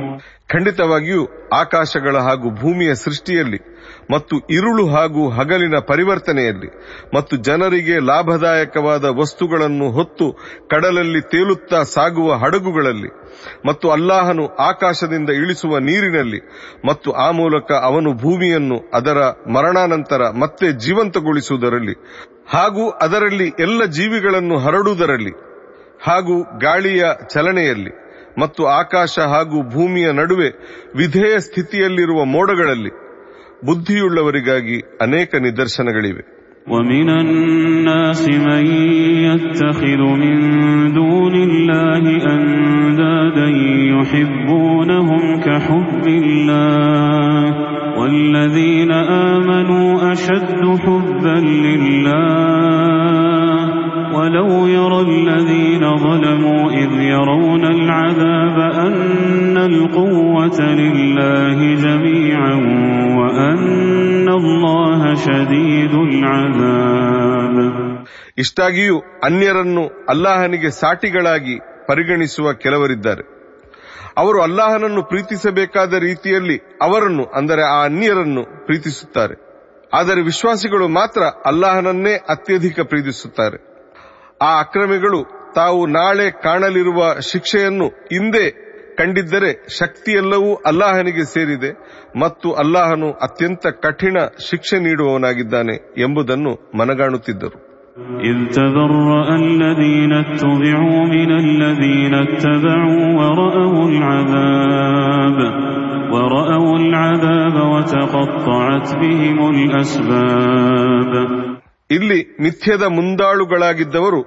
ಖಂಡಿತವಾಗಿಯೂ 0.51 1.23
ಆಕಾಶಗಳ 1.53 2.17
ಹಾಗೂ 2.17 2.49
ಭೂಮಿಯ 2.55 2.95
ಸೃಷ್ಟಿಯಲ್ಲಿ 2.95 3.59
ಮತ್ತು 4.11 4.35
ಇರುಳು 4.49 4.87
ಹಾಗೂ 4.89 5.29
ಹಗಲಿನ 5.29 5.79
ಪರಿವರ್ತನೆಯಲ್ಲಿ 5.87 6.69
ಮತ್ತು 7.15 7.37
ಜನರಿಗೆ 7.37 7.95
ಲಾಭದಾಯಕವಾದ 8.05 9.05
ವಸ್ತುಗಳನ್ನು 9.19 9.91
ಹೊತ್ತು 9.91 10.27
ಕಡಲಲ್ಲಿ 10.67 11.21
ತೇಲುತ್ತಾ 11.21 11.83
ಸಾಗುವ 11.83 12.33
ಹಡಗುಗಳಲ್ಲಿ 12.33 13.11
ಮತ್ತು 13.65 13.89
ಅಲ್ಲಾಹನು 13.89 14.45
ಆಕಾಶದಿಂದ 14.69 15.29
ಇಳಿಸುವ 15.29 15.79
ನೀರಿನಲ್ಲಿ 15.79 16.41
ಮತ್ತು 16.87 17.11
ಆ 17.11 17.31
ಮೂಲಕ 17.31 17.71
ಅವನು 17.83 18.13
ಭೂಮಿಯನ್ನು 18.17 18.79
ಅದರ 18.93 19.19
ಮರಣಾನಂತರ 19.49 20.29
ಮತ್ತೆ 20.39 20.71
ಜೀವಂತಗೊಳಿಸುವುದರಲ್ಲಿ 20.79 21.95
ಹಾಗೂ 22.49 22.89
ಅದರಲ್ಲಿ 23.01 23.49
ಎಲ್ಲ 23.59 23.85
ಜೀವಿಗಳನ್ನು 23.91 24.57
ಹರಡುವುದರಲ್ಲಿ 24.57 25.33
ಹಾಗೂ 26.01 26.35
ಗಾಳಿಯ 26.59 27.03
ಚಲನೆಯಲ್ಲಿ. 27.33 27.91
ಮತ್ತು 28.38 28.62
ಆಕಾಶ 28.80 29.18
ಹಾಗೂ 29.32 29.58
ಭೂಮಿಯ 29.74 30.08
ನಡುವೆ 30.12 30.48
ವಿಧೇಯ 30.96 31.34
ಸ್ಥಿತಿಯಲ್ಲಿರುವ 31.38 32.20
ಮೋಡಗಳಲ್ಲಿ 32.34 32.92
ಬುದ್ಧಿಯುಳ್ಳವರಿಗಾಗಿ 33.66 34.78
ಅನೇಕ 35.00 35.34
ನಿದರ್ಶನಗಳಿವೆ 35.46 36.24
ومن 36.66 37.08
الناس 37.22 38.22
من 38.46 38.64
يتخذ 39.26 40.00
من 40.22 40.36
دون 40.94 41.34
الله 41.48 42.02
أندادا 42.32 43.48
يحبونهم 43.92 45.22
كحب 45.40 46.04
الله 46.06 47.44
والذين 47.98 48.92
آمنوا 49.32 49.88
أشد 50.12 50.62
حبا 50.84 51.36
لله 51.66 52.69
ولو 54.20 54.48
يرى 54.68 55.00
الذين 55.02 55.96
ظلموا 55.98 56.62
إذ 56.72 56.92
يرون 57.04 57.64
العذاب 57.66 58.58
أن 58.78 59.56
القوة 59.62 60.58
لله 60.74 61.58
جميعا 61.76 62.54
وأن 63.20 64.28
الله 64.30 65.00
شديد 65.26 65.94
العذاب 66.08 67.56
ಇಷ್ಟಾಗಿಯೂ 68.42 68.96
ಅನ್ಯರನ್ನು 69.24 69.82
ಅಲ್ಲಾಹನಿಗೆ 70.08 70.70
ಸಾಟಿಗಳಾಗಿ 70.80 71.54
ಪರಿಗಣಿಸುವ 71.86 72.52
ಕೆಲವರಿದ್ದಾರೆ 72.64 73.22
ಅವರು 74.16 74.38
ಅಲ್ಲಾಹನನ್ನು 74.42 75.02
ಪ್ರೀತಿಸಬೇಕಾದ 75.02 75.92
ರೀತಿಯಲ್ಲಿ 76.04 76.56
ಅವರನ್ನು 76.82 77.24
ಅಂದರೆ 77.38 77.62
ಆ 77.68 77.78
ಅನ್ಯರನ್ನು 77.84 78.42
ಪ್ರೀತಿಸುತ್ತಾರೆ 78.66 79.36
ಆದರೆ 79.92 80.20
ವಿಶ್ವಾಸಿಗಳು 80.22 80.86
ಮಾತ್ರ 80.98 81.22
ಅಲ್ಲಾಹನನ್ನೇ 81.50 82.14
ಅತ್ಯಧಿಕ 82.34 82.80
ಪ್ರೀತಿಸುತ್ತಾರೆ 82.92 83.58
ಆ 84.40 84.52
ಅಕ್ರಮಿಗಳು 84.60 85.20
ತಾವು 85.54 85.86
ನಾಳೆ 85.96 86.30
ಕಾಣಲಿರುವ 86.42 87.00
ಶಿಕ್ಷೆಯನ್ನು 87.32 87.86
ಹಿಂದೆ 88.12 88.46
ಕಂಡಿದ್ದರೆ 88.98 89.50
ಶಕ್ತಿಯೆಲ್ಲವೂ 89.78 90.50
ಅಲ್ಲಾಹನಿಗೆ 90.66 91.24
ಸೇರಿದೆ 91.32 91.70
ಮತ್ತು 92.20 92.48
ಅಲ್ಲಾಹನು 92.54 93.08
ಅತ್ಯಂತ 93.26 93.66
ಕಠಿಣ 93.82 94.16
ಶಿಕ್ಷೆ 94.50 94.78
ನೀಡುವವನಾಗಿದ್ದಾನೆ 94.78 95.76
ಎಂಬುದನ್ನು 95.98 96.54
ಮನಗಾಣುತ್ತಿದ್ದರು 96.78 97.58
إذ 98.22 98.38
تبرأ 98.50 99.28
الذين 99.36 100.12
اتبعوا 100.14 101.00
من 101.06 101.30
الذين 101.38 102.14
اتبعوا 102.16 103.04
ورأوا 103.20 103.84
العذاب 103.88 105.38
ورأوا 106.12 106.74
العذاب 106.78 107.56
وتقطعت 107.72 108.88
بهم 108.94 109.38
الأسباب 109.50 111.12
ಇಲ್ಲಿ 111.90 112.18
ಮಿಥ್ಯದ 112.40 112.84
ಮುಂದಾಳುಗಳಾಗಿದ್ದವರು 112.96 114.20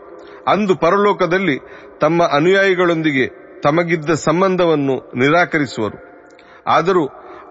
ಅಂದು 0.47 0.73
ಪರಲೋಕದಲ್ಲಿ 0.80 1.57
ತಮ್ಮ 2.03 2.23
ಅನುಯಾಯಿಗಳೊಂದಿಗೆ 2.38 3.26
ತಮಗಿದ್ದ 3.64 4.11
ಸಂಬಂಧವನ್ನು 4.27 4.95
ನಿರಾಕರಿಸುವರು 5.15 5.97
ಆದರೂ 6.68 7.03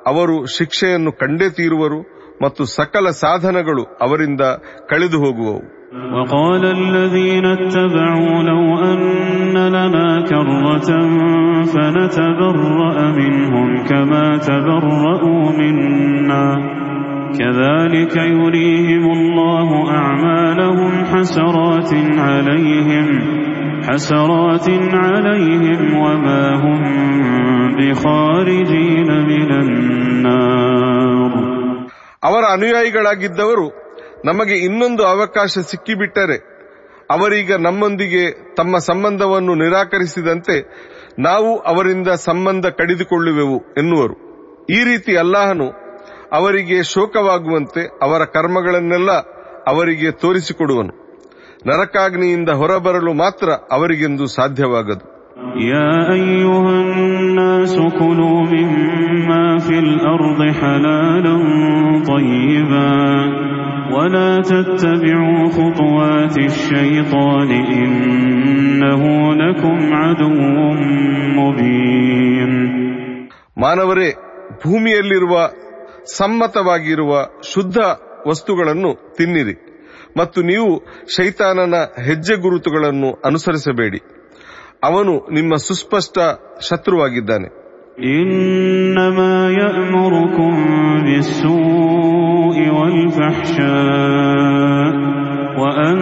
ಅವರು 0.07 0.37
ಶಿಕ್ಷೆಯನ್ನು 0.57 1.13
ಕಂಡೇ 1.21 1.49
ತೀರುವರು 1.51 1.99
ಮತ್ತು 2.43 2.65
ಸಕಲ 2.77 3.09
ಸಾಧನಗಳು 3.25 3.85
ಅವರಿಂದ 4.07 4.43
ಕಳೆದು 4.93 5.21
ಹೋಗುವವು 5.25 5.65
وقال 6.13 6.63
الذين 6.81 7.47
اتبعوا 7.49 8.37
لو 8.43 8.63
أن 8.85 9.01
لنا 9.69 10.09
كرة 10.23 10.89
فنتبرأ 11.73 12.97
منهم 13.13 13.69
كما 13.85 14.25
تبرأوا 14.41 15.45
منا 15.53 16.45
كذلك 17.35 18.17
يريهم 18.35 19.05
الله 19.13 19.69
أعمالهم 19.93 20.93
حسرات 21.07 21.91
عليهم 22.21 23.07
حسرات 23.83 24.69
عليهم 24.97 25.81
وما 25.97 26.45
هم 26.57 26.81
بخارجين 27.79 29.09
من 29.31 29.51
النار 29.59 31.33
ಅವರ 32.23 32.45
ಅನುಯಾಯಿಗಳಾಗಿದ್ದವರು 32.57 33.67
ನಮಗೆ 34.25 34.55
ಇನ್ನೊಂದು 34.67 35.03
ಅವಕಾಶ 35.11 35.53
ಸಿಕ್ಕಿಬಿಟ್ಟರೆ 35.71 36.39
ಅವರೀಗ 37.11 37.51
ನಮ್ಮೊಂದಿಗೆ 37.67 38.23
ತಮ್ಮ 38.59 38.79
ಸಂಬಂಧವನ್ನು 38.89 39.53
ನಿರಾಕರಿಸಿದಂತೆ 39.63 40.57
ನಾವು 41.19 41.51
ಅವರಿಂದ 41.71 42.11
ಸಂಬಂಧ 42.29 42.67
ಕಡಿದುಕೊಳ್ಳುವೆವು 42.81 43.59
ಎನ್ನುವರು 43.81 44.17
ಈ 44.77 44.81
ರೀತಿ 44.91 45.13
ಅಲ್ಲಾಹನು 45.23 45.69
ಅವರಿಗೆ 46.33 46.79
ಶೋಕವಾಗುವಂತೆ 46.93 47.83
ಅವರ 48.03 48.23
ಕರ್ಮಗಳನ್ನೆಲ್ಲ 48.37 49.11
ಅವರಿಗೆ 49.73 50.11
ತೋರಿಸಿಕೊಡುವನು 50.23 50.95
ನರಕಾಗ್ನಿಯಿಂದ 51.67 52.51
ಹೊರಬರಲು 52.63 53.15
ಮಾತ್ರ 53.23 53.49
ಅವರಿಗೆಂದು 53.77 54.27
ಸಾಧ್ಯವಾಗದು 54.39 55.07
يا 55.73 55.93
أيها 56.13 56.75
الناس 56.85 57.75
كلوا 57.99 58.41
مما 58.55 59.45
في 59.59 59.77
الأرض 59.81 60.41
حلالا 60.61 61.35
طيبا 62.09 62.93
ولا 63.95 64.31
تتبعوا 64.43 65.43
خطوات 65.51 66.37
الشيطان 66.41 67.51
إنه 67.77 69.03
لكم 69.35 69.79
عدو 69.95 70.31
مبين 71.39 72.53
ಮಾನವರೇ 73.57 74.09
ಭೂಮಿಯಲ್ಲಿರುವ 74.63 75.35
ಸಮ್ಮತವಾಗಿರುವ 76.17 77.13
ಶುದ್ಧ 77.53 77.79
ವಸ್ತುಗಳನ್ನು 78.29 78.91
ತಿನ್ನಿರಿ 79.17 79.57
ಮತ್ತು 80.17 80.43
ನೀವು 80.43 80.71
ಶೈತಾನನ 81.17 81.77
ಹೆಜ್ಜೆ 82.03 82.37
ಗುರುತುಗಳನ್ನು 82.37 83.11
ಅನುಸರಿಸಬೇಡಿ 83.25 84.01
ಅವನು 84.85 85.15
ನಿಮ್ಮ 85.31 85.55
ಸುಸ್ಪಷ್ಟ 85.69 86.17
ಶತ್ರುವಾಗಿದ್ದಾನೆ 86.69 87.49
إنما 88.17 89.35
يأمركم 89.59 90.53
بالسوء 91.05 92.57
والفحشاء 93.59 94.93
وأن 95.59 95.97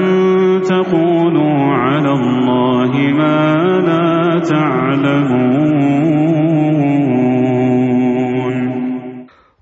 تقولوا 0.65 1.59
على 1.77 2.12
الله 2.12 2.93
ما 3.12 3.39
لا 3.81 4.09
تعلمون 4.47 6.10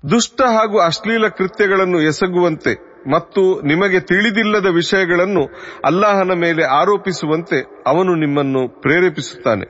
ದುಷ್ಟ 0.09 0.39
ಹಾಗೂ 0.55 0.77
ಅಶ್ಲೀಲ 0.81 1.27
ಕೃತ್ಯಗಳನ್ನು 1.37 1.99
ಎಸಗುವಂತೆ 2.01 2.73
ಮತ್ತು 3.11 3.41
ನಿಮಗೆ 3.61 3.99
ತಿಳಿದಿಲ್ಲದ 4.01 4.67
ವಿಷಯಗಳನ್ನು 4.73 5.43
ಅಲ್ಲಾಹನ 5.85 6.33
ಮೇಲೆ 6.39 6.63
ಆರೋಪಿಸುವಂತೆ 6.79 7.59
ಅವನು 7.87 8.13
ನಿಮ್ಮನ್ನು 8.15 8.63
ಪ್ರೇರೇಪಿಸುತ್ತಾನೆ 8.81 9.67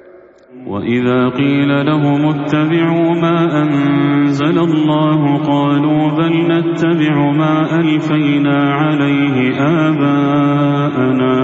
وإذا 0.68 1.20
قيل 1.32 1.72
لهم 1.86 2.22
اتبعوا 2.28 3.10
ما 3.16 3.38
أنزل 3.62 4.58
الله 4.60 5.20
قالوا 5.44 6.04
بل 6.12 6.34
نتبع 6.52 7.16
ما 7.34 7.56
ألفينا 7.76 8.58
عليه 8.74 9.38
آباءنا 9.86 11.36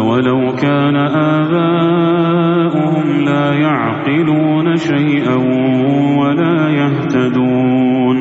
أولو 0.00 0.38
كان 0.56 0.96
آباؤهم 1.38 3.06
لا 3.22 3.46
يعقلون 3.58 4.66
شيئا 4.88 5.36
ولا 6.20 6.56
يهتدون 6.78 8.18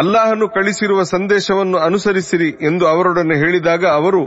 ಅಲ್ಲಾಹನು 0.00 0.46
ಕಳಿಸಿರುವ 0.48 1.00
ಸಂದೇಶವನ್ನು 1.12 1.78
ಅನುಸರಿಸಿರಿ 1.78 2.48
ಎಂದು 2.68 2.84
ಅವರೊಡನೆ 2.86 3.34
ಹೇಳಿದಾಗ 3.38 3.84
ಅವರು 3.96 4.20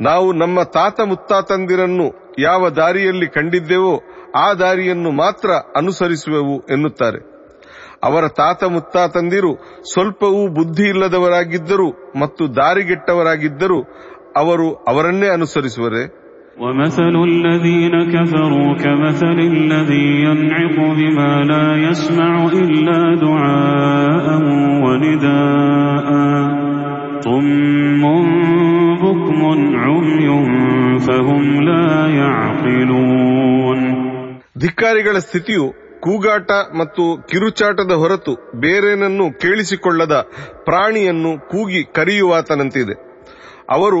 ನಾವು 0.00 0.28
ನಮ್ಮ 0.32 0.58
ತಾತ 0.76 1.00
ಮುತ್ತಾತಂದಿರನ್ನು 1.10 2.06
ಯಾವ 2.42 2.62
ದಾರಿಯಲ್ಲಿ 2.76 3.28
ಕಂಡಿದ್ದೆವೋ 3.36 3.94
ಆ 4.36 4.48
ದಾರಿಯನ್ನು 4.60 5.10
ಮಾತ್ರ 5.22 5.48
ಅನುಸರಿಸುವೆವು 5.76 6.56
ಎನ್ನುತ್ತಾರೆ 6.74 7.20
ಅವರ 8.04 8.24
ತಾತ 8.40 8.62
ಮುತ್ತಾತಂದಿರು 8.74 9.50
ಸ್ವಲ್ಪವೂ 9.92 10.42
ಬುದ್ಧಿ 10.58 10.86
ಇಲ್ಲದವರಾಗಿದ್ದರು 10.92 11.88
ಮತ್ತು 12.18 12.42
ದಾರಿಗೆಟ್ಟವರಾಗಿದ್ದರೂ 12.54 13.78
ಅವರು 14.36 14.68
ಅವರನ್ನೇ 14.88 15.28
ಅನುಸರಿಸುವರೆ 15.28 16.02
ومثل 16.60 17.14
الذين 17.30 17.94
كفروا 18.14 18.68
كمثل 18.74 19.38
الذي 19.54 20.08
ينعق 20.22 20.76
بما 20.94 21.32
لا 21.44 21.66
يسمع 21.86 22.32
إلا 22.54 22.98
دعاء 23.16 24.26
ونداء 24.84 26.08
صم 27.20 28.02
بكم 29.02 29.40
عمي 29.76 30.28
فهم 31.00 31.42
لا 31.62 31.86
يعقلون 32.20 33.80
ಧಿಕ್ಕಾರಿಗಳ 34.58 35.16
ಸ್ಥಿತಿಯು 35.18 35.66
ಕೂಗಾಟ 36.00 36.50
ಮತ್ತು 36.78 37.04
ಕಿರುಚಾಟದ 37.30 37.92
ಹೊರತು 37.92 38.32
ಬೇರೇನನ್ನು 38.60 39.26
ಕೇಳಿಸಿಕೊಳ್ಳದ 39.40 40.14
ಪ್ರಾಣಿಯನ್ನು 40.64 41.32
ಕೂಗಿ 41.48 41.82
ಕರೆಯುವಾತನಂತಿದೆ 41.92 42.94
ಅವರು 43.70 44.00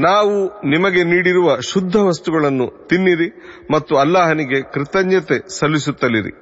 ನಾವು 0.00 0.34
ನಿಮಗೆ 0.68 1.02
ನೀಡಿರುವ 1.04 1.48
ಶುದ್ಧ 1.72 1.96
ವಸ್ತುಗಳನ್ನು 2.08 2.66
ತಿನ್ನಿರಿ 2.88 3.28
ಮತ್ತು 3.70 3.92
ಅಲ್ಲಾಹನಿಗೆ 3.96 4.60
ಕೃತಜ್ಞತೆ 4.72 5.38
ಸಲ್ಲಿಸುತ್ತಲಿರಿ 5.58 6.34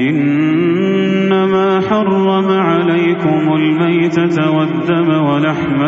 إنما 0.00 1.80
حرم 1.80 2.48
عليكم 2.68 3.42
الميتة 3.52 4.36
والدم 4.56 5.08
ولحم 5.28 5.80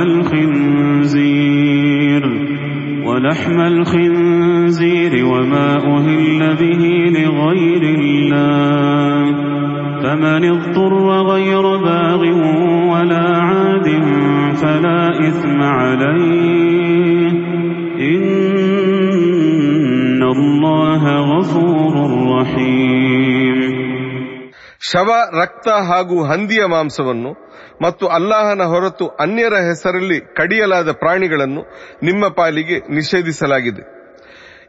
الخنزير 1.02 2.24
ولحم 3.06 3.58
الخنزير 3.62 5.12
وما 5.26 5.68
أهل 5.88 6.40
به 6.54 6.82
لغير 7.10 7.82
الله 7.98 9.22
فمن 10.02 10.42
اضطر 10.44 10.92
غير 11.22 11.64
باغ 11.78 12.20
ولا 12.92 13.26
عاد 13.40 13.88
فلا 14.54 15.02
إثم 15.28 15.58
عليه 15.62 16.55
الله 20.36 21.02
غفور 21.30 21.94
رحيم 22.32 23.60
ಶವ 24.82 25.10
ರಕ್ತ 25.34 25.68
ಹಾಗೂ 25.88 26.16
ಹಂದಿಯ 26.24 26.62
ಮಾಂಸವನ್ನು 26.66 27.30
ಮತ್ತು 27.82 28.04
ಅಲ್ಲಾಹನ 28.08 28.62
ಹೊರತು 28.64 29.04
ಅನ್ಯರ 29.20 29.56
ಹೆಸರಲ್ಲಿ 29.68 30.18
ಕಡಿಯಲಾದ 30.36 30.90
ಪ್ರಾಣಿಗಳನ್ನು 31.02 31.62
ನಿಮ್ಮ 32.02 32.28
ಪಾಲಿಗೆ 32.38 32.76
ನಿಷೇಧಿಸಲಾಗಿದೆ 32.90 33.82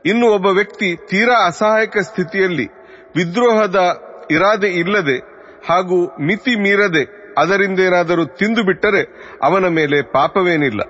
ಇನ್ನು 0.06 0.28
ಒಬ್ಬ 0.34 0.48
ವ್ಯಕ್ತಿ 0.50 0.90
ತೀರಾ 1.10 1.38
ಅಸಹಾಯಕ 1.46 1.98
ಸ್ಥಿತಿಯಲ್ಲಿ 2.02 2.68
ವಿದ್ರೋಹದ 3.16 3.80
ಇರಾದೆ 4.32 4.72
ಇಲ್ಲದೆ 4.74 5.18
ಹಾಗೂ 5.70 5.98
ಮಿತಿ 6.22 6.56
ಮೀರದೆ 6.60 7.04
ಅದರಿಂದೇನಾದರೂ 7.38 8.26
ತಿಂದು 8.40 8.64
ಬಿಟ್ಟರೆ 8.64 9.04
ಅವನ 9.44 9.68
ಮೇಲೆ 9.72 10.00
ಪಾಪವೇನಿಲ್ಲ 10.14 10.82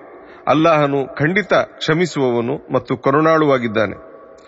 ಅಲ್ಲಾಹನು 0.47 1.01
ಖಂಡಿತ 1.15 1.53
ಕ್ಷಮಿಸುವವನು 1.77 2.55
ಮತ್ತು 2.73 2.93
ಕರುಣಾಳುವಾಗಿದ್ದಾನೆ 2.97 3.95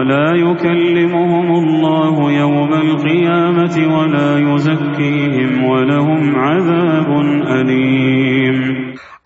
ولا 0.00 0.28
يكلمهم 0.40 1.48
الله 1.54 2.14
يوم 2.34 2.70
القيامة 2.76 3.76
ولا 3.96 4.30
يزكيهم 4.46 5.52
ولهم 5.64 6.22
عذاب 6.38 7.08
أليم 7.52 8.58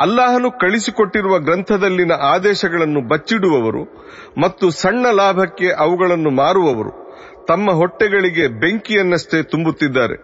ಅಲ್ಲಾಹನು 0.01 0.49
ಕಳಿಸಿಕೊಟ್ಟಿರುವ 0.63 1.35
ಗ್ರಂಥದಲ್ಲಿನ 1.47 2.15
ಆದೇಶಗಳನ್ನು 2.31 3.01
ಬಚ್ಚಿಡುವವರು 3.11 3.83
ಮತ್ತು 4.39 4.67
ಸಣ್ಣ 4.79 5.07
ಲಾಭಕ್ಕೆ 5.19 5.69
ಅವುಗಳನ್ನು 5.85 6.31
ಮಾರುವವರು 6.39 6.93
ತಮ್ಮ 7.49 7.71
ಹೊಟ್ಟೆಗಳಿಗೆ 7.73 8.45
ಬೆಂಕಿಯನ್ನಷ್ಟೇ 8.63 9.39
ತುಂಬುತ್ತಿದ್ದಾರೆ 9.53 10.17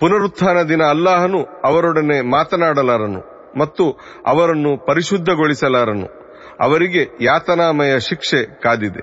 ಪುನರುತ್ಥಾನ 0.00 0.58
ದಿನ 0.68 0.82
ಅಲ್ಲಾಹನು 0.94 1.40
ಅವರೊಡನೆ 1.64 2.18
ಮಾತನಾಡಲಾರನು 2.34 3.20
ಮತ್ತು 3.58 3.84
ಅವರನ್ನು 4.26 4.72
ಪರಿಶುದ್ಧಗೊಳಿಸಲಾರನು 4.86 6.06
ಅವರಿಗೆ 6.62 7.02
ಯಾತನಾಮಯ 7.28 7.94
ಶಿಕ್ಷೆ 8.08 8.40
ಕಾದಿದೆ 8.64 9.02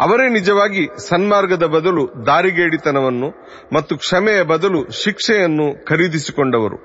ಅವರೇ 0.00 0.28
ನಿಜವಾಗಿ 0.28 0.88
ಸನ್ಮಾರ್ಗದ 1.08 1.62
ಬದಲು 1.62 2.26
ದಾರಿಗೇಡಿತನವನ್ನು 2.26 3.28
ಮತ್ತು 3.72 3.96
ಕ್ಷಮೆಯ 3.96 4.42
ಬದಲು 4.42 4.90
ಶಿಕ್ಷೆಯನ್ನು 4.90 5.84
ಖರೀದಿಸಿಕೊಂಡವರು. 5.84 6.78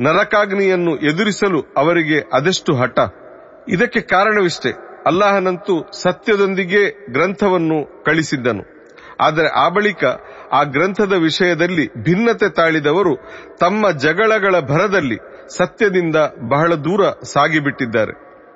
ನರಕಾಗ್ನಿಯನ್ನು 0.00 0.96
ಎದುರಿಸಲು 0.96 1.60
ಅವರಿಗೆ 1.76 2.20
ಅದೆಷ್ಟು 2.32 2.74
ಹಠ. 2.74 2.98
ಇದಕ್ಕೆ 3.68 4.00
ಕಾರಣವಿಷ್ಟೇ, 4.00 4.72
ಅಲ್ಲಾಹನಂತೂ 5.06 5.92
ಸತ್ಯದೊಂದಿಗೆ 5.92 7.12
ಗ್ರಂಥವನ್ನು 7.12 8.04
ಕಳಿಸಿದ್ದನು. 8.04 8.62
ಆದರೆ 9.20 9.48
ಆ 9.48 9.68
ಬಳಿಕ 9.68 10.04
ಆ 10.52 10.62
ಗ್ರಂಥದ 10.62 11.12
ವಿಷಯದಲ್ಲಿ 11.12 12.02
ಭಿನ್ನತೆ 12.02 12.48
ತಾಳಿದವರು 12.48 13.16
ತಮ್ಮ 13.60 13.90
ಜಗಳಗಳ 13.90 14.60
ಭರದಲ್ಲಿ 14.60 15.18
ಸತ್ಯದಿಂದ 15.56 16.16
ಬಹಳ 16.48 16.74
ದೂರ 16.74 17.00
ಸಾಗಿಬಿಟ್ಟಿದ್ದಾರೆ. 17.24 18.27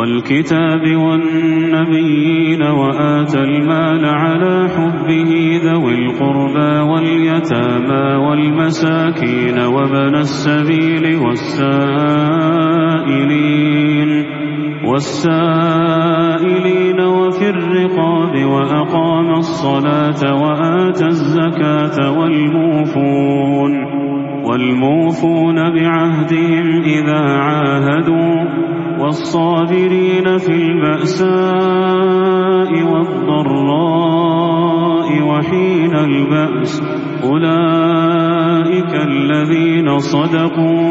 والكتاب 0.00 0.96
والنبيين 0.96 2.62
وآتى 2.62 3.38
المال 3.38 4.04
على 4.04 4.68
حبه 4.68 5.60
ذوي 5.64 5.94
القربى 5.94 6.90
واليتامى 6.90 8.14
والمساكين 8.26 9.58
وابن 9.58 10.14
السبيل 10.14 11.16
والسائلين 11.16 12.10
والسائلين 14.84 16.20
وفي 17.00 17.50
الرقاب 17.50 18.44
وأقام 18.44 19.30
الصلاة 19.30 20.34
وآتى 20.42 21.06
الزكاة 21.06 22.18
والموفون 22.18 23.72
والموفون 24.44 25.56
بعهدهم 25.74 26.82
إذا 26.82 27.20
عاهدوا 27.20 28.70
والصابرين 28.99 30.37
في 30.37 30.55
البأساء 30.63 32.71
والضراء 32.91 35.09
وحين 35.29 35.93
البأس 36.01 36.73
أولئك 37.25 38.93
الذين 39.03 39.87
صدقوا 40.11 40.89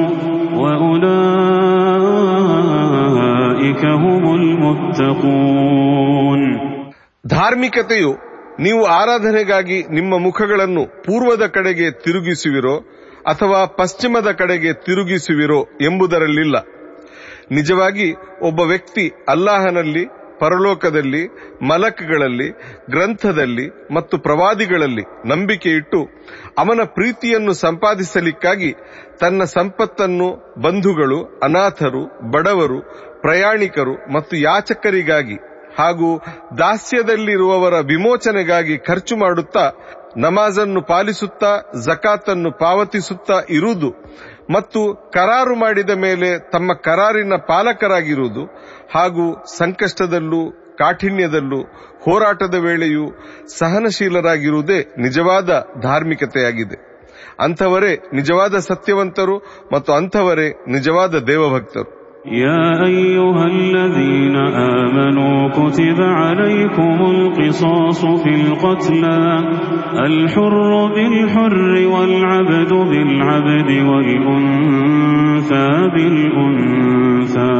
وأولئك 2.45 3.85
هم 4.03 4.25
المتقون 4.35 6.41
ಧಾರ್ಮಿಕತೆಯು 7.25 8.13
ನೀವು 8.61 8.83
ಆರಾಧನೆಗಾಗಿ 8.99 9.79
ನಿಮ್ಮ 9.91 10.19
ಮುಖಗಳನ್ನು 10.19 10.83
ಪೂರ್ವದ 11.07 11.47
ಕಡೆಗೆ 11.47 12.05
ತಿರುಗಿಸುವಿರೋ 12.05 12.77
ಅಥವಾ 13.27 13.61
ಪಶ್ಚಿಮದ 13.79 14.31
ಕಡೆಗೆ 14.41 14.71
ತಿರುಗಿಸುವಿರೋ 14.87 15.61
ಎಂಬುದರಲ್ಲಿಲ್ಲ 15.81 16.57
ನಿಜವಾಗಿ 17.52 18.08
ಒಬ್ಬ 18.42 18.60
ವ್ಯಕ್ತಿ 18.62 19.04
ಅಲ್ಲಾಹನಲ್ಲಿ, 19.28 20.04
ಪರಲೋಕದಲ್ಲಿ, 20.40 21.22
ಮಲಕ್ಗಳಲ್ಲಿ, 21.62 22.48
ಗ್ರಂಥದಲ್ಲಿ 22.90 23.66
ಮತ್ತು 23.94 24.18
ಪ್ರವಾದಿಗಳಲ್ಲಿ 24.18 25.04
ನಂಬಿಕೆ 25.26 25.70
ಇಟ್ಟು 25.70 26.00
ಅವನ 26.58 26.84
ಪ್ರೀತಿಯನ್ನು 26.94 27.54
ಸಂಪಾದಿಸಲಿಕ್ಕಾಗಿ 27.62 28.72
ತನ್ನ 29.20 29.44
ಸಂಪತ್ತನ್ನು 29.56 30.30
ಬಂಧುಗಳು, 30.62 31.20
ಅನಾಥರು, 31.44 32.04
ಬಡವರು, 32.32 32.80
ಪ್ರಯಾಣಿಕರು 33.22 33.96
ಮತ್ತು 34.14 34.36
ಯಾಚಕರಿಗಾಗಿ 34.42 35.38
ಹಾಗೂ 35.78 36.10
ದಾಸ್ಯದಲ್ಲಿರುವವರ 36.58 37.80
ವಿಮೋಚನೆಗಾಗಿ 37.86 38.78
ಖರ್ಚು 38.80 39.16
ಮಾಡುತ್ತಾ 39.16 39.66
ನಮಾಜನ್ನು 40.18 40.82
ಪಾಲಿಸುತ್ತಾ 40.84 41.52
ಜಕಾತನ್ನು 41.86 42.52
ಪಾವತಿಸುತ್ತಾ 42.58 43.38
ಇರುವುದು 43.50 43.90
ಮತ್ತು 44.50 45.12
ಕರಾರು 45.14 45.56
ಮಾಡಿದ 45.56 45.90
ಮೇಲೆ 45.90 46.40
ತಮ್ಮ 46.52 46.74
ಕರಾರಿನ 46.74 47.34
ಪಾಲಕರಾಗಿರುವುದು 47.48 48.46
ಹಾಗೂ 48.96 49.44
ಸಂಕಷ್ಟದಲ್ಲೂ, 49.58 50.52
ಕಾಠಿಣ್ಯದಲ್ಲೂ, 50.78 51.62
ಹೋರಾಟದ 52.04 52.54
ವೇಳೆಯೂ 52.54 53.12
ಸಹನಶೀಲರಾಗಿರುವುದೇ 53.60 54.84
ನಿಜವಾದ 54.98 55.50
ಧಾರ್ಮಿಕತೆಯಾಗಿದೆ. 55.82 56.90
ಅಂಥವರೇ 57.40 57.96
ನಿಜವಾದ 58.14 58.58
ಸತ್ಯವಂತರು 58.60 59.38
ಮತ್ತು 59.74 59.94
ಅಂಥವರೇ 59.94 60.50
ನಿಜವಾದ 60.50 61.16
ದೇವಭಕ್ತರು. 61.16 61.99
يا 62.26 62.86
أيها 62.86 63.46
الذين 63.46 64.36
آمنوا 64.36 65.50
كتب 65.50 66.02
عليكم 66.02 66.98
القصاص 67.02 68.06
في 68.06 68.36
القتلى 68.36 69.40
الحر 70.06 70.88
بالحر 70.96 71.88
والعبد 71.88 72.74
بالعبد 72.74 73.72
والأنثى 73.88 75.70
بالأنثى. 75.96 77.60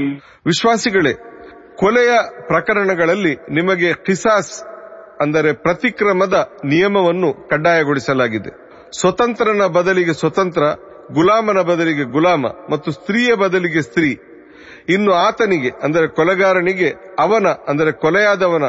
ವಿಶ್ವಾಸಿಗಳೇ, 0.45 1.13
ಕೊಲೆಯ 1.75 2.11
ಪ್ರಕರಣಗಳಲ್ಲಿ 2.47 3.33
ನಿಮಗೆ 3.49 3.93
ಕಿಸಾಸ್ 3.93 4.53
ಅಂದರೆ 5.21 5.53
ಪ್ರತಿಕ್ರಮದ 5.53 6.37
ನಿಯಮವನ್ನು 6.65 7.47
ಕಡ್ಡಾಯಗೊಳಿಸಲಾಗಿದೆ. 7.49 8.51
ಸ್ವತಂತ್ರನ 8.99 9.65
ಬದಲಿಗೆ 9.67 10.13
ಸ್ವತಂತ್ರ, 10.13 10.63
ಗುಲಾಮನ 11.13 11.61
ಬದಲಿಗೆ 11.61 12.03
ಗುಲಾಮ 12.03 12.45
ಮತ್ತು 12.71 12.91
ಸ್ತ್ರೀಯ 12.91 13.35
ಬದಲಿಗೆ 13.35 13.81
ಸ್ತ್ರೀ. 13.81 14.11
ಇನ್ನು 14.89 15.11
ಆತನಿಗೆ 15.11 15.69
ಅಂದರೆ 15.83 16.07
ಕೊಲೆಗಾರನಿಗೆ 16.07 16.89
ಅವನ 17.19 17.47
ಅಂದರೆ 17.67 17.91
ಕೊಲೆಯಾದವನ 17.91 18.65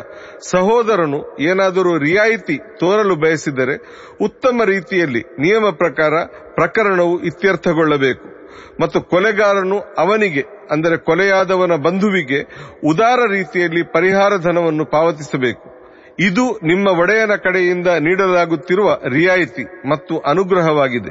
ಸಹೋದರನು 0.50 1.38
ಏನಾದರೂ 1.40 1.98
ರಿಯಾಯಿತಿ 1.98 2.56
ತೋರಲು 2.80 3.16
ಬಯಸಿದರೆ 3.16 3.76
ಉತ್ತಮ 4.20 4.64
ರೀತಿಯಲ್ಲಿ 4.64 5.22
ನಿಯಮ 5.38 5.66
ಪ್ರಕಾರ 5.70 6.14
ಪ್ರಕರಣವು 6.54 7.14
ಇತ್ಯರ್ಥಗೊಳ್ಳಬೇಕು. 7.22 8.31
ಮತ್ತು 8.80 9.00
ಕೊಲೆಗಾರನು 9.00 9.78
ಅವನಿಗೆ 9.98 10.44
ಅಂದರೆ 10.70 10.96
ಕೊಲೆಯಾದವನ 10.96 11.72
ಬಂಧುವಿಗೆ 11.84 12.40
ಉದಾರ 12.88 13.18
ರೀತಿಯಲ್ಲಿ 13.30 13.82
ಪರಿಹಾರ 13.82 14.32
ಧನವನ್ನು 14.42 14.84
ಪಾವತಿಸಬೇಕು. 14.84 15.72
ಇದು 16.20 16.58
ನಿಮ್ಮ 16.66 16.88
ಒಡೆಯನ 16.88 17.34
ಕಡೆಯಿಂದ 17.34 17.86
ನೀಡಲಾಗುತ್ತಿರುವ 17.86 18.98
ರಿಯಾಯಿತಿ 19.08 19.88
ಮತ್ತು 19.88 20.18
ಅನುಗ್ರಹವಾಗಿದೆ. 20.18 21.10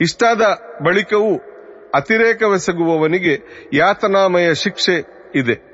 ಇಷ್ಟಾದ 0.00 0.42
ಬಳಿಕವೂ 0.86 1.36
ಅತಿರೇಕವೆಸಗುವವನಿಗೆ 1.94 3.66
ಯಾತನಾಮಯ 3.72 4.54
ಶಿಕ್ಷೆ 4.54 4.96
ಇದೆ. 5.34 5.70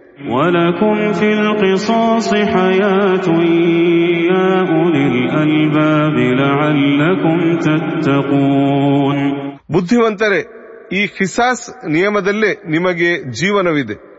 ಬುದ್ಧಿವಂತರೇ 9.72 10.55
ಈ 10.91 11.07
ಖಿಸಾಸ್ 11.07 11.89
ನಿಯಮದಲ್ಲೇ 11.89 12.61
ನಿಮಗೆ 12.67 13.31
ಜೀವನವಿದೆ 13.31 14.11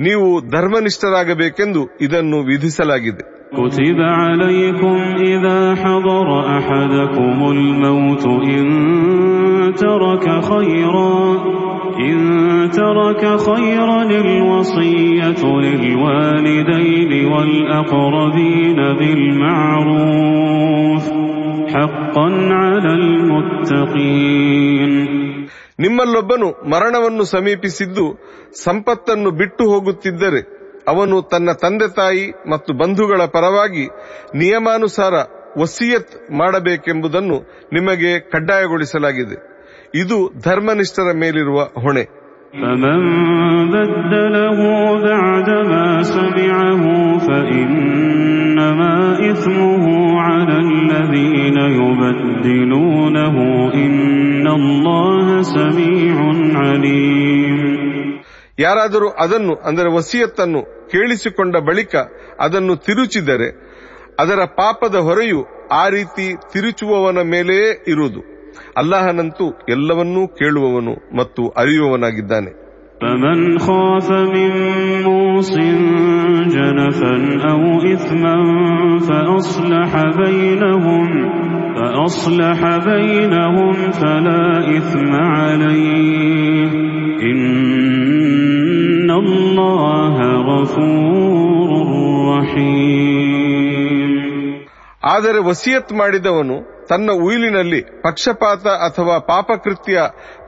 ನೀವು 0.00 0.50
ಧರ್ಮನಿಷ್ಠರಾಗಬೇಕೆಂದು 0.50 1.88
ಇದನ್ನು 2.00 2.42
ವಿಧಿಸಲಾಗಿದೆ 2.42 3.40
كتب 3.52 3.98
عليكم 4.22 4.96
إذا 5.32 5.74
حضر 5.74 6.28
أحدكم 6.58 7.50
الموت 7.50 8.26
إن 8.56 8.66
ترك 9.76 10.44
خيرا 10.44 11.34
إن 12.00 12.18
ترك 12.72 13.40
خيرا 13.40 14.02
الوصية 14.02 15.42
للوالدين 15.64 17.26
والأقربين 17.26 18.76
بالمعروف 18.98 21.04
حقا 21.68 22.28
على 22.52 22.94
المتقين 22.94 24.92
ನಿಮ್ಮಲ್ಲೊಬ್ಬನು 25.78 26.48
ಮರಣವನ್ನು 26.68 27.24
ಸಮೀಪಿಸಿದ್ದು 27.32 28.06
ಸಂಪತ್ತನ್ನು 28.64 29.30
ಬಿಟ್ಟು 29.38 29.64
ಹೋಗುತ್ತಿದ್ದರೆ 29.72 30.40
ಅವನು 30.88 31.22
ತನ್ನ 31.30 31.52
ತಂದೆ 31.62 31.88
ತಾಯಿ 31.94 32.24
ಮತ್ತು 32.50 32.72
ಬಂಧುಗಳ 32.74 33.24
ಪರವಾಗಿ 33.32 33.84
ನಿಯಮಾನುಸಾರ 34.34 35.14
ವಸಿಯತ್ 35.58 36.14
ಮಾಡಬೇಕೆಂಬುದನ್ನು 36.38 37.36
ನಿಮಗೆ 37.72 38.12
ಕಡ್ಡಾಯಗೊಳಿಸಲಾಗಿದೆ 38.30 39.38
ಇದು 39.94 40.18
ಧರ್ಮನಿಷ್ಠರ 40.42 41.10
ಮೇಲಿರುವ 41.22 41.60
ಹೊಣೆ 41.80 42.06
فمن 42.54 43.00
بدله 43.74 44.58
بعدما 45.06 45.84
سمعه 46.12 46.82
فإنما 48.64 48.96
إثمه 49.30 49.84
على 50.20 50.56
الذين 50.58 51.58
يبدلونه 51.80 53.36
إن 53.76 54.46
الله 54.50 55.26
سميع 55.56 56.16
عليم 56.60 57.56
ಯಾರಾದರೂ 58.58 59.06
ಅದನ್ನು 59.22 59.54
ಅಂದರೆ 59.68 59.88
ವಸಿಯತ್ತನ್ನು 59.90 60.60
ಕೇಳಿಸಿಕೊಂಡ 60.92 61.56
ಬಳಿಕ 61.68 61.94
ಅದನ್ನು 62.44 62.74
ತಿರುಚಿದರೆ 62.86 63.48
ಅದರ 64.18 64.40
ಪಾಪದ 64.58 64.96
ಹೊರೆಯು 65.06 65.40
ಆ 65.74 65.84
ರೀತಿ 65.88 66.26
ತಿರುಚುವವನ 66.52 67.20
ಮೇಲೆಯೇ 67.32 67.70
ಇರುವುದು 67.86 68.20
ಅಲ್ಲಾಹನಂತೂ 68.76 69.46
ಎಲ್ಲವನ್ನೂ 69.68 70.22
ಕೇಳುವವನು 70.40 70.94
ಮತ್ತು 71.18 71.42
ಅರಿಯುವವನಾಗಿದ್ದಾನೆ 71.56 72.50
فمن 73.04 73.58
خاف 73.58 74.08
من 74.34 74.50
موص 75.02 75.52
جنفا 76.46 77.14
أو 77.50 77.62
إثما 77.94 78.36
فأصلح 78.98 79.92
بينهم 80.16 81.06
فأصلح 81.76 82.60
بينهم 82.84 83.72
فلا 83.92 84.44
إثم 84.76 85.12
عليه 85.14 86.70
إن 87.30 89.10
الله 89.12 90.16
غفور 90.50 91.70
رحيم 92.32 94.10
ಆದರೆ 95.04 95.38
ವಸಿಯತ್ 95.40 95.92
ಮಾಡಿದವನು 95.92 96.56
ತನ್ನ 96.88 97.10
ಉಯಿಲಿನಲ್ಲಿ 97.24 97.80
ಪಕ್ಷಪಾತ 98.02 98.66
ಅಥವಾ 98.88 99.18
ಪಾಪಕೃತ್ಯ 99.30 99.96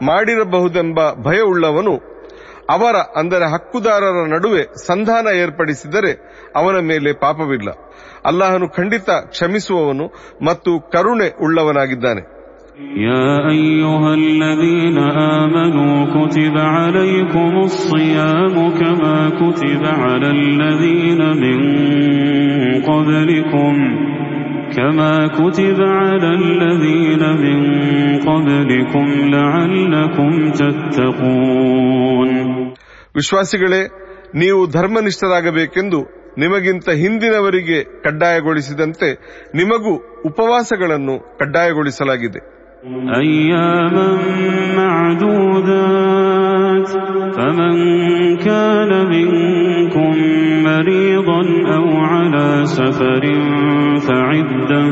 ಮಾಡಿರಬಹುದೆಂಬ 0.02 0.98
ಭಯವುಳ್ಳವನು 1.24 1.94
ಅವರ 2.72 2.96
ಅಂದರೆ 3.16 3.46
ಹಕ್ಕುದಾರರ 3.54 4.18
ನಡುವೆ 4.34 4.62
ಸಂಧಾನ 4.86 5.26
ಏರ್ಪಡಿಸಿದರೆ 5.42 6.12
ಅವನ 6.56 6.76
ಮೇಲೆ 6.90 7.12
ಪಾಪವಿಲ್ಲ 7.24 7.68
ಅಲ್ಲಾಹನು 8.30 8.68
ಖಂಡಿತ 8.76 9.10
ಕ್ಷಮಿಸುವವನು 9.32 10.06
ಮತ್ತು 10.48 10.72
ಕರುಣೆ 10.94 11.30
ಉಳ್ಳವನಾಗಿದ್ದಾನೆ 11.44 12.24
يا 13.02 13.28
أيها 13.50 14.10
الذين 14.14 14.98
آمنوا 15.38 15.96
كتب 16.08 16.56
عليكم 16.76 17.52
الصيام 17.60 18.54
كما 18.72 19.16
كتب 19.32 19.82
على 20.02 20.28
الذين 20.38 21.20
من 21.36 21.58
قبلكم 22.82 23.74
كما 24.76 25.14
كتب 25.28 25.78
على 26.00 26.30
الذين 26.34 27.22
من 27.36 27.58
قبلكم 28.20 29.06
لعلكم 29.30 30.30
تتقون 30.52 32.30
ವಿಶ್ವಾಸಿಗಳೇ 33.18 33.82
ನೀವು 34.34 34.60
ಧರ್ಮನಿಷ್ಠರಾಗಬೇಕೆಂದು 34.68 35.98
ನಿಮಗಿಂತ 36.38 36.88
ಹಿಂದಿನವರಿಗೆ 37.02 37.78
ಕಡ್ಡಾಯಗೊಳಿಸಿದಂತೆ 38.04 39.08
ನಿಮಗೂ 39.54 39.92
ಉಪವಾಸಗಳನ್ನು 40.26 41.16
ಕಡ್ಡಾಯಗೊಳಿಸಲಾಗಿದೆ 41.38 42.40
أياما 43.22 44.08
معدودات 46.77 47.35
فمن 47.35 47.75
كان 48.37 49.09
منكم 49.09 50.13
مريضا 50.63 51.41
أو 51.75 51.97
على 51.97 52.65
سفر 52.65 53.23
فعدة 54.07 54.83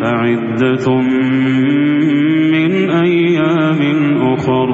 فعدة 0.00 0.86
من 2.52 2.90
أيام 2.90 3.80
أخر. 4.32 4.70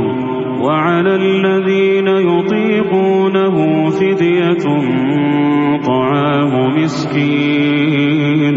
وعلى 0.60 1.14
الذين 1.16 2.08
يطيقونه 2.08 3.56
فدية 3.90 4.64
طعام 5.86 6.52
مسكين. 6.76 8.56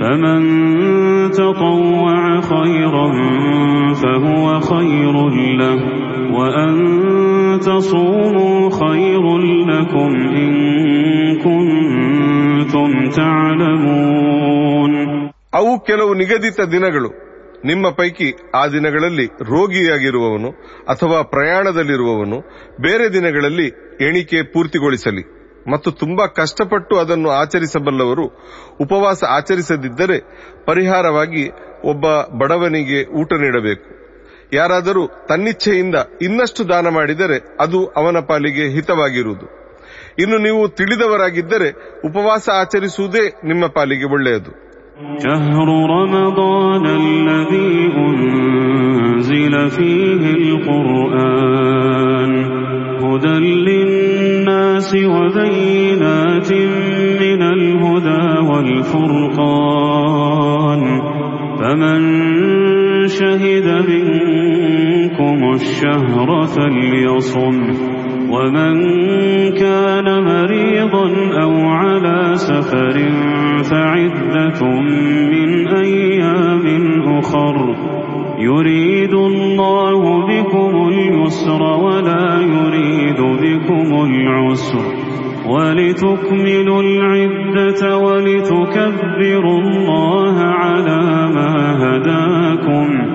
فمن 0.00 0.40
تطوع 1.30 2.40
خيرا 2.40 3.12
فهو 3.92 4.60
خير 4.60 5.28
له. 5.58 5.78
وأن 6.32 7.07
تصوموا 7.77 8.69
خير 8.71 9.23
لكم 9.67 10.09
إن 10.35 10.53
كنتم 11.37 12.89
تعلمون 13.11 14.93
ಅವು 15.57 15.71
ಕೆಲವು 15.79 16.11
ನಿಗದಿತ 16.13 16.59
ದಿನಗಳು 16.71 17.09
ನಿಮ್ಮ 17.65 17.85
ಪೈಕಿ 17.89 18.27
ಆ 18.55 18.67
ದಿನಗಳಲ್ಲಿ 18.67 19.25
ರೋಗಿಯಾಗಿರುವವನು 19.51 20.49
ಅಥವಾ 20.87 21.21
ಪ್ರಯಾಣದಲ್ಲಿರುವವನು 21.33 22.37
ಬೇರೆ 22.81 23.13
ದಿನಗಳಲ್ಲಿ 23.13 23.67
ಎಣಿಕೆ 24.01 24.41
ಪೂರ್ತಿಗೊಳಿಸಲಿ 24.53 25.23
ಮತ್ತು 25.71 25.91
ತುಂಬಾ 25.93 26.25
ಕಷ್ಟಪಟ್ಟು 26.37 26.95
ಅದನ್ನು 26.99 27.29
ಆಚರಿಸಬಲ್ಲವರು 27.41 28.25
ಉಪವಾಸ 28.81 29.23
ಆಚರಿಸದಿದ್ದರೆ 29.37 30.17
ಪರಿಹಾರವಾಗಿ 30.65 31.43
ಒಬ್ಬ 31.85 32.05
ಬಡವನಿಗೆ 32.39 32.99
ಊಟ 33.21 33.33
ನೀಡಬೇಕು 33.41 33.85
ಯಾರಾದರೂ 34.53 35.03
ತನ್ನಿಚ್ಛೆಯಿಂದ 35.29 35.97
ಇನ್ನಷ್ಟು 36.21 36.63
ದಾನ 36.69 36.87
ಮಾಡಿದರೆ 36.89 37.37
ಅದು 37.59 37.79
ಅವನ 37.95 38.19
ಪಾಲಿಗೆ 38.29 38.65
ಹಿತವಾಗಿರುವುದು 38.69 39.47
ಇನ್ನು 40.19 40.37
ನೀವು 40.39 40.63
ತಿಳಿದವರಾಗಿದ್ದರೆ 40.77 41.69
ಉಪವಾಸ 42.05 42.45
ಆಚರಿಸುವುದೇ 42.61 43.25
ನಿಮ್ಮ 43.51 43.65
ಪಾಲಿಗೆ 43.77 44.09
ಒಳ್ಳೆಯದು 44.17 44.53
شهر 45.23 45.67
رمضان 45.89 46.85
الذي 46.85 47.73
أنزل 47.97 49.69
فيه 49.69 50.23
القرآن 50.39 52.31
هدى 53.03 53.35
للناس 53.67 54.89
وبينات 55.07 56.51
من 57.21 57.41
الهدى 57.49 58.25
والفرقان 59.53 60.81
فمن 61.59 62.01
شهد 63.18 63.68
منكم 63.90 65.52
الشهر 65.54 66.46
فليصم 66.46 67.56
ومن 68.30 68.74
كان 69.52 70.24
مريضا 70.24 71.06
أو 71.42 71.52
على 71.68 72.32
سفر 72.34 72.96
فعدة 73.70 74.60
من 75.32 75.68
أيام 75.68 76.66
أخر 77.18 77.56
يريد 78.38 79.14
الله 79.14 80.26
بكم 80.26 80.88
اليسر 80.88 81.62
ولا 81.62 82.40
يريد 82.40 83.20
بكم 83.20 84.04
العسر 84.04 85.08
ولتكملوا 85.48 86.82
العدة 86.82 87.98
ولتكبروا 87.98 89.58
الله 89.60 90.36
على 90.40 91.28
ما 91.34 91.52
هداكم 91.82 93.07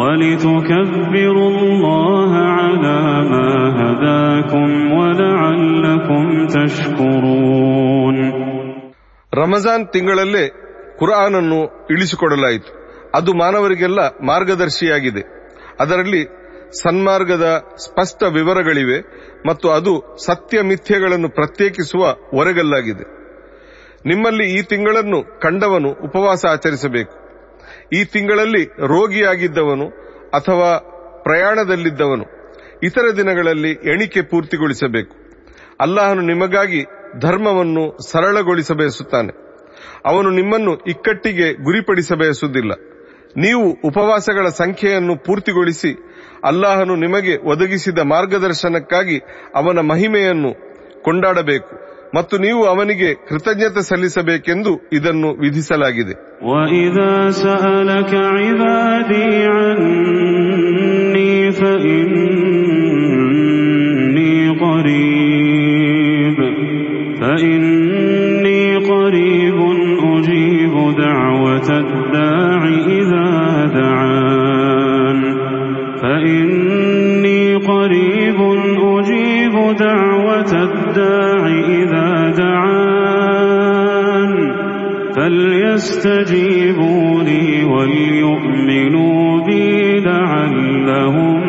ولتكبروا 0.00 1.48
الله 1.52 2.30
على 2.54 2.98
ما 3.30 3.48
هداكم 3.80 4.68
ولعلكم 4.94 6.22
تشكرون 6.48 8.16
ರಮಜಾನ್ 9.32 9.84
ತಿಂಗಳಲ್ಲೇ 9.94 10.44
ಕುರಾನನ್ನು 11.00 11.58
ಇಳಿಸಿಕೊಡಲಾಯಿತು 11.94 12.70
ಅದು 13.14 13.30
ಮಾನವರಿಗೆಲ್ಲ 13.40 14.00
ಮಾರ್ಗದರ್ಶಿಯಾಗಿದೆ 14.30 15.22
ಅದರಲ್ಲಿ 15.80 16.22
ಸನ್ಮಾರ್ಗದ 16.80 17.46
ಸ್ಪಷ್ಟ 17.84 18.22
ವಿವರಗಳಿವೆ 18.36 18.98
ಮತ್ತು 19.48 19.68
ಅದು 19.76 19.92
ಸತ್ಯ 20.26 20.62
ಮಿಥ್ಯೆಗಳನ್ನು 20.62 21.28
ಪ್ರತ್ಯೇಕಿಸುವ 21.38 22.02
ಒರೆಗಲ್ಲಾಗಿದೆ 22.40 23.06
ನಿಮ್ಮಲ್ಲಿ 24.06 24.46
ಈ 24.56 24.60
ತಿಂಗಳನ್ನು 24.72 25.20
ಕಂಡವನು 25.42 25.90
ಉಪವಾಸ 26.08 26.42
ಆಚರಿಸಬೇಕು 26.52 27.14
ಈ 27.93 28.03
ತಿಂಗಳಲ್ಲಿ 28.05 28.63
ರೋಗಿಯಾಗಿದ್ದವನು 28.65 29.89
ಅಥವಾ 30.33 30.77
ಪ್ರಯಾಣದಲ್ಲಿದ್ದವನು 31.23 32.25
ಇತರ 32.83 33.01
ದಿನಗಳಲ್ಲಿ 33.17 33.71
ಎಣಿಕೆ 33.71 34.21
ಪೂರ್ತಿಗೊಳಿಸಬೇಕು. 34.21 35.15
ಅಲ್ಲಾಹನು 35.79 36.21
ನಿಮಗಾಗಿ 36.21 36.85
ಧರ್ಮವನ್ನು 37.19 37.97
ಸರಳಗೊಳಿಸಬಯಸುತ್ತಾನೆ. 38.11 39.33
ಅವನು 40.05 40.29
ನಿಮ್ಮನ್ನು 40.29 40.75
ಇಕ್ಕಟ್ಟಿಗೆ 40.75 41.53
ಗುರಿಪಡಿಸಬಯಸುವುದಿಲ್ಲ. 41.53 42.71
ನೀವು 43.37 43.71
ಉಪವಾಸಗಳ 43.83 44.47
ಸಂಖ್ಯೆಯನ್ನು 44.47 45.15
ಪೂರ್ತಿಗೊಳಿಸಿ 45.15 45.97
ಅಲ್ಲಾಹನು 46.43 46.95
ನಿಮಗೆ 46.95 47.37
ಒದಗಿಸಿದ 47.37 47.99
ಮಾರ್ಗದರ್ಶನಕ್ಕಾಗಿ 47.99 49.19
ಅವನ 49.55 49.79
ಮಹಿಮೆಯನ್ನು 49.79 50.53
ಕೊಂಡಾಡಬೇಕು. 51.03 51.94
ಮತ್ತು 52.14 52.34
ನೀವು 52.38 52.62
ಅವನಿಗೆ 52.64 53.08
ಕೃತಜ್ಞತೆ 53.28 53.82
ಸಲ್ಲಿಸಬೇಕೆಂದು 53.90 54.72
ಇದನ್ನು 54.92 55.30
ವಿಧಿಸಲಾಗಿದೆ 55.44 56.14
وإذا 56.50 57.12
سألك 57.42 58.12
عبادي 58.34 59.28
عني 59.50 61.30
فإني 61.52 62.33
فليستجيبوا 85.84 87.22
لي 87.22 87.44
وليؤمنوا 87.64 89.20
بي 89.46 89.64
لعلهم 90.00 91.40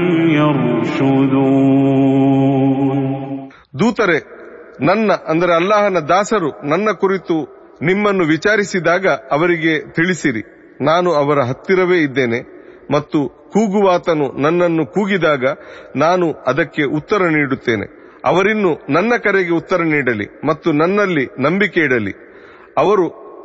يرشدون 1.62 2.98
ದೂತರೆ 3.74 4.18
ನನ್ನ 4.88 5.10
ಅಂದರೆ 5.32 5.54
ಅಲ್ಲಾಹನ 5.60 6.00
ದಾಸರು 6.12 6.50
ನನ್ನ 6.72 6.88
ಕುರಿತು 7.02 7.36
ನಿಮ್ಮನ್ನು 7.82 8.24
ವಿಚಾರಿಸಿದಾಗ 8.34 9.06
ಅವರಿಗೆ 9.36 9.74
ತಿಳಿಸಿರಿ 9.98 10.44
ನಾನು 10.90 11.10
ಅವರ 11.22 11.40
ಹತ್ತಿರವೇ 11.50 11.98
ಇದ್ದೇನೆ 12.08 12.40
ಮತ್ತು 12.92 13.20
ಕೂಗುವಾತನು 13.54 14.28
ನನ್ನನ್ನು 14.44 14.84
ಕೂಗಿದಾಗ 14.96 15.44
ನಾನು 16.04 16.28
ಅದಕ್ಕೆ 16.50 16.84
ಉತ್ತರ 17.00 17.22
ನೀಡುತ್ತೇನೆ 17.38 17.86
ಅವರಿನ್ನು 18.26 18.72
ನನ್ನ 18.96 19.14
ಕರೆಗೆ 19.26 19.54
ಉತ್ತರ 19.54 19.82
ನೀಡಲಿ 19.94 20.28
ಮತ್ತು 20.46 20.72
ನನ್ನಲ್ಲಿ 20.82 21.26
ನಂಬಿಕೆ 21.40 21.82
ಇಡಲಿ 21.88 22.14
ಅವರು 22.78 23.06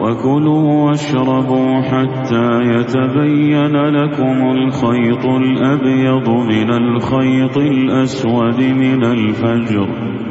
وكلوا 0.00 0.86
واشربوا 0.86 1.80
حتى 1.80 2.62
يتبين 2.62 3.76
لكم 3.76 4.50
الخيط 4.50 5.26
الأبيض 5.26 6.28
من 6.28 6.70
الخيط 6.70 7.58
الأسود 7.58 8.62
من 8.62 9.04
الفجر 9.04 9.88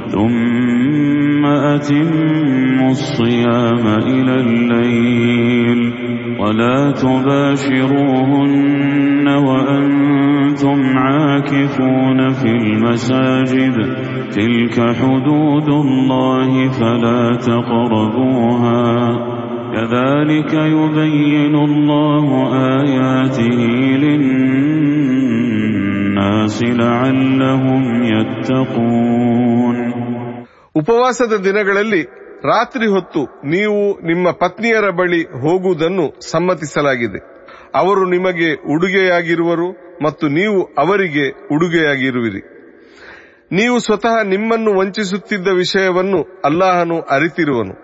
ثم 0.07 1.45
أتموا 1.45 2.89
الصيام 2.89 3.87
إلى 3.87 4.41
الليل. 4.41 5.93
ولا 6.39 6.91
تباشروهن 6.91 8.67
وأنتم 9.27 10.97
عاكفون 10.97 12.29
في 12.29 12.47
المساجد. 12.47 13.95
تلك 14.31 14.95
حدود 14.95 15.69
الله 15.69 16.71
فلا 16.71 17.35
تقربوها. 17.35 19.38
كذلك 19.74 20.52
يبين 20.74 21.55
الله 21.62 22.26
آياته 22.78 23.59
للناس 25.24 26.56
لعلهم 26.80 27.82
يتقون 28.10 29.76
ಉಪವಾಸದ 30.74 31.34
ದಿನಗಳಲ್ಲಿ 31.44 32.02
ರಾತ್ರಿ 32.52 32.86
ಹೊತ್ತು 32.86 33.20
ನೀವು 33.52 33.80
ನಿಮ್ಮ 34.09 34.26
ಪತ್ನಿಯರ 34.40 34.86
ಬಳಿ 34.98 35.20
ಹೋಗುವುದನ್ನು 35.42 36.06
ಸಮ್ಮತಿಸಲಾಗಿದೆ 36.30 37.20
ಅವರು 37.80 38.02
ನಿಮಗೆ 38.06 38.48
ಉಡುಗೆಯಾಗಿರುವರು 38.74 39.68
ಮತ್ತು 40.02 40.26
ನೀವು 40.38 40.59
ಅವರಿಗೆ 40.78 41.24
ಉಡುಗೆಯಾಗಿರುವಿರಿ 41.55 42.42
ನೀವು 43.51 43.76
ಸ್ವತಃ 43.86 44.14
ನಿಮ್ಮನ್ನು 44.32 44.70
ವಂಚಿಸುತ್ತಿದ್ದ 44.80 45.48
ವಿಷಯವನ್ನು 45.62 46.20
ಅಲ್ಲಾಹನು 46.44 46.98
ಅರಿತಿರುವನು 47.16 47.74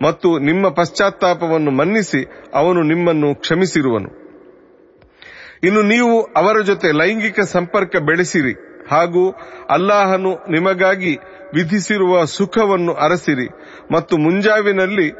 ಮತ್ತು 0.00 0.38
ನಿಮ್ಮ 0.38 0.68
ಪಶ್ಚಾತ್ತಾಪವನ್ನು 0.68 1.70
ಮನ್ನಿಸಿ 1.70 2.50
ಅವನು 2.54 2.82
ನಿಮ್ಮನ್ನು 2.82 3.34
ಕ್ಷಮಿಸಿರುವನು. 3.34 4.22
ಇನ್ನು 5.62 5.82
ನೀವು 5.82 6.22
ಅವರ 6.22 6.60
ಜೊತೆ 6.60 6.92
ಲೈಂಗಿಕ 6.92 7.40
ಸಂಪರ್ಕ 7.40 7.96
ಬೆಳೆಸಿರಿ 7.96 8.54
ಹಾಗೂ 8.90 9.30
ಅಲ್ಲಾಹನು 9.70 10.32
ನಿಮಗಾಗಿ 10.50 11.16
ವಿಧಿಸಿರುವ 11.54 12.24
ಸುಖವನ್ನು 12.24 12.92
ಅರಸಿರಿ 12.94 13.48
ಮತ್ತು 13.92 14.16
ಮುಂಜಾವಿನಲ್ಲಿ 14.16 15.10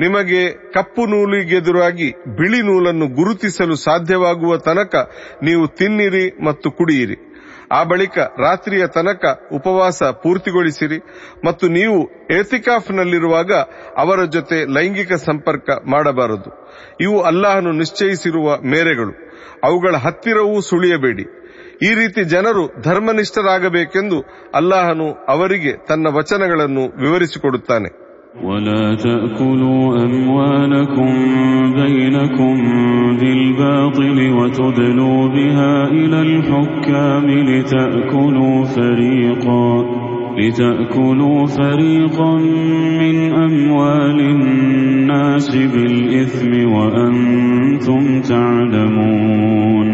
ನಿಮಗೆ 0.00 0.72
ಕಪ್ಪು 0.72 1.06
ನೂಲಿಗೆದುರಾಗಿ 1.06 2.12
ಬಿಳಿ 2.12 2.60
ನೂಲನ್ನು 2.62 3.06
ಗುರುತಿಸಲು 3.06 3.74
ಸಾಧ್ಯವಾಗುವ 3.74 4.56
ತನಕ 4.56 4.94
ನೀವು 5.42 5.66
ತಿನ್ನಿರಿ 5.66 6.44
ಮತ್ತು 6.44 6.70
ಕುಡಿಯಿರಿ. 6.70 7.31
ಆ 7.72 7.82
ಬಳಿಕ 7.82 8.18
ರಾತ್ರಿಯ 8.18 8.86
ತನಕ 8.86 9.24
ಉಪವಾಸ 9.52 10.02
ಪೂರ್ತಿಗೊಳಿಸಿರಿ 10.02 10.98
ಮತ್ತು 11.44 11.68
ನೀವು 11.68 12.10
ಏತಿಕಾಫ್ನಲ್ಲಿರುವಾಗ 12.38 13.52
ಅವರ 13.96 14.24
ಜೊತೆ 14.24 14.74
ಲೈಂಗಿಕ 14.74 15.12
ಸಂಪರ್ಕ 15.12 15.70
ಮಾಡಬಾರದು. 15.86 16.50
ಇವು 17.00 17.20
ಅಲ್ಲಾಹನು 17.22 17.72
ನಿಶ್ಚಯಿಸಿರುವ 17.72 18.56
ಮೇರೆಗಳು. 18.56 19.14
ಅವುಗಳ 19.64 19.96
ಹತ್ತಿರವೂ 19.96 20.60
ಸುಳಿಯಬೇಡಿ. 20.60 21.24
ಈ 21.82 21.94
ರೀತಿ 21.94 22.24
ಜನರು 22.24 22.82
ಧರ್ಮನಿಷ್ಠರಾಗಬೇಕೆಂದು 22.82 24.18
ಅಲ್ಲಾಹನು 24.54 25.12
ಅವರಿಗೆ 25.28 25.86
ತನ್ನ 25.86 26.06
ವಚನಗಳನ್ನು 26.16 26.80
ವಿವರಿಸಿಕೊಡುತ್ತಾನೆ. 26.80 28.01
ولا 28.43 28.95
تأكلوا 28.97 29.83
أموالكم 30.05 31.11
بينكم 31.73 32.55
بالباطل 33.19 34.17
وتدلوا 34.31 35.27
بها 35.27 35.87
إلى 35.89 36.19
الحكام 36.21 37.25
لتأكلوا 37.49 38.65
فريقا 38.67 39.67
لتأكلوا 40.39 41.45
فريقا 41.47 42.33
من 43.01 43.17
أموال 43.37 44.19
الناس 44.19 45.49
بالإثم 45.73 46.51
وأنتم 46.75 48.03
تعلمون 48.31 49.89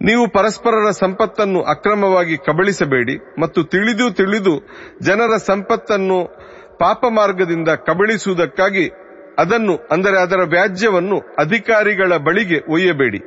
ನೀವು 0.00 0.24
ಪರಸ್ಪರರ 0.34 0.86
ಸಂಪತ್ತನ್ನು 1.02 1.60
ಅಕ್ರಮವಾಗಿ 1.72 2.34
ಕಬಳಿಸಬೇಡಿ 2.46 3.14
ಮತ್ತು 3.42 3.60
ತಿಳಿದು 3.64 4.06
ತಿಳಿದು 4.18 4.54
ಜನರ 5.02 5.32
ಸಂಪತ್ತನ್ನು 5.50 6.18
ಪಾಪ 6.78 7.04
ಮಾರ್ಗದಿಂದ 7.10 7.68
ಕಬಳಿಸುವುದಕ್ಕಾಗಿ 7.86 8.86
ಅದನ್ನು 9.38 9.74
ಅಂದರೆ 9.92 10.16
ಅದರ 10.16 10.42
ವ್ಯಾಜ್ಯವನ್ನು 10.48 11.18
ಅಧಿಕಾರಿಗಳ 11.38 12.16
ಬಳಿಗೆ 12.28 12.60
ಒಯ್ಯಬೇಡಿ 12.68 13.20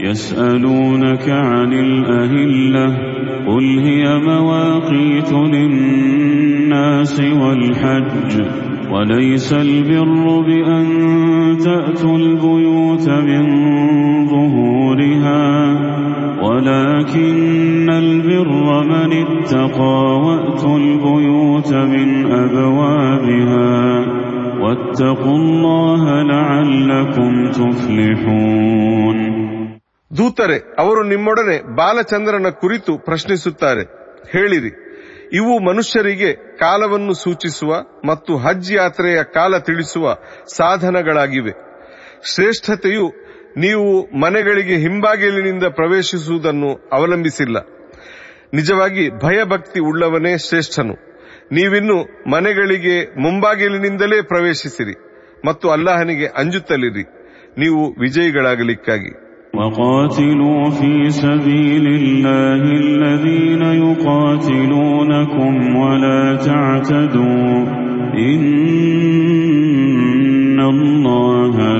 يسألونك 0.00 1.26
عن 1.28 1.72
الأهلة 1.86 2.86
قل 3.46 3.78
هي 3.78 4.04
مواقيت 4.20 5.30
للناس 5.54 7.20
والحج 7.40 8.32
وليس 8.90 9.52
البر 9.54 10.24
بأن 10.40 10.86
تأتوا 11.58 12.18
البيوت 12.18 13.08
من 13.20 13.44
ظهورها 14.26 15.42
ولكن 16.60 17.88
البر 17.92 18.48
من 18.84 19.10
اتقى 19.14 19.98
وأتوا 20.18 20.78
البيوت 20.78 21.70
من 21.86 22.08
أبوابها 22.34 23.74
واتقوا 24.62 25.36
الله 25.36 26.02
لعلكم 26.24 27.32
تفلحون 27.52 29.18
ದೂತರೆ 30.10 30.56
ಅವರು 30.82 31.00
ನಿಮ್ಮೊಡನೆ 31.04 31.56
ಬಾಲಚಂದ್ರನ 31.78 32.48
ಕುರಿತು 32.60 32.92
ಪ್ರಶ್ನಿಸುತ್ತಾರೆ 33.06 33.82
ಹೇಳಿರಿ 34.32 34.70
ಇವು 35.38 35.54
ಮನುಷ್ಯರಿಗೆ 35.68 36.30
ಕಾಲವನ್ನು 36.60 37.14
ಸೂಚಿಸುವ 37.22 37.70
ಮತ್ತು 38.04 38.32
ಹಜ್ 38.44 38.70
ಯಾತ್ರೆಯ 38.72 39.18
ಕಾಲ 39.36 39.58
ತಿಳಿಸುವ 39.68 40.04
ಸಾಧನಗಳಾಗಿವೆ 40.58 41.52
ಶ್ರೇಷ್ಠತೆಯು 42.24 43.06
ನೀವು 43.57 44.19
ಮನೆಗಳಿಗೆ 44.19 44.75
ಹಿಂಬಾಗಿಲಿನಿಂದ 44.75 45.63
ಪ್ರವೇಶಿಸುವುದನ್ನು 45.63 46.89
ಅವಲಂಬಿಸಿಲ್ಲ. 46.93 47.57
ನಿಜವಾಗಿ 48.53 49.09
ಭಯಭಕ್ತಿ 49.09 49.79
ಉಳ್ಳವನೇ 49.79 50.37
ಶ್ರೇಷ್ಠನು. 50.37 50.93
ನೀವಿನ್ನು 51.51 52.29
ಮನೆಗಳಿಗೆ 52.31 53.21
ಮುಂಬಾಗಿಲಿನಿಂದಲೇ 53.21 54.21
ಪ್ರವೇಶಿಸಿರಿ 54.21 54.93
ಮತ್ತು 55.45 55.69
ಅಲ್ಲಾಹನಿಗೆ 55.69 56.25
ಅಂಜುತ್ತಲಿರಿ. 56.25 57.03
ನೀವು 57.57 57.93
ವಿಜಯಿಗಳಾಗಲಿಕ್ಕಾಗಿ. 57.99 59.31
ಇನ್ನೊಂದು 60.23 60.71
في 60.71 61.09
سبيل 61.19 61.87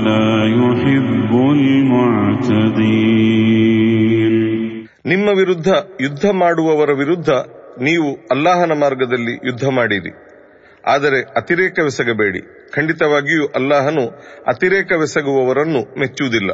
الله 0.00 1.21
ನಿಮ್ಮ 5.05 5.27
ವಿರುದ್ಧ 5.39 5.69
ಯುದ್ಧ 6.01 6.25
ಮಾಡುವವರ 6.35 6.91
ವಿರುದ್ಧ 6.93 7.31
ನೀವು 7.81 8.09
ಅಲ್ಲಾಹನ 8.31 8.73
ಮಾರ್ಗದಲ್ಲಿ 8.83 9.35
ಯುದ್ಧ 9.47 9.65
ಮಾಡಿರಿ 9.69 10.11
ಆದರೆ 10.83 11.19
ಅತಿರೇಕವೆಸಗಬೇಡಿ 11.39 12.41
ಖಂಡಿತವಾಗಿಯೂ 12.73 13.45
ಅಲ್ಲಾಹನು 13.55 14.05
ಅತಿರೇಕವೆಸಗುವವರನ್ನು 14.53 15.83
ಮೆಚ್ಚುವುದಿಲ್ಲ 15.99 16.51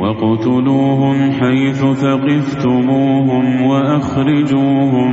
واقتلوهم 0.00 1.18
حيث 1.32 1.80
ثقفتموهم 2.04 3.46
وأخرجوهم 3.62 5.12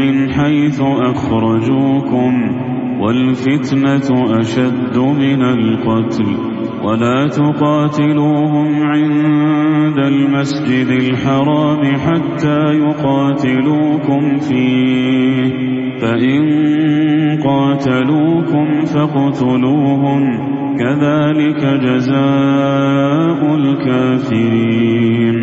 من 0.00 0.14
حيث 0.30 0.78
أخرجوكم 1.10 2.32
والفتنة 3.00 4.08
أشد 4.40 4.96
من 5.16 5.40
القتل 5.56 6.30
ولا 6.82 7.18
تقاتلوهم 7.28 8.68
عند 8.84 9.98
المسجد 10.12 10.88
الحرام 11.02 11.82
حتى 11.96 12.60
يقاتلوكم 12.84 14.22
فيه 14.38 15.48
فإن 16.00 16.40
قاتلوكم 17.42 18.66
فاقتلوهم 18.84 20.22
كذلك 20.78 21.62
جزاء 21.86 23.40
الكافرين 23.60 25.36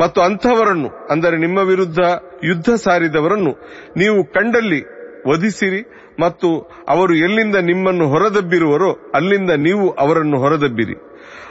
ಮತ್ತು 0.00 0.18
ಅಂಥವರನ್ನು 0.20 0.88
ಅಂದರೆ 1.10 1.36
ನಿಮ್ಮ 1.36 1.58
ವಿರುದ್ಧ 1.70 2.00
ಯುದ್ಧ 2.44 2.70
ಸಾರಿದವರನ್ನು 2.84 3.52
ನೀವು 3.96 4.18
ಕಂಡಲ್ಲಿ 4.36 4.80
ವಧಿಸಿರಿ 5.28 5.80
ಮತ್ತು 6.19 6.69
ಅವರು 6.87 7.15
ಎಲ್ಲಿಂದ 7.15 7.55
ನಿಮ್ಮನ್ನು 7.55 8.07
ಹೊರದಬ್ಬಿರುವರೋ 8.07 9.11
ಅಲ್ಲಿಂದ 9.13 9.51
ನೀವು 9.51 9.89
ಅವರನ್ನು 9.89 10.37
ಹೊರದಬ್ಬಿರಿ. 10.37 10.95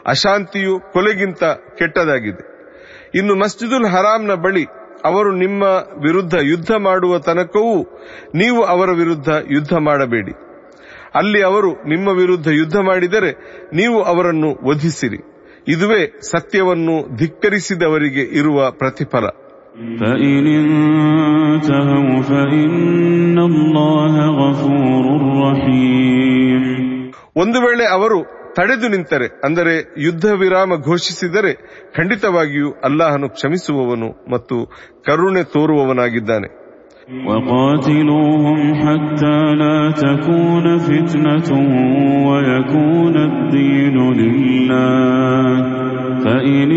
ಅಶಾಂತಿಯು 0.06 0.93
ಕೊಲೆಗಿಂತ 0.93 1.44
ಕೆಟ್ಟದಾಗಿದೆ. 1.78 2.56
ಇನ್ನು 3.14 3.34
ಮಸ್ಜಿದುಲ್ 3.34 3.86
ಹರಾಮ್ನ 3.86 4.34
ಬಳಿ 4.34 4.64
ಅವರು 5.05 5.36
ನಿಮ್ಮ 5.36 5.62
ವಿರುದ್ಧ 6.02 6.34
ಯುದ್ಧ 6.43 6.70
ಮಾಡುವ 6.78 7.18
ತನಕವೂ 7.18 7.82
ನೀವು 8.34 8.62
ಅವರ 8.62 8.90
ವಿರುದ್ಧ 8.90 9.28
ಯುದ್ಧ 9.51 9.74
ಮಾಡಬೇಡಿ. 9.74 10.32
ಅಲ್ಲಿ 11.14 11.43
ಅವರು 11.43 11.72
ನಿಮ್ಮ 11.72 12.09
ವಿರುದ್ಧ 12.09 12.48
ಯುದ್ಧ 12.48 12.76
ಮಾಡಿದರೆ 12.76 13.32
ನೀವು 13.72 14.02
ಅವರನ್ನು 14.02 14.68
ವಧಿಸಿರಿ. 14.68 15.18
ಇದುವೇ 15.68 16.18
ಸತ್ಯವನ್ನು 16.20 17.16
ಧಿಕ್ಕರಿಸಿದವರಿಗೆ 17.16 18.20
ಇರುವ 18.20 18.70
ಪ್ರತಿಫಲ. 18.70 19.45
فإن 19.99 20.45
انتهوا 20.57 22.22
فإن 22.22 23.38
الله 23.41 24.13
غفور 24.41 25.05
رحيم 25.45 26.63
ಒಂದು 27.35 27.57
ವೇಳೆ 27.65 27.85
ಅವರು 27.97 28.18
ತಡೆದು 28.57 28.88
ನಿಂತರೆ 28.88 29.27
ಅಂದರೆ 29.45 29.73
ಯುದ್ಧ 30.05 30.26
ವಿರಾಮ 30.41 30.72
ಘೋಷಿಸಿದರೆ 30.88 31.51
ಖಂಡಿತವಾಗಿಯೂ 31.95 32.69
ಅಲ್ಲಾಹನು 32.88 33.27
ಕ್ಷಮಿಸುವವನು 33.30 34.09
ಮತ್ತು 34.34 34.57
ಕರುಣೆ 35.09 35.43
ತೋರುವವನಾಗಿದ್ದಾನೆ 35.53 36.49
وقاتلوهم 37.27 38.59
حتى 38.76 39.39
لا 39.61 39.80
تكون 40.03 40.65
فتنة 40.80 41.49
ويكون 42.27 43.15
الدين 43.30 43.95
لله 44.13 45.55
فإن 46.23 46.72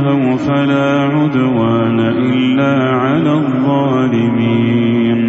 انتهوا 0.00 0.36
فلا 0.38 0.88
عدوان 1.14 1.98
إلا 2.24 2.72
على 3.02 3.32
الظالمين 3.40 5.20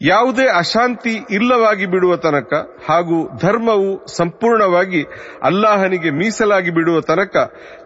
ಯಾವುದೇ 0.00 0.46
ಅಶಾಂತಿ 0.58 1.12
ಇಲ್ಲವಾಗಿ 1.36 1.86
ಬಿಡುವ 1.92 2.14
ತನಕ 2.24 2.50
ಹಾಗೂ 2.88 3.16
ಧರ್ಮವು 3.42 3.88
ಸಂಪೂರ್ಣವಾಗಿ 4.16 5.00
ಅಲ್ಲಾಹನಿಗೆ 5.48 6.10
ಮೀಸಲಾಗಿ 6.18 6.70
ಬಿಡುವ 6.70 6.98
ತನಕ 7.02 7.34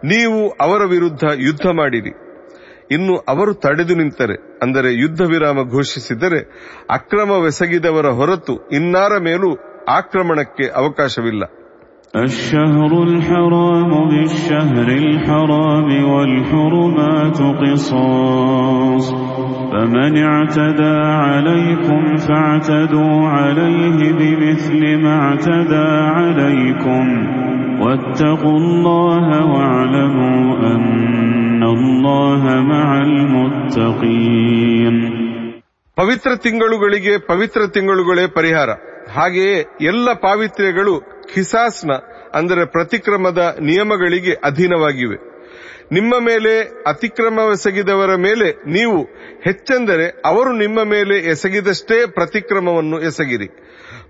ನೀವು 0.03 0.41
ಅವರ 0.65 0.81
ವಿರುದ್ಧ 0.93 1.23
ಯುದ್ಧ 1.45 1.67
ಮಾಡಿರಿ 1.79 2.13
ಇನ್ನು 2.95 3.15
ಅವರು 3.33 3.53
ತಡೆದು 3.63 3.95
ನಿಂತರೆ 3.95 4.35
ಅಂದರೆ 4.63 4.89
ಯುದ್ಧ 4.95 5.21
ವಿರಾಮ 5.31 5.59
ಘೋಷಿಸಿದರೆ 5.73 6.41
ಅಕ್ರಮವೆಸಗಿದವರ 6.97 8.09
ಹೊರತು 8.19 8.55
ಇನ್ನಾರ 8.79 9.15
ಮೇಲೂ 9.27 9.51
ಆಕ್ರಮಣಕ್ಕೆ 9.97 10.67
ಅವಕಾಶವಿಲ್ಲ 10.81 11.43
الشهر 12.15 12.91
الحرام 13.03 13.91
بالشهر 14.09 14.87
الحرام 15.03 15.89
والحرمات 16.03 17.39
قصاص 17.61 19.05
فمن 19.71 20.13
اعتدى 20.23 20.97
عليكم 21.27 22.01
فاعتدوا 22.17 23.27
عليه 23.29 23.99
بمثل 24.11 24.81
ما 24.97 25.13
اعتدى 25.19 25.89
عليكم 26.17 27.03
واتقوا 27.81 28.57
الله 28.57 29.25
واعلموا 29.45 30.41
أن 30.73 31.63
الله 31.65 32.43
مع 32.63 32.87
المتقين 33.01 34.95
ಪವಿತ್ರ 35.97 36.29
ತಿಂಗಳುಗಳಿಗೆ 36.45 37.13
ಪವಿತ್ರ 37.27 37.61
ತಿಂಗಳುಗಳೇ 37.75 38.25
ಪರಿಹಾರ 38.37 38.69
ಹಾಗೆಯೇ 39.13 39.57
ಎಲ್ಲ 39.81 40.07
ಪಾವಿತ್ರ್ಯಗಳು 40.25 40.93
ಖಿಸಾಸ್ನ, 41.34 41.90
ಅಂದರೆ 42.34 42.64
ಪ್ರತಿಕ್ರಮದ 42.64 43.56
ನಿಯಮಗಳಿಗೆ 43.60 44.32
ಅಧೀನವಾಗಿವೆ. 44.32 45.36
ನಿಮ್ಮ 45.92 46.14
ಮೇಲೆ 46.20 46.84
ಅತಿಕ್ರಮವೆಸಗಿದವರ 46.86 48.14
ಮೇಲೆ 48.14 48.72
ನೀವು 48.72 49.06
ಹೆಚ್ಚೆಂದರೆ 49.44 50.22
ಅವರು 50.24 50.58
ನಿಮ್ಮ 50.58 50.82
ಮೇಲೆ 50.82 51.30
ಎಸಗಿದಷ್ಟೇ 51.30 52.06
ಪ್ರತಿಕ್ರಮವನ್ನು 52.06 53.00
ಎಸಗಿರಿ. 53.00 53.48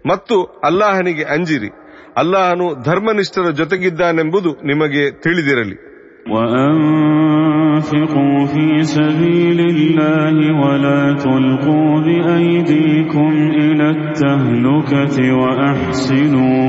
ಮತ್ತು 0.06 0.42
ಅಲ್ಲಾಹನಿಗೆ 0.42 1.24
ಅಂಜಿರಿ. 1.24 1.68
ಅಲ್ಲಾಹನು 2.16 2.82
ಧರ್ಮನಿಷ್ಠರ 2.82 3.50
ಜೊತೆಗಿದ್ದಾನೆಂಬುದು 3.50 4.56
ನಿಮಗೆ 4.64 5.10
ತಿಳಿದಿರಲಿ. 5.10 5.96
وأنفقوا 6.36 8.38
في 8.52 8.66
سبيل 8.96 9.58
الله 9.72 10.36
ولا 10.62 11.02
تلقوا 11.24 11.90
بأيديكم 12.06 13.32
إلى 13.62 13.86
التهلكة 13.96 15.16
وأحسنوا 15.40 16.68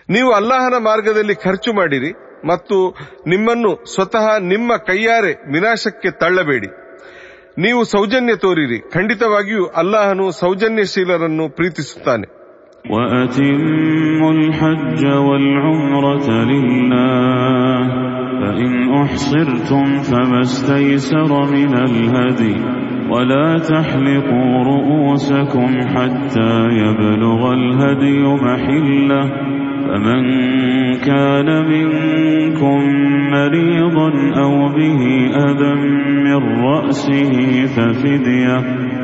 ನೀವು 0.10 0.38
ಅಲ್ಲಾಹನ 0.38 0.76
ಮಾರ್ಗದಲ್ಲಿ 0.88 1.36
ಖರ್ಚು 1.44 1.74
ಮಾಡಿರಿ 1.74 2.16
ಮತ್ತು 2.46 2.96
ನಿಮ್ಮನ್ನು 3.28 3.72
ಸ್ವತಃ 3.94 4.38
ನಿಮ್ಮ 4.52 4.78
ಕೈಯಾರೆ 4.88 5.34
ವಿನಾಶಕ್ಕೆ 5.54 6.10
ತಳ್ಳಬೇಡಿ 6.22 6.70
ನೀವು 7.60 7.84
ಸೌಜನ್ಯ 7.92 8.36
ತೋರಿರಿ 8.44 8.80
ಖಂಡಿತವಾಗಿಯೂ 8.94 9.66
ಅಲ್ಲಾಹನು 9.82 10.32
ಸೌಜನ್ಯಶೀಲರನ್ನು 10.42 11.50
ಪ್ರೀತಿಸುತ್ತಾನೆ 11.58 12.28
وأتموا 12.91 14.33
الحج 14.33 15.07
والعمرة 15.07 16.45
لله 16.45 17.89
فإن 18.41 18.93
أحصرتم 18.95 19.85
فما 19.85 20.41
استيسر 20.41 21.53
من 21.53 21.75
الهدي 21.75 22.57
ولا 23.11 23.59
تحلقوا 23.59 24.65
رؤوسكم 24.65 25.69
حتى 25.81 26.67
يبلغ 26.69 27.53
الهدي 27.53 28.23
محلة 28.23 29.23
فمن 29.87 30.23
كان 31.07 31.67
منكم 31.69 32.81
مريضا 33.31 34.11
أو 34.37 34.69
به 34.69 35.01
أذى 35.37 35.75
من 36.25 36.65
رأسه 36.65 37.67
ففدية. 37.67 39.04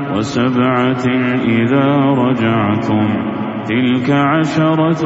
وسبعة 0.15 1.05
إذا 1.45 1.87
رجعتم 1.97 3.07
تلك 3.65 4.09
عشرة 4.11 5.03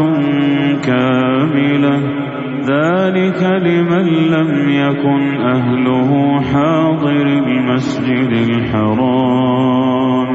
كاملة. 0.86 2.26
ذلك 2.66 3.42
لمن 3.44 4.06
لم 4.06 4.70
يكن 4.70 5.22
أهله 5.42 6.42
حاضر 6.42 7.28
المسجد 7.28 8.32
الحرام. 8.50 10.30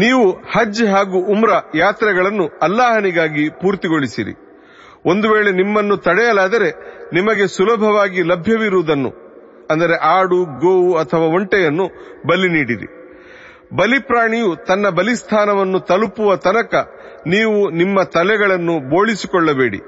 ನೀವು 0.02 0.24
ಹಜ್ 0.54 0.82
ಹಾಗೂ 0.94 1.18
ಉಮ್ರ 1.34 1.52
ಯಾತ್ರೆಗಳನ್ನು 1.76 2.46
ಅಲ್ಲಾಹನಿಗಾಗಿ 2.62 3.44
ಪೂರ್ತಿಗೊಳಿಸಿರಿ. 3.62 4.34
ಒಂದು 5.06 5.28
ವೇಳೆ 5.34 5.52
ನಿಮ್ಮನ್ನು 5.52 5.96
ತಡೆಯಲಾದರೆ 5.98 6.70
ನಿಮಗೆ 7.14 7.46
ಸುಲಭವಾಗಿ 7.48 8.22
ಲಭ್ಯವಿರುವುದನ್ನು, 8.22 9.12
ಅಂದರೆ 9.72 9.96
ಆಡು, 10.18 10.40
ಗೋವು 10.60 10.92
ಅಥವಾ 10.94 11.28
ಒಂಟೆಯನ್ನು 11.38 11.86
ಬಲಿ 12.28 12.50
ನೀಡಿರಿ. 12.50 12.88
ಬಲಿಪ್ರಾಣಿಯು 13.76 14.50
ತನ್ನ 14.68 14.90
ಬಲಿಸ್ಥಾನವನ್ನು 14.90 15.80
ತಲುಪುವ 15.80 16.36
ತನಕ 16.36 16.74
ನೀವು 17.28 17.70
ನಿಮ್ಮ 17.70 18.04
ತಲೆಗಳನ್ನು 18.16 18.76
ಬೋಳಿಸಿಕೊಳ್ಳಬೇಡಿ. 18.90 19.80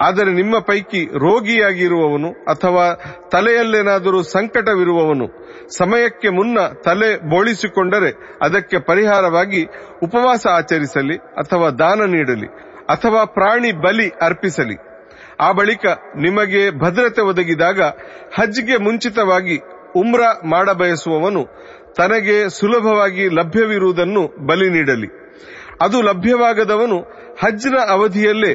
ಆದರೆ 0.00 0.32
ನಿಮ್ಮ 0.32 0.58
ಪೈಕಿ 0.58 1.04
ರೋಗಿಯಾಗಿರುವವನು 1.04 2.28
ಅಥವಾ 2.28 2.94
ತಲೆಯಲ್ಲೇನಾದರೂ 3.32 4.22
ಸಂಕಟವಿರುವವನು 4.22 5.26
ಸಮಯಕ್ಕೆ 5.78 6.28
ಮುನ್ನ 6.28 6.58
ತಲೆ 6.84 7.16
ಬೋಳಿಸಿಕೊಂಡರೆ 7.30 8.10
ಅದಕ್ಕೆ 8.42 8.78
ಪರಿಹಾರವಾಗಿ 8.78 9.62
ಉಪವಾಸ 10.02 10.46
ಆಚರಿಸಲಿ 10.46 11.16
ಅಥವಾ 11.16 11.70
ದಾನ 11.70 12.04
ನೀಡಲಿ 12.04 12.46
ಅಥವಾ 12.88 13.24
ಪ್ರಾಣಿ 13.24 13.72
ಬಲಿ 13.72 14.08
ಅರ್ಪಿಸಲಿ. 14.08 14.76
ಆ 15.40 15.52
ಬಳಿಕ 15.52 15.86
ನಿಮಗೆ 16.16 16.70
ಭದ್ರತೆ 16.70 17.20
ಒದಗಿದಾಗ 17.20 17.80
ಹಜ್ಗೆ 18.34 18.76
ಮುಂಚಿತವಾಗಿ 18.76 19.56
ಉಮ್ರ 19.96 20.20
ಮಾಡಬಯಸುವವನು 20.44 21.42
ತನಗೆ 21.96 22.48
ಸುಲಭವಾಗಿ 22.48 23.28
ಲಭ್ಯವಿರುವುದನ್ನು 23.28 24.46
ಬಲಿ 24.46 24.70
ನೀಡಲಿ. 24.70 25.08
ಅದು 25.80 26.02
ಲಭ್ಯವಾಗದವನು 26.02 26.98
ಹಜ್ನ 27.42 27.76
ಅವಧಿಯಲ್ಲೇ 27.88 28.52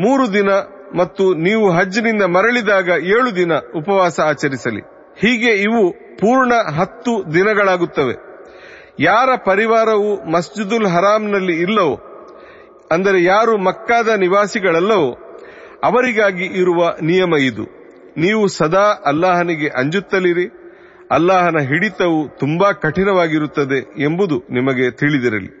ಮೂರು 0.00 0.32
ದಿನ 0.32 0.48
ಮತ್ತು 0.96 1.34
ನೀವು 1.34 1.70
ಹಜ್ನಿಂದ 1.70 2.22
ಮರಳಿದಾಗ 2.22 2.88
ಏಳು 2.88 3.36
ದಿನ 3.36 3.52
ಉಪವಾಸ 3.76 4.20
ಆಚರಿಸಲಿ. 4.20 4.80
ಹೀಗೆ 5.18 5.62
ಇವು 5.62 5.92
ಪೂರ್ಣ 5.92 6.52
ಹತ್ತು 6.78 7.34
ದಿನಗಳಾಗುತ್ತವೆ. 7.34 8.14
ಯಾರ 9.00 9.28
ಪರಿವಾರವು 9.46 10.30
ಮಸ್ಜಿದುಲ್ 10.30 10.86
ಹರಾಮ್ನಲ್ಲಿ 10.86 11.60
ಇಲ್ಲವೋ, 11.60 11.94
ಅಂದರೆ 12.92 13.24
ಯಾರು 13.24 13.58
ಮಕ್ಕಾದ 13.58 14.08
ನಿವಾಸಿಗಳಲ್ಲವೋ, 14.08 15.38
ಅವರಿಗಾಗಿ 15.84 16.44
ಇರುವ 16.44 16.94
ನಿಯಮ 17.02 17.34
ಇದು. 17.34 17.64
ನೀವು 18.16 18.48
ಸದಾ 18.48 19.02
ಅಲ್ಲಾಹನಿಗೆ 19.06 19.68
ಅಂಜುತ್ತಲಿರಿ. 19.68 20.46
ಅಲ್ಲಾಹನ 21.10 21.58
ಹಿಡಿತವು 21.58 22.28
ತುಂಬಾ 22.38 22.72
ಕಠಿಣವಾಗಿರುತ್ತದೆ 22.72 24.02
ಎಂಬುದು 24.02 24.38
ನಿಮಗೆ 24.50 24.90
ತಿಳಿದಿರಲಿ. 24.90 25.60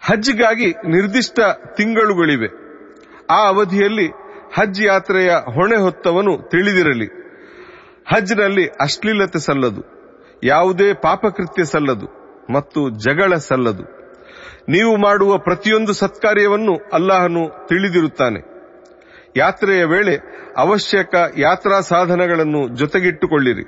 ಹಜ್ಗಾಗಿ 0.00 0.66
ನಿರ್ದಿಷ್ಟ 0.70 1.40
ತಿಂಗಳುಗಳಿವೆ. 1.76 2.48
ಆ 3.30 3.46
ಅವಧಿಯಲ್ಲಿ 3.46 4.06
ಹಜ್ 4.54 4.82
ಯಾತ್ರೆಯ 4.82 5.30
ಹೊಣೆ 5.30 5.76
ಹೊತ್ತವನು 5.76 6.48
ತಿಳಿದಿರಲಿ. 6.48 7.06
ಹಜ್ನಲ್ಲಿ 8.14 8.66
ಅಶ್ಲೀಲತೆ 8.66 9.38
ಸಲ್ಲದು. 9.38 9.82
ಯಾವುದೇ 10.44 10.92
ಪಾಪಕೃತ್ಯ 10.92 11.64
ಸಲ್ಲದು 11.64 12.06
ಮತ್ತು 12.52 12.90
ಜಗಳ 12.90 13.34
ಸಲ್ಲದು. 13.34 13.82
ನೀವು 14.68 14.96
ಮಾಡುವ 14.96 15.38
ಪ್ರತಿಯೊಂದು 15.38 15.92
ಸತ್ಕಾರ್ಯವನ್ನು 15.92 16.90
ಅಲ್ಲಾಹನು 16.92 17.66
ತಿಳಿದಿರುತ್ತಾನೆ. 17.66 18.40
ಯಾತ್ರೆಯ 19.36 19.84
ವೇಳೆ 19.84 20.18
ಅವಶ್ಯಕ 20.56 21.14
ಯಾತ್ರಾ 21.36 21.80
ಸಾಧನಗಳನ್ನು 21.80 22.68
ಜೊತೆಗಿಟ್ಟುಕೊಳ್ಳಿರಿ. 22.68 23.62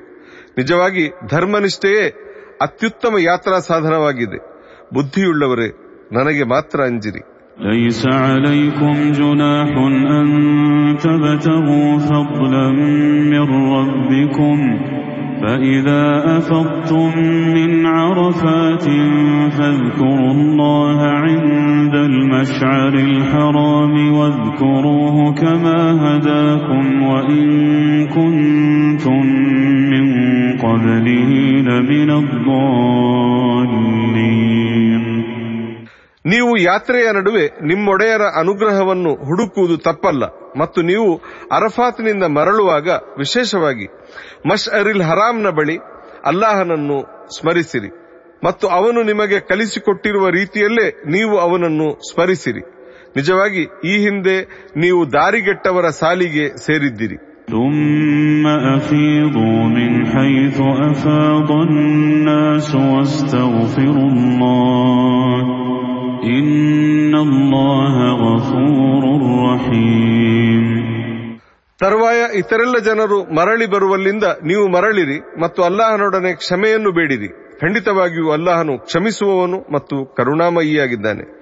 ನಿಜವಾಗಿ 0.59 1.09
ಧರ್ಮನಿಷ್ಠೆಯೇ 1.31 2.09
ಅತ್ಯುತ್ತಮ 2.61 3.19
ಯಾತ್ರಾ 3.19 3.59
ಸಾಧನವಾಗಿದೆ. 3.59 4.39
ಬುದ್ಧಿಯುಳ್ಳವರೇ 4.95 5.82
ನನಗೆ 6.12 6.46
ಮಾತ್ರ 6.54 6.80
ಅಂಜಿರಿ 6.92 7.24
ليس 7.60 8.02
عليكم 8.08 8.96
جناح 9.12 9.70
أن 10.18 10.28
تبتغوا 10.98 11.98
فضلا 11.98 12.72
من 13.34 13.46
ربكم 13.76 14.58
فإذا 15.42 16.38
أفضتم 16.38 17.12
من 17.54 17.86
عرفات 17.86 18.86
فاذكروا 19.58 20.32
الله 20.32 21.00
عند 21.02 21.96
المشعر 21.96 22.94
الحرام 22.94 24.14
واذكروه 24.14 25.34
كما 25.34 25.82
هداكم 26.06 27.04
وإن 27.04 27.48
كنتم 28.08 29.26
من 29.94 30.08
قبله 30.58 31.32
لمن 31.62 32.10
الضالين 32.12 33.61
ನೀವು 36.26 36.52
ಯಾತ್ರೆಯ 36.64 37.08
ನಡುವೆ 37.18 37.44
ನಿಮ್ಮೊಡೆಯರ 37.70 38.24
ಅನುಗ್ರಹವನ್ನು 38.40 39.12
ಹುಡುಕುವುದು 39.28 39.76
ತಪ್ಪಲ್ಲ 39.86 40.24
ಮತ್ತು 40.58 40.80
ನೀವು 40.90 41.10
ಅರಫಾತ್ನಿಂದ 41.58 42.26
ಮರಳುವಾಗ 42.38 42.88
ವಿಶೇಷವಾಗಿ 43.18 43.88
ಮಶ್ 44.50 44.68
ಅರಿಲ್ 44.80 45.06
ಹರಾಮ್ನ 45.10 45.50
ಬಳಿ 45.60 45.78
ಅಲ್ಲಾಹನನ್ನು 46.32 46.98
ಸ್ಮರಿಸಿರಿ 47.38 47.92
ಮತ್ತು 48.44 48.66
ಅವನು 48.78 49.00
ನಿಮಗೆ 49.04 49.38
ಕಲಿಸಿಕೊಟ್ಟಿರುವ 49.52 50.26
ರೀತಿಯಲ್ಲೇ 50.38 50.88
ನೀವು 51.14 51.36
ಅವನನ್ನು 51.40 51.88
ಸ್ಮರಿಸಿರಿ 52.10 52.64
ನಿಜವಾಗಿ 53.16 53.64
ಈ 53.86 53.96
ಹಿಂದೆ 54.04 54.36
ನೀವು 54.84 55.02
ದಾರಿಗೆಟ್ಟವರ 55.16 55.90
ಸಾಲಿಗೆ 56.02 56.48
ಸೇರಿದ್ದಿರಿ 56.68 57.20
ثم 57.52 58.46
أفيضوا 58.78 59.60
من 59.70 59.92
حيث 60.08 60.58
أفاض 60.84 61.50
الناس 61.64 62.70
واستغفروا 62.88 64.10
الله 64.12 65.46
ತರುವಾಯ 71.79 72.39
ಇತರೆಲ್ಲ 72.39 72.79
ಜನರು 72.79 73.35
ಮರಳಿ 73.35 73.67
ಬರುವಲ್ಲಿಂದ 73.67 74.25
ನೀವು 74.25 74.69
ಮರಳಿರಿ 74.69 75.41
ಮತ್ತು 75.41 75.63
ಅಲ್ಲಾಹನೊಡನೆ 75.63 76.33
ಕ್ಷಮೆಯನ್ನು 76.33 76.93
ಬೇಡಿರಿ. 76.93 77.29
ಖಂಡಿತವಾಗಿಯೂ 77.61 78.31
ಅಲ್ಲಾಹನು 78.31 78.79
ಕ್ಷಮಿಸುವವನು 78.79 79.73
ಮತ್ತು 79.73 80.15
ಕರುಣಾಮಯಿಯಾಗಿದ್ದಾನೆ. 80.17 81.42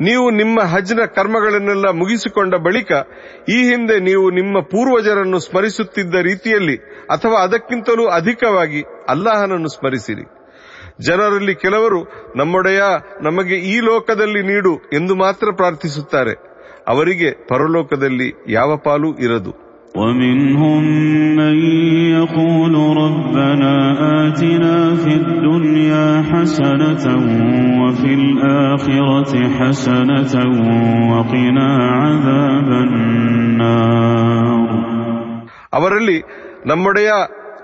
ನೀವು 0.00 0.30
ನಿಮ್ಮ 0.30 0.60
ಹಜ್ನ 0.62 1.04
ಕರ್ಮಗಳನ್ನೆಲ್ಲ 1.04 1.90
ಮುಗಿಸಿಕೊಂಡ 1.90 2.54
ಬಳಿಕ 2.54 2.92
ಈ 3.48 3.70
ಹಿಂದೆ 3.70 4.00
ನೀವು 4.00 4.30
ನಿಮ್ಮ 4.30 4.60
ಪೂರ್ವಜರನ್ನು 4.60 5.38
ಸ್ಮರಿಸುತ್ತಿದ್ದ 5.38 6.14
ರೀತಿಯಲ್ಲಿ 6.14 6.76
ಅಥವಾ 7.10 7.42
ಅದಕ್ಕಿಂತಲೂ 7.42 8.08
ಅಧಿಕವಾಗಿ 8.08 8.82
ಅಲ್ಲಾಹನನ್ನು 9.08 9.68
ಸ್ಮರಿಸಿರಿ. 9.68 10.24
ಜನರಲ್ಲಿ 11.00 11.54
ಕೆಲವರು, 11.54 12.00
ನಮ್ಮೊಡೆಯ 12.36 12.82
ನಮಗೆ 13.22 13.54
ಈ 13.54 13.80
ಲೋಕದಲ್ಲಿ 13.80 14.42
ನೀಡು 14.42 14.76
ಎಂದು 14.92 15.14
ಮಾತ್ರ 15.14 15.48
ಪ್ರಾರ್ಥಿಸುತ್ತಾರೆ. 15.56 16.34
ಅವರಿಗೆ 16.88 17.30
ಪರಲೋಕದಲ್ಲಿ 17.48 18.34
ಯಾವ 18.48 18.76
ಪಾಲು 18.76 19.18
ಇರದು. 19.18 19.67
ومنهم 19.95 20.83
من 21.35 21.55
يقول 22.11 22.73
ربنا 22.97 23.73
آتنا 24.19 24.95
في 24.95 25.13
الدنيا 25.15 26.07
حسنة 26.23 27.05
وفي 27.81 28.11
الآخرة 28.13 29.31
حسنة 29.49 30.33
وقنا 31.11 31.69
عذاب 31.95 32.69
النار 32.83 34.69
ಅವರಲ್ಲಿ 35.73 36.17
ನಮ್ಮೊಡೆಯ 36.65 37.11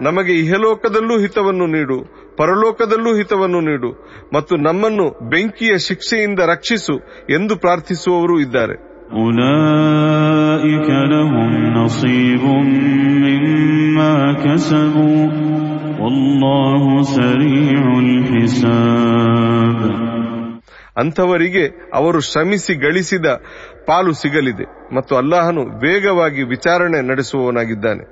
ನಮಗೆ 0.02 0.34
ಇಹಲೋಕದಲ್ಲೂ 0.34 1.16
ಹಿತವನ್ನು 1.19 1.66
ನೀಡು 1.68 1.98
ಪರಲೋಕದಲ್ಲೂ 2.38 3.16
ಹಿತವನ್ನು 3.16 3.60
ನೀಡು 3.61 3.90
ಮತ್ತು 4.34 4.53
ನಮ್ಮನ್ನು 4.58 5.06
ಬೆಂಕಿಯ 5.30 5.78
ಶಿಕ್ಷೆಯಿಂದ 5.80 6.40
ರಕ್ಷಿಸು 6.45 6.95
ಎಂದು 7.30 7.56
ಪ್ರಾರ್ಥಿಸುವವರು 7.56 8.40
ಇದ್ದಾರೆ 8.40 8.76
أولئك 9.19 10.90
لهم 11.14 11.52
نصيب 11.74 12.44
مما 13.26 14.14
كسبوا 14.36 15.24
والله 16.00 16.84
سريع 17.16 17.82
الحساب 18.06 19.80
ಅಂಥವರಿಗೆ 21.02 21.64
ಅವರು 21.94 22.19
ಶ್ರಮಿಸಿ 22.30 22.74
ಗಳಿಸಿದ 22.84 23.28
ಪಾಲು 23.88 24.11
ಸಿಗಲಿದೆ 24.22 24.66
ಮತ್ತು 24.95 25.14
ಅಲ್ಲಾಹನು 25.22 25.61
ವೇಗವಾಗಿ 25.84 26.42
ವಿಚಾರಣೆ 26.53 27.00
ನಡೆಸುವವನಾಗಿದ್ದಾನೆ 27.10 28.06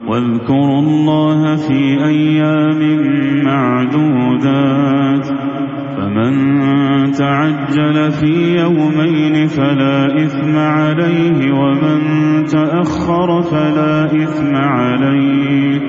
واذكروا 0.00 0.80
الله 0.84 1.40
في 1.66 1.80
أيام 2.12 2.80
معدودات 3.46 5.26
فمن 6.08 6.32
تعجل 7.12 8.12
في 8.12 8.58
يومين 8.58 9.46
فلا 9.46 10.24
إثم 10.24 10.56
عليه 10.74 11.52
ومن 11.52 11.98
تأخر 12.46 13.42
فلا 13.42 14.04
إثم 14.22 14.56
عليه 14.56 15.80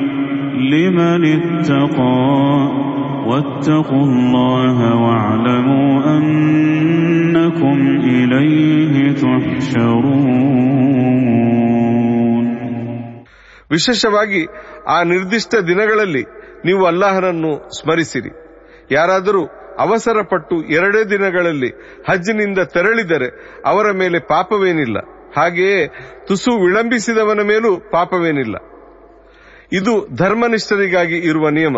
لمن 0.71 1.25
اتقى 1.25 2.69
واتقوا 3.27 4.03
الله 4.03 4.95
واعلموا 4.95 6.17
أنكم 6.17 7.77
إليه 8.05 9.13
تحشرون 9.15 10.45
ವಿಶೇಷವಾಗಿ 13.71 14.47
ಆ 14.87 15.03
ನಿರ್ದಿಷ್ಟ 15.03 15.55
ದಿನಗಳಲ್ಲಿ 15.67 16.25
ನೀವು 16.65 16.85
ಅಲ್ಲಾಹನನ್ನು 16.85 17.77
ಸ್ಮರಿಸಿರಿ 17.77 18.31
ಯಾರಾದರೂ 18.91 19.58
ಅವಸರಪಟ್ಟು 19.80 20.62
ಎರಡೇ 20.64 21.04
ದಿನಗಳಲ್ಲಿ 21.04 21.70
ಹಜ್ಜಿನಿಂದ 22.08 22.58
ತೆರಳಿದರೆ 22.58 23.28
ಅವರ 23.66 23.90
ಮೇಲೆ 23.90 24.18
ಪಾಪವೇನಿಲ್ಲ. 24.18 24.98
ಹಾಗೆಯೇ 25.36 25.86
ತುಸು 26.28 26.52
ವಿಳಂಬಿಸಿದವನ 26.64 27.40
ಮೇಲೂ 27.40 27.76
ಪಾಪವೇನಿಲ್ಲ. 27.76 28.56
ಇದು 29.72 30.16
ಧರ್ಮನಿಷ್ಠರಿಗಾಗಿ 30.16 31.18
ಇರುವ 31.18 31.48
ನಿಯಮ. 31.48 31.76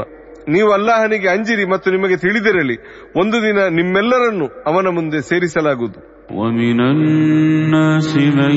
ನೀವು 0.48 0.72
ಅಲ್ಲಾಹನಿಗೆ 0.72 1.28
ಅಂಜಿರಿ 1.28 1.64
ಮತ್ತು 1.64 1.90
ನಿಮಗೆ 1.90 2.16
ತಿಳಿದಿರಲಿ, 2.16 2.76
ಒಂದು 3.20 3.42
ದಿನ 3.42 3.58
ನಿಮ್ಮೆಲ್ಲರನ್ನು 3.66 4.47
ಅವನ 4.66 4.86
ಮುಂದೆ 4.89 5.20
ಸೇರಿಸಲಾಗುವುದು. 5.20 6.11
ومن 6.31 6.80
الناس 6.81 8.17
من 8.39 8.56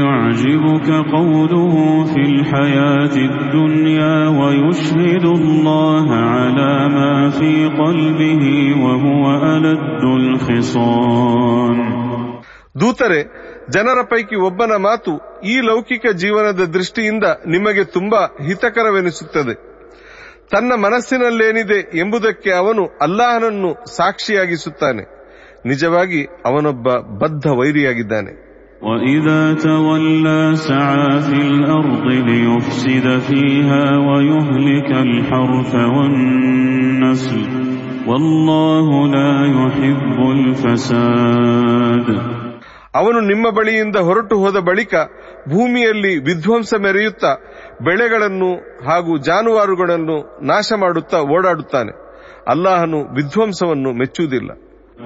يعجبك 0.00 0.88
قوله 1.12 1.74
في 2.04 2.20
الحياة 2.22 3.14
الدنيا 3.30 4.16
ويشهد 4.30 5.24
الله 5.24 6.06
على 6.34 6.72
ما 6.88 7.14
في 7.30 7.52
قلبه 7.82 8.44
وهو 8.84 9.24
ألد 9.46 10.02
الخصام 10.20 11.78
ದೂತರೆ 12.76 13.20
ಜನರ 13.68 13.98
ಪೈಕಿ 14.02 14.36
ಒಬ್ಬನ 14.46 14.72
ಮಾತು 14.86 15.12
ಈ 15.44 15.56
ಲೌಕಿಕ 15.60 16.04
ಜೀವನದ 16.22 16.62
ದೃಷ್ಟಿಯಿಂದ 16.74 17.26
ನಿಮಗೆ 17.46 17.84
ತುಂಬಾ 17.96 18.20
ಹಿತಕರವೆನಿಸುತ್ತದೆ 18.46 19.54
ತನ್ನ 20.50 20.72
ಮನಸ್ಸಿನಲ್ಲೇನಿದೆ 20.76 21.78
ಎಂಬುದಕ್ಕೆ 21.98 22.50
ಅವನು 22.52 22.82
ಅಲ್ಲಾಹನನ್ನು 23.00 23.70
ಸಾಕ್ಷಿಯಾಗಿಸುತ್ತಾನೆ 23.96 25.04
ನಿಜವಾಗಿ 25.67 26.25
ಅವನೊಬ್ಬ 26.45 26.87
ಬದ್ಧ 26.93 27.47
ವೈರಿಯಾಗಿದ್ದಾನೆ. 27.47 28.47
ಅವನು 42.95 43.19
ನಿಮ್ಮ 43.19 43.49
ಬಳಿಯಿಂದ 43.49 43.95
ಹೊರಟು 43.95 44.37
ಹೋದ 44.37 44.55
ಬಳಿಕ 44.55 44.93
ಭೂಮಿಯಲ್ಲಿ 45.49 46.17
ವಿಧ್ವಂಸ 46.17 46.73
ಮೆರೆಯುತ್ತಾ 46.73 47.35
ಬೆಳೆಗಳನ್ನು 47.83 48.53
ಹಾಗೂ 48.89 49.17
ಜಾನುವಾರುಗಳನ್ನು 49.17 50.39
ನಾಶ 50.41 50.73
ಮಾಡುತ್ತಾ 50.79 51.19
ಓಡಾಡುತ್ತಾನೆ. 51.21 51.91
ಅಲ್ಲಾಹನು 52.47 53.13
ವಿಧ್ವಂಸವನ್ನು 53.15 53.93
ಮೆಚ್ಚುವುದಿಲ್ಲ. 53.93 54.49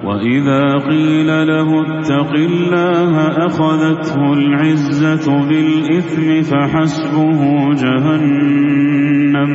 وإذا 0.03 0.63
قيل 0.81 1.29
له 1.47 1.69
اتق 1.83 2.31
الله 2.43 3.13
أخذته 3.47 4.19
العزة 4.33 5.25
بالإثم 5.49 6.27
فحسبه 6.41 7.41
جهنم 7.83 9.51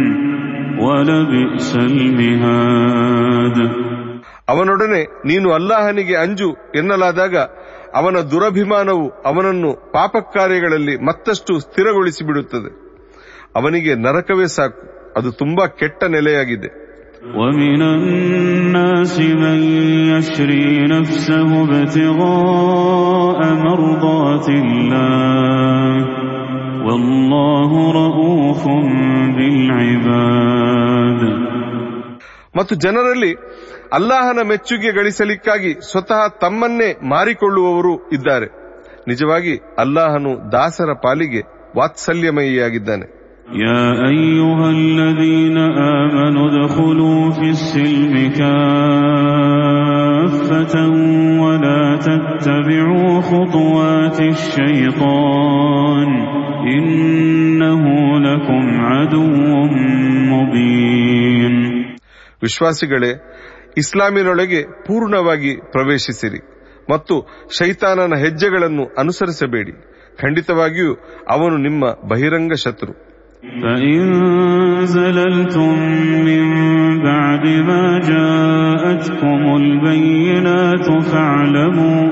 ولبئس 0.85 1.71
المهاد 1.89 3.59
ಅವನೊಡನೆ 4.49 5.01
ನೀನು 5.25 5.49
ಅಲ್ಲಾಹನಿಗೆ 5.51 6.15
ಅಂಜು 6.17 6.49
ಎನ್ನಲಾದಾಗ 6.75 7.35
ಅವನ 7.95 8.17
ದುರಭಿಮಾನವು 8.33 9.07
ಅವನನ್ನು 9.25 9.71
ಪಾಪಕಾರ್ಯಗಳಲ್ಲಿ 9.93 10.95
ಮತ್ತಷ್ಟು 11.01 11.53
ಸ್ಥಿರಗೊಳಿಸಿ 11.59 12.23
ಬಿಡುತ್ತದೆ 12.25 12.71
ಅವನಿಗೆ 13.55 13.95
ನರಕವೇ 14.05 14.47
ಸಾಕು 14.57 14.83
ಅದು 15.17 15.31
ತುಂಬಾ 15.33 15.67
ಕೆಟ್ಟ 15.81 16.05
ನೆಲೆಯಾಗಿದೆ 16.15 16.69
ومن 17.35 17.83
الناس 17.91 19.15
من 19.43 19.59
يشري 20.09 20.87
نفسه 20.87 21.51
ابتغاء 21.63 23.39
مرضات 23.61 24.47
الله 24.57 25.95
والله 26.87 27.71
رؤوف 27.95 28.63
بالعباد 29.37 31.23
ಮತ್ತು 32.55 32.75
ಜನರಲ್ಲಿ 32.85 33.33
ಅಲ್ಲಾಹನ 33.93 34.41
ಮೆಚ್ಚುಗೆ 34.51 34.91
ಗಳಿಸಲಿಕ್ಕಾಗಿ 34.93 35.71
ಸ್ವತಃ 35.91 36.21
ತಮ್ಮನ್ನೇ 36.43 36.91
ಮಾರಿಕೊಳ್ಳುವವರು 37.13 37.93
ಇದ್ದಾರೆ 38.17 38.49
ನಿಜವಾಗಿ 39.09 39.55
ಅಲ್ಲಾಹನು 39.79 40.33
ದಾಸರ 40.53 40.91
ಪಾಲಿಗೆ 41.05 41.41
ವಾತ್ಸಲ್ಯಮಯಿಯಾಗಿದ್ದಾನೆ 41.79 43.07
يا 43.57 43.85
أيها 44.09 44.71
الذين 44.71 45.59
آمنوا 45.99 46.47
ادخلوا 46.49 47.31
في 47.31 47.49
السلم 47.51 48.15
كافة 49.43 50.75
ولا 51.43 51.85
تتبعوا 51.99 53.21
خطوات 53.23 54.19
الشيطان 54.23 56.09
إنه 56.69 57.85
لكم 58.21 58.63
عدو 58.83 59.27
مبين 60.33 61.55
ವಿಶ್ವಾಸಿಗಳೇ 62.43 63.11
ಇಸ್ಲಾಮಿನೊಳಗೆ 63.77 64.61
ಪೂರ್ಣವಾಗಿ 64.87 65.53
ಪ್ರವೇಶಿಸಿರಿ 65.75 66.41
ಮತ್ತು 66.89 67.15
ಶೈತಾನನ 67.59 68.15
ಹೆಜ್ಜೆಗಳನ್ನು 68.25 68.85
ಅನುಸರಿಸಬೇಡಿ 69.03 69.73
ಖಂಡಿತವಾಗಿಯೂ 70.19 70.93
ಅವನು 71.35 71.57
ನಿಮ್ಮ 71.67 71.83
ಬಹಿರಂಗ 72.11 72.53
ಶತ್ರು 72.65 72.93
فإن 73.63 74.03
زللتم 74.87 75.75
من 76.29 76.45
بعد 77.01 77.45
ما 77.63 77.85
جاءتكم 78.05 79.41
البينات 79.57 80.87
فاعلموا 81.03 82.03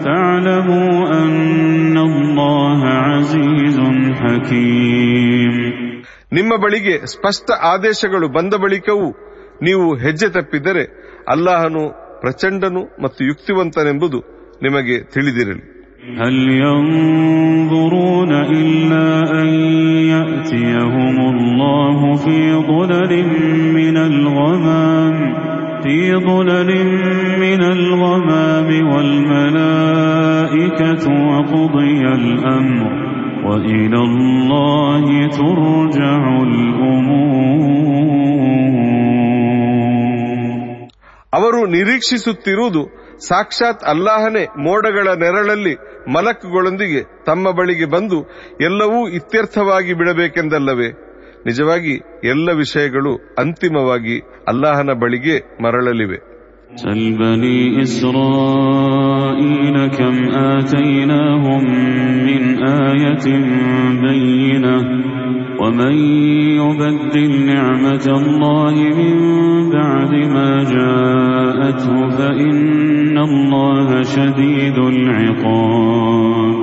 فاعلموا 0.00 0.92
أن 1.18 1.96
الله 2.00 2.80
عزيز 3.06 3.78
حكيم 4.20 5.54
ನಿಮ್ಮ 6.32 6.52
ಬಳಿಗೆ 6.64 6.94
ಸ್ಪಷ್ಟ 7.12 7.48
ಆದೇಶಗಳು 7.70 8.26
ಬಂದ 8.34 8.54
ಬಳಿಕವೂ 8.64 9.08
ನೀವು 9.62 9.86
ಹೆಜ್ಜೆ 9.96 10.28
ತಪ್ಪಿದರೆ 10.36 10.84
ಅಲ್ಲಾಹನು 11.28 11.82
ಪ್ರಚಂಡನು 12.20 12.82
ಮತ್ತು 13.02 13.20
ಯುಕ್ತಿವಂತನೆಂಬುದು 13.24 14.18
ನಿಮಗೆ 14.62 14.96
ತಿಳಿದಿರಲಿ 15.14 15.64
هل 16.18 16.34
ينظرون 16.50 18.32
إلا 18.32 19.08
أن 19.42 19.48
يأتيهم 20.14 21.16
الله 21.34 21.98
في 22.16 22.38
ظلل 22.54 23.12
من 23.78 23.96
الغمام 23.96 25.16
في 25.82 26.14
ظلل 26.14 26.70
من 27.44 27.62
الغمام 27.62 28.68
والملائكة 28.92 30.24
وقضي 31.30 32.00
الأمر 32.20 32.90
وإلى 33.46 33.98
الله 33.98 35.04
ترجع 35.28 36.20
الأمور 36.42 37.30
ಅವರು 41.38 41.60
ನಿರೀಕ್ಷಿಸುತ್ತಿರುವುದು 41.76 42.82
ಸಾಕ್ಷಾತ್ 43.19 43.83
ಅಲ್ಲಾಹನೇ 43.83 44.45
ಮೋಡಗಳ 44.45 45.07
ನೆರಳಲ್ಲಿ 45.07 45.75
ಮಲಕ್ಗಳೊಂದಿಗೆ 46.13 47.01
ತಮ್ಮ 47.25 47.51
ಬಳಿಗೆ 47.51 47.85
ಬಂದು 47.85 48.23
ಎಲ್ಲವೂ 48.61 49.07
ಇತ್ಯರ್ಥವಾಗಿ 49.07 49.93
ಬಿಡಬೇಕೆಂದಲ್ಲವೇ? 49.93 50.89
ನಿಜವಾಗಿ 51.45 51.93
ಎಲ್ಲ 52.23 52.51
ವಿಷಯಗಳು 52.51 53.15
ಅಂತಿಮವಾಗಿ 53.39 54.19
ಅಲ್ಲಾಹನ 54.47 54.91
ಬಳಿಗೆ 54.93 55.63
ಮರಳಲಿವೆ. 55.63 56.34
سل 56.76 57.00
بني 57.18 57.82
إسرائيل 57.82 59.76
كم 59.88 60.16
آتيناهم 60.50 61.62
من 62.26 62.42
آية 62.86 63.26
بينة 64.00 64.76
ومن 65.60 65.94
يبدل 66.60 67.46
نعمة 67.46 68.06
الله 68.12 68.74
من 69.00 69.16
بعد 69.70 70.12
ما 70.36 70.50
جاءته 70.66 72.08
فإن 72.10 73.16
الله 73.20 73.88
شديد 74.14 74.78
العقاب 74.92 76.60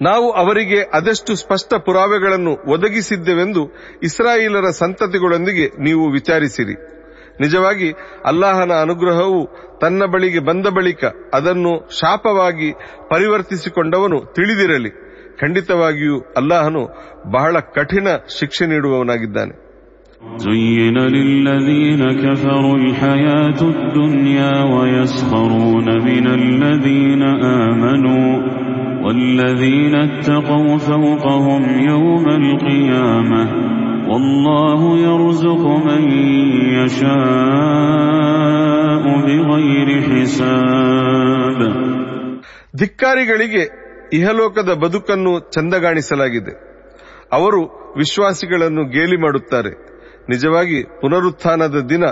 ನಾವು 0.00 0.26
ಅವರಿಗೆ 0.32 0.80
ಅದೆಷ್ಟು 0.94 1.32
ಸ್ಪಷ್ಟ 1.36 1.70
ಪುರಾವೆಗಳನ್ನು 1.86 2.52
ಒದಗಿಸಿದ್ದೆವೆಂದು 2.68 3.62
ಇಸ್ರಾಯೇಲರ 4.02 4.66
ಸಂತತಿಗಳೊಂದಿಗೆ 4.82 5.66
ನೀವು 5.78 6.04
ವಿಚಾರಿಸಿರಿ 6.08 6.74
ನಿಜವಾಗಿ 7.40 7.88
ಅಲ್ಲಾಹನ 8.26 8.72
ಅನುಗ್ರಹವು 8.84 9.40
ತನ್ನ 9.82 10.02
ಬಳಿಗೆ 10.12 10.40
ಬಂದ 10.40 10.66
ಬಳಿಕ 10.76 11.02
ಅದನ್ನು 11.34 11.72
ಶಾಪವಾಗಿ 12.00 12.70
ಪರಿವರ್ತಿಸಿಕೊಂಡವನು 13.12 14.18
ತಿಳಿದಿರಲಿ 14.34 14.90
ಖಂಡಿತವಾಗಿಯೂ 15.42 16.16
ಅಲ್ಲಾಹನು 16.36 16.82
ಬಹಳ 17.30 17.56
ಕಠಿಣ 17.76 18.08
ಶಿಕ್ಷೆ 18.38 18.66
ನೀಡುವವನಾಗಿದ್ದಾನೆ 18.66 19.54
زين 20.44 20.96
للذين 21.08 22.02
كفروا 22.16 22.76
الحياة 22.76 23.60
الدنيا 23.74 24.54
ويسخرون 24.74 25.88
من 26.00 26.26
الذين 26.40 27.22
آمنوا 27.64 28.28
والذين 29.04 29.94
اتقوا 29.98 30.78
فوقهم 30.80 31.62
يوم 31.82 32.26
القيامة 32.40 33.42
والله 34.08 34.80
يرزق 35.00 35.62
من 35.86 36.02
يشاء 38.08 39.04
بغير 39.28 39.88
حساب 40.08 41.60
ಧಿಕ್ಕಾರಿಗಳಿಗೆ 42.74 43.62
ಇಹಲೋಕದ 44.18 44.70
ಬದುಕನ್ನು 44.82 45.32
ಚಂದಗಾಣಿಸಲಾಗಿದೆ 45.54 46.52
ಅವರು 47.32 47.60
ವಿಶ್ವಾಸಿಗಳನ್ನು 47.96 48.82
ಗೇಲಿ 48.94 49.18
ಮಾಡುತ್ತಾರೆ 49.24 49.72
ನಿಜವಾಗಿ 50.28 50.78
ಪುನರುತ್ಥಾನದ 51.00 51.78
ದಿನ 51.92 52.04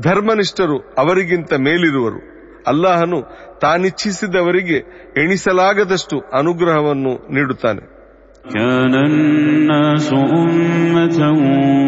ಧರ್ಮನಿಷ್ಠರು 0.00 0.76
ಅವರಿಗಿಂತ 1.02 1.52
ಮೇಲಿರುವರು 1.66 2.20
ಅಲ್ಲಾಹನು 2.66 3.18
ತಾನಿಚ್ಛಿಸಿದವರಿಗೆ 3.62 4.78
ಎಣಿಸಲಾಗದಷ್ಟು 5.22 6.16
ಅನುಗ್ರಹವನ್ನು 6.40 7.12
ನೀಡುತ್ತಾನೆ 7.36 7.82
كان 8.49 8.95
الناس 8.95 10.13
أمة 10.13 11.19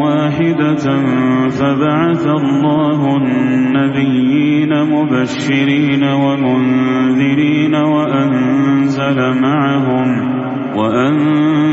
واحدة 0.04 0.86
فبعث 1.50 2.28
الله 2.28 3.18
النبيين 3.18 4.84
مبشرين 4.84 6.04
ومنذرين 6.04 7.76
وأنزل 7.76 9.42
معهم 9.42 10.08
وأنزل 10.78 11.73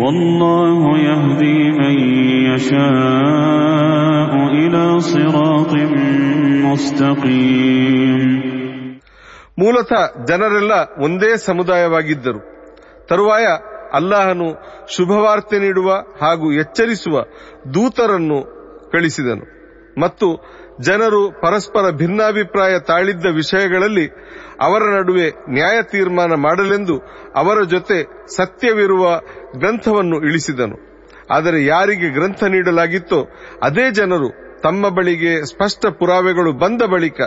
والله 0.00 0.80
يهدي 1.00 1.58
من 1.72 1.96
يشاء 2.48 4.30
إلى 4.56 4.84
صراط 5.02 5.72
مستقيم 6.66 8.20
ಮೂಲತಃ 9.60 10.02
ಜನರೆಲ್ಲ 10.28 10.72
ಒಂದೇ 11.04 11.30
ಸಮುದಾಯವಾಗಿದ್ದರು 11.44 12.40
ತರುವಾಯ 13.08 13.46
ಅಲ್ಲಾಹನು 13.98 14.48
ಶುಭವಾರ್ತೆ 14.94 15.58
ನೀಡುವ 15.64 15.88
ಹಾಗೂ 16.22 16.46
ಎಚ್ಚರಿಸುವ 16.62 17.14
ದೂತರನ್ನು 17.76 18.38
ಕಳಿಸಿದನು 18.92 19.46
ಮತ್ತು 20.02 20.28
ಜನರು 20.80 21.20
ಪರಸ್ಪರ 21.42 21.84
ಭಿನ್ನಾಭಿಪ್ರಾಯ 22.00 22.74
ತಾಳಿದ್ದ 22.90 23.26
ವಿಷಯಗಳಲ್ಲಿ 23.38 24.06
ಅವರ 24.66 24.82
ನಡುವೆ 24.96 25.26
ನ್ಯಾಯ 25.56 25.78
ತೀರ್ಮಾನ 25.92 26.32
ಮಾಡಲೆಂದು 26.46 26.96
ಅವರ 27.40 27.58
ಜೊತೆ 27.74 27.98
ಸತ್ಯವಿರುವ 28.36 29.04
ಗ್ರಂಥವನ್ನು 29.57 30.17
ಇಳಿಸಿದನು. 30.17 30.91
ಆದರೆ 31.31 31.65
ಯಾರಿಗೆ 31.65 32.09
ಗ್ರಂಥ 32.09 32.43
ನೀಡಲಾಗಿತ್ತೋ 32.43 33.27
ಅದೇ 33.63 33.91
ಜನರು 33.91 34.51
ತಮ್ಮ 34.61 34.89
ಬಳಿಗೆ 34.89 35.45
ಸ್ಪಷ್ಟ 35.45 35.85
ಪುರಾವೆಗಳು 35.85 36.53
ಬಂದ 36.53 36.81
ಬಳಿಕ 36.81 37.21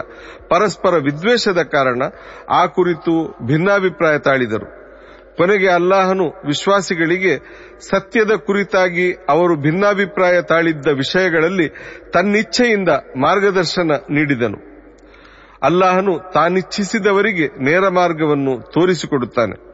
ಪರಸ್ಪರ 0.48 0.94
ವಿದ್ವೇಷದ 0.94 1.62
ಕಾರಣ 1.62 2.02
ಆ 2.50 2.66
ಕುರಿತು 2.66 3.36
ಭಿನ್ನಾಭಿಪ್ರಾಯ 3.46 4.18
ತಾಳಿದರು. 4.18 4.84
ಕೊನೆಗೆ 5.36 5.68
ಅಲ್ಲಾಹನು 5.68 6.24
ವಿಶ್ವಾಸಿಗಳಿಗೆ 6.24 7.38
ಸತ್ಯದ 7.90 8.30
ಕುರಿತಾಗಿ 8.30 9.12
ಅವರು 9.28 9.56
ಭಿನ್ನಾಭಿಪ್ರಾಯ 9.56 10.42
ತಾಳಿದ್ದ 10.42 10.86
ವಿಷಯಗಳಲ್ಲಿ 10.86 11.68
ತನ್ನಿಚ್ಛೆಯಿಂದ 12.12 12.88
ಮಾರ್ಗದರ್ಶನ 13.16 13.90
ನೀಡಿದನು. 14.10 14.74
ಅಲ್ಲಾಹನು 15.62 16.18
ತಾನಿಚ್ಛಿಸಿದವರಿಗೆ 16.32 17.64
ನೇರ 17.64 17.88
ಮಾರ್ಗವನ್ನು 17.88 18.60
ತೋರಿಸಿಕೊಡುತ್ತಾನೆ. 18.60 19.73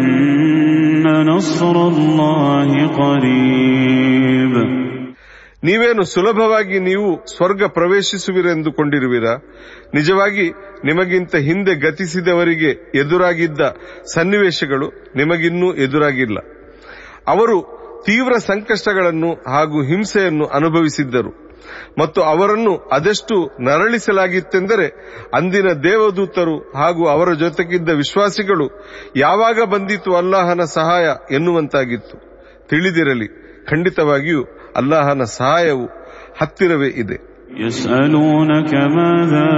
نصر 1.40 1.76
الله 1.88 2.70
قريب 3.00 4.54
ನೀವೇನು 5.62 6.02
ಸುಲಭವಾಗಿ 6.04 6.78
ನೀವು 6.80 7.08
ಸ್ವರ್ಗ 7.26 7.62
ಪ್ರವೇಶಿಸುವಿರೆಂದುಕೊಂಡಿರುವಿರಾ 7.68 9.32
ನಿಜವಾಗಿ 9.94 10.44
ನಿಮಗಿಂತ 10.84 11.36
ಹಿಂದೆ 11.38 11.74
ಗತಿಸಿದವರಿಗೆ 11.76 12.70
ಎದುರಾಗಿದ್ದ 12.94 13.60
ಸನ್ನಿವೇಶಗಳು 14.14 14.86
ನಿಮಗಿನ್ನೂ 15.16 15.74
ಎದುರಾಗಿಲ್ಲ 15.76 16.38
ಅವರು 17.28 17.56
ತೀವ್ರ 18.04 18.32
ಸಂಕಷ್ಟಗಳನ್ನು 18.46 19.30
ಹಾಗೂ 19.46 19.78
ಹಿಂಸೆಯನ್ನು 19.82 20.46
ಅನುಭವಿಸಿದ್ದರು 20.48 21.32
ಮತ್ತು 21.98 22.20
ಅವರನ್ನು 22.22 22.72
ಅದೆಷ್ಟು 22.92 23.36
ನರಳಿಸಲಾಗಿತ್ತೆಂದರೆ 23.60 24.86
ಅಂದಿನ 25.34 25.68
ದೇವದೂತರು 25.82 26.56
ಹಾಗೂ 26.74 27.04
ಅವರ 27.08 27.28
ಜೊತೆಗಿದ್ದ 27.34 27.90
ವಿಶ್ವಾಸಿಗಳು 27.94 28.66
ಯಾವಾಗ 29.16 29.58
ಬಂದಿತು 29.64 30.16
ಅಲ್ಲಾಹನ 30.16 30.64
ಸಹಾಯ 30.74 31.06
ಎನ್ನುವಂತಾಗಿತ್ತು 31.30 32.18
ತಿಳಿದಿರಲಿ 32.68 33.28
ಖಂಡಿತವಾಗಿಯೂ 33.68 34.42
ಅಲ್ಲಾಹನ 34.76 35.24
ಸಹಾಯವು 35.38 35.86
ಹತ್ತಿರವೇ 36.40 36.90
ಇದೆ 37.04 37.18
يسألونك 37.60 38.72
ماذا 38.96 39.48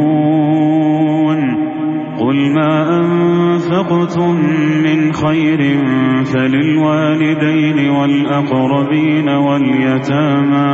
ينفقون 0.00 1.63
قل 2.24 2.38
ما 2.50 2.74
أنفقتم 3.00 4.34
من 4.82 5.12
خير 5.12 5.60
فللوالدين 6.24 7.90
والأقربين 7.90 9.28
واليتامى 9.28 10.70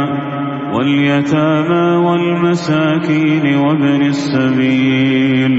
واليتامى 0.74 1.86
والمساكين 2.06 3.56
وابن 3.56 4.02
السبيل 4.02 5.54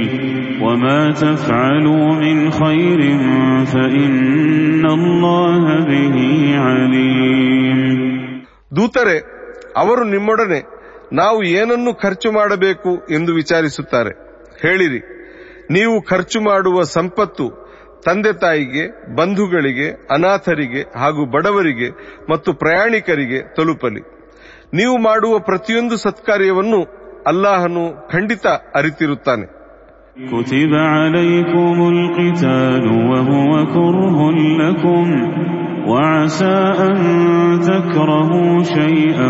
وما 0.61 1.11
تفعلوا 1.11 2.14
من 2.14 2.38
خير 2.51 2.99
فإن 3.66 4.85
الله 4.90 5.64
به 5.85 6.17
عليم 6.59 7.90
ದೂತರೆ 8.77 9.17
ಅವರು 9.77 10.03
ನಿಮ್ಮೊಡನೆ 10.06 10.59
ನಾವು 11.14 11.43
ಏನನ್ನು 11.43 11.91
ಖರ್ಚು 11.93 12.32
ಮಾಡಬೇಕು 12.32 12.91
ಎಂದು 13.11 13.32
ವಿಚಾರಿಸುತ್ತಾರೆ 13.33 14.11
ಹೇಳಿರಿ 14.61 14.99
ನೀವು 15.72 15.95
ಖರ್ಚು 16.01 16.40
ಮಾಡುವ 16.41 16.83
ಸಂಪತ್ತು 16.93 17.45
ತಂದೆ 18.06 18.33
ತಾಯಿಗೆ 18.33 18.83
ಬಂಧುಗಳಿಗೆ 19.16 19.88
ಅನಾಥರಿಗೆ 20.11 20.82
ಹಾಗೂ 20.99 21.25
ಬಡವರಿಗೆ 21.25 21.90
ಮತ್ತು 22.30 22.53
ಪ್ರಯಾಣಿಕರಿಗೆ 22.53 23.40
ತಲುಪಲಿ 23.56 24.03
ನೀವು 24.74 24.95
ಮಾಡುವ 24.99 25.40
ಪ್ರತಿಯೊಂದು 25.40 25.98
ಸತ್ಕಾರ್ಯವನ್ನು 25.98 26.82
ಅಲ್ಲಾಹನು 27.27 27.85
ಖಂಡಿತ 28.11 28.45
ಅರಿತಿರುತ್ತಾನೆ 28.75 29.45
كتب 30.27 30.74
عليكم 30.95 31.77
القتال 31.90 32.85
وهو 33.09 33.51
كره 33.67 34.19
لكم 34.61 35.06
وعسى 35.88 36.57
أن 36.82 36.95
تكرهوا 37.61 38.64
شيئا 38.69 39.30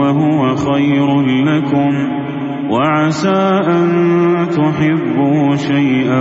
وهو 0.00 0.40
خير 0.58 1.08
لكم 1.44 1.92
وعسى 2.70 3.38
أن 3.70 3.88
تحبوا 4.50 5.56
شيئا 5.68 6.20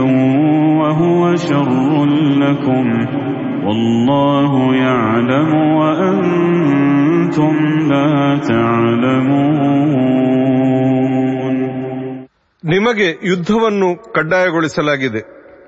وهو 0.80 1.35
شر 1.38 2.06
لكم 2.43 2.85
والله 3.65 4.51
يعلم 4.77 5.49
وأنتم 5.80 7.53
لا 7.91 8.09
تعلمون 8.49 9.75
ನಿಮಗೆ 12.64 13.17
ಯುದ್ಧವನ್ನು 13.22 14.14
ಕಡ್ಡಾಯಗೊಳಿಸಲಾಗಿದೆ 14.14 15.22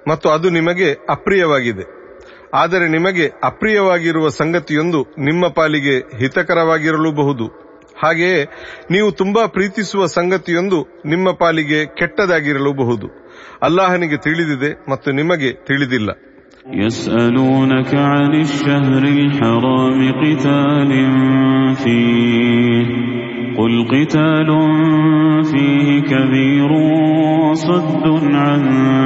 ಮತ್ತು 0.07 0.29
ಅದು 0.29 0.49
ನಿಮಗೆ 0.49 0.97
ಅಪ್ರಿಯವಾಗಿದೆ 1.09 1.85
ಆದರೆ 2.53 2.87
ನಿಮಗೆ 2.87 3.31
ಅಪ್ರಿಯವಾಗಿರುವ 3.43 4.29
ಸಂಗತಿಯೊಂದು 4.39 5.05
ನಿಮ್ಮ 5.19 5.47
ಪಾಲಿಗೆ 5.47 6.19
ಹಿತಕರವಾಗಿರಲೂಬಹುದು 6.19 7.67
ಹಾಗೆಯೇ 8.03 8.41
ನೀವು 8.91 9.11
ತುಂಬಾ 9.11 9.45
ಪ್ರೀತಿಸುವ 9.47 10.05
ಸಂಗತಿಯೊಂದು 10.05 10.79
ನಿಮ್ಮ 11.05 11.31
ಪಾಲಿಗೆ 11.31 11.85
ಕೆಟ್ಟದಾಗಿರಲೂಬಹುದು 11.85 13.07
ಅಲ್ಲಾಹನಿಗೆ 13.61 14.17
ತಿಳಿದಿದೆ 14.17 14.71
ಮತ್ತು 14.89 15.11
ನಿಮಗೆ 15.11 15.51
ತಿಳಿದಿಲ್ಲ 15.65 16.09
يسألونك 16.77 17.91
عن 18.11 18.31
الشهر 18.37 19.03
الحرام 19.17 19.99
قتال 20.13 20.91
فيه 21.75 22.87
قل 23.62 23.84
قتال 23.88 24.48
فيه 25.44 26.00
كبير 26.00 26.72
وصد 27.50 28.06
عن 28.34 28.62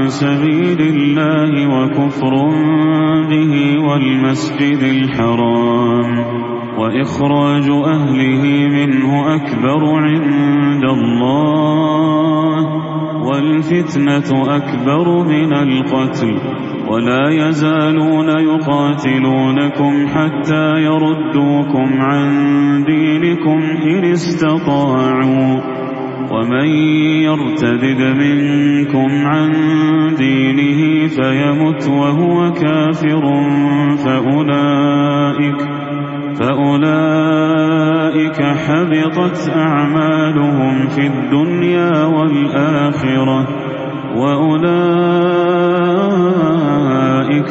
سبيل 0.09 0.81
الله 0.81 1.53
وكفر 1.69 2.35
به 3.31 3.55
والمسجد 3.89 4.83
الحرام. 4.83 6.25
وإخراج 6.79 7.71
أهله 7.71 8.69
منه 8.69 9.35
أكبر 9.35 9.85
عند 9.85 10.85
الله 10.85 12.57
والفتنة 13.29 14.57
أكبر 14.57 15.25
من 15.25 15.53
القتل. 15.53 16.37
ولا 16.89 17.29
يزالون 17.29 18.29
يقاتلونكم 18.29 20.07
حتى 20.09 20.67
يردوكم 20.83 22.01
عن 22.01 22.29
دينكم 22.85 23.61
إن 23.83 24.05
استطاعوا 24.47 25.61
ومن 26.31 26.69
يرتدد 27.23 28.01
منكم 28.01 29.27
عن 29.27 29.53
دينه 30.19 31.09
فيمت 31.09 31.89
وهو 31.89 32.53
كافر 32.53 33.23
فأولئك 34.05 35.61
فأولئك 36.41 37.43
حبطت 38.43 39.51
أعمالهم 39.57 40.89
في 40.89 41.07
الدنيا 41.07 42.05
والآخرة 42.05 43.49
وأولئك 44.17 45.13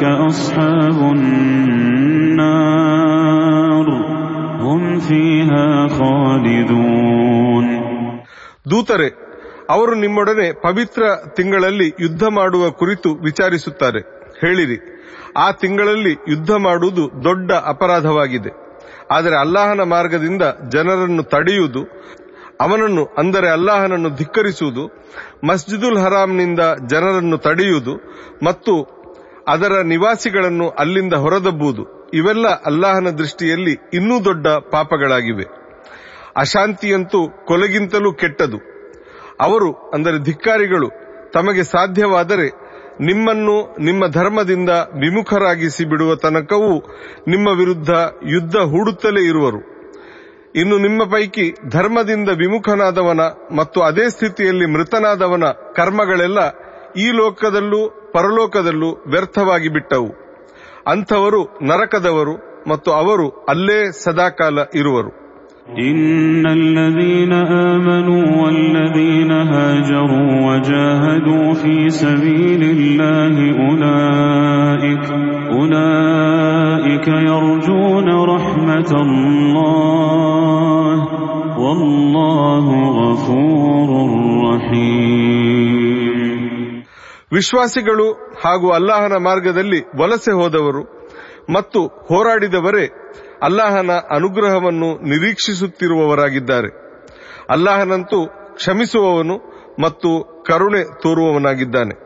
أصحاب 0.04 1.12
النار. 1.12 3.05
فيها 5.05 5.65
خالدون 5.89 7.65
ದೂತರೆ 8.71 9.09
ಅವರು 9.69 9.93
ನಿಮ್ಮೊಡನೆ 9.95 10.51
ಪವಿತ್ರ 10.61 11.01
ತಿಂಗಳಲ್ಲಿ 11.37 11.87
ಯುದ್ಧ 11.99 12.23
ಮಾಡುವ 12.29 12.63
ಕುರಿತು 12.71 13.09
ವಿಚಾರಿಸುತ್ತಾರೆ 13.23 14.01
ಹೇಳಿರಿ 14.39 14.77
ಆ 15.37 15.47
ತಿಂಗಳಲ್ಲಿ 15.51 16.13
ಯುದ್ಧ 16.27 16.51
ಮಾಡುವುದು 16.59 17.03
ದೊಡ್ಡ 17.23 17.51
ಅಪರಾಧವಾಗಿದೆ 17.65 18.51
ಆದರೆ 19.11 19.35
ಅಲ್ಲಾಹನ 19.35 19.83
ಮಾರ್ಗದಿಂದ 19.89 20.43
ಜನರನ್ನು 20.69 21.23
ತಡೆಯುವುದು 21.25 21.81
ಅವನನ್ನು 22.61 23.03
ಅಂದರೆ 23.17 23.47
ಅಲ್ಲಾಹನನ್ನು 23.49 24.09
ಧಿಕ್ಕರಿಸುವುದು 24.15 24.83
ಮಸ್ಜಿದುಲ್ 25.45 25.99
ಹರಾಮ್ನಿಂದ 25.99 26.61
ಜನರನ್ನು 26.87 27.37
ತಡೆಯುವುದು 27.37 27.93
ಮತ್ತು 28.43 28.73
ಅದರ 29.47 29.73
ನಿವಾಸಿಗಳನ್ನು 29.85 30.67
ಅಲ್ಲಿಂದ 30.77 31.15
ಹೊರದಬ್ಬುವುದು 31.23 31.83
ಇವೆಲ್ಲ 32.16 32.48
ಅಲ್ಲಾಹನ 32.48 33.08
ದೃಷ್ಟಿಯಲ್ಲಿ 33.10 33.74
ಇನ್ನೂ 33.94 34.24
ದೊಡ್ಡ 34.24 34.46
ಪಾಪಗಳಾಗಿವೆ. 34.48 35.44
ಅಶಾಂತಿಯಂತೂ 36.36 37.28
ಕೊಲೆಗಿಂತಲೂ 37.46 38.12
ಕೆಟ್ಟದು. 38.12 38.58
ಅವರು, 39.40 39.72
ಅಂದರೆ 39.94 40.18
ಧಿಕ್ಕಾರಿಗಳು, 40.24 40.88
ತಮಗೆ 41.32 41.62
ಸಾಧ್ಯವಾದರೆ 41.62 42.48
ನಿಮ್ಮನ್ನು 43.00 43.56
ನಿಮ್ಮ 43.84 44.06
ಧರ್ಮದಿಂದ 44.06 44.70
ವಿಮುಖರಾಗಿಸಿ 45.00 45.84
ಬಿಡುವ 45.84 46.14
ತನಕವೂ 46.14 46.74
ನಿಮ್ಮ 47.28 47.48
ವಿರುದ್ಧ 47.58 47.90
ಯುದ್ಧ 48.26 48.56
ಹೂಡುತ್ತಲೇ 48.56 49.22
ಇರುವರು. 49.28 49.60
ಇನ್ನು 50.54 50.78
ನಿಮ್ಮ 50.78 51.02
ಪೈಕಿ 51.04 51.54
ಧರ್ಮದಿಂದ 51.68 52.28
ವಿಮುಖನಾದವನ 52.28 53.20
ಮತ್ತು 53.56 53.80
ಅದೇ 53.80 54.08
ಸ್ಥಿತಿಯಲ್ಲಿ 54.08 54.66
ಮೃತನಾದವನ 54.66 55.44
ಕರ್ಮಗಳೆಲ್ಲ 55.76 56.38
ಈ 56.98 57.06
ಲೋಕದಲ್ಲೂ 57.10 57.80
ಪರಲೋಕದಲ್ಲೂ 58.14 58.90
ವ್ಯರ್ಥವಾಗಿ 59.06 59.68
ಬಿಟ್ಟವು. 59.68 60.25
ಅಂಥವರು 60.87 61.41
ನರಕದವರು 61.69 62.35
ಮತ್ತು 62.71 62.89
ಅವರು 63.01 63.27
ಅಲ್ಲೇ 63.53 63.79
ಸದಾಕಾಲ 64.03 64.57
ಇರುವರು 64.83 65.11
إن 65.89 66.45
الذين 66.61 67.33
آمنوا 67.71 68.25
والذين 68.41 69.31
هاجروا 69.31 70.31
وجاهدوا 70.47 71.53
في 71.53 71.89
سبيل 72.03 72.61
الله 72.63 73.35
أولئك 73.61 75.05
أولئك 75.51 77.07
يرجون 77.31 78.07
رحمة 78.33 78.91
الله 79.05 80.95
والله 81.57 82.65
غفور 83.01 83.89
رحيم 84.47 85.04
ವಿಶ್ವಾಸಿಗಳು 87.36 88.06
ಹಾಗೂ 88.44 88.70
ಅಲ್ಲಾಹನ 88.72 89.14
ಮಾರ್ಗದಲ್ಲಿ 89.24 89.80
ವಲಸೆ 90.00 90.32
ಹೋದವರು 90.32 90.82
ಮತ್ತು 91.54 91.80
ಹೋರಾಡಿದವರೇ 92.08 92.86
ಅಲ್ಲಾಹನ 93.42 93.90
ಅನುಗ್ರಹವನ್ನು 94.10 94.88
ನಿರೀಕ್ಷಿಸುತ್ತಿರುವವರಾಗಿದ್ದಾರೆ. 95.08 96.70
ಅಲ್ಲಾಹನಂತೂ 97.50 98.18
ಕ್ಷಮಿಸುವವನು 98.54 99.36
ಮತ್ತು 99.82 100.10
ಕರುಣೆ 100.48 100.82
ತೋರುವವನಾಗಿದ್ದಾನೆ. 101.02 102.05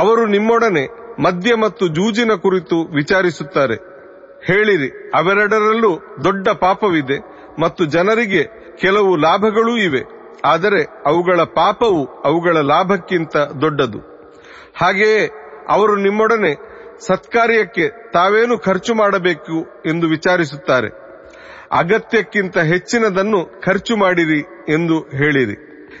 ಅವರು 0.00 0.26
ನಿಮ್ಮೊಡನೆ 0.26 0.84
ಮದ್ಯ 1.22 1.54
ಮತ್ತು 1.54 1.84
ಜೂಜಿನ 1.88 2.32
ಕುರಿತು 2.34 2.76
ವಿಚಾರಿಸುತ್ತಾರೆ. 2.94 3.76
ಹೇಳಿರಿ, 4.44 4.88
ಅವೆರಡರಲ್ಲೂ 5.14 5.92
ದೊಡ್ಡ 6.24 6.48
ಪಾಪವಿದೆ 6.48 7.18
ಮತ್ತು 7.60 7.84
ಜನರಿಗೆ 7.84 8.42
ಕೆಲವು 8.80 9.16
ಲಾಭಗಳೂ 9.16 9.76
ಇವೆ, 9.76 10.02
ಆದರೆ 10.44 10.82
ಅವುಗಳ 11.06 11.40
ಪಾಪವು 11.54 12.02
ಅವುಗಳ 12.24 12.56
ಲಾಭಕ್ಕಿಂತ 12.72 13.36
ದೊಡ್ಡದು. 13.36 14.00
ಹಾಗೆಯೇ 14.80 15.22
ಅವರು 15.68 15.96
ನಿಮ್ಮೊಡನೆ 15.96 16.52
ಸತ್ಕಾರ್ಯಕ್ಕೆ 17.06 17.86
ತಾವೇನು 18.12 18.58
ಖರ್ಚು 18.58 18.94
ಮಾಡಬೇಕು 18.94 19.56
ಎಂದು 19.86 20.06
ವಿಚಾರಿಸುತ್ತಾರೆ. 20.08 20.90
ಅಗತ್ಯಕ್ಕಿಂತ 21.72 22.58
ಹೆಚ್ಚಿನದನ್ನು 22.72 23.40
ಖರ್ಚು 23.60 23.96
ಮಾಡಿರಿ 23.96 24.40
ಎಂದು 24.72 24.96
ಹೇಳಿರಿ. 25.18 25.56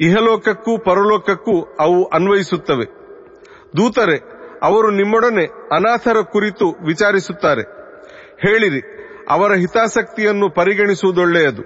ಇಹಲೋಕಕ್ಕೂ 0.00 0.78
ಪರಲೋಕಕ್ಕೂ 0.78 1.60
ಅವು 1.80 2.04
ಅನ್ವಯಿಸುತ್ತವೆ 2.04 2.84
ದೂತರೆ 3.76 4.16
ಅವರು 4.62 4.90
ನಿಮ್ಮೊಡನೆ 4.90 5.44
ಅನಾಥರ 5.72 6.16
ಕುರಿತು 6.22 6.86
ವಿಚಾರಿಸುತ್ತಾರೆ 6.86 7.62
ಹೇಳಿರಿ 8.38 8.80
ಅವರ 9.30 9.52
ಹಿತಾಸಕ್ತಿಯನ್ನು 9.54 10.54
ಪರಿಗಣಿಸುವುದೊಳ್ಳೆಯದು 10.54 11.62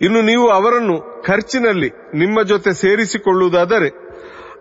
ಇನ್ನು 0.00 0.22
ನೀವು 0.22 0.50
ಅವರನ್ನು 0.50 1.22
ಖರ್ಚಿನಲ್ಲಿ 1.22 1.88
ನಿಮ್ಮ 2.14 2.42
ಜೊತೆ 2.42 2.72
ಸೇರಿಸಿಕೊಳ್ಳುವುದಾದರೆ 2.72 3.88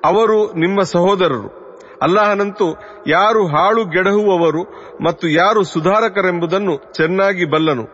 ಅವರು 0.05 0.59
ನಿಮ್ಮ 0.59 0.81
ಸಹೋದರರು 0.81 1.60
ಅಲ್ಲಾಹನಂತೂ 2.06 2.66
ಯಾರು 3.08 3.42
ಹಾಳು 3.46 3.82
ಗೆಡಹುವವರು 3.94 4.62
ಮತ್ತು 5.02 5.26
ಯಾರು 5.34 5.60
ಸುಧಾರಕರೆಂಬುದನ್ನು 5.72 6.74
ಚೆನ್ನಾಗಿ 6.92 7.44
ಬಲ್ಲನು 7.44 7.84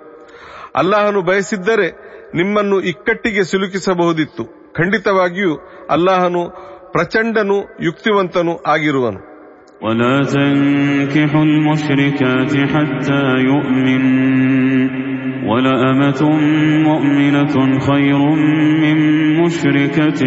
ಅಲ್ಲಾಹನು 0.80 1.20
ಬಯಸಿದ್ದರೆ 1.22 1.88
ನಿಮ್ಮನ್ನು 2.34 2.76
ಇಕ್ಕಟ್ಟಿಗೆ 2.92 3.42
ಸಿಲುಕಿಸಬಹುದಿತ್ತು 3.44 4.44
ಖಂಡಿತವಾಗಿಯೂ 4.76 5.54
ಅಲ್ಲಾಹನು 5.90 6.44
ಪ್ರಚಂಡನು 6.94 7.58
ಯುಕ್ತಿವಂತನೂ 7.88 8.54
ಆಗಿರುವನು 8.66 9.20
ولا 9.82 10.16
تنكحوا 10.26 11.44
المشركات 11.44 12.52
حتى 12.72 13.22
يؤمن 13.44 14.02
ولأمة 15.44 16.20
مؤمنة 16.82 17.54
خير 17.80 18.20
من 18.82 18.96
مشركة 19.40 20.20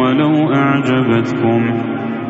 ولو 0.00 0.34
أعجبتكم 0.54 1.62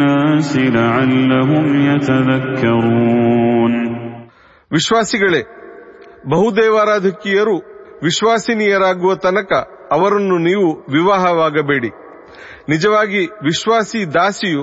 للناس 0.00 0.50
لعلهم 0.74 1.64
يتذكرون 1.88 3.72
ವಿಶ್ವಾಸಿಗಳೇ 4.70 5.42
ಬಹುದೇವಾರಾಧಕಿಯರು 6.32 7.56
ವಿಶ್ವಾಸಿನಿಯರಾಗುವ 8.02 9.12
ತನಕ 9.24 9.50
ಅವರನ್ನು 9.96 10.36
ನೀವು 10.46 10.66
ವಿವಾಹವಾಗಬೇಡಿ 10.94 11.90
ನಿಜವಾಗಿ 12.68 13.22
ವಿಶ್ವಾಸಿ 13.42 14.00
ದಾಸಿಯು 14.14 14.62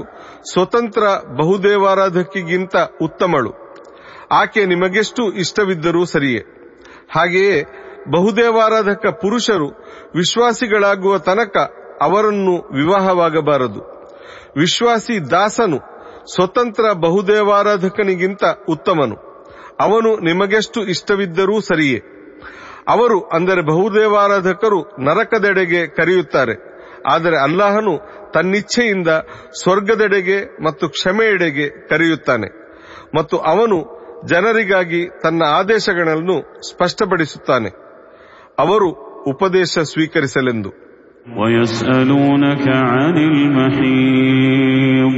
ಸ್ವತಂತ್ರ 0.52 1.04
ಬಹುದೇವಾರಾಧಕಿಗಿಂತ 1.40 2.76
ಉತ್ತಮಳು 3.02 3.52
ಆಕೆ 4.34 4.62
ನಿಮಗೆಷ್ಟು 4.66 5.24
ಇಷ್ಟವಿದ್ದರೂ 5.42 6.04
ಸರಿಯೇ 6.14 6.42
ಹಾಗೆಯೇ 7.16 7.58
ಬಹುದೇವಾರಾಧಕ 8.14 9.06
ಪುರುಷರು 9.22 9.70
ವಿಶ್ವಾಸಿಗಳಾಗುವ 10.16 11.16
ತನಕ 11.28 11.56
ಅವರನ್ನು 12.02 12.56
ವಿವಾಹವಾಗಬಾರದು 12.74 13.82
ವಿಶ್ವಾಸಿ 14.57 15.31
ದಾಸನು 15.31 15.79
ಸ್ವತಂತ್ರ 16.35 16.93
ಬಹುದೇವಾರಾಧಕನಿಗಿಂತ 16.93 18.45
ಉತ್ತಮನು. 18.69 19.17
ಅವನು 19.81 20.17
ನಿಮಗೆಷ್ಟು 20.17 20.87
ಇಷ್ಟವಿದ್ದರೂ 20.87 21.61
ಸರಿಯೇ. 21.61 22.03
ಅವರು 22.89 23.21
ಅಂದರೆ 23.21 23.63
ಬಹುದೇವಾರಾಧಕರು 23.63 25.03
ನರಕದೆಡೆಗೆ 25.03 25.87
ಕರೆಯುತ್ತಾರೆ. 25.87 26.79
ಆದರೆ 27.13 27.43
ಅಲ್ಲಾಹನು 27.43 27.99
ತನ್ನಿಚ್ಛೆಯಿಂದ 28.33 29.09
ಸ್ವರ್ಗದೆಡೆಗೆ 29.63 30.63
ಮತ್ತು 30.63 30.89
ಕ್ಷಮೆಯೆಡೆಗೆ 30.89 31.89
ಕರೆಯುತ್ತಾನೆ. 31.89 32.49
ಮತ್ತು 33.17 33.39
ಅವನು 33.39 33.99
ಜನರಿಗಾಗಿ 34.27 35.09
ತನ್ನ 35.23 35.43
ಆದೇಶಗಳನ್ನು 35.47 36.69
ಸ್ಪಷ್ಟಪಡಿಸುತ್ತಾನೆ. 36.69 37.69
ಅವರು 38.59 38.91
ಉಪದೇಶ 39.23 39.79
ಸ್ವೀಕರಿಸಲೆಂದು. 39.79 40.88
ويسألونك 41.37 42.69
عن 42.69 43.17
المحيض 43.19 45.13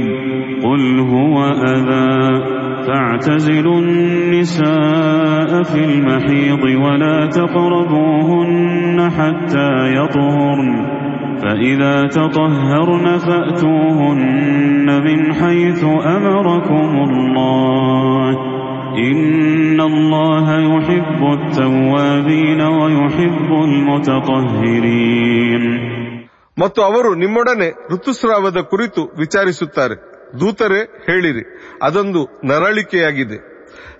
قل 0.63 0.99
هو 0.99 1.43
أذى 1.43 2.41
فاعتزلوا 2.87 3.79
النساء 3.79 5.63
في 5.63 5.85
المحيض 5.85 6.63
ولا 6.63 7.25
تقربوهن 7.25 9.09
حتى 9.09 9.95
يطهرن 9.95 11.01
فإذا 11.41 12.07
تطهرن 12.07 13.17
فأتوهن 13.17 15.03
من 15.03 15.33
حيث 15.33 15.83
أمركم 16.05 17.03
الله 17.09 18.51
إن 18.97 19.81
الله 19.81 20.59
يحب 20.59 21.23
التوابين 21.33 22.61
ويحب 22.61 23.51
المتطهرين 23.63 25.21
ಮತ್ತು 26.61 26.81
ಅವರು 26.83 27.15
ನಿಮ್ಮೊಡನೆ 27.15 27.69
ಋತುಸ್ರಾವದ 27.93 28.57
ಕುರಿತು 28.57 29.03
ವಿಚಾರಿಸುತ್ತಾರೆ. 29.03 29.95
ದೂತರೇ, 30.39 31.03
ಹೇಳಿರಿ, 31.05 31.43
ಅದೊಂದು 31.83 32.41
ನರಳಿಕೆಯಾಗಿದೆ. 32.43 33.51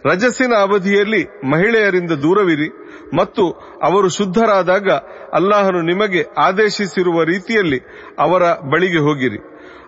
ರಜಸ್ಸಿನ 0.05 0.53
ಅವಧಿಯಲ್ಲಿ 0.55 1.23
ಮಹಿಳೆಯರಿಂದ 1.23 2.11
ದೂರವಿರಿ 2.11 2.69
ಮತ್ತು 3.15 3.51
ಅವರು 3.83 4.09
ಶುದ್ಧರಾದಾಗ 4.09 4.89
ಅಲ್ಲಾಹನು 5.33 5.81
ನಿಮಗೆ 5.81 6.25
ಆದೇಶಿಸಿರುವ 6.37 7.23
ರೀತಿಯಲ್ಲಿ 7.23 7.79
ಅವರ 8.19 8.43
ಬಳಿಗೆ 8.71 8.97
ಹೋಗಿರಿ. 8.97 9.37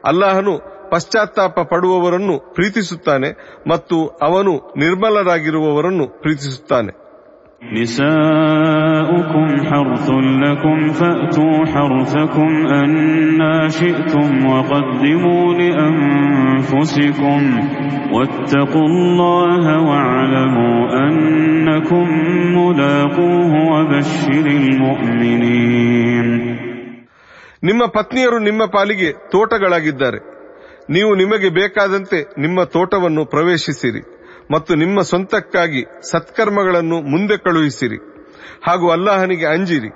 ಅಲ್ಲಾಹನು 0.08 0.60
ಪಶ್ಚಾತ್ತಾಪ 0.92 1.60
ಪಡುವವರನ್ನು 1.60 2.40
ಪ್ರೀತಿಸುತ್ತಾನೆ 2.53 3.30
ಮತ್ತು 3.69 4.08
ಅವನು 4.08 4.74
ನಿರ್ಮಲರಾಗಿರುವವರನ್ನು 4.77 6.08
ಪ್ರೀತಿಸುತ್ತಾನೆ. 6.08 7.02
نساؤكم 7.73 9.49
حرث 9.65 10.08
لكم 10.44 10.78
فأتوا 10.91 11.67
حرثكم 11.67 12.50
أنا 12.67 13.68
شئتم 13.70 14.47
وقدموا 14.47 15.55
لأنفسكم 15.55 17.41
واتقوا 18.12 18.86
الله 18.86 19.65
واعلموا 19.83 20.78
أنكم 21.07 22.07
ملاقوه 22.58 23.52
وبشر 23.73 24.47
المؤمنين 24.60 26.28
ನಿಮ್ಮ 27.65 27.83
ಪತ್ನಿಯರು 27.94 28.39
ನಿಮ್ಮ 28.39 28.62
ಪಾಲಿಗೆ 28.67 29.08
ತೋಟಗಳಾಗಿದ್ದಾರೆ 29.31 30.18
ನೀವು 30.91 31.10
ನಿಮಗೆ 31.15 31.49
ಬೇಕಾದಂತೆ 31.50 32.18
ನಿಮ್ಮ 32.39 32.58
ತೋಟವನ್ನು 32.75 33.23
ಪ್ರವೇಶಿಸಿರಿ 33.25 34.02
ಮತ್ತು 34.50 34.73
ನಿಮ್ಮ 34.75 34.99
ಸ್ವಂತಕ್ಕಾಗಿ 35.02 35.83
ಸತ್ಕರ್ಮಗಳನ್ನು 36.10 36.99
ಮುಂದೆ 37.12 37.36
ಕಳುಹಿಸಿರಿ 37.39 37.99
ಹಾಗೂ 38.68 38.86
ಅಲ್ಲಾಹನಿಗೆ 38.91 39.47
ಅಂಜಿರಿ 39.55 39.91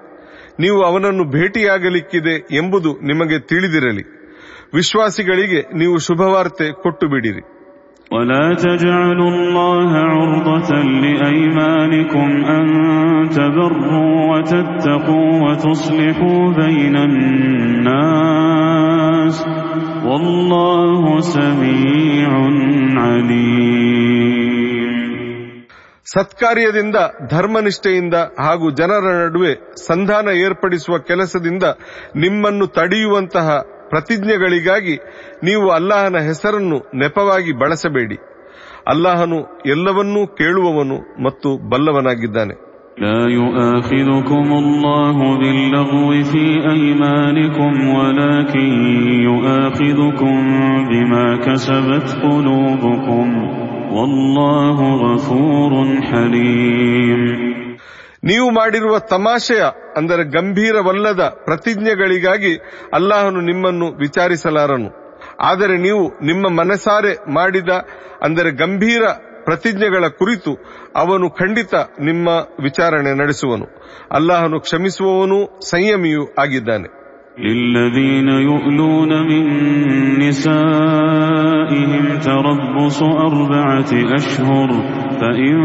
ನೀವು 0.60 0.78
ಅವನನ್ನು 0.82 1.24
ಭೇಟಿಯಾಗಲಿಕ್ಕಿದೆ 1.36 2.34
ಎಂಬುದು 2.58 2.90
ನಿಮಗೆ 3.10 3.38
ತಿಳಿದಿರಲಿ 3.50 4.04
ವಿಶ್ವಾಸಿಗಳಿಗೆ 4.74 5.62
ನೀವು 5.82 5.96
ಶುಭವಾರ್ತೆ 6.08 6.68
ಕೊಟ್ಟು 6.84 7.08
ಬಿಡಿರಿ 7.14 7.44
ولا 8.10 8.46
تجعلوا 8.56 9.30
الله 9.30 9.90
عرضة 10.12 10.70
لأيمانكم 11.02 12.28
أن 12.48 12.64
تبروا 13.30 14.16
وتتقوا 14.30 15.30
وتصلحوا 15.44 16.42
بين 16.54 16.96
الناس 18.02 19.36
والله 20.04 21.02
سميع 21.30 22.30
عليم 22.98 23.95
ಸತ್ಕಾರ್ಯದಿಂದ 26.06 26.98
ಧರ್ಮನಿಷ್ಠೆಯಿಂದ 27.30 28.16
ಹಾಗೂ 28.38 28.66
ಜನರ 28.78 29.04
ನಡುವೆ 29.18 29.52
ಸಂಧಾನ 29.86 30.28
ಏರ್ಪಡಿಸುವ 30.44 30.98
ಕೆಲಸದಿಂದ 31.10 31.64
ನಿಮ್ಮನ್ನು 32.16 32.66
ತಡೆಯುವಂತಹ 32.78 33.48
ಪ್ರತಿಜ್ಞೆಗಳಿಗಾಗಿ 33.92 34.96
ನೀವು 35.44 35.66
ಅಲ್ಲಾಹನ 35.70 36.20
ಹೆಸರನ್ನು 36.28 36.78
ನೆಪವಾಗಿ 36.94 37.52
ಬಳಸಬೇಡಿ 37.62 38.18
ಅಲ್ಲಾಹನು 38.86 39.38
ಎಲ್ಲವನ್ನೂ 39.66 40.22
ಕೇಳುವವನು 40.40 40.98
ಮತ್ತು 41.24 41.50
ಬಲ್ಲವನಾಗಿದ್ದಾನೆ 41.70 42.56
لا 42.98 43.20
يؤاخذكم 43.34 44.48
الله 44.54 45.16
باللغو 45.36 46.08
في 46.24 46.44
أيمانكم 46.66 47.72
ولكن 47.90 48.68
يؤاخذكم 49.28 50.34
بما 50.90 51.26
كسبت 51.38 52.06
قلوبكم 52.22 53.26
والله 53.96 54.78
غفور 55.04 55.72
حليم 56.08 57.22
ನೀವು 58.24 58.48
ಮಾಡಿರುವ 58.50 58.94
ತಮಾಷೆಯ 59.12 59.62
ಅಂದರೆ 59.96 60.22
ಗಂಭೀರವಲ್ಲದ 60.34 61.22
ಪ್ರತಿಜ್ಞೆಗಳಿಗಾಗಿ 61.44 62.52
ಅಲ್ಲಾಹನು 62.92 63.40
ನಿಮ್ಮನ್ನು 63.40 63.86
ವಿಚಾರಿಸಲಾರನು 63.96 64.90
ಆದರೆ 65.40 65.76
ನೀವು 65.78 66.02
ನಿಮ್ಮ 66.22 66.46
ಮನಸಾರೆ 66.60 67.12
ಮಾಡಿದ 67.34 67.72
ಅಂದರೆ 68.22 68.50
ಗಂಭೀರ 68.56 69.04
ಪ್ರತಿಜ್ಞೆಗಳ 69.44 70.04
ಕುರಿತು 70.20 70.52
ಅವನು 70.96 71.30
ಖಂಡಿತ 71.32 71.74
ನಿಮ್ಮ 72.00 72.28
ವಿಚಾರಣೆ 72.60 73.12
ನಡೆಸುವನು 73.14 73.66
ಅಲ್ಲಾಹನು 74.10 74.60
ಕ್ಷಮಿಸುವವನೂ 74.60 75.38
ಸಂಯಮಿಯೂ 75.70 76.24
ಆಗಿದ್ದಾನೆ 76.38 76.88
للذين 77.38 78.28
يؤلون 78.28 79.10
من 79.22 79.44
نسائهم 80.18 82.04
تربص 82.20 82.98
أربعة 83.02 83.90
أشهر 84.14 84.68
فإن 85.20 85.56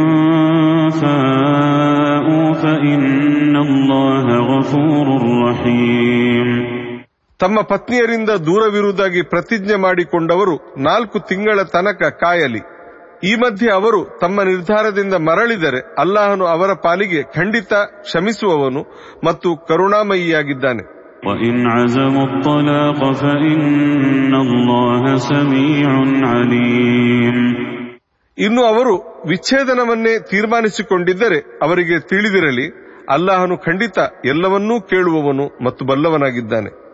فاءوا 1.02 2.48
فإن 2.56 3.04
الله 3.60 4.26
غفور 4.52 5.08
رحيم 5.44 6.50
ತಮ್ಮ 7.40 7.58
ಪತ್ನಿಯರಿಂದ 7.70 8.32
ದೂರವಿರುವುದಾಗಿ 8.46 9.22
ಪ್ರತಿಜ್ಞೆ 9.32 9.76
ಮಾಡಿಕೊಂಡವರು 9.78 10.54
ನಾಲ್ಕು 10.82 11.18
ತಿಂಗಳ 11.30 11.58
ತನಕ 11.74 12.02
ಕಾಯಲಿ 12.22 12.62
ಈ 13.24 13.32
ಮಧ್ಯೆ 13.36 13.70
ಅವರು 13.72 14.00
ತಮ್ಮ 14.20 14.38
ನಿರ್ಧಾರದಿಂದ 14.44 15.16
ಮರಳಿದರೆ 15.28 15.82
ಅಲ್ಲಾಹನು 16.00 16.46
ಅವರ 16.48 16.72
ಪಾಲಿಗೆ 16.86 17.22
ಖಂಡಿತ 17.36 17.74
ಕ್ಷಮಿಸುವವನು 18.04 18.82
ಮತ್ತು 19.26 19.50
ಕರುಣಾಮಯಿಯಾಗಿದ್ದಾನೆ 19.70 20.84
وإن 21.28 21.68
عزموا 21.68 22.24
الطلاق 22.24 23.12
فإن 23.14 23.64
الله 24.36 25.04
سميع 25.32 25.90
عليم 26.32 27.38
ಇನ್ನು 28.38 28.62
ಅವರು 28.66 28.94
ವಿಚ್ಛೇದನವನ್ನೇ 29.28 30.20
ತೀರ್ಮಾನಿಸಿಕೊಂಡಿದ್ದರೆ 30.30 31.40
ಅವರಿಗೆ 31.62 32.00
ತಿಳಿದಿರಲಿ 32.02 32.66
ಅಲ್ಲಾಹನು 33.10 33.58
ಖಂಡಿತ 33.58 33.98
ಎಲ್ಲವನ್ನೂ 34.26 34.82
ಕೇಳುವವನು 34.82 35.46
ಮತ್ತು 35.64 35.86
ಬಲ್ಲವನಾಗಿದ್ದಾನೆ 35.86 36.70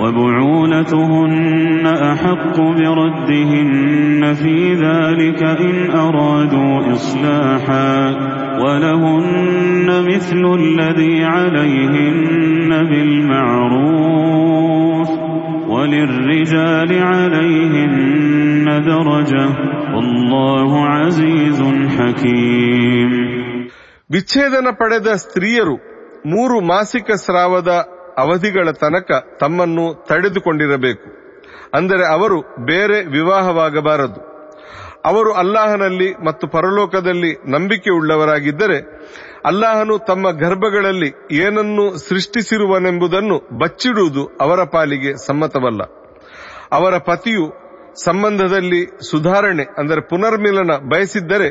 وبعولتهن 0.00 1.86
أحق 1.86 2.56
بردهن 2.80 4.34
في 4.34 4.74
ذلك 4.74 5.42
إن 5.42 5.90
أرادوا 5.90 6.92
إصلاحا 6.92 7.96
ولهن 8.60 9.88
مثل 10.10 10.54
الذي 10.54 11.24
عليهن 11.24 12.70
بالمعروف 12.90 15.08
وللرجال 15.68 17.02
عليهن 17.04 18.64
درجة 18.84 19.46
والله 19.94 20.86
عزيز 20.88 21.60
حكيم 21.96 23.10
ವಿಚ್ಛೇದನ 24.10 24.68
ಪಡೆದ 24.80 25.08
ಸ್ತ್ರೀಯರು 25.22 25.74
ಮೂರು 26.26 26.56
ಮಾಸಿಕ 26.70 27.08
ಸ್ರಾವದ 27.24 27.70
ಅವಧಿಗಳ 28.17 28.69
ತನಕ 28.81 29.11
ತಮ್ಮನ್ನು 29.39 29.85
ತಡೆದುಕೊಂಡಿರಬೇಕು. 30.09 31.07
ಅಂದರೆ 31.73 32.05
ಅವರು 32.07 32.37
ಬೇರೆ 32.65 32.97
ವಿವಾಹವಾಗಬಾರದು. 33.05 34.21
ಅವರು 35.05 35.31
ಅಲ್ಲಾಹನಲ್ಲಿ 35.33 36.09
ಮತ್ತು 36.25 36.45
ಪರಲೋಕದಲ್ಲಿ 36.47 37.31
ನಂಬಿಕೆಯುಳ್ಳವರಾಗಿದ್ದರೆ 37.51 38.77
ಅಲ್ಲಾಹನು 39.45 39.95
ತಮ್ಮ 40.05 40.31
ಗರ್ಭಗಳಲ್ಲಿ 40.39 41.09
ಏನನ್ನು 41.37 41.85
ಸೃಷ್ಟಿಸಿರುವನೆಂಬುದನ್ನು 41.97 43.37
ಬಚ್ಚಿಡುವುದು 43.59 44.23
ಅವರ 44.41 44.63
ಪಾಲಿಗೆ 44.63 45.13
ಸಮ್ಮತವಲ್ಲ. 45.27 45.81
ಅವರ 46.71 46.97
ಪತಿಯು 46.97 47.45
ಸಂಬಂಧದಲ್ಲಿ 48.03 48.81
ಸುಧಾರಣೆ, 49.09 49.63
ಅಂದರೆ 49.77 50.01
ಪುನರ್ಮಿಲನ 50.01 50.73
ಬಯಸಿದ್ದರೆ 50.91 51.47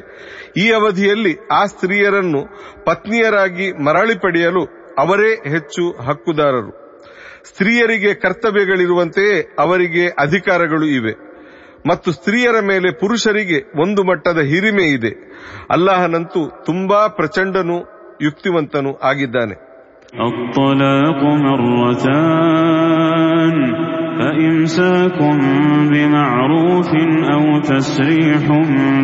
ಈ 0.57 0.67
ಅವಧಿಯಲ್ಲಿ 0.71 1.33
ಆ 1.53 1.63
ಸ್ತ್ರೀಯರನ್ನು 1.65 2.41
ಪತ್ನಿಯರಾಗಿ 2.85 3.67
ಮರಳಿ 3.87 4.17
ಪಡೆಯಲು 4.19 4.63
ಅವರೇ 5.01 5.51
ಹೆಚ್ಚು 5.51 5.93
ಹಕ್ಕುದಾರರು. 6.03 6.71
ಸ್ತ್ರೀಯರಿಗೆ 7.45 8.15
ಕರ್ತವ್ಯಗಳಿರುವಂತೆಯೇ 8.15 9.57
ಅವರಿಗೆ 9.59 10.09
ಅಧಿಕಾರಗಳು 10.09 10.87
ಇವೆ. 10.87 11.31
ಮತ್ತು 11.89 12.13
ಸ್ತ್ರೀಯರ 12.13 12.61
ಮೇಲೆ 12.63 12.99
ಪುರುಷರಿಗೆ 13.01 13.81
ಒಂದು 13.81 14.05
ಮಟ್ಟದ 14.05 14.39
ಹಿರಿಮೆ 14.39 14.83
ಇದೆ. 14.83 15.11
ಅಲ್ಲಾಹನಂತೂ 15.71 16.65
ತುಂಬಾ 16.65 17.09
ಪ್ರಚಂಡನು, 17.09 17.79
ಯುಕ್ತಿವಂತನೂ 18.23 18.95
ಆಗಿದ್ದಾನೆ. 19.03 19.71
فإمساك 24.21 25.19
بمعروف 25.91 26.89
أو 27.33 27.59
تسريح 27.59 28.49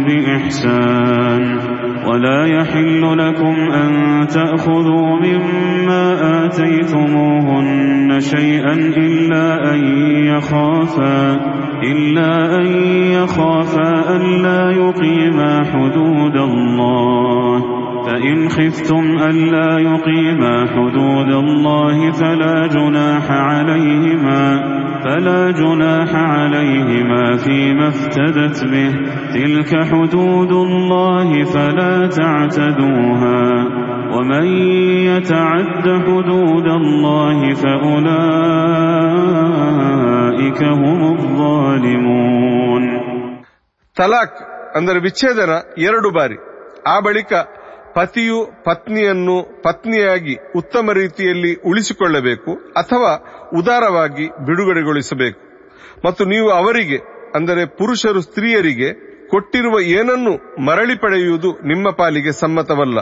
بإحسان 0.07 1.59
ولا 2.07 2.47
يحل 2.47 3.19
لكم 3.19 3.55
أن 3.73 4.27
تأخذوا 4.27 5.21
مما 5.21 6.45
آتيتموهن 6.47 8.21
شيئا 8.21 8.73
إلا 8.73 9.75
أن 9.75 9.79
يخافا 10.27 11.41
إلا 11.83 12.57
أن 12.61 12.67
يخافا 13.13 14.17
ألا 14.17 14.71
يقيما 14.71 15.65
حدود 15.65 16.37
الله 16.37 17.76
فإن 18.16 18.50
خفتم 18.50 19.06
ألا 19.30 19.80
يقيما 19.82 20.56
حدود 20.68 21.32
الله 21.36 22.12
فلا 22.12 22.68
جناح 22.68 23.26
عليهما 23.32 24.44
فلا 25.04 25.52
جناح 25.52 26.10
عليهما 26.36 27.38
فيما 27.38 27.88
افتدت 27.88 28.58
به 28.66 28.92
تلك 29.34 29.72
حدود 29.92 30.52
الله 30.52 31.44
فلا 31.44 32.08
تعتدوها 32.20 33.44
ومن 34.14 34.46
يتعد 35.10 35.86
حدود 36.06 36.68
الله 36.82 37.40
فأولئك 39.22 40.64
هم 40.82 41.00
الظالمون 41.16 42.84
ತಲಾಕ್ 43.98 44.38
ಅಂದರೆ 44.78 45.00
ವಿಚ್ಛೇದನ 45.06 45.54
ಎರಡು 45.88 46.10
ಬಾರಿ 46.18 46.38
ಆ 46.88 46.96
ಬಳಿಕ 47.00 47.32
ಪತಿಯು 47.97 48.65
ಪತ್ನಿಯನ್ನು 48.65 49.63
ಪತ್ನಿಯಾಗಿ 49.63 50.35
ಉತ್ತಮ 50.57 50.91
ರೀತಿಯಲ್ಲಿ 50.93 51.55
ಉಳಿಸಿಕೊಳ್ಳಬೇಕು 51.55 52.53
ಅಥವಾ 52.55 53.13
ಉದಾರವಾಗಿ 53.59 54.27
ಬಿಡುಗಡೆಗೊಳಿಸಬೇಕು. 54.47 55.41
ಮತ್ತು 56.05 56.25
ನೀವು 56.25 56.51
ಅವರಿಗೆ, 56.51 56.99
ಅಂದರೆ 57.35 57.65
ಪುರುಷರು 57.67 58.21
ಸ್ತ್ರೀಯರಿಗೆ, 58.21 58.89
ಕೊಟ್ಟಿರುವ 59.29 59.81
ಏನನ್ನು 59.81 60.33
ಮರಳಿ 60.65 60.97
ಪಡೆಯುವುದು 60.99 61.51
ನಿಮ್ಮ 61.67 61.91
ಪಾಲಿಗೆ 61.91 62.33
ಸಮ್ಮತವಲ್ಲ. 62.33 63.01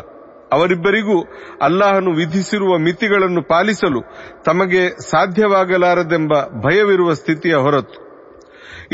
ಅವರಿಬ್ಬರಿಗೂ 0.53 1.19
ಅಲ್ಲಾಹನು 1.63 2.11
ವಿಧಿಸಿರುವ 2.11 2.79
ಮಿತಿಗಳನ್ನು 2.79 3.43
ಪಾಲಿಸಲು 3.43 4.01
ತಮಗೆ 4.45 4.83
ಸಾಧ್ಯವಾಗಲಾರದೆಂಬ 5.11 6.33
ಭಯವಿರುವ 6.63 7.13
ಸ್ಥಿತಿಯ 7.13 7.55
ಹೊರತು. 7.55 8.14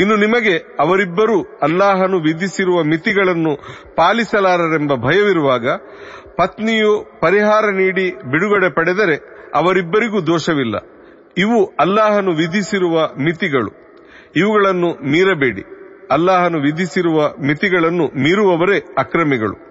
ಇನ್ನು 0.01 0.15
ನಿಮಗೆ 0.15 0.53
ಅವರಿಬ್ಬರೂ 0.79 1.59
ಅಲ್ಲಾಹನು 1.61 2.19
ವಿಧಿಸಿರುವ 2.19 2.83
ಮಿತಿಗಳನ್ನು 2.83 3.53
ಪಾಲಿಸಲಾರರೆಂಬ 3.95 4.93
ಭಯವಿರುವಾಗ 4.95 5.67
ಪತ್ನಿಯು 6.37 7.19
ಪರಿಹಾರ 7.21 7.65
ನೀಡಿ 7.69 8.11
ಬಿಡುಗಡೆ 8.31 8.73
ಪಡೆದರೆ 8.73 9.15
ಅವರಿಬ್ಬರಿಗೂ 9.55 10.21
ದೋಷವಿಲ್ಲ. 10.21 10.75
ಇವು 11.37 11.65
ಅಲ್ಲಾಹನು 11.79 12.31
ವಿಧಿಸಿರುವ 12.31 12.95
ಮಿತಿಗಳು. 13.23 13.71
ಇವುಗಳನ್ನು 14.35 14.89
ಮೀರಬೇಡಿ. 15.11 15.63
ಅಲ್ಲಾಹನು 16.11 16.59
ವಿಧಿಸಿರುವ 16.59 17.19
ಮಿತಿಗಳನ್ನು 17.47 18.07
ಮೀರುವವರೇ 18.23 18.79
ಅಕ್ರಮಿಗಳು. 18.97 19.70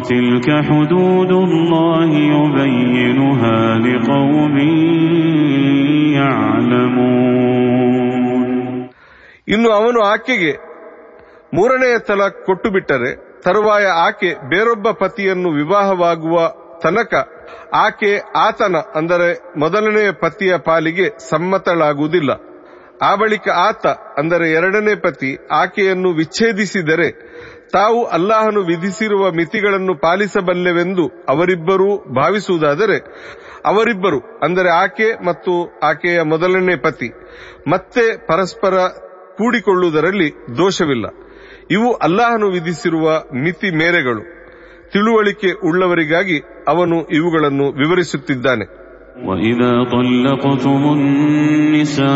وتلك 0.00 0.48
حدود 0.62 1.32
الله 1.44 2.10
يبينها 2.34 3.58
لقوم 3.78 4.56
يعلمون 7.46 8.44
ಇನ್ನು 9.48 9.68
ಅವನು 9.78 9.98
ಆಕೆಗೆ 10.12 10.52
ಮೂರನೆಯ 11.52 11.96
ತಲಾಕ್ 12.08 12.38
ಕೊಟ್ಟು 12.46 12.68
ಬಿಟ್ಟರೆ 12.74 13.10
ತರುವಾಯ 13.44 13.86
ಆಕೆ 14.06 14.30
ಬೇರೊಬ್ಬ 14.52 14.86
ಪತಿಯನ್ನು 15.02 15.48
ವಿವಾಹವಾಗುವ 15.58 16.36
ತನಕ 16.82 17.12
ಆಕೆ 17.84 18.10
ಆತನ 18.38 18.76
ಅಂದರೆ 18.98 19.28
ಮೊದಲನೆಯ 19.58 20.10
ಪತಿಯ 20.24 20.54
ಪಾಲಿಗೆ 20.66 21.06
ಸಮ್ಮತಳಾಗುವುದಿಲ್ಲ 21.28 22.32
ಆ 23.02 23.12
ಬಳಿಕ 23.14 23.46
ಆತ 23.66 23.84
ಅಂದರೆ 24.20 24.46
ಎರಡನೇ 24.58 24.94
ಪತಿ 25.04 25.30
ಆಕೆಯನ್ನು 25.60 26.10
ವಿಚ್ಛೇದಿಸಿದರೆ 26.20 27.08
ತಾವು 27.73 28.05
ಅಲ್ಲಾಹನು 28.05 28.61
ವಿಧಿಸಿರುವ 28.61 29.31
ಮಿತಿಗಳನ್ನು 29.31 29.95
ಪಾಲಿಸಬಲ್ಲೆವೆಂದು 29.95 31.11
ಅವರಿಬ್ಬರೂ 31.29 31.97
ಭಾವಿಸುವುದಾದರೆ, 31.97 32.97
ಅವರಿಬ್ಬರು, 33.65 34.19
ಅಂದರೆ 34.19 34.69
ಆಕೆ 34.69 35.25
ಮತ್ತು 35.25 35.79
ಆಕೆಯ 35.83 36.21
ಮೊದಲನೇ 36.21 36.75
ಪತಿ, 36.75 37.09
ಮತ್ತೆ 37.69 38.27
ಪರಸ್ಪರ 38.27 38.77
ಕೂಡಿಕೊಳ್ಳುವುದರಲ್ಲಿ 39.37 40.57
ದೋಷವಿಲ್ಲ. 40.57 41.05
ಇವು 41.71 41.93
ಅಲ್ಲಾಹನು 41.93 42.49
ವಿಧಿಸಿರುವ 42.49 43.23
ಮಿತಿ 43.33 43.75
ಮೇರೆಗಳು. 43.75 44.41
ತಿಳುವಳಿಕೆ 44.91 45.51
ಉಳ್ಳವರಿಗಾಗಿ 45.51 46.39
ಅವನು 46.67 47.05
ಇವುಗಳನ್ನು 47.05 47.71
ವಿವರಿಸುತ್ತಿದ್ದಾನೆ. 47.71 48.80
وإذا 49.25 49.83
طلقتم 49.83 50.93
النساء 50.93 52.09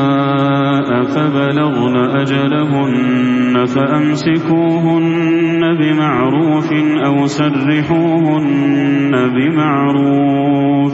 فبلغن 1.04 1.96
أجلهن 1.96 3.66
فأمسكوهن 3.66 5.62
بمعروف 5.80 6.74
أو 7.06 7.26
سرحوهن 7.26 9.12
بمعروف 9.36 10.94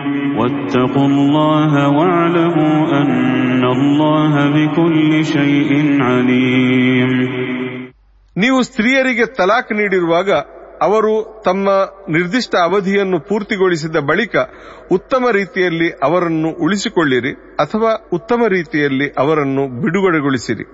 واتقوا 0.38 1.06
الله 1.08 1.72
واعلموا 1.90 2.76
أن 3.00 3.10
الله 3.68 4.34
بكل 4.56 5.10
شيء 5.28 5.70
عليم 6.02 7.10
ನೀವು 8.36 8.58
ಸ್ತ್ರೀಯರಿಗೆ 8.66 9.24
ತಲಾಕ್ 9.38 9.70
ನೀಡಿರುವಾಗ 9.78 10.30
ಅವರು 10.86 11.12
ತಮ್ಮ 11.46 11.66
ನಿರ್ದಿಷ್ಟ 12.08 12.54
ಅವಧಿಯನ್ನು 12.66 13.18
ಪೂರ್ತಿಗೊಳಿಸಿದ 13.28 13.98
ಬಳಿಕ 14.08 14.34
ಉತ್ತಮ 14.90 15.24
ರೀತಿಯಲ್ಲಿ 15.38 15.88
ಅವರನ್ನು 16.06 16.50
ಉಳಿಸಿಕೊಳ್ಳಿರಿ 16.64 17.32
ಅಥವಾ 17.62 17.92
ಉತ್ತಮ 18.12 18.40
ರೀತಿಯಲ್ಲಿ 18.56 19.06
ಅವರನ್ನು 19.22 19.64
ಬಿಡುಗಡೆಗೊಳಿಸಿರಿ 19.82 20.66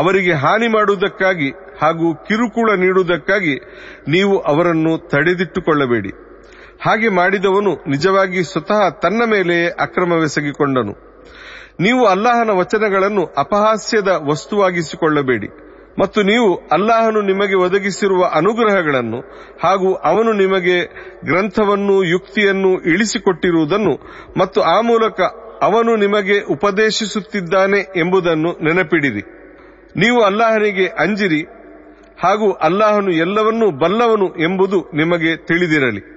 ಅವರಿಗೆ 0.00 0.34
ಹಾನಿ 0.42 0.68
ಮಾಡುವುದಕ್ಕಾಗಿ 0.68 1.48
ಹಾಗೂ 1.82 2.08
ಕಿರುಕುಳ 2.26 2.68
ನೀಡುವುದಕ್ಕಾಗಿ 2.82 3.54
ನೀವು 4.08 4.34
ಅವರನ್ನು 4.52 4.92
ತಡೆದಿಟ್ಟುಕೊಳ್ಳಬೇಡಿ 5.12 6.12
ಹಾಗೆ 6.81 7.09
ಮಾಡಿದವನು 7.09 7.89
ನಿಜವಾಗಿ 7.89 8.43
ಸ್ವತಃ 8.43 8.89
ತನ್ನ 8.89 9.23
ಮೇಲೆಯೇ 9.25 9.69
ಅಕ್ರಮವೆಸಗಿಕೊಂಡನು. 9.69 11.07
ನೀವು 11.79 12.05
ಅಲ್ಲಾಹನ 12.05 12.49
ವಚನಗಳನ್ನು 12.49 13.25
ಅಪಹಾಸ್ಯದ 13.25 14.07
ವಸ್ತುವಾಗಿಸಿಕೊಳ್ಳಬೇಡಿ. 14.07 15.47
ಮತ್ತು 15.99 16.21
ನೀವು 16.21 16.55
ಅಲ್ಲಾಹನು 16.55 17.21
ನಿಮಗೆ 17.21 17.55
ಒದಗಿಸಿರುವ 17.55 18.25
ಅನುಗ್ರಹಗಳನ್ನು 18.33 19.19
ಹಾಗೂ 19.63 19.93
ಅವನು 19.93 20.33
ನಿಮಗೆ 20.33 20.85
ಗ್ರಂಥವನ್ನು 21.25 22.03
ಯುಕ್ತಿಯನ್ನು 22.03 22.73
ಇಳಿಸಿಕೊಟ್ಟಿರುವುದನ್ನು 22.73 23.99
ಮತ್ತು 24.37 24.61
ಆ 24.61 24.81
ಮೂಲಕ 24.81 25.21
ಅವನು 25.61 25.95
ನಿಮಗೆ 25.95 26.41
ಉಪದೇಶಿಸುತ್ತಿದ್ದಾನೆ 26.41 27.79
ಎಂಬುದನ್ನು 27.79 28.51
ನೆನಪಿಡಿರಿ. 28.63 29.21
ನೀವು 29.95 30.23
ಅಲ್ಲಾಹನಿಗೆ 30.23 30.87
ಅಂಜಿರಿ 30.87 31.41
ಹಾಗೂ 32.23 32.51
ಅಲ್ಲಾಹನು 32.51 33.11
ಎಲ್ಲವನ್ನೂ 33.11 33.71
ಬಲ್ಲವನು 33.71 34.27
ಎಂಬುದು 34.43 34.91
ನಿಮಗೆ 34.93 35.35
ತಿಳಿದಿರಲಿ. 35.35 36.16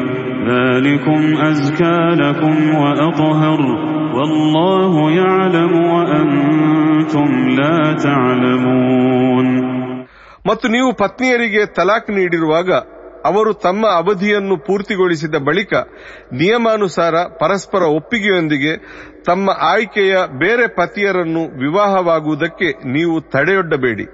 ذلكم 0.46 1.20
أزكى 1.42 1.98
لكم 2.16 2.56
وأطهر 2.74 3.60
والله 4.16 4.92
يعلم 5.12 5.72
وأنتم 5.92 7.28
لا 7.58 7.76
تعلمون 8.06 9.48
ಮತ್ತು 10.44 10.66
ನೀವು 10.68 10.90
ಪತ್ನಿಯರಿಗೆ 10.94 11.62
ತಲಾಕ್ 11.76 12.10
ನೀಡಿರುವಾಗ 12.10 12.70
ಅವರು 13.26 13.52
ತಮ್ಮ 13.62 13.84
ಅವಧಿಯನ್ನು 13.96 14.56
ಪೂರ್ತಿಗೊಳಿಸಿದ 14.66 15.36
ಬಳಿಕ 15.46 15.72
ನಿಯಮಾನುಸಾರ 16.32 17.14
ಪರಸ್ಪರ 17.40 17.82
ಒಪ್ಪಿಗೆಯೊಂದಿಗೆ 17.96 18.72
ತಮ್ಮ 19.26 19.46
ಆಯ್ಕೆಯ 19.70 20.12
ಬೇರೆ 20.38 20.66
ಪತಿಯರನ್ನು 20.76 21.42
ವಿವಾಹವಾಗುವುದಕ್ಕೆ 21.62 22.68
ನೀವು 22.94 23.16
ತಡೆಯೊಡ್ಡಬೇಡಿ 23.34 24.06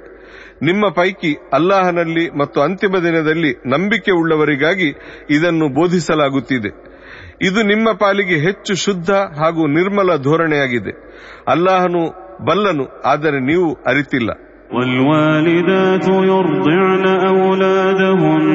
ನಿಮ್ಮ 0.68 0.84
ಪೈಕಿ 0.98 1.32
ಅಲ್ಲಾಹನಲ್ಲಿ 1.54 2.24
ಮತ್ತು 2.40 2.58
ಅಂತಿಮ 2.60 2.96
ದಿನದಲ್ಲಿ 3.06 3.52
ನಂಬಿಕೆ 3.74 4.12
ಉಳ್ಳವರಿಗಾಗಿ 4.20 4.88
ಇದನ್ನು 5.30 5.68
ಬೋಧಿಸಲಾಗುತ್ತಿದೆ 5.78 6.72
ಇದು 7.46 7.60
ನಿಮ್ಮ 7.64 7.88
ಪಾಲಿಗೆ 8.02 8.36
ಹೆಚ್ಚು 8.38 8.74
ಶುದ್ಧ 8.84 9.10
ಹಾಗೂ 9.40 9.62
ನಿರ್ಮಲ 9.76 10.10
ಧೋರಣೆಯಾಗಿದೆ 10.22 10.92
ಅಲ್ಲಾಹನು 11.48 12.02
ಬಲ್ಲನು 12.44 12.86
ಆದರೆ 13.06 13.40
ನೀವು 13.50 13.68
ಅರಿತಿಲ್ಲ 13.92 14.30
والوالدات 14.72 16.06
يرضعن 16.28 17.04
أولادهن 17.32 18.48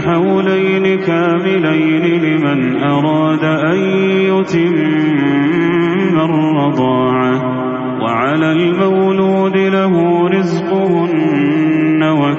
حولين 0.00 0.86
كاملين 1.00 2.04
لمن 2.24 2.60
أراد 2.84 3.44
أن 3.64 3.78
يتم 4.30 4.76
الرضاعة 6.20 7.34
وعلى 8.02 8.52
المولود 8.52 9.56
له 9.68 9.94
رزقهن 10.28 11.13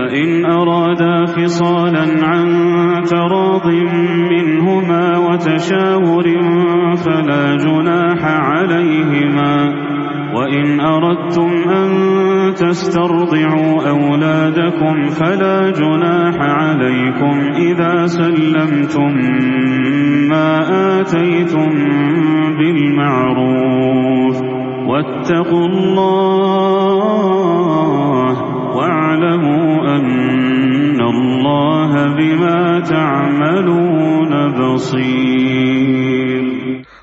فإن 0.00 0.44
أرادا 0.44 1.24
فصالا 1.24 2.26
عن 2.26 2.46
تراض 3.04 3.66
منهما 4.30 5.18
وتشاور 5.18 6.24
فلا 6.96 7.56
جناح 7.56 8.24
عليهما. 8.24 9.72
وإن 10.34 10.80
أردتم 10.80 11.50
أن 11.70 11.90
تسترضعوا 12.54 13.88
أولادكم 13.88 15.08
فلا 15.08 15.70
جناح 15.70 16.36
عليكم 16.40 17.40
إذا 17.54 18.06
سلمتم 18.06 19.12
ما 20.28 20.60
آتيتم 21.00 21.70
بالمعروف. 22.58 24.36
واتقوا 24.86 25.66
الله 25.66 27.49
واعلموا 28.79 29.67
أن 29.95 30.99
الله 31.07 31.91
بما 32.11 32.59
تعملون 32.89 34.31
بصير 34.59 36.43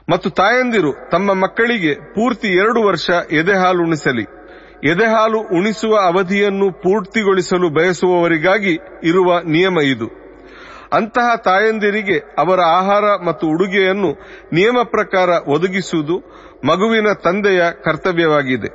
ಮತ್ತು 0.08 0.28
ತಾಯಂದಿರು 0.38 0.90
ತಮ್ಮ 1.12 1.28
ಮಕ್ಕಳಿಗೆ 1.42 1.92
ಪೂರ್ತಿ 2.14 2.48
ಎರಡು 2.62 2.80
ವರ್ಷ 2.80 3.06
ಎದೆಹಾಲು 3.40 3.80
ಉಣಿಸಲಿ 3.82 4.24
ಎದೆಹಾಲು 4.92 5.38
ಉಣಿಸುವ 5.58 5.94
ಅವಧಿಯನ್ನು 6.08 6.66
ಪೂರ್ತಿಗೊಳಿಸಲು 6.82 7.66
ಬಯಸುವವರಿಗಾಗಿ 7.70 8.74
ಇರುವ 9.10 9.28
ನಿಯಮ 9.54 9.76
ಇದು 9.92 10.08
ಅಂತಹ 10.92 11.28
ತಾಯಂದಿರಿಗೆ 11.44 12.16
ಅವರ 12.38 12.60
ಆಹಾರ 12.78 13.04
ಮತ್ತು 13.26 13.44
ಉಡುಗೆಯನ್ನು 13.54 14.10
ನಿಯಮ 14.52 14.78
ಪ್ರಕಾರ 14.94 15.30
ಒದಗಿಸುವುದು 15.54 16.16
ಮಗುವಿನ 16.64 17.08
ತಂದೆಯ 17.24 17.62
ಕರ್ತವ್ಯವಾಗಿದೆ 17.84 18.70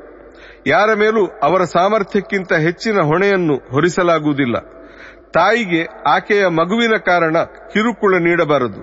ಯಾರ 0.66 0.94
ಮೇಲೂ 0.94 1.26
ಅವರ 1.26 1.64
ಸಾಮರ್ಥ್ಯಕ್ಕಿಂತ 1.64 2.52
ಹೆಚ್ಚಿನ 2.52 2.98
ಹೊಣೆಯನ್ನು 3.00 3.54
ಹೊರಿಸಲಾಗುವುದಿಲ್ಲ. 3.54 4.58
ತಾಯಿಗೆ 5.32 5.86
ಆಕೆಯ 6.08 6.46
ಮಗುವಿನ 6.46 6.96
ಕಾರಣ 6.96 7.36
ಕಿರುಕುಳ 7.72 8.16
ನೀಡಬಾರದು. 8.16 8.80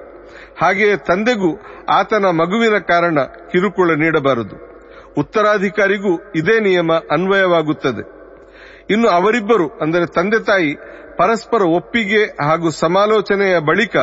ಹಾಗೆಯೇ 0.62 0.96
ತಂದೆಗೂ 0.96 1.62
ಆತನ 1.90 2.26
ಮಗುವಿನ 2.26 2.78
ಕಾರಣ 2.78 3.20
ಕಿರುಕುಳ 3.52 3.92
ನೀಡಬಾರದು. 3.94 4.56
ಉತ್ತರಾಧಿಕಾರಿಗೂ 5.18 6.32
ಇದೇ 6.36 6.60
ನಿಯಮ 6.60 6.92
ಅನ್ವಯವಾಗುತ್ತದೆ. 7.12 8.04
ಇನ್ನು 8.90 9.08
ಅವರಿಬ್ಬರು, 9.10 9.68
ಅಂದರೆ 9.68 10.06
ತಂದೆ 10.06 10.44
ತಾಯಿ, 10.44 10.76
ಪರಸ್ಪರ 11.18 11.62
ಒಪ್ಪಿಗೆ 11.62 12.26
ಹಾಗೂ 12.26 12.70
ಸಮಾಲೋಚನೆಯ 12.70 13.60
ಬಳಿಕ 13.60 13.98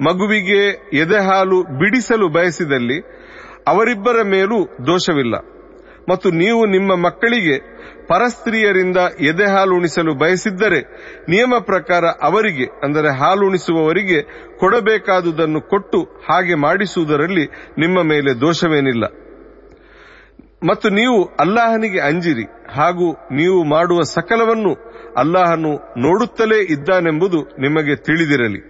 ಮಗುವಿಗೆ 0.00 0.90
ಎದೆಹಾಲು 0.96 1.62
ಬಿಡಿಸಲು 1.62 2.28
ಬಯಸಿದಲ್ಲಿ 2.28 3.00
ಅವರಿಬ್ಬರ 3.68 4.22
ಮೇಲೂ 4.22 4.64
ದೋಷವಿಲ್ಲ. 4.64 5.59
ಮತ್ತು 6.10 6.30
ನೀವು 6.30 6.66
ನಿಮ್ಮ 6.66 6.94
ಮಕ್ಕಳಿಗೆ 6.94 7.56
ಪರಸ್ತ್ರೀಯರಿಂದ 8.08 8.96
ಎದೆ 9.20 9.46
ಉಣಿಸಲು 9.76 10.14
ಬಯಸಿದ್ದರೆ 10.14 10.80
ನಿಯಮ 11.28 11.54
ಪ್ರಕಾರ 11.60 12.04
ಅವರಿಗೆ, 12.04 12.66
ಅಂದರೆ 12.84 13.10
ಹಾಲು 13.18 13.46
ಉಣಿಸುವವರಿಗೆ 13.46 14.18
ಕೊಡಬೇಕಾದುದನ್ನು 14.58 15.60
ಕೊಟ್ಟು 15.60 16.02
ಹಾಗೆ 16.02 16.54
ಮಾಡಿಸುವುದರಲ್ಲಿ 16.54 17.46
ನಿಮ್ಮ 17.78 18.02
ಮೇಲೆ 18.02 18.40
ದೋಷವೇನಿಲ್ಲ. 18.40 19.04
ಮತ್ತು 20.68 20.88
ನೀವು 20.88 21.24
ಅಲ್ಲಾಹನಿಗೆ 21.40 22.00
ಅಂಜಿರಿ. 22.00 22.44
ಹಾಗೂ 22.72 23.06
ನೀವು 23.12 23.64
ಮಾಡುವ 23.64 24.00
ಸಕಲವನ್ನು 24.02 24.72
ಅಲ್ಲಾಹನು 25.16 25.72
ನೋಡುತ್ತಲೇ 26.00 26.58
ಇದ್ದಾನೆಂಬುದು 26.74 27.40
ನಿಮಗೆ 27.58 27.96
ತಿಳಿದಿರಲಿ. 27.96 28.69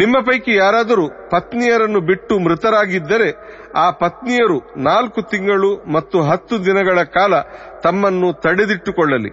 ನಿಮ್ಮ 0.00 0.16
ಪೈಕಿ 0.26 0.52
ಯಾರಾದರೂ 0.54 1.04
ಪತ್ನಿಯರನ್ನು 1.30 2.00
ಬಿಟ್ಟು 2.00 2.34
ಮೃತರಾಗಿದ್ದರೆ 2.38 3.28
ಆ 3.76 3.90
ಪತ್ನಿಯರು 4.02 4.58
ನಾಲ್ಕು 4.76 5.20
ತಿಂಗಳು 5.22 5.70
ಮತ್ತು 5.92 6.18
ಹತ್ತು 6.20 6.54
ದಿನಗಳ 6.64 7.02
ಕಾಲ 7.02 7.34
ತಮ್ಮನ್ನು 7.84 8.28
ತಡೆದಿಟ್ಟುಕೊಳ್ಳಲಿ. 8.40 9.30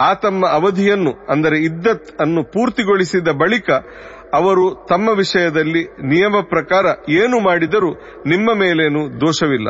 ಆ 0.00 0.14
ತಮ್ಮ 0.14 0.46
ಅವಧಿಯನ್ನು, 0.46 1.12
ಅಂದರೆ 1.30 1.56
ಇದ್ದತ್ 1.58 2.10
ಅನ್ನು 2.20 2.42
ಪೂರ್ತಿಗೊಳಿಸಿದ 2.44 3.28
ಬಳಿಕ 3.28 3.70
ಅವರು 4.34 4.64
ತಮ್ಮ 4.88 5.08
ವಿಷಯದಲ್ಲಿ 5.16 5.82
ನಿಯಮ 5.84 6.36
ಪ್ರಕಾರ 6.48 6.86
ಏನು 7.22 7.36
ಮಾಡಿದರೂ 7.40 7.90
ನಿಮ್ಮ 8.26 8.48
ಮೇಲೇನು 8.54 9.02
ದೋಷವಿಲ್ಲ. 9.20 9.68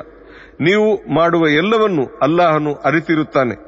ನೀವು 0.60 0.88
ಮಾಡುವ 1.14 1.48
ಎಲ್ಲವನ್ನೂ 1.48 2.04
ಅಲ್ಲಾಹನು 2.22 2.74
ಅರಿತಿರುತ್ತಾನೆ. 2.88 3.67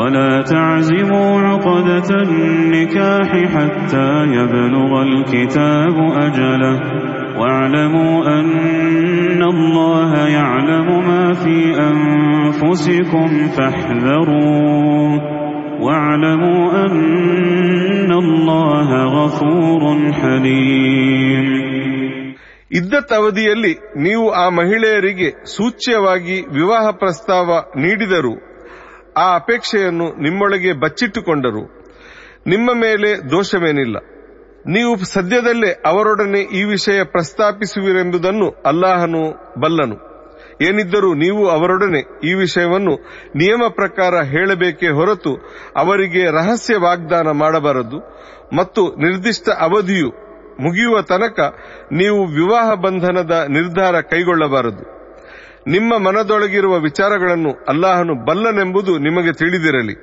ولا 0.00 0.42
تعزموا 0.44 1.40
عقدة 1.40 2.10
النكاح 2.22 3.30
حتى 3.54 4.08
يبلغ 4.32 4.90
الكتاب 5.02 5.96
أجله 6.16 6.76
واعلموا 7.38 8.14
أن 8.40 9.42
الله 9.44 10.10
يعلم 10.28 10.88
ما 11.08 11.32
في 11.34 11.56
أنفسكم 11.82 13.28
فاحذروه 13.48 15.10
واعلموا 15.80 16.86
أن 16.86 18.12
الله 18.14 18.88
غفور 19.16 19.82
حليم 20.12 21.46
ಇದ್ದತ್ 22.70 23.12
ಅವಧಿಯಲ್ಲಿ 23.12 23.72
ನೀವು 23.96 24.24
ಆ 24.34 24.46
ಮಹಿಳೆಯರಿಗೆ 24.50 25.28
ಸೂಚ್ಯವಾಗಿ 25.56 26.36
ವಿವಾಹ 26.50 26.86
ಪ್ರಸ್ತಾವ 26.92 27.48
ನೀಡಿದರೂ 27.76 28.32
ಆ 29.17 29.35
ಅಪೇಕ್ಷೆಯನ್ನು 29.35 30.21
ನಿಮ್ಮೊಳಗೆ 30.21 30.73
ಬಚ್ಚಿಟ್ಟುಕೊಂಡರು. 30.73 31.81
ನಿಮ್ಮ 32.47 32.69
ಮೇಲೆ 32.73 33.31
ದೋಷವೇನಿಲ್ಲ. 33.31 33.97
ನೀವು 34.67 34.97
ಸದ್ಯದಲ್ಲೇ 34.97 35.71
ಅವರೊಡನೆ 35.85 36.39
ಈ 36.39 36.63
ವಿಷಯ 36.63 37.03
ಪ್ರಸ್ತಾಪಿಸುವಿರೆಂಬುದನ್ನು 37.03 38.49
ಅಲ್ಲಾಹನು 38.65 39.31
ಬಲ್ಲನು. 39.59 40.11
ಏನಿದ್ದರೂ 40.61 41.13
ನೀವು 41.13 41.49
ಅವರೊಡನೆ 41.49 41.99
ಈ 42.23 42.33
ವಿಷಯವನ್ನು 42.33 42.95
ನಿಯಮ 43.35 43.61
ಪ್ರಕಾರ 43.69 44.21
ಹೇಳಬೇಕೇ 44.23 44.87
ಹೊರತು 44.87 45.35
ಅವರಿಗೆ 45.75 46.31
ರಹಸ್ಯ 46.31 46.75
ವಾಗ್ದಾನ 46.77 47.31
ಮಾಡಬಾರದು 47.31 47.99
ಮತ್ತು 48.55 48.95
ನಿರ್ದಿಷ್ಟ 48.95 49.49
ಅವಧಿಯು 49.49 50.09
ಮುಗಿಯುವ 50.59 51.01
ತನಕ 51.01 51.39
ನೀವು 51.91 52.25
ವಿವಾಹ 52.25 52.73
ಬಂಧನದ 52.73 53.45
ನಿರ್ಧಾರ 53.49 54.01
ಕೈಗೊಳ್ಳಬಾರದು. 54.01 55.00
ನಿಮ್ಮ 55.74 55.92
ಮನದೊಳಗಿರುವ 56.06 56.74
ವಿಚಾರಗಳನ್ನು 56.88 57.52
ಅಲ್ಲಾಹನು 57.72 58.14
ಬಲ್ಲನೆಂಬುದು 58.26 58.92
ನಿಮಗೆ 59.06 59.32
ತಿಳಿದಿರಲಿ 59.40 59.96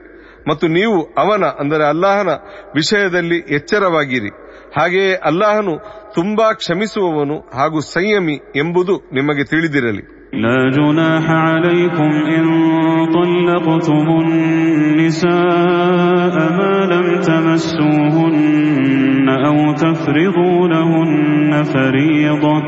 ಮತ್ತು 0.50 0.66
ನೀವು 0.78 0.98
ಅವನ 1.22 1.46
ಅಂದರೆ 1.62 1.84
ಅಲ್ಲಾಹನ 1.86 2.32
ವಿಷಯದಲ್ಲಿ 2.76 3.38
ಎಚ್ಚರವಾಗಿರಿ 3.58 4.32
ಹಾಗೆಯೇ 4.78 5.14
ಅಲ್ಲಾಹನು 5.30 5.74
ತುಂಬಾ 6.16 6.54
ಕ್ಷಮಿಸುವವನು 6.54 7.38
ಹಾಗೂ 7.54 7.80
ಸಂಯಮಿ 7.96 8.38
ಎಂಬುದು 8.64 8.98
ನಿಮಗೆ 9.20 9.46
ತಿಳಿದಿರಲಿ 9.54 10.04
لا 10.36 10.72
جناح 10.72 11.26
عليكم 11.48 12.30
إن 12.30 12.46
طلقتم 13.14 14.08
النساء 15.14 16.36
ما 16.58 16.86
لم 16.86 17.22
تمسوهن 17.22 18.54
أو 19.42 19.74
تفرضوا 19.76 20.68
لهن 20.68 21.64
فريضة 21.66 22.64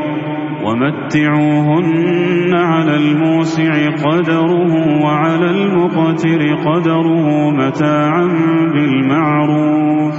ومتعوهن 0.70 2.54
على 2.72 2.96
الموسع 2.96 3.74
قدره 4.06 4.72
وعلى 5.04 5.48
المقتر 5.52 6.42
قدره 6.68 7.28
متاعا 7.52 8.26
بالمعروف 8.74 10.16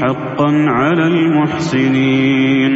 حقا 0.00 0.50
على 0.78 1.04
المحسنين 1.06 2.74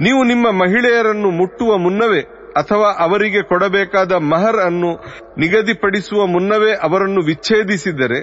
ನೀವು 0.00 0.20
ನಿಮ್ಮ 0.24 0.46
ಮಹಿಳೆಯರನ್ನು 0.62 1.28
ಮುಟ್ಟುವ 1.30 1.70
ಮುನ್ನವೇ 1.78 2.22
ಅಥವಾ 2.54 2.88
ಅವರಿಗೆ 2.98 3.40
ಕೊಡಬೇಕಾದ 3.42 4.12
ಮಹರ್ 4.32 4.58
ಅನ್ನು 4.60 4.90
ನಿಗದಿಪಡಿಸುವ 5.38 6.20
ಮುನ್ನವೇ 6.26 6.72
ಅವರನ್ನು 6.86 7.20
ವಿಚ್ಛೇದಿಸಿದರೆ 7.22 8.18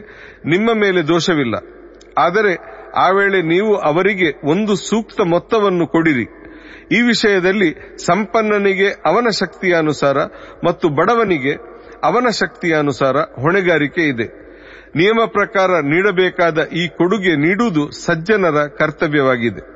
ನಿಮ್ಮ 0.46 0.70
ಮೇಲೆ 0.74 1.02
ದೋಷವಿಲ್ಲ 1.08 1.56
ಆದರೆ 2.18 2.54
ಆ 3.06 3.08
ವೇಳೆ 3.18 3.40
ನೀವು 3.54 3.74
ಅವರಿಗೆ 3.90 4.30
ಒಂದು 4.54 4.74
ಸೂಕ್ತ 4.90 5.20
ಮೊತ್ತವನ್ನು 5.34 5.86
ಕೊಡಿರಿ 5.88 6.26
ಈ 6.93 7.01
ವಿಷಯದಲ್ಲಿ 7.01 7.97
ಸಂಪನ್ನನಿಗೆ 7.97 8.89
ಅವನ 8.89 9.29
ಶಕ್ತಿಯ 9.29 9.75
ಅನುಸಾರ 9.75 10.17
ಮತ್ತು 10.65 10.89
ಬಡವನಿಗೆ 10.89 11.53
ಅವನ 12.05 12.29
ಶಕ್ತಿಯ 12.29 12.75
ಅನುಸಾರ 12.77 13.17
ಹೊಣೆಗಾರಿಕೆ 13.17 14.01
ಇದೆ. 14.01 14.47
ನಿಯಮ 14.97 15.25
ಪ್ರಕಾರ 15.27 15.71
ನೀಡಬೇಕಾದ 15.71 16.59
ಈ 16.73 16.89
ಕೊಡುಗೆ 16.89 17.37
ನೀಡುವುದು 17.37 17.91
ಸಜ್ಜನರ 17.91 18.67
ಕರ್ತವ್ಯವಾಗಿದೆ. 18.67 19.76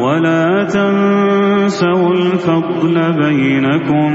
ولا 0.00 0.46
تنسوا 0.66 2.10
الفضل 2.12 2.96
بينكم 3.14 4.10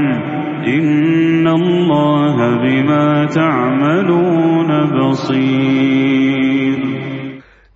إن 0.68 1.46
الله 1.50 2.36
بما 2.56 3.06
تعملون 3.38 4.70
بصير 4.96 6.78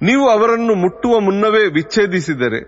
ನೀವು 0.00 0.24
ಅವರನ್ನು 0.28 0.74
ಮುಟ್ಟುವ 0.74 1.14
ಮುನ್ನವೇ 1.20 1.62
ವಿಚ್ಛೇದಿಸಿದರೆ 1.74 2.60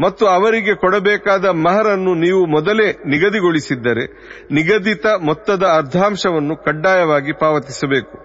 ಮತ್ತು 0.00 0.24
ಅವರಿಗೆ 0.28 0.74
ಕೊಡಬೇಕಾದ 0.74 1.44
ಮಹರನ್ನು 1.64 2.12
ನೀವು 2.16 2.42
ಮೊದಲೇ 2.46 2.86
ನಿಗದಿಗೊಳಿಸಿದ್ದರೆ 3.06 4.04
ನಿಗದಿತ 4.50 5.06
ಮೊತ್ತದ 5.28 5.64
ಅರ್ಧಾಂಶವನ್ನು 5.78 6.54
ಕಡ್ಡಾಯವಾಗಿ 6.64 7.32
ಪಾವತಿಸಬೇಕು 7.42 8.16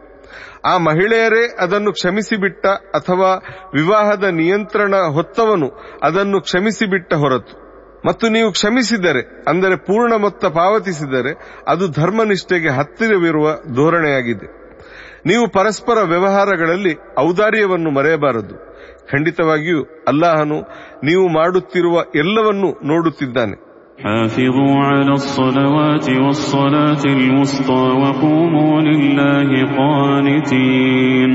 ಆ 0.64 0.78
ಮಹಿಳೆಯರೇ 0.78 1.56
ಅದನ್ನು 1.58 1.92
ಕ್ಷಮಿಸಿಬಿಟ್ಟ 1.92 2.66
ಅಥವಾ 2.66 3.34
ವಿವಾಹದ 3.74 4.24
ನಿಯಂತ್ರಣ 4.24 4.94
ಹೊತ್ತವನು 4.96 5.68
ಅದನ್ನು 6.02 6.40
ಕ್ಷಮಿಸಿಬಿಟ್ಟ 6.40 7.14
ಹೊರತು. 7.14 7.70
ಮತ್ತು 8.06 8.28
ನೀವು 8.28 8.52
ಕ್ಷಮಿಸಿದರೆ, 8.52 9.44
ಅಂದರೆ 9.48 9.76
ಪೂರ್ಣ 9.76 10.14
ಮೊತ್ತ 10.14 10.44
ಪಾವತಿಸಿದರೆ, 10.44 11.62
ಅದು 11.68 11.88
ಧರ್ಮನಿಷ್ಠೆಗೆ 11.88 12.68
ಹತ್ತಿರವಿರುವ 12.68 13.52
ಧೋರಣೆಯಾಗಿದೆ. 13.74 14.60
ನೀವು 15.26 15.48
ಪರಸ್ಪರ 15.48 16.02
ವ್ಯವಹಾರಗಳಲ್ಲಿ 16.02 16.96
ಔದಾರ್ಯವನ್ನು 17.18 17.90
ಮರೆಯಬಾರದು. 17.90 18.70
ಖಂಡಿತವಾಗಿಯೂ 19.06 19.84
ಅಲ್ಲಾಹನು 20.08 20.60
ನೀವು 21.04 21.28
ಮಾಡುತ್ತಿರುವ 21.28 22.04
ಎಲ್ಲವನ್ನೂ 22.14 22.70
ನೋಡುತ್ತಿದ್ದಾನೆ. 22.70 23.69
حافظوا 23.99 24.75
على 24.83 25.13
الصلوات 25.13 26.07
والصلاة 26.19 27.03
الوسطى 27.07 27.83
وقوموا 28.01 28.81
لله 28.81 29.49
قانتين 29.77 31.31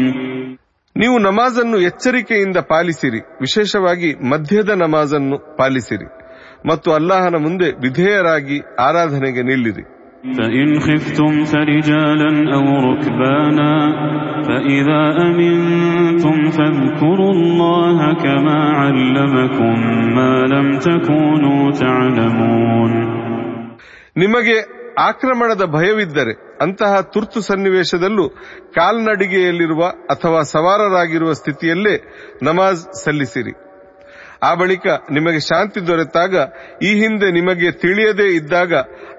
ನೀವು 0.96 1.18
ನಮಾಜನ್ನು 1.18 1.78
ಎಚ್ಚರಿಕೆಯಿಂದ 1.80 2.58
ಪಾಲಿಸಿರಿ 2.68 3.20
ವಿಶೇಷವಾಗಿ 3.40 4.10
ಮಧ್ಯದ 4.22 4.70
ನಮಾಜನ್ನು 4.74 5.36
ಪಾಲಿಸಿರಿ 5.56 6.08
ಮತ್ತು 6.66 6.88
ಅಲ್ಲಾಹನ 6.92 7.36
ಮುಂದೆ 7.36 7.68
ವಿಧೇಯರಾಗಿ 7.82 8.58
ಆರಾಧನೆಗೆ 8.78 9.42
ನಿಲ್ಲಿರಿ 9.42 9.84
فإن 10.38 10.80
خفتم 10.80 11.44
فرجالا 11.44 12.30
أو 12.54 12.64
ركبانا 12.88 13.72
فإذا 14.42 15.02
أمنتم 15.22 16.50
فاذكروا 16.50 17.32
الله 17.32 17.98
كما 18.14 18.58
علمكم 18.72 19.76
ما 20.16 20.34
لم 20.46 20.68
تكونوا 20.80 21.62
تعلمون 21.74 22.92
ನಿಮಗೆ 24.16 24.56
ಆಕ್ರಮಣದ 25.00 25.64
ಭಯವಿದ್ದರೆ 25.66 26.32
ಅಂತಹ 26.62 27.00
ತುರ್ತು 27.12 27.40
ಸನ್ನಿವೇಶದಲ್ಲೂ 27.40 28.24
ಕಾಲ್ನಡಿಗೆಯಲ್ಲಿರುವ 28.74 29.82
ಅಥವಾ 30.10 30.40
ಸವಾರರಾಗಿರುವ 30.52 31.32
ಸ್ಥಿತಿಯಲ್ಲೇ 31.32 31.94
ನಮಾಜ್ 32.42 32.82
ಸಲ್ಲಿಸಿರಿ 33.02 33.52
ಆ 34.44 34.50
ಬಳಿಕ 34.54 34.86
ನಿಮಗೆ 35.10 35.40
ಶಾಂತಿ 35.48 35.80
ದೊರೆತಾಗ 35.88 36.34
ಈ 36.82 36.92
ಹಿಂದೆ 37.00 37.30
ನಿಮಗೆ 37.30 37.70
ತಿಳಿಯದೇ 37.82 38.28
ಇದ್ದಾಗ 38.36 38.72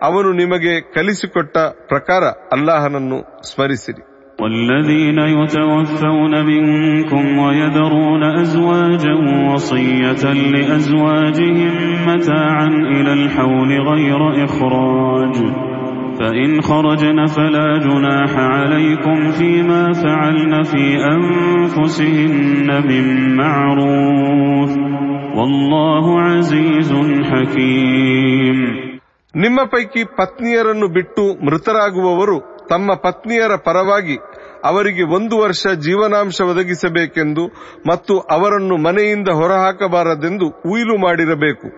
ಅವನು 0.03 0.31
ನಿಮಗೆ 0.33 0.75
ಕಲಿಸಿಕೊಟ್ಟ 0.93 1.57
ಪ್ರಕಾರ 1.87 2.23
ಅಲ್ಲಾಹನನ್ನು 2.51 3.19
ಸ್ಮರಿಸಿರಿ 3.51 4.03
والذين 4.39 5.19
يتوفون 5.37 6.33
منكم 6.45 7.37
ويذرون 7.39 8.23
أزواجا 8.35 9.15
وصية 9.49 10.23
لأزواجهم 10.53 11.73
متاعا 12.07 12.67
إلى 12.67 13.13
الحول 13.13 13.71
غير 13.81 14.21
إخراج 14.45 15.35
فإن 16.19 16.61
خرجن 16.61 17.25
فلا 17.27 17.69
جناح 17.79 18.31
عليكم 18.53 19.31
فيما 19.31 19.93
فعلن 19.93 20.63
في 20.63 20.83
أنفسهن 21.07 22.69
من 22.87 23.05
معروف 23.35 24.71
والله 25.37 26.05
عزيز 26.21 26.91
حكيم 27.31 28.57
ನಿಮ್ಮ 29.33 29.59
ಪೈಕಿ 29.73 30.01
ಪತ್ನಿಯರನ್ನು 30.17 30.87
ಬಿಟ್ಟು 30.87 31.23
ಮೃತರಾಗುವವರು 31.45 32.37
ತಮ್ಮ 32.69 32.93
ಪತ್ನಿಯರ 33.03 33.53
ಪರವಾಗಿ 33.67 34.15
ಅವರಿಗೆ 34.65 35.03
ಒಂದು 35.17 35.35
ವರ್ಷ 35.37 35.63
ಜೀವನಾಂಶ 35.85 36.41
ಒದಗಿಸಬೇಕೆಂದು 36.41 37.43
ಮತ್ತು 37.87 38.13
ಅವರನ್ನು 38.35 38.75
ಮನೆಯಿಂದ 38.77 39.29
ಹೊರಹಾಕಬಾರದೆಂದು 39.39 40.47
ಉಯಿಲು 40.71 40.95
ಮಾಡಿರಬೇಕು 40.97 41.69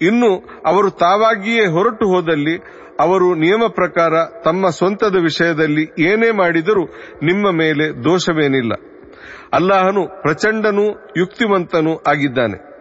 ಇನ್ನು 0.00 0.30
ಅವರು 0.66 0.90
ತಾವಾಗಿಯೇ 1.04 1.64
ಹೊರಟು 1.66 2.06
ಹೋದಲ್ಲಿ 2.08 2.54
ಅವರು 3.01 3.35
ನಿಯಮ 3.35 3.63
ಪ್ರಕಾರ 3.69 4.11
ತಮ್ಮ 4.45 4.69
ಸ್ವಂತದ 4.69 5.15
ವಿಷಯದಲ್ಲಿ 5.15 6.03
ಏನೇ 6.03 6.31
ಮಾಡಿದರೂ 6.31 6.85
ನಿಮ್ಮ 7.23 7.51
ಮೇಲೆ 7.51 8.03
ದೋಷವೇನಿಲ್ಲ. 8.03 8.71
ಅಲ್ಲಾಹನು 9.53 10.21
ಪ್ರಚಂಡನೂ 10.21 11.13
ಯುಕ್ತಿವಂತನೂ 11.17 12.01
ಆಗಿದ್ದಾನೆ. 12.07 12.71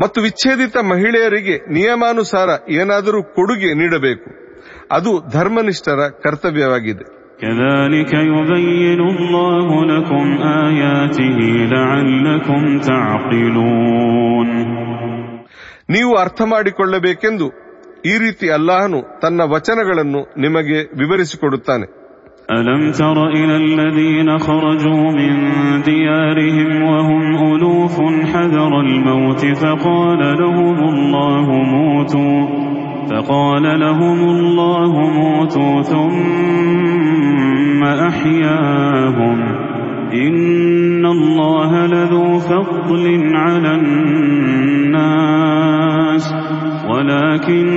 ಮತ್ತು 0.00 0.20
ವಿಚ್ಛೇದಿತ 0.20 0.76
ಮಹಿಳೆಯರಿಗೆ 0.76 1.72
ನಿಯಮಾನುಸಾರ 1.72 2.48
ಏನಾದರೂ 2.70 3.22
ಕೊಡುಗೆ 3.22 3.74
ನೀಡಬೇಕು. 3.74 4.30
ಅದು 4.92 5.30
ಧರ್ಮನಿಷ್ಠರ 5.32 6.08
ಕರ್ತವ್ಯವಾಗಿದೆ. 6.22 7.19
كذلك 7.39 8.13
يبين 8.29 8.99
الله 9.07 9.67
لكم 9.85 10.25
آياته 10.61 11.37
لعلكم 11.73 12.61
تعقلون 12.81 14.49
ನೀವು 15.89 16.11
ಅರ್ಥ 16.21 16.39
ಮಾಡಿಕೊಳ್ಳಬೇಕೆಂದು 16.51 17.47
ಈ 18.03 18.15
ರೀತಿ 18.23 18.47
ಅಲ್ಲಾಹನು 18.55 18.99
ತನ್ನ 19.23 19.41
ವಚನಗಳನ್ನು 19.53 20.21
ನಿಮಗೆ 20.37 20.79
ವಿವರಿಸಿಕೊಡುತ್ತಾನೆ 21.01 21.87
ألم 22.49 22.81
تر 22.93 23.17
إلى 23.29 23.55
الذين 23.57 24.29
خرجوا 24.39 25.05
من 25.11 25.33
ديارهم 25.83 26.81
وهم 26.83 27.23
ألوف 27.45 27.95
حذر 28.31 28.73
الموت 28.79 29.41
فقال 29.61 30.21
لهم 30.41 30.77
الله 30.85 31.45
موتوا 31.73 32.39
فقال 33.09 33.79
لهم 33.79 34.19
الله 34.29 34.91
موتوا 35.11 35.75
ثم 35.83 37.81
أحياهم 38.09 39.37
إن 40.17 41.03
الله 41.07 41.85
لذو 41.85 42.39
فضل 42.41 43.05
على 43.35 43.71
الناس 44.95 46.25
ولكن 46.89 47.67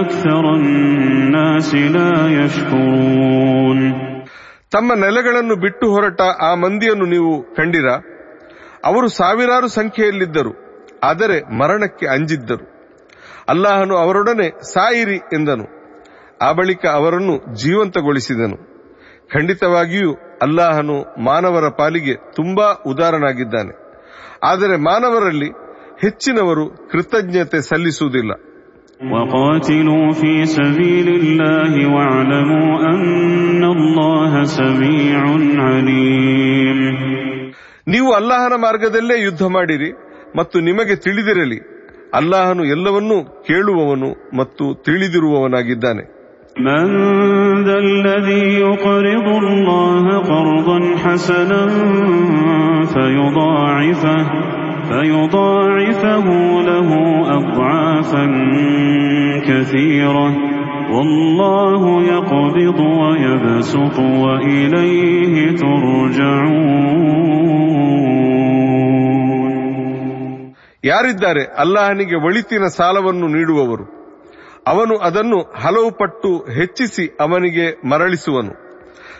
أكثر 0.00 0.44
الناس 0.54 1.68
لا 1.96 2.14
يشكرون 2.38 3.78
ತಮ್ಮ 4.72 4.90
ನೆಲೆಗಳನ್ನು 4.94 5.54
ಬಿಟ್ಟು 5.56 5.86
ಹೊರಟ 5.92 6.20
ಆ 6.40 6.50
ಮಂದಿಯನ್ನು 6.54 7.06
ನೀವು 7.06 7.30
ಕಂಡಿರ 7.56 7.88
ಅವರು 8.84 9.06
ಸಾವಿರಾರು 9.10 9.68
ಸಂಖ್ಯೆಯಲ್ಲಿದ್ದರು 9.68 10.52
ಆದರೆ 11.04 11.36
ಮರಣಕ್ಕೆ 11.58 12.06
ಅಂಜಿದ್ದರು 12.06 12.64
ಅಲ್ಲಾಹನು 13.52 13.94
ಅವರೊಡನೆ 13.96 14.48
ಸಾಯಿರಿ 14.72 15.18
ಎಂದನು 15.36 15.66
ಆ 16.40 16.50
ಬಳಿಕ 16.58 16.84
ಅವರನ್ನು 16.98 17.34
ಜೀವಂತಗೊಳಿಸಿದನು 17.62 18.58
ಖಂಡಿತವಾಗಿಯೂ 19.30 20.10
ಅಲ್ಲಾಹನು 20.42 20.96
ಮಾನವರ 21.24 21.66
ಪಾಲಿಗೆ 21.80 22.14
ತುಂಬಾ 22.36 22.68
ಉದಾರನಾಗಿದ್ದಾನೆ 22.92 23.74
ಆದರೆ 24.42 24.76
ಮಾನವರಲ್ಲಿ 24.86 25.50
ಹೆಚ್ಚಿನವರು 26.04 26.64
ಕೃತಜ್ಞತೆ 26.92 27.60
ಸಲ್ಲಿಸುವುದಿಲ್ಲ 27.68 28.32
وقاتلوا 29.10 30.06
في 30.12 30.32
سبيل 30.50 31.08
الله 31.20 31.72
واعلموا 31.94 32.70
أن 32.92 33.62
الله 33.70 34.32
سميع 34.58 35.20
عليم 35.66 36.78
ನೀವು 37.86 38.08
ಅಲ್ಲಾಹನ 38.18 38.54
ಮಾರ್ಗದಲ್ಲೇ 38.64 39.16
ಯುದ್ಧ 39.18 39.42
ಮಾಡಿರಿ 39.56 39.90
ಮತ್ತು 40.36 40.56
ನಿಮಗೆ 40.60 40.94
ತಿಳಿದಿರಲಿ 40.96 41.58
ಅಲ್ಲಾಹನು 42.15 42.65
ಎಲ್ಲವನ್ನೂ 42.65 43.43
ಕೇಳುವವನು 43.47 44.37
ಮತ್ತು 44.37 44.83
ತಿಳಿದಿರುವವನಾಗಿದ್ದಾನೆ. 44.83 46.15
ಯಾರಿದ್ದಾರೆ? 70.85 71.43
ಅಲ್ಲಾಹನಿಗೆ 71.43 72.15
ಒಳಿತಿನ 72.15 72.63
ಸಾಲವನ್ನು 72.67 73.27
ನೀಡುವವರು. 73.27 73.83
ಅವನು 74.67 74.97
ಅದನ್ನು 74.97 75.41
ಹಲವು 75.41 75.91
ಪಟ್ಟು 75.91 76.51
ಹೆಚ್ಚಿಸಿ 76.51 77.17
ಅವನಿಗೆ 77.19 77.87
ಮರಳಿಸುವನು. 77.87 78.53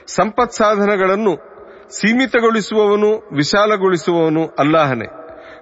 ಸಂಪತ್ 0.07 0.53
ಸಾಧನಗಳನ್ನು 0.53 1.55
ಸೀಮಿತಗೊಳಿಸುವವನು, 1.89 3.35
ವಿಶಾಲಗೊಳಿಸುವವನು 3.35 4.47
ಅಲ್ಲಾಹನೇ. 4.59 5.05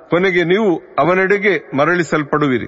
ಕೊನೆಗೆ 0.09 0.43
ನೀವು 0.43 0.82
ಅವನೆಡೆಗೆ 0.99 1.77
ಮರಳಿಸಲ್ಪಡುವಿರಿ. 1.77 2.67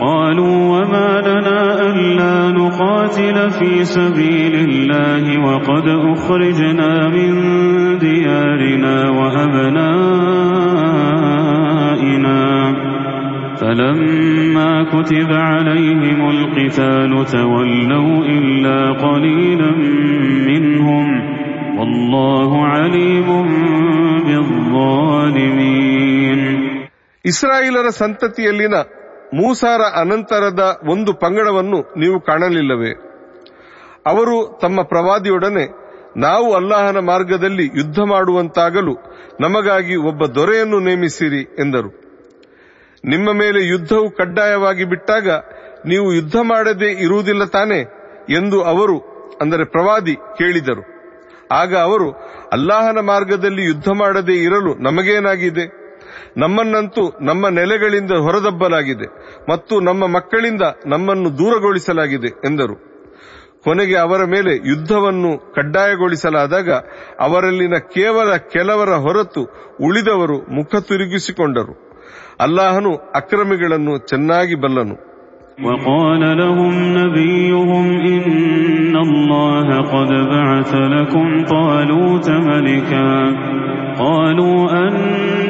قالوا 0.00 0.56
وما 0.74 1.10
لنا 1.20 1.60
ألا 1.90 2.50
نقاتل 2.52 3.50
في 3.50 3.84
سبيل 3.84 4.54
الله 4.68 5.24
وقد 5.46 5.86
أخرجنا 6.14 7.08
من 7.08 7.30
ديارنا 7.98 8.96
وأبنائنا 11.40 12.74
فلما 13.60 14.82
كتب 14.84 15.32
عليهم 15.32 16.30
القتال 16.30 17.24
تولوا 17.26 18.24
إلا 18.26 18.92
قليلا 19.06 19.70
منهم 20.48 21.06
والله 21.78 22.66
عليم 22.66 23.28
بالظالمين 24.26 26.40
ಇಸ್ರಾಯೇಲರ 27.24 27.86
ಸಂತತಿಯಲ್ಲಿನ 28.02 28.76
ಮೂಸಾರ 29.33 29.81
ಅನಂತರದ 29.81 30.81
ಒಂದು 30.87 31.13
ಪಂಗಡವನ್ನು 31.13 31.79
ನೀವು 31.97 32.19
ಕಾಣಲಿಲ್ಲವೇ? 32.19 32.91
ಅವರು 34.07 34.59
ತಮ್ಮ 34.61 34.81
ಪ್ರವಾದಿಯೊಡನೆ, 34.81 35.65
ನಾವು 36.17 36.53
ಅಲ್ಲಾಹನ 36.55 36.97
ಮಾರ್ಗದಲ್ಲಿ 36.99 37.65
ಯುದ್ಧ 37.75 37.99
ಮಾಡುವಂತಾಗಲು 37.99 38.93
ನಮಗಾಗಿ 39.39 39.95
ಒಬ್ಬ 39.95 40.25
ದೊರೆಯನ್ನು 40.25 40.79
ನೇಮಿಸಿರಿ 40.79 41.41
ಎಂದರು. 41.59 41.89
ನಿಮ್ಮ 43.03 43.31
ಮೇಲೆ 43.31 43.67
ಯುದ್ಧವು 43.67 44.09
ಕಡ್ಡಾಯವಾಗಿ 44.09 44.83
ಬಿಟ್ಟಾಗ 44.83 45.29
ನೀವು 45.85 46.13
ಯುದ್ಧ 46.13 46.35
ಮಾಡದೇ 46.41 46.89
ಇರುವುದಿಲ್ಲ 46.91 47.43
ತಾನೆ 47.43 47.79
ಎಂದು 48.29 48.63
ಅವರು, 48.63 48.97
ಅಂದರೆ 49.41 49.63
ಪ್ರವಾದಿ, 49.65 50.15
ಕೇಳಿದರು. 50.37 50.83
ಆಗ 51.51 51.75
ಅವರು, 51.75 52.11
ಅಲ್ಲಾಹನ 52.53 52.99
ಮಾರ್ಗದಲ್ಲಿ 52.99 53.63
ಯುದ್ಧ 53.65 53.89
ಮಾಡದೇ 53.89 54.33
ಇರಲು 54.33 54.73
ನಮಗೇನಾಗಿದೆ? 54.83 55.84
ನಮ್ಮನ್ನಂತೂ 56.36 57.02
ನಮ್ಮ 57.22 57.48
ನೆಲೆಗಳಿಂದ 57.56 58.12
ಹೊರದಬ್ಬಲಾಗಿದೆ 58.26 59.06
ಮತ್ತು 59.50 59.74
ನಮ್ಮ 59.80 60.06
ಮಕ್ಕಳಿಂದ 60.16 60.64
ನಮ್ಮನ್ನು 60.86 61.30
ದೂರಗೊಳಿಸಲಾಗಿದೆ 61.38 62.30
ಎಂದರು 62.48 62.76
ಕೊನೆಗೆ 63.64 63.96
ಅವರ 63.98 64.22
ಮೇಲೆ 64.26 64.52
ಯುದ್ಧವನ್ನು 64.68 65.30
ಕಡ್ಡಾಯಗೊಳಿಸಲಾದಾಗ 65.54 66.68
ಅವರಲ್ಲಿನ 67.20 67.78
ಕೇವಲ 67.94 68.30
ಕೆಲವರ 68.52 68.92
ಹೊರತು 69.04 69.42
ಉಳಿದವರು 69.82 70.38
ಮುಖ 70.58 70.74
ತಿರುಗಿಸಿಕೊಂಡರು 70.88 71.74
ಅಲ್ಲಾಹನು 72.40 72.92
ಅಕ್ರಮಿಗಳನ್ನು 73.20 73.94
ಚೆನ್ನಾಗಿ 74.10 74.58
ಬಲ್ಲನು 74.64 74.96
وقال 75.64 76.22
لهم 76.36 76.74
نبيهم 76.94 77.86
إن 78.08 78.94
الله 78.98 79.66
قد 79.88 80.10
بعث 80.28 80.70
لكم 80.94 81.26
طالوت 81.46 82.26
ملكا 82.42 83.10
قالوا 83.96 84.58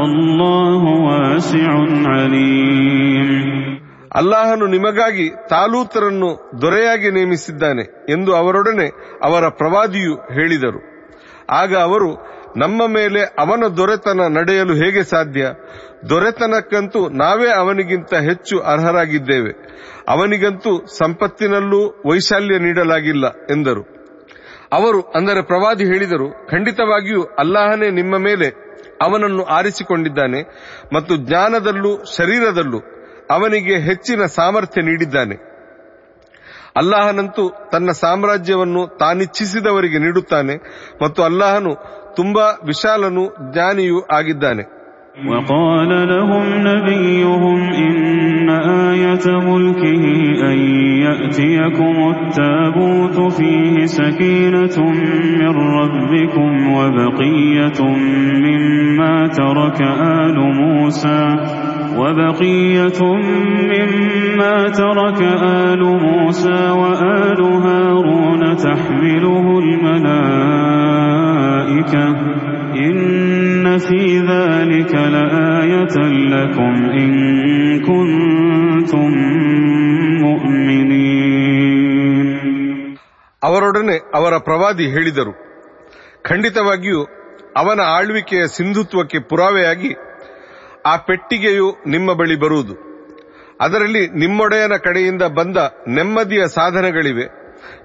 والله 0.00 0.82
واسع 1.06 1.70
عليم 2.10 3.30
ಅಲ್ಲಾಹನು 4.16 4.66
ನಿಮಗಾಗಿ 4.66 5.24
ತಾಲೂತರನ್ನು 5.50 6.28
ದೊರೆಯಾಗಿ 6.60 7.08
ನೇಮಿಸಿದ್ದಾನೆ 7.10 7.82
ಎಂದು 8.10 8.30
ಅವರೊಡನೆ 8.34 8.86
ಅವರ 9.24 9.44
ಪ್ರವಾದಿಯು 9.58 10.14
ಹೇಳಿದರು 10.32 10.80
ಆಗ 11.52 11.74
ಅವರು 11.86 12.08
ನಮ್ಮ 12.56 12.82
ಮೇಲೆ 12.94 13.22
ಅವನ 13.38 13.64
ದೊರೆತನ 13.76 14.28
ನಡೆಯಲು 14.36 14.74
ಹೇಗೆ 14.74 15.02
ಸಾಧ್ಯ 15.10 15.42
ದೊರೆತನಕ್ಕಂತೂ 16.10 17.00
ನಾವೇ 17.20 17.48
ಅವನಿಗಿಂತ 17.58 18.14
ಹೆಚ್ಚು 18.28 18.56
ಅರ್ಹರಾಗಿದ್ದೇವೆ 18.66 19.52
ಅವನಿಗಂತೂ 20.08 20.72
ಸಂಪತ್ತಿನಲ್ಲೂ 20.98 21.80
ವೈಶಾಲ್ಯ 22.08 22.58
ನೀಡಲಾಗಿಲ್ಲ 22.58 23.26
ಎಂದರು 23.50 23.82
ಅವರು 24.72 25.00
ಅಂದರೆ 25.16 25.42
ಪ್ರವಾದಿ 25.50 25.84
ಹೇಳಿದರು 25.84 26.28
ಖಂಡಿತವಾಗಿಯೂ 26.50 27.22
ಅಲ್ಲಾಹನೇ 27.38 27.90
ನಿಮ್ಮ 27.92 28.16
ಮೇಲೆ 28.24 28.48
ಅವನನ್ನು 29.02 29.44
ಆರಿಸಿಕೊಂಡಿದ್ದಾನೆ 29.56 30.40
ಮತ್ತು 30.94 31.16
ಜ್ಞಾನದಲ್ಲೂ 31.26 31.92
ಶರೀರದಲ್ಲೂ 32.16 32.80
ಅವನಿಗೆ 33.30 33.76
ಹೆಚ್ಚಿನ 33.80 34.24
ಸಾಮರ್ಥ್ಯ 34.36 34.82
ನೀಡಿದ್ದಾನೆ 34.82 35.36
ಅಲ್ಲಾಹನಂತೂ 36.76 37.44
ತನ್ನ 37.72 37.90
ಸಾಮ್ರಾಜ್ಯವನ್ನು 38.00 38.82
ತಾನಿಚ್ಛಿಸಿದವರಿಗೆ 38.98 39.98
ನೀಡುತ್ತಾನೆ 39.98 40.54
ಮತ್ತು 41.02 41.20
ಅಲ್ಲಾಹನು 41.22 41.72
ತುಂಬಾ 42.14 42.46
ವಿಶಾಲನೂ 42.66 43.24
ಜ್ಞಾನಿಯೂ 43.52 44.00
ಆಗಿದ್ದಾನೆ 44.12 44.64
وقال 45.26 45.90
لهم 46.08 46.44
نبيهم 46.70 47.58
إن 47.78 48.48
آية 48.86 49.26
ملكه 49.42 50.04
أن 50.42 50.58
يأتيكم 51.06 51.96
التابوت 52.14 53.16
فيه 53.32 53.74
سكينة 53.98 54.76
من 55.40 55.54
ربكم 55.78 56.50
وبقية 56.76 57.78
مما 59.20 59.26
ترك 59.28 59.80
آل 60.20 60.36
موسى 60.60 61.22
وبقية 61.98 63.00
مما 63.72 64.68
ترك 64.68 65.20
آل 65.42 65.82
موسى 66.06 66.60
وآل 66.70 67.40
هارون 67.66 68.56
تحمله 68.56 69.58
الملائكة 69.58 70.96
إن 72.86 73.78
في 73.78 74.02
ذلك 74.18 74.94
لآية 74.94 75.96
لكم 76.34 76.74
إن 77.00 77.10
كنتم 77.80 79.10
مؤمنين 80.22 81.06
ಅವರೊಡನೆ 83.42 83.96
ಅವರ 84.14 84.34
ಪ್ರವಾದಿ 84.38 84.84
ಹೇಳಿದರು 84.88 85.32
ಖಂಡಿತವಾಗಿಯೂ 86.22 87.00
ಅವನ 87.57 87.79
ಆಳ್ವಿಕೆಯ 87.81 88.47
ಸಿಂಧುತ್ವಕ್ಕೆ 88.47 89.19
ಪುರಾವೆಯಾಗಿ 89.19 89.95
ಆ 90.85 90.95
ಪೆಟ್ಟಿಗೆಯು 90.97 91.75
ನಿಮ್ಮ 91.87 92.13
ಬಳಿ 92.13 92.35
ಬರುವುದು. 92.35 92.91
ಅದರಲ್ಲಿ 93.61 94.07
ನಿಮ್ಮೊಡೆಯನ 94.07 94.71
ಕಡೆಯಿಂದ 94.83 95.21
ಬಂದ 95.21 95.57
ನೆಮ್ಮದಿಯ 95.87 96.47
ಸಾಧನಗಳಿವೆ 96.47 97.25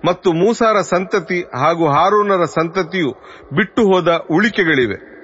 ಮತ್ತು 0.04 0.32
ಮೂಸಾರ 0.32 0.76
ಸಂತತಿ 0.80 1.42
ಹಾಗೂ 1.42 1.86
ಹಾರೂನರ 1.86 2.44
ಸಂತತಿಯು 2.44 3.10
ಬಿಟ್ಟು 3.56 3.82
ಹೋದ 3.82 4.08
ಉಳಿಕೆಗಳಿವೆ. 4.30 5.16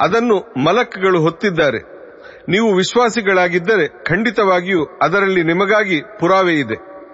ಅದನ್ನು 0.00 0.64
ಮಲಕ್ಗಳು 0.64 1.20
ಹೊತ್ತಿದ್ದಾರೆ. 1.20 2.00
ನೀವು 2.48 2.74
ವಿಶ್ವಾಸಿಗಳಾಗಿದ್ದರೆ 2.74 3.88
ಖಂಡಿತವಾಗಿಯೂ 4.04 4.84
ಅದರಲ್ಲಿ 4.84 5.42
ನಿಮಗಾಗಿ 5.42 6.00
ಪುರಾವೆ 6.20 6.54
ಇದೆ 6.54 6.89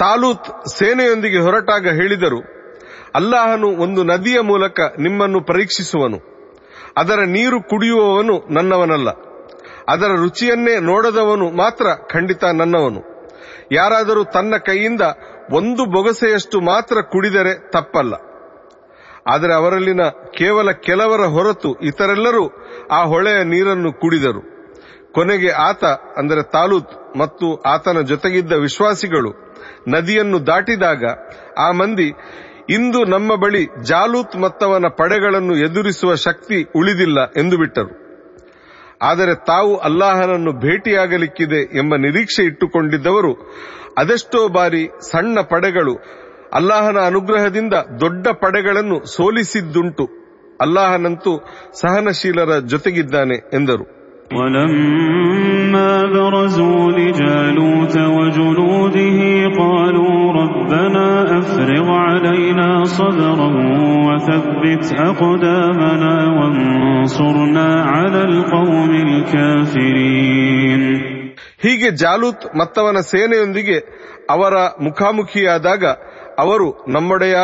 ತಾಲೂತ್ 0.00 0.48
ಸೇನೆಯೊಂದಿಗೆ 0.74 1.38
ಹೊರಟಾಗ 1.38 1.88
ಹೇಳಿದರು, 2.00 2.40
ಅಲ್ಲಾಹನು 3.14 3.68
ಒಂದು 3.84 4.00
ನದಿಯ 4.02 4.38
ಮೂಲಕ 4.50 4.80
ನಿಮ್ಮನ್ನು 4.98 5.40
ಪರೀಕ್ಷಿಸುವನು. 5.44 6.18
ಅದರ 6.96 7.20
ನೀರು 7.26 7.58
ಕುಡಿಯುವವನು 7.62 8.34
ನನ್ನವನಲ್ಲ. 8.54 9.10
ಅದರ 9.88 10.10
ರುಚಿಯನ್ನೇ 10.22 10.74
ನೋಡದವನು 10.80 11.46
ಮಾತ್ರ 11.56 11.86
ಖಂಡಿತ 12.12 12.44
ನನ್ನವನು. 12.54 13.00
ಯಾರಾದರೂ 13.72 14.22
ತನ್ನ 14.34 14.54
ಕೈಯಿಂದ 14.66 15.04
ಒಂದು 15.52 15.82
ಬೊಗಸೆಯಷ್ಟು 15.90 16.56
ಮಾತ್ರ 16.60 16.96
ಕುಡಿದರೆ 17.12 17.54
ತಪ್ಪಲ್ಲ. 17.70 18.14
ಆದರೆ 19.26 19.52
ಅವರಲ್ಲಿನ 19.54 20.02
ಕೇವಲ 20.38 20.70
ಕೆಲವರ 20.86 21.22
ಹೊರತು 21.26 21.70
ಇತರೆಲ್ಲರೂ 21.80 22.44
ಆ 22.90 23.00
ಹೊಳೆಯ 23.04 23.38
ನೀರನ್ನು 23.44 23.90
ಕುಡಿದರು. 23.92 24.42
ಕೊನೆಗೆ 25.12 25.50
ಆತ, 25.68 25.84
ಅಂದರೆ 26.16 26.42
ತಾಲೂತ್ 26.52 26.92
ಮತ್ತು 27.18 27.46
ಆತನ 27.66 28.00
ಜೊತೆಗಿದ್ದ 28.10 28.52
ವಿಶ್ವಾಸಿಗಳು 28.58 29.30
ನದಿಯನ್ನು 29.88 30.46
ದಾಟಿದಾಗ 30.46 31.04
ಆ 31.58 31.70
ಮಂದಿ, 31.70 32.12
ಇಂದು 32.70 33.04
ನಮ್ಮ 33.04 33.36
ಬಳಿ 33.36 33.66
ಜಾಲೂತ್ 33.82 34.36
ಮತ್ತವನ 34.36 34.84
ಪಡೆಗಳನ್ನು 34.88 35.56
ಎದುರಿಸುವ 35.56 36.14
ಶಕ್ತಿ 36.14 36.62
ಉಳಿದಿಲ್ಲ 36.62 37.30
ಎಂದು 37.30 37.58
ಬಿಟ್ಟರು. 37.58 38.00
ಆದರೆ 39.02 39.34
ತಾವು 39.34 39.76
ಅಲ್ಲಾಹನನ್ನು 39.76 40.52
ಭೇಟಿಯಾಗಲಿಕ್ಕಿದೆ 40.52 41.78
ಎಂಬ 41.78 41.96
ನಿರೀಕ್ಷೆ 41.96 42.42
ಇಟ್ಟುಕೊಂಡಿದ್ದವರು, 42.42 43.34
ಅದೆಷ್ಟೋ 43.98 44.48
ಬಾರಿ 44.48 44.86
ಸಣ್ಣ 44.86 45.40
ಪಡೆಗಳು 45.40 45.94
ಅಲ್ಲಾಹನ 46.54 46.98
ಅನುಗ್ರಹದಿಂದ 46.98 47.74
ದೊಡ್ಡ 48.00 48.28
ಪಡೆಗಳನ್ನು 48.28 49.04
ಸೋಲಿಸಿದ್ದುಂಟು. 49.04 50.20
ಅಲ್ಲಾಹನಂತೂ 50.60 51.38
ಸಹನಶೀಲರ 51.72 52.58
ಜೊತೆಗಿದ್ದಾನೆ 52.58 53.34
ಎಂದರು. 53.34 53.99
ولما 54.31 55.91
برزوا 56.05 56.91
لجالوت 56.91 57.95
وجنوده 58.17 59.19
قالوا 59.57 60.33
ربنا 60.33 61.05
افرغ 61.39 61.87
علينا 62.07 62.69
صبرا 62.85 63.49
وثبت 64.07 64.85
اقدامنا 65.01 66.15
وانصرنا 66.37 67.67
على 67.85 68.21
القوم 68.23 68.91
الكافرين 69.07 70.83
ಹೀಗೆ 71.63 71.89
ಜಾಲೂತ್ 72.01 72.43
ಮತ್ತವನ 72.55 72.97
ಸೇನೆಯೊಂದಿಗೆ 73.11 73.77
ಅವರ 74.29 74.55
ಮುಖಾಮುಖಿಯಾದಾಗ 74.81 75.83
ಅವರು 76.39 76.67
ನಮ್ಮೊಡೆಯ 76.87 77.37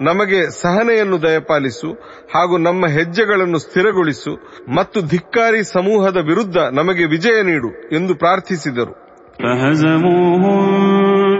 ನಮಗೆ 0.00 0.40
ಸಹನೆಯನ್ನು 0.62 1.22
ದಯಪಾಲಿಸು 1.22 1.90
ಹಾಗೂ 2.34 2.56
ನಮ್ಮ 2.58 2.86
ಹೆಜ್ಜೆಗಳನ್ನು 2.86 3.58
ಸ್ಥಿರಗೊಳಿಸು 3.58 4.32
ಮತ್ತು 4.74 5.00
ಧಿಕ್ಕಾರಿ 5.06 5.62
ಸಮೂಹದ 5.72 6.16
ವಿರುದ್ಧ 6.16 6.58
ನಮಗೆ 6.72 7.06
ವಿಜಯ 7.06 7.38
ನೀಡು 7.42 7.72
ಎಂದು 7.94 8.14
ಪ್ರಾರ್ಥಿಸಿದರು 8.14 8.94
فهزموهم 9.42 10.60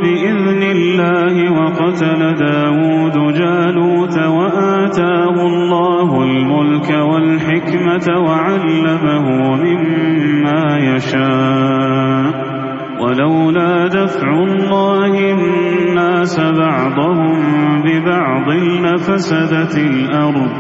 بإذن 0.03 0.63
الله 0.77 1.35
وقتل 1.59 2.21
داود 2.39 3.17
جالوت 3.41 4.17
وآتاه 4.37 5.37
الله 5.47 6.09
الملك 6.23 6.89
والحكمة 7.11 7.93
الحكمة 7.95 8.21
وعلمه 8.21 9.27
مما 9.57 10.63
يشاء 10.79 12.06
ولولا 13.01 13.73
دفع 13.89 14.29
الله 14.41 15.13
الناس 15.33 16.35
بعضهم 16.59 17.37
ببعض 17.83 18.49
لفسدت 18.85 19.75
الأرض 19.91 20.53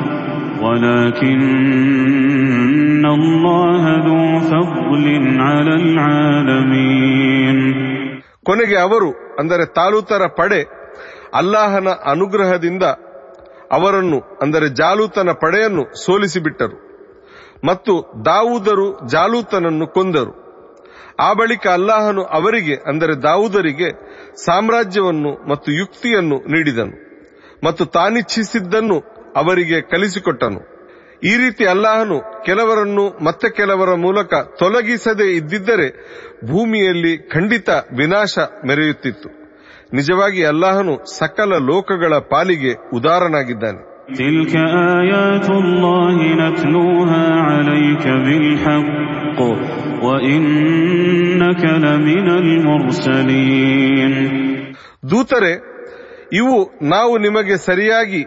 ولكن 0.62 1.40
الله 3.08 3.84
ذو 4.06 4.20
فضل 4.50 5.06
على 5.40 5.74
العالمين 5.84 7.58
ಕೊನೆಗೆ 8.48 8.76
ಅವರು 8.84 9.08
ಅಂದರೆ 9.40 9.64
ತಾಲೂತರ 9.78 10.22
ಪಡೆ 10.38 10.60
ಅಲ್ಲಾಹನ 11.40 11.88
ಅನುಗ್ರಹದಿಂದ 12.12 12.84
ಅವರನ್ನು 13.76 14.18
ಅಂದರೆ 14.42 14.66
ಜಾಲೂತನ 14.80 15.30
ಪಡೆಯನ್ನು 15.42 15.82
ಸೋಲಿಸಿಬಿಟ್ಟರು 16.04 16.76
ಮತ್ತು 17.68 17.92
ದಾವೂದರು 18.24 18.86
ಜಾಲೂತನನ್ನು 19.14 19.86
ಕೊಂದರು 19.96 20.32
ಆ 21.19 21.33
ಬಳಿಕ 21.33 21.67
ಅಲ್ಲಾಹನು 21.67 22.23
ಅವರಿಗೆ, 22.23 22.75
ಅಂದರೆ 22.75 23.15
ದಾವುದರಿಗೆ, 23.15 23.89
ಸಾಮ್ರಾಜ್ಯವನ್ನು 24.45 25.49
ಮತ್ತು 25.49 25.71
ಯುಕ್ತಿಯನ್ನು 25.71 26.35
ನೀಡಿದನು 26.35 27.07
ಮತ್ತು 27.63 27.85
ತಾನಿಚ್ಛಿಸಿದ್ದನ್ನು 27.85 28.99
ಅವರಿಗೆ 29.35 29.81
ಕಲಿಸಿಕೊಟ್ಟನು. 29.81 30.77
ಈ 31.23 31.37
ರೀತಿ 31.37 31.65
ಅಲ್ಲಾಹನು 31.65 32.43
ಕೆಲವರನ್ನು 32.45 33.23
ಮತ್ತೆ 33.23 33.49
ಕೆಲವರ 33.49 33.93
ಮೂಲಕ 33.93 34.33
ತೊಲಗಿಸದೇ 34.33 35.31
ಇದ್ದಿದ್ದರೆ 35.31 35.87
ಭೂಮಿಯಲ್ಲಿ 36.45 37.17
ಖಂಡಿತ 37.17 37.69
ವಿನಾಶ 37.69 38.37
ಮೆರೆಯುತ್ತಿತ್ತು. 38.65 39.29
ನಿಜವಾಗಿ 39.93 40.45
ಅಲ್ಲಾಹನು 40.45 41.17
ಸಕಲ 41.17 41.57
ಲೋಕಗಳ 41.57 42.17
ಪಾಲಿಗೆ 42.17 42.73
ಉದಾರನಾಗಿದ್ದಾನೆ. 42.93 43.96
تلك 44.14 44.54
آيات 45.00 45.48
الله 45.52 46.16
نتلوها 46.34 47.24
عليك 47.42 48.04
بالحق 48.24 49.38
وإنك 50.06 51.62
لمن 51.84 52.26
المرسلين 52.42 54.14
ದೂತರೆ 55.12 55.52
ಇವು 56.38 56.56
ನಾವು 56.92 57.12
ನಿಮಗೆ 57.18 57.56
ಸರಿಯಾಗಿ 57.68 58.20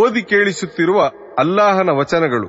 ಓದಿ 0.00 0.22
ಕೇಳಿಸುತ್ತಿರುವ 0.30 0.98
ಅಲ್ಲಾಹನ 1.42 1.90
ವಚನಗಳು 2.00 2.48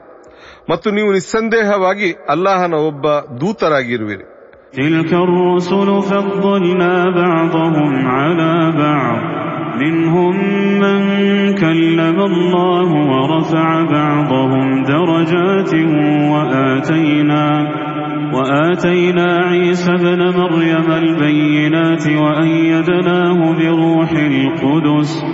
ಮತ್ತು 0.69 0.87
ನೀವು 0.97 1.09
ನಿಸ್ಸಂದೇಹವಾಗಿ 1.17 2.09
ಅಲ್ಲಾಹನ 2.35 2.75
ಒಬ್ಬ 2.89 3.05
ದೂತರಾಗಿರುವಿರಿ 3.41 4.25
تلك 4.77 5.11
الرسل 5.25 5.89
فضلنا 6.03 6.93
بعضهم 7.15 7.91
على 8.13 8.51
بعض 8.75 9.19
منهم 9.80 10.34
من 10.80 11.00
كلم 11.54 12.20
الله 12.20 12.90
ورفع 12.92 13.82
بعضهم 13.82 14.82
درجات 14.82 15.74
وآتينا 16.32 17.68
وآتينا 18.32 19.38
عيسى 19.44 19.92
ابن 19.92 20.20
مريم 20.22 20.90
البينات 20.90 22.06
وأيدناه 22.06 23.52
بروح 23.52 24.10
القدس. 24.12 25.24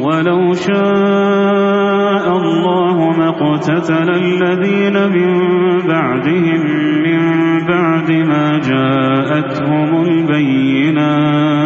ولو 0.00 0.54
شاء 0.54 2.26
الله 2.36 2.96
ما 3.18 3.28
اقتتل 3.28 4.10
الذين 4.10 4.96
من 5.12 5.30
بعدهم 5.88 6.60
من 7.04 7.20
بعد 7.68 8.10
ما 8.10 8.58
جاءتهم 8.58 10.02
البينات. 10.02 11.59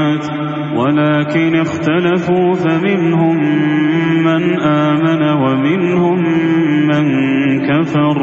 ولكن 0.79 1.55
اختلفوا 1.55 2.53
فمنهم 2.53 3.37
من 4.27 4.61
آمن 4.61 5.21
ومنهم 5.43 6.19
من 6.89 7.05
كفر 7.69 8.17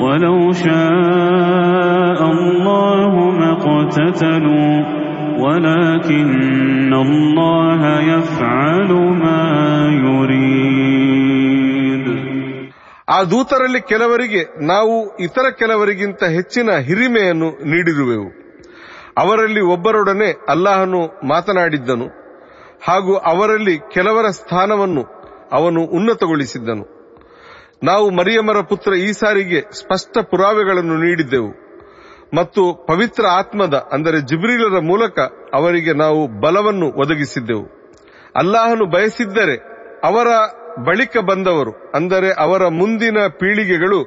ولو 0.00 0.52
شاء 0.52 2.30
الله 2.30 3.30
ما 3.30 3.50
اقتتلوا 3.52 5.00
ولكن 5.44 6.92
الله 7.06 8.00
يفعل 8.12 8.90
ما 9.22 9.42
يريد 10.04 11.00
ಆ 13.08 13.24
ದೂತರಲ್ಲಿ 13.24 13.82
ಕೆಲವರಿಗೆ 13.82 14.42
ನಾವು 14.66 15.16
ಇತರ 15.18 15.46
ಕೆಲವರಿಗಿಂತ 15.58 16.22
ಹೆಚ್ಚಿನ 16.36 16.70
ಹಿರಿಮೆಯನ್ನು 16.88 17.48
ನೀಡಿರುವೆವು 17.70 18.28
ಅವರಲ್ಲಿ 19.17 19.61
ಒಬ್ಬರೊಡನೆ 19.75 20.29
ಅಲ್ಲಾಹನು 20.53 21.01
ಮಾತನಾಡಿದ್ದನು 21.31 22.07
ಹಾಗೂ 22.87 23.13
ಅವರಲ್ಲಿ 23.31 23.75
ಕೆಲವರ 23.93 24.27
ಸ್ಥಾನವನ್ನು 24.39 25.03
ಅವನು 25.57 25.81
ಉನ್ನತಗೊಳಿಸಿದ್ದನು. 25.97 26.85
ನಾವು 27.83 28.05
ಮರಿಯಮರ 28.17 28.59
ಪುತ್ರ 28.69 28.91
ಈಸಾರಿಗೆ 29.07 29.59
ಸ್ಪಷ್ಟ 29.79 30.17
ಪುರಾವೆಗಳನ್ನು 30.31 30.95
ನೀಡಿದ್ದೆವು 31.05 31.51
ಮತ್ತು 32.33 32.61
ಪವಿತ್ರ 32.87 33.23
ಆತ್ಮದ, 33.39 33.75
ಅಂದರೆ 33.95 34.17
ಜಿಬ್ರೀಲರ 34.29 34.77
ಮೂಲಕ 34.91 35.17
ಅವರಿಗೆ 35.57 35.93
ನಾವು 36.03 36.21
ಬಲವನ್ನು 36.43 36.87
ಒದಗಿಸಿದ್ದೆವು. 37.03 37.65
ಅಲ್ಲಾಹನು 38.41 38.85
ಬಯಸಿದ್ದರೆ 38.95 39.57
ಅವರ 40.09 40.29
ಬಳಿಕ 40.87 41.17
ಬಂದವರು, 41.29 41.73
ಅಂದರೆ 41.97 42.29
ಅವರ 42.45 42.63
ಮುಂದಿನ 42.79 43.19
ಪೀಳಿಗೆಗಳು 43.41 43.99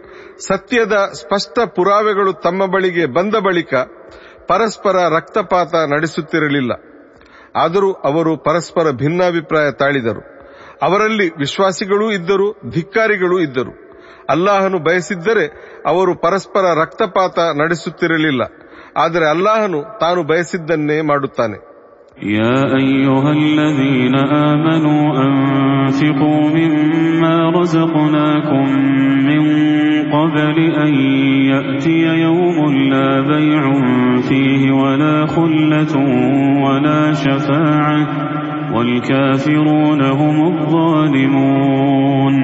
ಸತ್ಯದ 0.48 0.96
ಸ್ಪಷ್ಟ 1.20 1.58
ಪುರಾವೆಗಳು 1.76 2.32
ತಮ್ಮ 2.46 2.60
ಬಳಿಗೆ 2.74 3.04
ಬಂದ 3.18 3.34
ಬಳಿಕ 3.46 3.74
ಪರಸ್ಪರ 4.49 4.97
ರಕ್ತಪಾತ 5.15 5.73
ನಡೆಸುತ್ತಿರಲಿಲ್ಲ 5.93 6.73
ಆದರೂ 7.55 7.89
ಅವರು 8.09 8.31
ಪರಸ್ಪರ 8.47 8.87
ಭಿನ್ನಾಭಿಪ್ರಾಯ 9.01 9.67
ತಾಳಿದರು 9.81 10.21
ಅವರಲ್ಲಿ 10.83 11.27
ವಿಶ್ವಾಸಿಗಳೂ 11.37 12.07
ಇದ್ದರು 12.11 12.47
ಧಿಕ್ಕಾರಿಗಳೂ 12.69 13.37
ಇದ್ದರು 13.39 13.73
ಅಲ್ಲಾಹನು 14.29 14.77
ಬಯಸಿದ್ದರೆ 14.79 15.45
ಅವರು 15.87 16.13
ಪರಸ್ಪರ 16.25 16.65
ರಕ್ತಪಾತ 16.81 17.39
ನಡೆಸುತ್ತಿರಲಿಲ್ಲ 17.61 18.43
ಆದರೆ 18.97 19.25
ಅಲ್ಲಾಹನು 19.29 19.81
ತಾನು 20.01 20.23
ಬಯಸಿದ್ದನ್ನೇ 20.31 20.99
ಮಾಡುತ್ತಾನೆ 21.11 21.59
يا 22.33 22.57
أيها 22.75 23.31
الذين 23.33 24.15
آمنوا 24.49 25.03
أنفقوا 25.19 26.41
مما 26.49 27.35
رزقناكم 27.51 28.65
من 29.27 29.41
قبل 30.11 30.57
أن 30.77 30.91
يأتي 31.45 32.01
خلة 35.27 35.93
ولا 36.65 37.01
شفاعة 37.15 38.01
والكافرون 38.73 40.01
هم 40.11 40.37
الظالمون 40.51 42.35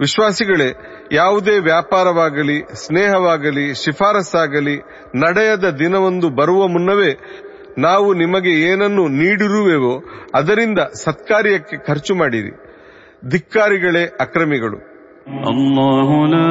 ವಿಶ್ವಾಸಿಗಳೇ 0.00 0.68
ಯಾವುದೇ 1.12 1.54
ವ್ಯಾಪಾರವಾಗಲಿ 1.60 2.56
ಸ್ನೇಹವಾಗಲಿ 2.74 3.66
ಶಿಫಾರಸ್ಸಾಗಲಿ 3.82 4.74
ನಡೆಯದ 5.16 5.66
ದಿನವೊಂದು 5.78 6.28
ಬರುವ 6.30 6.68
ಮುನ್ನವೇ 6.68 7.12
ನಾವು 7.78 8.14
ನಿಮಗೆ 8.14 8.52
ಏನನ್ನು 8.70 9.04
ನೀಡಿರುವೆವೋ 9.20 9.94
ಅದರಿಂದ 10.34 10.80
ಸತ್ಕಾರ್ಯಕ್ಕೆ 11.04 11.76
ಖರ್ಚು 11.86 12.14
ಮಾಡಿರಿ 12.14 12.52
ಧಿಕ್ಕಾರಿಗಳೇ 13.28 14.04
ಅಕ್ರಮಿಗಳು 14.20 14.78
الله 15.50 16.08
لا 16.34 16.50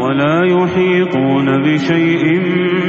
ولا 0.00 0.38
يحيطون 0.46 1.48
بشيء 1.62 2.24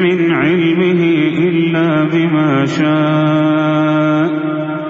من 0.04 0.20
علمه 0.34 1.02
إلا 1.48 1.90
بما 2.04 2.66
شاء 2.66 4.28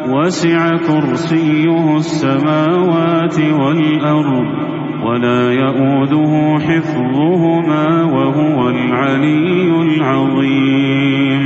وسع 0.10 0.78
كرسيه 0.78 1.98
السماوات 1.98 3.38
والأرض 3.40 4.48
ولا 5.06 5.42
يؤوده 5.54 6.34
حفظهما 6.60 7.86
وهو 8.16 8.60
العلي 8.70 9.70
العظيم 9.88 11.44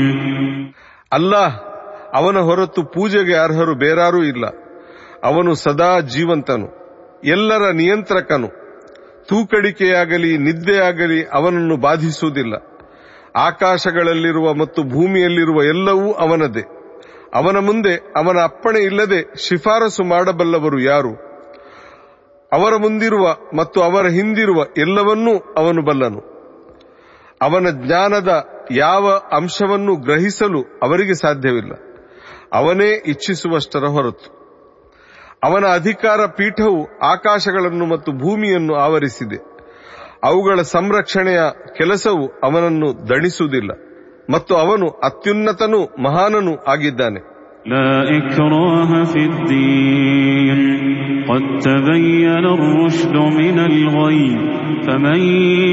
ಅಲ್ಲಾಹ್ 1.11 1.55
ಅವನ 2.13 2.37
ಹೊರತು 2.39 2.81
ಪೂಜೆಗೆ 2.93 3.35
ಅರ್ಹರು 3.37 3.73
ಬೇರಾರೂ 3.75 4.19
ಇಲ್ಲ 4.23 4.45
ಅವನು 5.23 5.51
ಸದಾ 5.55 5.91
ಜೀವಂತನು 6.13 6.67
ಎಲ್ಲರ 7.25 7.63
ನಿಯಂತ್ರಕನು 7.71 8.49
ತೂಕಡಿಕೆಯಾಗಲಿ, 9.28 10.38
ನಿದ್ದೆಯಾಗಲಿ 10.38 11.24
ಅವನನ್ನು 11.24 11.76
ಬಾಧಿಸುವುದಿಲ್ಲ. 11.76 12.54
ಆಕಾಶಗಳಲ್ಲಿರುವ 13.36 14.54
ಮತ್ತು 14.54 14.82
ಭೂಮಿಯಲ್ಲಿರುವ 14.82 15.62
ಎಲ್ಲವೂ 15.62 16.12
ಅವನದೇ. 16.12 16.62
ಅವನ 17.34 17.58
ಮುಂದೆ 17.58 17.94
ಅವನ 17.94 18.38
ಅಪ್ಪಣೆ 18.42 18.80
ಇಲ್ಲದೆ 18.80 19.48
ಶಿಫಾರಸು 19.48 20.04
ಮಾಡಬಲ್ಲವರು 20.04 20.80
ಯಾರು? 20.80 21.14
ಅವರ 22.52 22.76
ಮುಂದಿರುವ 22.76 23.36
ಮತ್ತು 23.56 23.82
ಅವರ 23.82 24.06
ಹಿಂದಿರುವ 24.06 24.64
ಎಲ್ಲವನ್ನೂ 24.78 25.38
ಅವನು 25.38 25.82
ಬಲ್ಲನು. 25.82 26.20
ಅವನ 27.42 27.66
ಜ್ಞಾನದ 27.70 28.48
ಯಾವ 28.70 29.20
ಅಂಶವನ್ನು 29.32 29.96
ಗ್ರಹಿಸಲು 29.96 30.62
ಅವರಿಗೆ 30.62 31.14
ಸಾಧ್ಯವಿಲ್ಲ. 31.14 31.72
ಅವನೇ 32.52 33.02
ಇಚ್ಛಿಸುವಷ್ಟರ 33.06 33.84
ಹೊರತು. 33.84 34.35
ಅವನ 35.44 35.64
ಅಧಿಕಾರ 35.66 36.26
ಪೀಠವು 36.26 36.98
ಆಕಾಶಗಳನ್ನು 36.98 37.86
ಮತ್ತು 37.86 38.12
ಭೂಮಿಯನ್ನು 38.12 38.74
ಆವರಿಸಿದೆ. 38.74 39.36
ಅವುಗಳ 40.24 40.62
ಸಂರಕ್ಷಣೆಯ 40.62 41.40
ಕೆಲಸವು 41.76 42.26
ಅವನನ್ನು 42.26 43.08
ದಣಿಸುವುದಿಲ್ಲ. 43.08 43.70
ಮತ್ತು 44.30 44.56
ಅವನು 44.56 44.88
ಅತ್ಯುನ್ನತನೂ 44.88 46.02
ಮಹಾನನೂ 46.02 46.56
ಆಗಿದ್ದಾನೆ. 46.56 47.35
لا 47.65 48.17
إكراه 48.17 49.03
في 49.03 49.25
الدين 49.25 50.59
قد 51.29 51.43
تبين 51.59 52.45
الرشد 52.47 53.15
من 53.39 53.59
الغي 53.61 54.25
فمن 54.87 55.21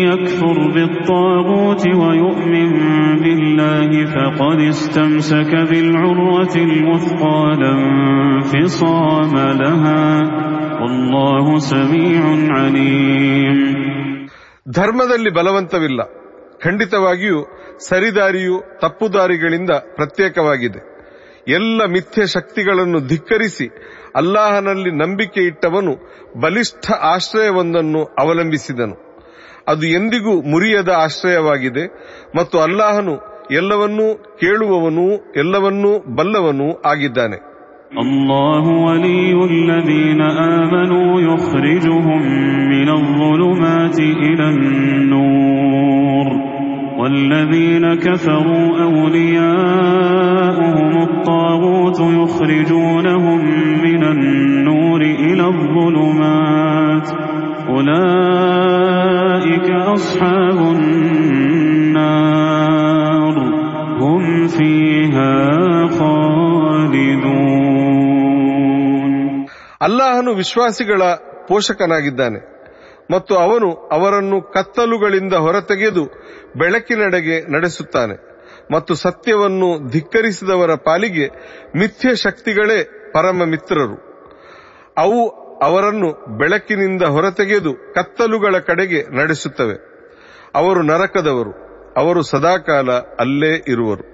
يكفر 0.08 0.56
بالطاغوت 0.70 1.84
ويؤمن 1.88 2.70
بالله 3.16 3.90
فقد 4.06 4.58
استمسك 4.60 5.52
بالعروة 5.70 6.54
الوثقى 6.58 7.56
لا 7.62 7.72
انفصام 7.80 9.34
لها 9.62 10.04
والله 10.80 11.46
سميع 11.72 12.22
عليم 12.50 13.58
ಧರ್ಮದಲ್ಲಿ 14.78 15.30
ಬಲವಂತವಿಲ್ಲ 15.30 16.00
ಖಂಡಿತವಾಗಿಯೂ 16.64 17.38
ಸರಿದಾರಿಯು 17.88 18.56
ತಪ್ಪುದಾರಿಗಳಿಂದ 18.80 19.72
ಪ್ರತ್ಯೇಕವಾಗಿದೆ 19.96 20.80
ಎಲ್ಲ 21.52 21.80
ಮಿಥ್ಯ 21.92 22.22
ಶಕ್ತಿಗಳನ್ನು 22.34 22.98
ಧಿಕ್ಕರಿಸಿ 23.10 23.66
ಅಲ್ಲಾಹನಲ್ಲಿ 24.20 24.90
ನಂಬಿಕೆ 25.02 25.42
ಇಟ್ಟವನು 25.50 25.92
ಬಲಿಷ್ಠ 26.42 26.84
ಆಶ್ರಯವೊಂದನ್ನು 27.12 28.02
ಅವಲಂಬಿಸಿದನು 28.22 28.96
ಅದು 29.70 29.86
ಎಂದಿಗೂ 29.96 30.34
ಮುರಿಯದ 30.52 30.90
ಆಶ್ರಯವಾಗಿದೆ 31.04 31.84
ಮತ್ತು 32.36 32.58
ಅಲ್ಲಾಹನು 32.66 33.14
ಎಲ್ಲವನ್ನೂ 33.52 34.06
ಕೇಳುವವನೂ 34.40 35.06
ಎಲ್ಲವನ್ನೂ 35.42 35.92
ಬಲ್ಲವನೂ 36.18 36.68
ಆಗಿದ್ದಾನೆ 36.86 37.38
الله 37.98 38.64
ولي 38.86 39.32
الذين 39.46 40.20
آمنوا 40.54 41.10
يخرجهم 41.22 42.20
من 42.66 42.88
الظلمات 42.90 43.98
إلى 44.20 44.44
النور 44.50 46.26
والذين 46.98 47.84
كفروا 47.96 48.66
أولياؤهم 49.68 50.92
الطاغوت 52.42 52.42
يخرجونهم 52.42 53.40
من 53.82 54.04
النور 54.04 55.00
إلى 55.00 55.44
الظلمات 55.44 57.08
أولئك 57.68 59.70
أصحاب 59.70 60.58
النار 61.98 63.34
هم 64.00 64.48
فيها 64.48 65.86
خالدون 65.88 67.48
ಅಲ್ಲಾಹನು 69.86 70.34
ವಿಶ್ವಾಸಿಗಳ 70.34 71.02
ಪೋಷಕನಾಗಿದ್ದಾನೆ 71.48 72.40
ಮತ್ತು 73.10 73.36
ಅವನು 73.36 73.68
ಅವರನ್ನು 73.96 74.38
ಕತ್ತಲುಗಳಿಂದ 74.54 75.34
ಹೊರತೆಗೆದು 75.44 76.04
ಬೆಳಕಿನೆಡೆಗೆ 76.56 77.36
ನಡೆಸುತ್ತಾನೆ 77.54 78.14
ಮತ್ತು 78.71 78.93
ಸತ್ಯವನ್ನು 78.95 79.91
ಧಿಕ್ಕರಿಸಿದವರ 79.91 80.75
ಪಾಲಿಗೆ 80.75 81.27
ಮಿಥ್ಯ 81.77 82.15
ಶಕ್ತಿಗಳೇ 82.15 83.11
ಪರಮ 83.13 83.43
ಮಿತ್ರರು. 83.45 84.13
ಅವು 84.97 85.43
ಅವರನ್ನು 85.63 86.37
ಬೆಳಕಿನಿಂದ 86.37 87.01
ಹೊರತೆಗೆದು 87.01 87.73
ಕತ್ತಲುಗಳ 87.73 88.57
ಕಡೆಗೆ 88.57 89.15
ನಡೆಸುತ್ತವೆ. 89.15 89.93
ಅವರು 90.55 90.81
ನರಕದವರು, 90.81 91.51
ಅವರು 91.97 92.21
ಸದಾಕಾಲ 92.21 92.91
ಅಲ್ಲೇ 93.19 93.63
ಇರುವರು. 93.67 94.13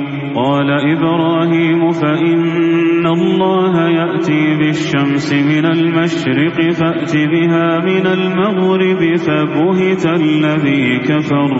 قال 0.36 0.68
إبراهيم 0.92 1.90
فإن 1.92 3.06
الله 3.08 3.74
يأتي 3.90 4.42
بالشمس 4.56 5.28
من 5.32 5.64
المشرق 5.66 6.56
فأت 6.72 7.12
بها 7.26 7.66
من 7.80 8.06
المغرب 8.08 9.02
فبهت 9.18 10.04
الذي 10.16 10.98
كفر 11.00 11.50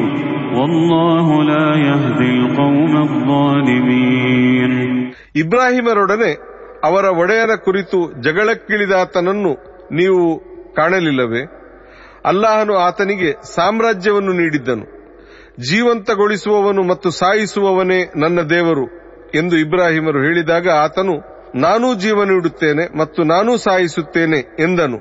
والله 0.55 1.27
لا 1.45 1.69
يهدي 1.79 2.31
القوم 2.37 2.93
الظالمين 2.99 4.73
ಇಬ್ರಾಹಿಮರೊಡನೆ 5.35 6.31
ಅವರ 6.85 7.05
ಒಡೆಯನ 7.21 7.53
ಕುರಿತು 7.67 7.99
ಜಗಳಕ್ಕಿಳಿದಾತನನ್ನು 8.25 9.53
ನೀವು 9.93 10.23
ಕಾಣಲಿಲ್ಲವೇ 10.75 11.43
ಅಲ್ಲಾಹನು 12.25 12.75
ಆತನಿಗೆ 12.79 13.31
ಸಾಮ್ರಾಜ್ಯವನ್ನು 13.55 14.33
ನೀಡಿದ್ದನು 14.33 14.85
ಜೀವಂತಗೊಳಿಸುವವನು 15.60 16.84
ಮತ್ತು 16.84 17.10
ಸಾಯಿಸುವವನೇ 17.10 18.12
ನನ್ನ 18.16 18.42
ದೇವರು 18.42 18.86
ಎಂದು 19.36 19.58
ಇಬ್ರಾಹಿಮರು 19.58 20.24
ಹೇಳಿದಾಗ 20.24 20.70
ಆತನು, 20.70 21.14
ನಾನೂ 21.56 21.96
ಜೀವ 21.96 22.24
ನೀಡುತ್ತೇನೆ 22.24 22.98
ಮತ್ತು 22.98 23.24
ನಾನೂ 23.24 23.58
ಸಾಯಿಸುತ್ತೇನೆ 23.58 24.38
ಎಂದನು. 24.38 24.98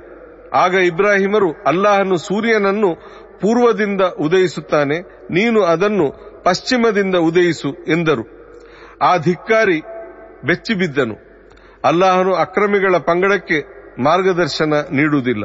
ಆಗ 0.54 0.74
ಇಬ್ರಾಹಿಮರು, 0.74 1.52
ಅಲ್ಲಾಹನು 1.66 2.16
ಸೂರ್ಯನನ್ನು 2.16 2.94
ಪೂರ್ವದಿಂದ 3.40 4.00
ಉದಯಿಸುತ್ತಾನೆ, 4.00 5.00
ನೀನು 5.30 5.62
ಅದನ್ನು 5.62 6.30
ಪಶ್ಚಿಮದಿಂದ 6.44 7.14
ಉದಯಿಸು 7.14 7.68
ಎಂದರು. 7.88 8.40
ಆ 9.02 9.16
ಧಿಕ್ಕಾರಿ 9.16 9.80
ಬೆಚ್ಚಿಬಿದ್ದನು. 10.46 11.14
ಅಲ್ಲಾಹನು 11.84 12.34
ಅಕ್ರಮಿಗಳ 12.34 12.96
ಪಂಗಡಕ್ಕೆ 12.96 13.80
ಮಾರ್ಗದರ್ಶನ 14.02 14.72
ನೀಡುವುದಿಲ್ಲ. 14.92 15.44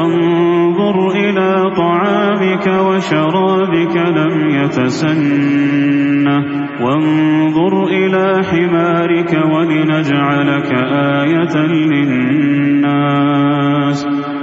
فانظر 0.00 1.10
إلى 1.10 1.70
طعامك 1.76 2.66
وشرابك 2.66 3.96
لم 3.96 4.50
يتسنه. 4.50 6.44
وانظر 6.82 7.86
إلى 7.86 8.44
حمارك 8.44 9.32
ولنجعلك 9.54 10.72
آية 10.92 11.56
للناس. 11.56 12.50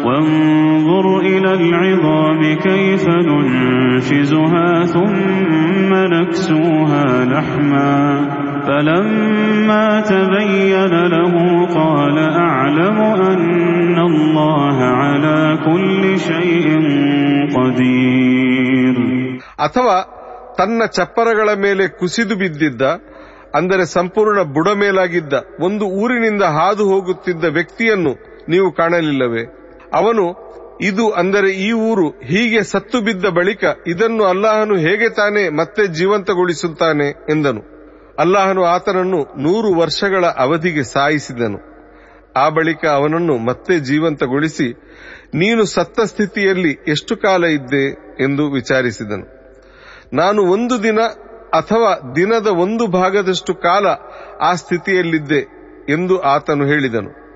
وانظر 0.06 1.06
إلى 1.20 1.50
العظام 1.54 2.40
كيف 2.60 3.04
ننشزها 3.08 4.84
ثم 4.86 5.90
نكسوها 6.14 7.24
لحما 7.24 7.94
فلما 8.66 9.86
تبين 10.02 10.92
له 11.06 11.34
قال 11.74 12.18
أعلم 12.44 12.98
أن 13.24 13.98
الله 14.00 14.76
على 15.00 15.40
كل 15.64 16.02
شيء 16.20 16.66
قدير 17.56 18.96
ಅಥವಾ 19.66 19.96
ತನ್ನ 20.58 20.82
ಚಪ್ಪರಗಳ 20.96 21.48
ಮೇಲೆ 21.56 21.84
ಕುಸಿದು 21.98 22.34
ಬಿದ್ದಿದ್ದ 22.36 22.82
ಅಂದರೆ 23.54 23.84
ಸಂಪೂರ್ಣ 23.94 24.40
ಬುಡಮೇಲಾಗಿದ್ದ 24.54 25.34
ಒಂದು 25.60 25.84
ಊರಿನಿಂದ 26.02 26.44
ಹಾದು 26.56 26.84
ಹೋಗುತ್ತಿದ್ದ 26.84 27.44
ವ್ಯಕ್ತಿಯನ್ನು 27.56 28.12
ನೀವು 28.48 28.68
ಕಾಣಲಿಲ್ಲವೇ 28.72 29.42
ಅವನು, 29.93 30.47
ಇದು 30.81 31.09
ಅಂದರೆ 31.09 31.51
ಈ 31.51 31.71
ಊರು 31.71 32.09
ಹೀಗೆ 32.09 32.63
ಸತ್ತು 32.63 33.01
ಬಿದ್ದ 33.01 33.25
ಬಳಿಕ 33.25 33.63
ಇದನ್ನು 33.87 34.23
ಅಲ್ಲಾಹನು 34.23 34.77
ಹೇಗೆ 34.77 35.09
ತಾನೆ 35.09 35.49
ಮತ್ತೆ 35.49 35.87
ಜೀವಂತಗೊಳಿಸುತ್ತಾನೆ? 35.87 37.07
ಎಂದನು. 37.07 37.61
ಅಲ್ಲಾಹನು 38.19 38.63
ಆತನನ್ನು 38.63 39.41
ನೂರು 39.41 39.73
ವರ್ಷಗಳ 39.73 40.25
ಅವಧಿಗೆ 40.25 40.83
ಸಾಯಿಸಿದನು. 40.83 41.77
ಆ 42.35 42.49
ಬಳಿಕ 42.49 42.85
ಅವನನ್ನು 42.85 43.37
ಮತ್ತೆ 43.37 43.79
ಜೀವಂತಗೊಳಿಸಿ, 43.79 44.73
ನೀನು 45.33 45.65
ಸತ್ತ 45.65 45.99
ಸ್ಥಿತಿಯಲ್ಲಿ 45.99 46.77
ಎಷ್ಟು 46.87 47.17
ಕಾಲ 47.17 47.45
ಇದ್ದೆ? 47.45 47.91
ಎಂದು 48.23 48.51
ವಿಚಾರಿಸಿದನು. 48.51 49.37
ನಾನು 50.13 50.43
ಒಂದು 50.43 50.83
ದಿನ 50.83 50.99
ಅಥವಾ 51.53 52.15
ದಿನದ 52.15 52.47
ಒಂದು 52.47 52.87
ಭಾಗದಷ್ಟು 52.87 53.55
ಕಾಲ 53.55 53.85
ಆ 54.41 54.53
ಸ್ಥಿತಿಯಲ್ಲಿದ್ದೆ, 54.53 55.39
ಎಂದು 55.89 56.19
ಆತನು 56.19 56.65
ಹೇಳಿದನು. 56.65 57.26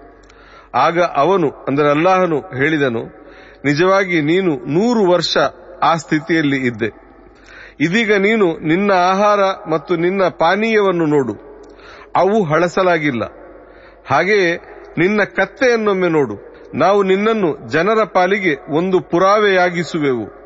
ಆಗ 0.75 1.01
ಅವನು, 1.01 1.51
ಅಂದರೆ 1.67 1.89
ಅಲ್ಲಾಹನು 1.89 2.39
ಹೇಳಿದನು, 2.39 3.05
ನಿಜವಾಗಿ 3.65 4.21
ನೀನು 4.21 4.55
ನೂರು 4.55 5.11
ವರ್ಷ 5.11 5.37
ಆ 5.83 5.95
ಸ್ಥಿತಿಯಲ್ಲಿ 5.95 6.57
ಇದ್ದೆ. 6.57 7.11
ಇದೀಗ 7.79 8.13
ನೀನು 8.13 8.57
ನಿನ್ನ 8.57 8.91
ಆಹಾರ 8.91 9.39
ಮತ್ತು 9.69 9.95
ನಿನ್ನ 9.95 10.23
ಪಾನೀಯವನ್ನು 10.23 11.05
ನೋಡು. 11.05 11.33
ಅವು 12.15 12.43
ಹಳಸಲಾಗಿಲ್ಲ. 12.43 13.23
ಹಾಗೆಯೇ 14.07 14.55
ನಿನ್ನ 14.97 15.23
ಕತ್ತೆಯನ್ನೊಮ್ಮೆ 15.23 16.07
ನೋಡು. 16.07 16.51
ನಾವು 16.73 17.03
ನಿನ್ನನ್ನು 17.03 17.67
ಜನರ 17.67 18.03
ಪಾಲಿಗೆ 18.03 18.73
ಒಂದು 18.75 18.99
ಪುರಾವೆಯಾಗಿಸುವೆವು. 18.99 20.40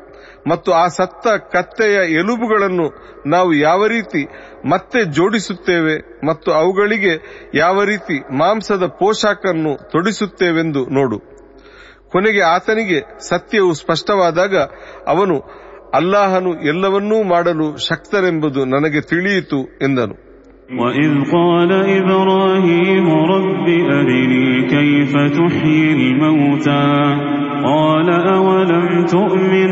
ಮತ್ತು 0.49 0.69
ಆ 0.73 0.85
ಸತ್ತ 0.97 1.25
ಕತ್ತೆಯ 1.53 1.97
ಎಲುಬುಗಳನ್ನು 2.21 2.87
ನಾವು 3.27 3.51
ಯಾವ 3.59 3.87
ರೀತಿ 3.87 4.21
ಮತ್ತೆ 4.69 4.99
ಜೋಡಿಸುತ್ತೇವೆ 5.17 5.95
ಮತ್ತು 6.27 6.49
ಅವುಗಳಿಗೆ 6.51 7.13
ಯಾವ 7.55 7.83
ರೀತಿ 7.83 8.17
ಮಾಂಸದ 8.37 8.87
ಪೋಷಾಕನ್ನು 9.01 9.73
ತೊಡಿಸುತ್ತೇವೆಂದು 9.91 10.83
ನೋಡು 10.97 11.19
ಕೊನೆಗೆ 12.11 12.41
ಆತನಿಗೆ 12.53 12.99
ಸತ್ಯವು 13.29 13.73
ಸ್ಪಷ್ಟವಾದಾಗ 13.73 14.55
ಅವನು 15.07 15.35
ಅಲ್ಲಾಹನು 15.93 16.51
ಎಲ್ಲವನ್ನೂ 16.67 17.23
ಮಾಡಲು 17.29 17.69
ಶಕ್ತರೆಂಬುದು 17.89 18.63
ನನಗೆ 18.73 19.01
ತಿಳಿಯಿತು 19.11 19.61
ಎಂದನು 19.81 20.17
وإذ 20.73 21.11
قال 21.31 21.71
إبراهيم 21.93 23.07
رب 23.27 23.67
أرني 23.91 24.45
كيف 24.67 25.13
تحيي 25.31 25.87
الموتى 25.95 26.85
قال 27.63 28.07
أولم 28.29 28.87
تؤمن 29.07 29.71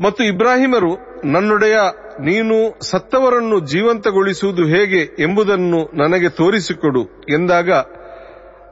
ಮತ್ತು 0.00 0.24
ಇಬ್ರಾಹಿಮರು, 0.24 0.90
ನನ್ನೊಡೆಯ 1.24 1.76
ನೀನು 2.20 2.80
ಸತ್ತವರನ್ನು 2.80 3.60
ಜೀವಂತಗೊಳಿಸುವುದು 3.60 4.64
ಹೇಗೆ 4.66 4.98
ಎಂಬುದನ್ನು 4.98 5.98
ನನಗೆ 5.98 6.28
ತೋರಿಸಿಕೊಡು 6.28 7.02
ಎಂದಾಗ 7.34 7.70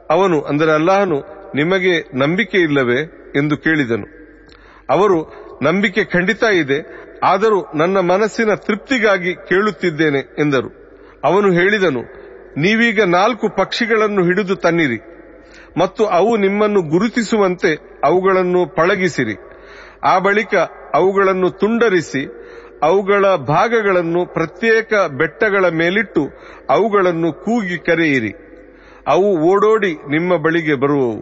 ಅವನು, 0.09 0.41
ಅಂದರೆ 0.41 0.71
ಅಲ್ಲಾಹನು, 0.71 1.17
ನಿಮಗೆ 1.55 1.93
ನಂಬಿಕೆ 2.13 2.57
ಇಲ್ಲವೇ 2.57 2.99
ಎಂದು 3.35 3.57
ಕೇಳಿದನು. 3.57 4.07
ಅವರು, 4.89 5.47
ನಂಬಿಕೆ 5.63 6.03
ಖಂಡಿತ 6.03 6.43
ಇದೆ, 6.43 6.79
ಆದರೂ 7.23 7.65
ನನ್ನ 7.75 7.99
ಮನಸ್ಸಿನ 7.99 8.53
ತೃಪ್ತಿಗಾಗಿ 8.55 9.35
ಕೇಳುತ್ತಿದ್ದೇನೆ 9.35 10.19
ಎಂದರು. 10.19 10.69
ಅವನು 11.23 11.51
ಹೇಳಿದನು, 11.51 12.01
ನೀವೀಗ 12.57 13.01
ನಾಲ್ಕು 13.01 13.49
ಪಕ್ಷಿಗಳನ್ನು 13.49 14.23
ಹಿಡಿದು 14.23 14.55
ತನ್ನಿರಿ, 14.55 14.99
ಮತ್ತು 15.77 16.05
ಅವು 16.05 16.37
ನಿಮ್ಮನ್ನು 16.37 16.81
ಗುರುತಿಸುವಂತೆ 16.81 17.96
ಅವುಗಳನ್ನು 18.07 18.75
ಪಳಗಿಸಿರಿ. 18.75 19.35
ಆ 20.03 20.19
ಬಳಿಕ 20.19 20.55
ಅವುಗಳನ್ನು 20.93 21.49
ತುಂಡರಿಸಿ, 21.49 22.27
ಅವುಗಳ 22.83 23.25
ಭಾಗಗಳನ್ನು 23.35 24.25
ಪ್ರತ್ಯೇಕ 24.25 24.93
ಬೆಟ್ಟಗಳ 24.93 25.69
ಮೇಲಿಟ್ಟು 25.69 26.27
ಅವುಗಳನ್ನು 26.69 27.33
ಕೂಗಿ 27.33 27.77
ಕರೆಯಿರಿ. 27.77 28.33
ಅವು 29.07 29.49
ಓಡೋಡಿ 29.49 29.93
ನಿಮ್ಮ 29.93 30.37
ಬಳಿಗೆ 30.37 30.73
ಬರುವವು. 30.73 31.19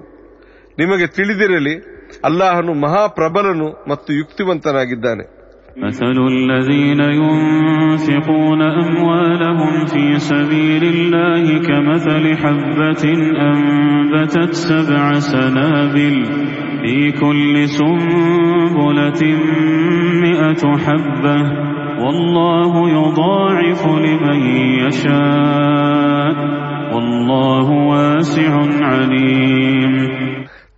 ನಿಮಗೆ 0.77 1.07
ತಿಳಿದಿರಲಿ, 1.07 1.75
ಅಲ್ಲಾಹನು 2.23 2.73
ಮಹಾಪ್ರಬಲನು 2.73 3.85
ಮತ್ತು 3.89 4.13
ಯುಕ್ತಿವಂತನಾಗಿದ್ದಾನೆ. 4.13 5.34
مثل 5.76 6.16
الذين 6.28 7.00
ينفقون 7.00 8.62
أموالهم 8.62 9.84
في 9.86 10.04
سبيل 10.18 10.82
الله 10.84 11.44
كمثل 11.58 12.24
حبة 12.36 13.04
أنبتت 13.50 14.52
سبع 14.52 15.04
سنابل 15.32 16.16
في 16.82 17.12
كل 17.12 17.68
سنبلة 17.68 19.22
مئة 20.24 20.62
حبة 20.76 21.38
والله 22.02 22.72
يضاعف 22.90 23.86
لمن 23.86 24.40
يشاء 24.82 26.34
والله 26.94 27.66
واسع 27.92 28.52
عليم 28.90 29.94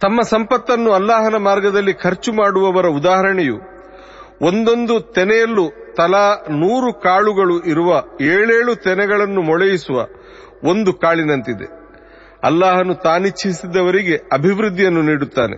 ತಮ್ಮ 0.00 0.20
ಸಂಪತ್ತನ್ನು 0.22 0.90
ಅಲ್ಲಾಹನ 0.90 1.36
ಮಾರ್ಗದಲ್ಲಿ 1.48 1.92
ಖರ್ಚು 1.94 2.30
ಮಾಡುವವರ 2.32 2.86
ಉದಾಹರಣೆಯು 2.98 3.56
ಒಂದೊಂದು 4.41 4.99
ತೆನೆಯಲ್ಲೂ 4.99 5.69
ತಲಾ 5.97 6.45
ನೂರು 6.49 6.93
ಕಾಳುಗಳು 6.93 7.63
ಇರುವ 7.63 8.03
ಏಳೇಳು 8.21 8.75
ತೆನೆಗಳನ್ನು 8.75 9.41
ಮೊಳೆಯಿಸುವ 9.41 10.07
ಒಂದು 10.63 10.93
ಕಾಳಿನಂತಿದೆ. 10.93 11.69
ಅಲ್ಲಾಹನು 12.43 12.95
ತಾನಿಚ್ಛಿಸಿದವರಿಗೆ 12.95 14.17
ಅಭಿವೃದ್ಧಿಯನ್ನು 14.33 15.01
ನೀಡುತ್ತಾನೆ. 15.01 15.57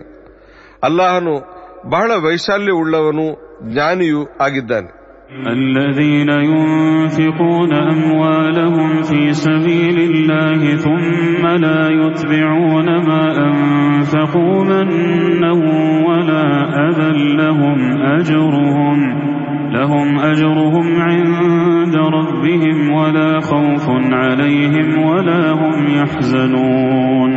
ಅಲ್ಲಾಹನು 0.82 1.60
ಬಹಳ 1.90 2.12
ವೈಶಾಲ್ಯವುಳ್ಳವನು 2.14 3.50
ಜ್ಞಾನಿಯೂ 3.72 4.26
ಆಗಿದ್ದಾನೆ. 4.40 4.99
الذين 5.47 6.29
ينفقون 6.29 7.73
أموالهم 7.73 9.01
في 9.01 9.33
سبيل 9.33 9.97
الله 9.99 10.75
ثم 10.75 11.47
لا 11.47 11.89
يتبعون 11.91 12.85
ما 12.85 13.23
أنفقوا 13.47 14.63
منا 14.63 15.51
ولا 16.07 16.47
أذى 16.89 17.11
لهم 17.35 17.79
أجرهم 18.01 18.97
لهم 19.71 20.19
أجرهم 20.19 21.01
عند 21.01 21.95
ربهم 21.95 22.91
ولا 22.91 23.39
خوف 23.41 23.89
عليهم 24.13 24.87
ولا 25.05 25.51
هم 25.51 25.77
يحزنون 25.97 27.33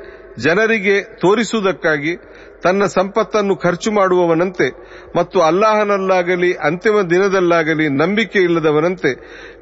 ಜನರಿಗೆ 0.39 1.01
ತೋರಿಸುವುದಕ್ಕಾಗಿ 1.01 2.15
ತನ್ನ 2.63 2.85
ಸಂಪತ್ತನ್ನು 2.85 3.55
ಖರ್ಚು 3.55 3.91
ಮಾಡುವವನಂತೆ 3.91 4.69
ಮತ್ತು 5.15 5.41
ಅಲ್ಲಾಹನಲ್ಲಾಗಲಿ, 5.41 6.53
ಅಂತಿಮ 6.53 7.01
ದಿನದಲ್ಲಾಗಲಿ 7.01 7.89
ನಂಬಿಕೆ 7.89 8.39
ಇಲ್ಲದವನಂತೆ 8.39 9.13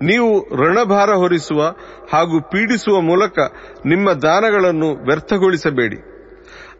ನೀವು 0.01 0.55
ಋಣಭಾರ 0.55 1.09
ಹೊರಿಸುವ 1.09 1.63
ಹಾಗೂ 2.13 2.41
ಪೀಡಿಸುವ 2.41 3.01
ಮೂಲಕ 3.01 3.39
ನಿಮ್ಮ 3.85 4.11
ದಾನಗಳನ್ನು 4.11 4.93
ವ್ಯರ್ಥಗೊಳಿಸಬೇಡಿ. 4.93 5.95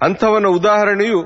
ಅಂಥವನ 0.01 0.45
ಉದಾಹರಣೆಯು 0.45 1.21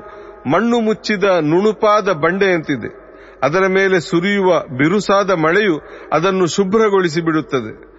ಮಣ್ಣು 0.50 0.80
ಮುಚ್ಚಿದ 0.80 1.24
ನುಣುಪಾದ 1.24 2.12
ಬಂಡೆಯಂತಿದೆ. 2.12 3.04
ಅದರ 3.42 3.66
ಮೇಲೆ 3.66 4.00
ಸುರಿಯುವ 4.00 4.60
ಬಿರುಸಾದ 4.78 5.30
ಮಳೆಯು 5.30 5.80
ಅದನ್ನು 6.12 6.46
ಶುಭ್ರಗೊಳಿಸಿ 6.46 7.20
ಬಿಡುತ್ತದೆ 7.20 7.94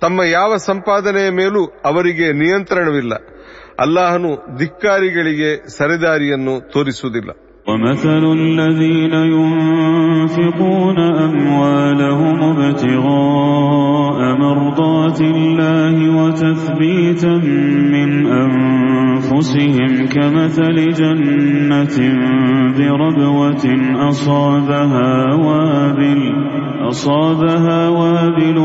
ತಮ್ಮ 0.00 0.22
ಯಾವ 0.22 0.56
ಸಂಪಾದನೆಯ 0.56 1.30
ಮೇಲೂ 1.30 1.66
ಅವರಿಗೆ 1.84 2.32
ನಿಯಂತ್ರಣವಿಲ್ಲ. 2.32 3.14
ಅಲ್ಲಾಹನು 3.79 4.31
ಧಿಕ್ಕಾರಿಗಳಿಗೆ 4.57 5.51
ಸರಿದಾರಿಯನ್ನು 5.79 6.55
ತೋರಿಸುವುದಿಲ್ಲ 6.73 7.31
ومثل 7.67 8.23
الذين 8.39 9.13
ينفقون 9.33 10.99
أموالهم 11.29 12.37
ابتغاء 12.53 14.19
مرضات 14.37 15.19
الله 15.33 15.95
وتثبيتا 16.17 17.33
من 17.93 18.09
أنفسهم 18.35 19.04
كمثل 20.07 20.75
جنة 20.93 21.97
بربوة 22.77 23.65
أصابها 24.09 25.33
وابل 25.35 26.21
أصابها 26.81 27.89
وابل 27.89 28.57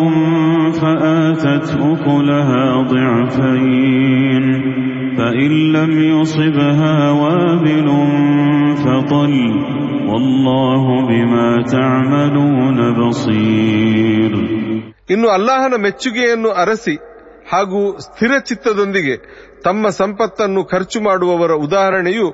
فآتت 0.72 1.68
أكلها 1.82 2.64
ضعفين 2.84 4.44
فإن 5.18 5.72
لم 5.72 5.92
يصبها 6.12 7.10
وابل 7.12 7.88
فطل 8.76 9.32
والله 10.08 10.84
بما 11.08 11.48
تعملون 11.74 12.78
بصير 12.92 14.32
ಇನ್ನು 15.14 15.28
ಅಲ್ಲಾಹನ 15.36 15.74
ಮೆಚ್ಚುಗೆಯನ್ನು 15.84 16.50
ಅರಸಿ 16.62 16.94
ಹಾಗೂ 17.52 17.80
ಸ್ಥಿರ 17.98 18.32
ಚಿತ್ತದೊಂದಿಗೆ 18.48 19.14
ತಮ್ಮ 19.63 19.89
ಸಂಪತ್ತನ್ನು 19.89 20.65
ಖರ್ಚು 20.65 21.01
ಮಾಡುವವರ 21.01 21.51
ಉದಾಹರಣೆಯು 21.51 22.33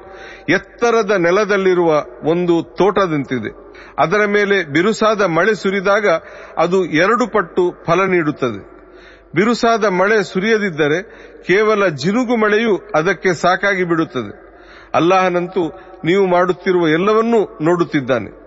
ಎತ್ತರದ 0.50 1.12
ನೆಲದಲ್ಲಿರುವ 1.12 2.04
ಒಂದು 2.30 2.64
ತೋಟದಂತಿದೆ. 2.64 3.52
ಅದರ 4.00 4.26
ಮೇಲೆ 4.26 4.64
ಬಿರುಸಾದ 4.64 5.22
ಮಳೆ 5.22 5.56
ಸುರಿದಾಗ 5.56 6.08
ಅದು 6.58 6.86
ಎರಡು 6.86 7.28
ಪಟ್ಟು 7.28 7.84
ಫಲ 7.88 8.04
ನೀಡುತ್ತದೆ. 8.04 8.78
ಬಿರುಸಾದ 9.36 9.86
ಮಳೆ 9.86 10.24
ಸುರಿಯದಿದ್ದರೆ 10.24 11.02
ಕೇವಲ 11.44 11.88
ಜಿನುಗು 11.88 12.36
ಮಳೆಯು 12.36 12.78
ಅದಕ್ಕೆ 12.96 13.34
ಸಾಕಾಗಿ 13.34 13.84
ಬಿಡುತ್ತದೆ. 13.84 14.48
ಅಲ್ಲಾಹನಂತೂ 14.94 15.70
ನೀವು 16.06 16.28
ಮಾಡುತ್ತಿರುವ 16.28 16.88
ಎಲ್ಲವನ್ನೂ 16.88 17.60
ನೋಡುತ್ತಿದ್ದಾನೆ. 17.62 18.47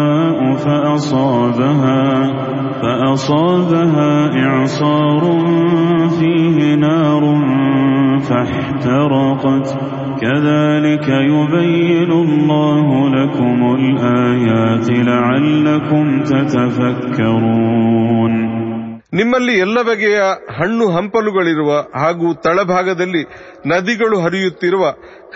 فأصابها 0.60 2.02
فأصابها 2.82 4.12
إعصار 4.46 5.22
فيه 6.10 6.74
نار 6.76 7.22
فاحترقت 8.20 9.66
كذلك 10.22 11.08
يبين 11.32 12.10
الله 12.24 12.86
لكم 13.08 13.58
الآيات 13.74 14.86
لعلكم 15.10 16.04
تتفكرون 17.16 18.34
ನಿಮ್ಮಲ್ಲಿ 19.12 19.52
ಎಲ್ಲ 19.58 19.78
ಬಗೆಯ 19.88 20.18
ಹಣ್ಣು 20.58 20.86
ಹಂಪಲುಗಳಿರುವ 20.88 21.70
ಹಾಗೂ 21.98 22.28
ತಳಭಾಗದಲ್ಲಿ 22.46 23.22
ನದಿಗಳು 23.66 24.16
ಹರಿಯುತ್ತಿರುವ 24.20 24.84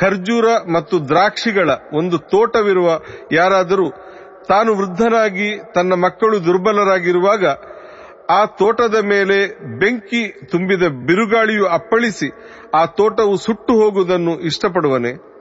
ಖರ್ಜೂರ 0.00 0.46
ಮತ್ತು 0.72 0.96
ದ್ರಾಕ್ಷಿಗಳ 1.08 1.68
ಒಂದು 1.92 2.18
ತೋಟವಿರುವ 2.32 2.88
ಯಾರಾದರೂ 3.32 3.86
ತಾನು 4.47 4.75
ವೃದ್ಧನಾಗಿ 4.75 5.59
ತನ್ನ 5.75 5.93
ಮಕ್ಕಳು 5.93 6.45
ದುರ್ಬಲರಾಗಿರುವಾಗ, 6.45 7.45
ಆ 8.29 8.45
ತೋಟದ 8.45 8.95
ಮೇಲೆ 9.03 9.59
ಬೆಂಕಿ 9.79 10.47
ತುಂಬಿದ 10.51 10.83
ಬಿರುಗಾಳಿಯು 10.83 11.67
ಅಪ್ಪಳಿಸಿ, 11.67 12.31
ಆ 12.73 12.85
ತೋಟವು 12.85 13.37
ಸುಟ್ಟು 13.37 13.73
ಹೋಗುವುದನ್ನು 13.73 14.39
ಇಷ್ಟಪಡುವನೆ. 14.39 15.35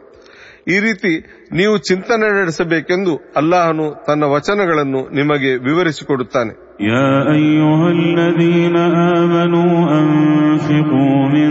ಈ 0.68 0.78
ರೀತಿ 0.78 1.18
ನೀವು 1.52 1.78
ಚಿಂತನೆ 1.78 2.41
ನಡೆಸಬೇಕೆಂದು 2.41 3.33
ಅಲ್ಲಾಹನು 3.36 4.05
ತನ್ನ 4.07 4.24
ವಚನಗಳನ್ನು 4.24 5.15
ನಿಮಗೆ 5.15 5.57
ವಿವರಿಸಿಕೊಡುತ್ತಾನೆ. 5.57 6.64
يا 6.81 7.33
أيها 7.33 7.91
الذين 7.91 8.77
آمنوا 8.77 10.01
أنفقوا 10.01 11.28
من 11.28 11.51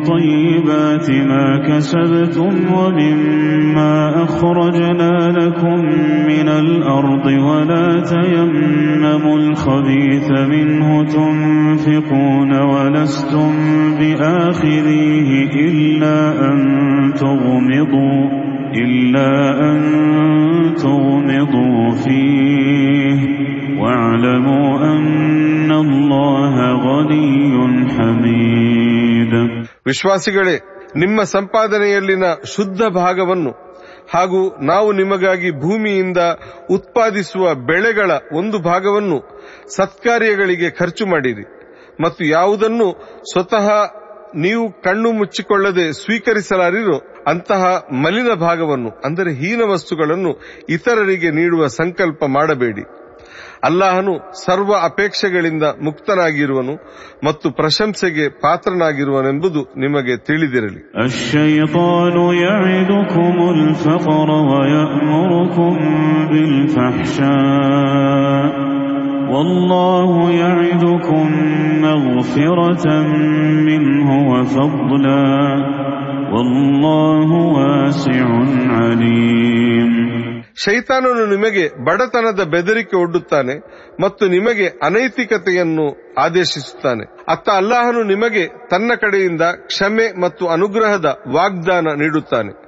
طيبات 0.00 1.10
ما 1.10 1.56
كسبتم 1.68 2.72
ومما 2.74 4.22
أخرجنا 4.24 5.28
لكم 5.28 5.84
من 6.28 6.48
الأرض 6.48 7.26
ولا 7.26 8.00
تيمموا 8.00 9.38
الخبيث 9.38 10.30
منه 10.30 11.04
تنفقون 11.04 12.60
ولستم 12.60 13.52
بآخذيه 13.98 15.50
إلا 15.68 16.52
أن 16.52 16.58
تغمضوا 17.16 18.48
إلا 18.74 19.60
أن 19.70 19.80
تغمضوا 20.74 21.90
فيه. 22.04 23.07
واعلموا 24.17 24.67
أن 24.89 25.71
الله 25.77 26.55
غني 26.85 27.55
حميد 27.95 29.33
ವಿಶ್ವಾಸಿಗಳೇ 29.87 30.55
ನಿಮ್ಮ 31.01 31.19
ಸಂಪಾದನೆಯಲ್ಲಿನ 31.33 32.25
ಶುದ್ಧ 32.53 32.81
ಭಾಗವನ್ನು 32.97 33.51
ಹಾಗೂ 34.13 34.39
ನಾವು 34.69 34.89
ನಿಮಗಾಗಿ 34.99 35.49
ಭೂಮಿಯಿಂದ 35.63 36.21
ಉತ್ಪಾದಿಸುವ 36.75 37.53
ಬೆಳೆಗಳ 37.69 38.09
ಒಂದು 38.39 38.57
ಭಾಗವನ್ನು 38.69 39.17
ಸತ್ಕಾರ್ಯಗಳಿಗೆ 39.77 40.69
ಖರ್ಚು 40.79 41.05
ಮಾಡಿರಿ 41.13 41.45
ಮತ್ತು 41.99 42.23
ಯಾವುದನ್ನು 42.29 42.87
ಸ್ವತಃ 43.31 43.67
ನೀವು 44.43 44.65
ಕಣ್ಣು 44.85 45.09
ಮುಚ್ಚಿಕೊಳ್ಳದೆ 45.19 45.85
ಸ್ವೀಕರಿಸಲಾರಿರೋ 45.99 46.97
ಅಂತಹ 47.27 47.63
ಮಲಿನ 48.03 48.31
ಭಾಗವನ್ನು 48.41 48.91
ಅಂದರೆ 49.05 49.31
ಹೀನ 49.41 49.61
ವಸ್ತುಗಳನ್ನು 49.71 50.31
ಇತರರಿಗೆ 50.75 51.29
ನೀಡುವ 51.39 51.67
ಸಂಕಲ್ಪ 51.79 52.23
ಮಾಡಬೇಡಿ 52.37 52.83
ಅಲ್ಲಾಹನು 53.63 54.13
ಸರ್ವ 54.45 54.71
ಅಪೇಕ್ಷೆಗಳಿಂದ 54.83 55.65
ಮುಕ್ತನಾಗಿರುವನು 55.81 56.75
ಮತ್ತು 57.23 57.49
ಪ್ರಶಂಸೆಗೆ 57.51 58.27
ಪಾತ್ರನಾಗಿರುವನೆಂಬುದು 58.43 59.63
ನಿಮಗೆ 59.77 60.17
ತಿಳಿದಿರಲಿ 60.27 60.81
الشيطان 61.05 62.15
يعدكم 62.43 63.35
الفقر 63.49 64.29
ويأمركم 64.51 65.73
بالفحشاء 67.13 68.45
والله 69.33 70.31
يعدكم 70.33 71.25
مغفرة 71.81 72.85
منه 73.69 74.09
وفضلا 74.31 75.33
والله 76.33 77.29
واسع 77.57 78.27
عليم 78.69 79.96
ಶೈತಾನನು 80.64 81.26
ನಿಮಗೆ 81.26 81.84
ಬಡತನದ 81.84 82.42
ಬೆದರಿಕೆ 82.44 82.96
ಒಡ್ಡುತ್ತಾನೆ 82.96 83.54
ಮತ್ತು 84.02 84.26
ನಿಮಗೆ 84.26 84.68
ಅನೈತಿಕತೆಯನ್ನು 84.82 86.14
ಆದೇಶಿಸುತ್ತಾನೆ. 86.18 87.04
ಅತ್ತ 87.28 87.48
ಅಲ್ಲಾಹನು 87.48 88.02
ನಿಮಗೆ 88.02 88.46
ತನ್ನ 88.70 88.92
ಕಡೆಯಿಂದ 89.00 89.42
ಕ್ಷಮೆ 89.42 90.20
ಮತ್ತು 90.20 90.46
ಅನುಗ್ರಹದ 90.46 91.18
ವಾಗ್ದಾನ 91.34 91.86
ನೀಡುತ್ತಾನೆ. 91.96 92.67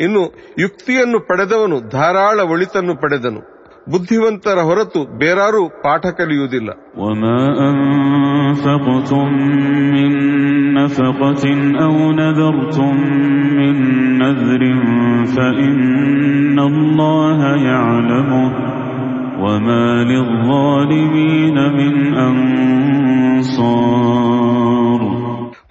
ಇನ್ನು 0.00 0.34
ಯುಕ್ತಿಯನ್ನು 0.58 1.20
ಪಡೆದವನು 1.20 1.88
ಧಾರಾಳ 1.88 2.40
ಒಳಿತನ್ನು 2.40 2.94
ಪಡೆದನು. 2.94 3.54
ಬುದ್ಧಿವಂತರ 3.90 4.58
ಹೊರತು 4.58 5.18
ಬೇರಾರು 5.18 5.68
ಪಾಠ 5.68 6.06
ಕಲಿಯುವುದಿಲ್ಲ. 6.06 6.70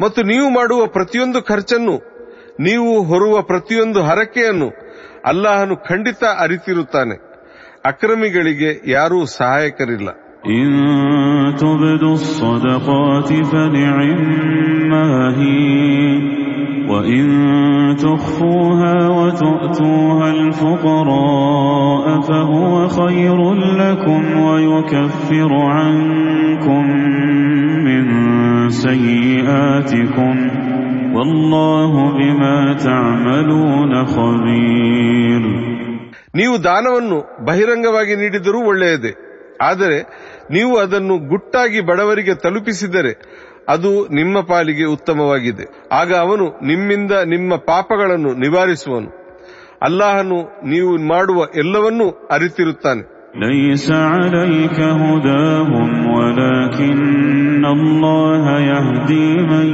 ಮತ್ತು 0.02 0.24
ನೀವು 0.24 0.50
ಮಾಡುವ 0.50 0.86
ಪ್ರತಿಯೊಂದು 0.86 1.42
ಖರ್ಚನ್ನು 1.42 2.13
ನೀವು 2.59 2.93
ಹೊರುವ 3.11 3.35
ಪ್ರತಿಯೊಂದು 3.43 4.01
ಹರಕೆಯನ್ನು 4.09 4.69
ಅಲ್ಲಾಹನು 5.25 5.77
ಖಂಡಿತ 5.89 6.25
ಅರಿತಿರುತ್ತಾನೆ 6.45 7.17
ಅಕ್ರಮಿಗಳಿಗೆ 7.85 8.73
ಯಾರೂ 8.95 9.21
ಸಹಾಯಕರಿಲ್ಲ 9.39 10.09
إن 10.51 10.69
تبدوا 11.57 12.13
الصدقات 12.15 13.31
فنعما 13.51 15.07
هي 15.39 15.59
وإن 16.89 17.25
تخفوها 17.97 19.09
وتؤتوها 19.09 20.31
الفقراء 20.31 22.21
فهو 22.21 22.89
خير 22.91 23.39
لكم 23.55 24.23
ويكفر 24.41 25.53
عنكم 25.71 26.85
من 27.87 28.05
سيئاتكم 28.71 30.35
ನೀವು 36.36 36.64
ದಾನವನ್ನು 36.64 37.46
ಬಹಿರಂಗವಾಗಿ 37.46 38.16
ನೀಡಿದರೂ 38.16 38.68
ಒಳ್ಳೆಯದೇ. 38.68 39.16
ಆದರೆ 39.62 40.02
ನೀವು 40.52 40.78
ಅದನ್ನು 40.78 41.18
ಗುಟ್ಟಾಗಿ 41.18 41.82
ಬಡವರಿಗೆ 41.82 42.36
ತಲುಪಿಸಿದರೆ 42.36 43.22
ಅದು 43.70 44.08
ನಿಮ್ಮ 44.08 44.40
ಪಾಲಿಗೆ 44.40 44.86
ಉತ್ತಮವಾಗಿದೆ. 44.86 45.88
ಆಗ 45.92 46.14
ಅವನು 46.14 46.66
ನಿಮ್ಮಿಂದ 46.66 47.12
ನಿಮ್ಮ 47.12 47.56
ಪಾಪಗಳನ್ನು 47.56 48.34
ನಿವಾರಿಸುವನು. 48.34 49.24
ಅಲ್ಲಾಹನು 49.82 50.70
ನೀವು 50.70 51.08
ಮಾಡುವ 51.08 51.48
ಎಲ್ಲವನ್ನೂ 51.56 52.10
ಅರಿತಿರುತ್ತಾನೆ. 52.32 53.14
ولكن 57.64 57.80
الله 57.80 58.60
يهدي 58.60 59.42
من 59.42 59.68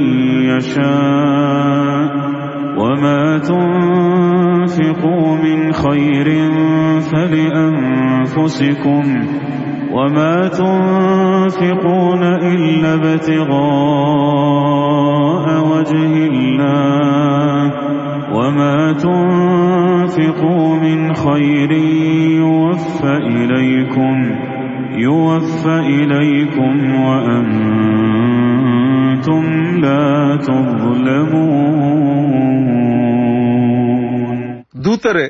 يشاء 0.46 2.10
وما 2.78 3.38
تنفقوا 3.38 5.36
من 5.36 5.72
خير 5.72 6.50
فلأنفسكم 7.12 9.02
وما 9.92 10.48
تنفقون 10.48 12.22
إلا 12.22 12.94
ابتغاء 12.94 13.50
وجه 15.70 16.26
الله 16.26 17.72
وما 18.34 18.92
تنفقوا 18.92 20.76
من 20.76 21.14
خير 21.14 21.72
يوفى 22.38 23.16
إليكم 23.16 24.49
يوفى 24.99 25.75
إليكم 25.93 26.73
وأنتم 28.25 29.43
لا 29.77 30.37
تظلمون 30.45 31.65
ದೂತರೆ 34.85 35.25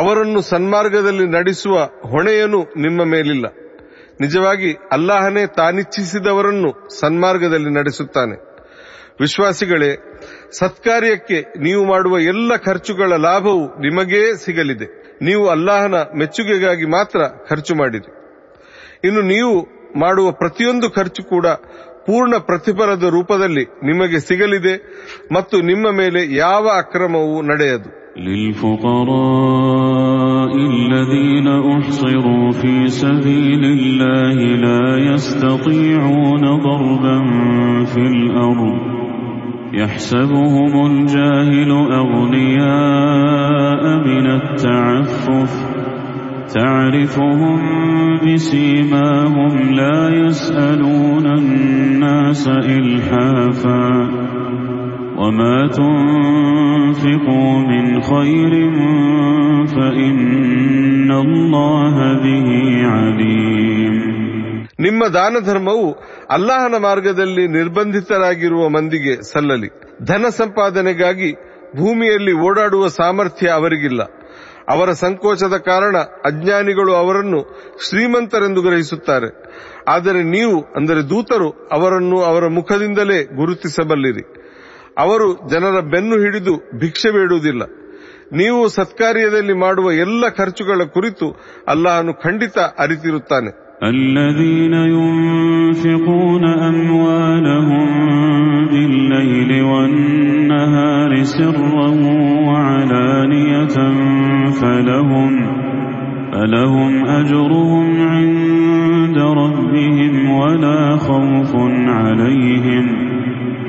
ಅವರನ್ನು 0.00 0.40
ಸನ್ಮಾರ್ಗದಲ್ಲಿ 0.48 1.28
ನಡೆಸುವ 1.28 1.88
ಹೊಣೆಯನು 2.12 2.66
ನಿಮ್ಮ 2.76 3.14
ಮೇಲಿಲ್ಲ 3.14 3.46
ನಿಜವಾಗಿ 4.20 4.76
ಅಲ್ಲಾಹನೇ 4.92 5.46
ತಾನಿಚ್ಛಿಸಿದವರನ್ನು 5.56 7.00
ಸನ್ಮಾರ್ಗದಲ್ಲಿ 7.00 7.70
ನಡೆಸುತ್ತಾನೆ 7.70 8.36
ವಿಶ್ವಾಸಿಗಳೇ 9.20 9.96
ಸತ್ಕಾರ್ಯಕ್ಕೆ 10.58 11.44
ನೀವು 11.62 11.84
ಮಾಡುವ 11.84 12.18
ಎಲ್ಲ 12.32 12.52
ಖರ್ಚುಗಳ 12.66 13.12
ಲಾಭವು 13.26 13.80
ನಿಮಗೇ 13.80 14.44
ಸಿಗಲಿದೆ 14.44 14.86
ನೀವು 15.22 15.48
ಅಲ್ಲಾಹನ 15.48 15.94
ಮೆಚ್ಚುಗೆಗಾಗಿ 16.20 16.86
ಮಾತ್ರ 16.96 17.20
ಖರ್ಚು 17.48 17.74
ಮಾಡಿರಿ 17.74 18.21
ಇನ್ನು 19.04 19.22
ನೀವು 19.26 19.54
ಮಾಡುವ 19.96 20.28
ಪ್ರತಿಯೊಂದು 20.40 20.88
ಖರ್ಚು 20.90 21.22
ಕೂಡ 21.24 21.46
ಪೂರ್ಣ 22.06 22.34
ಪ್ರತಿಫಲದ 22.48 23.06
ರೂಪದಲ್ಲಿ 23.16 23.64
ನಿಮಗೆ 23.82 24.20
ಸಿಗಲಿದೆ 24.20 24.74
ಮತ್ತು 25.32 25.56
ನಿಮ್ಮ 25.62 25.86
ಮೇಲೆ 26.00 26.22
ಯಾವ 26.36 26.64
ಅಕ್ರಮವೂ 26.82 27.38
ನಡೆಯದು 27.42 27.90
للفقراء 29.08 30.52
الذين 30.74 31.48
أحصروا 31.72 32.52
في 32.52 32.74
سبيل 32.88 33.62
الله 33.76 34.36
لا 34.64 34.84
يستطيعون 35.08 36.44
ضربا 36.60 37.18
في 37.84 38.02
الأرض 38.08 38.76
يحسبهم 39.72 40.86
الجاهل 40.86 41.70
أغنياء 41.94 43.82
من 44.00 44.26
التعفف 44.30 45.52
تعرفهم 46.52 47.58
بسيماهم 48.24 49.52
لا 49.72 50.00
يسألون 50.16 51.26
الناس 51.26 52.44
إلحافا 52.48 53.86
وما 55.18 55.58
تنفقوا 55.78 57.52
من 57.62 57.86
خير 58.02 58.52
فإن 59.74 61.10
الله 61.18 61.96
به 62.24 62.48
عليم 62.88 63.94
ನಿಮ್ಮ 64.84 65.04
ದಾನ 65.14 65.36
ಧರ್ಮವು 65.48 65.86
ಅಲ್ಲಾಹನ 66.34 66.76
ಮಾರ್ಗದಲ್ಲಿ 66.84 67.44
ನಿರ್ಬಂಧಿತರಾಗಿರುವ 67.54 68.64
ಮಂದಿಗೆ 68.74 69.14
ಸಲ್ಲಲಿ 69.30 69.68
ಧನ 70.04 70.24
ಸಂಪಾದನೆಗಾಗಿ 70.36 71.30
ಭೂಮಿಯಲ್ಲಿ 71.78 72.34
ಓಡಾಡುವ 72.46 72.84
ಸಾಮರ್ಥ್ಯ 72.98 73.48
ಅವರಿಗಿಲ್ಲ 73.56 74.02
ಅವರ 74.72 74.90
ಸಂಕೋಚದ 75.02 75.56
ಕಾರಣ 75.68 75.96
ಅಜ್ಞಾನಿಗಳು 76.30 76.92
ಅವರನ್ನು 76.94 77.40
ಶ್ರೀಮಂತರೆಂದು 77.86 78.62
ಗ್ರಹಿಸುತ್ತಾರೆ 78.62 79.30
ಆದರೆ 79.88 80.22
ನೀವು 80.34 80.56
ಅಂದರೆ 80.76 81.02
ದೂತರು 81.10 81.48
ಅವರನ್ನು 81.72 82.18
ಅವರ 82.22 82.46
ಮುಖದಿಂದಲೇ 82.58 83.18
ಗುರುತಿಸಬಲ್ಲಿರಿ 83.38 84.24
ಅವರು 85.02 85.28
ಜನರ 85.50 85.78
ಬೆನ್ನು 85.92 86.16
ಹಿಡಿದು 86.24 86.54
ಭಿಕ್ಷೆ 86.78 87.10
ಬೇಡುವುದಿಲ್ಲ 87.10 87.62
ನೀವು 88.38 88.60
ಸತ್ಕಾರ್ಯದಲ್ಲಿ 88.70 89.54
ಮಾಡುವ 89.58 89.88
ಎಲ್ಲ 90.04 90.24
ಖರ್ಚುಗಳ 90.38 90.82
ಕುರಿತು 90.96 91.28
ಅಲ್ಲಾಹನು 91.68 92.14
ಖಂಡಿತ 92.26 92.58
ಅರಿತಿರುತ್ತಾನೆ 92.78 93.52
الذين 93.88 94.74
ينفقون 94.96 96.44
أموالهم 96.70 97.88
بالليل 98.66 99.50
والنهار 99.64 101.10
سرا 101.26 101.88
وعلانية 102.48 103.76
فلهم 104.62 105.32
فلهم 106.32 107.06
أجرهم 107.10 107.86
عند 108.08 109.18
ربهم 109.36 110.14
ولا 110.32 110.80
خوف 110.98 111.52
عليهم 111.96 112.86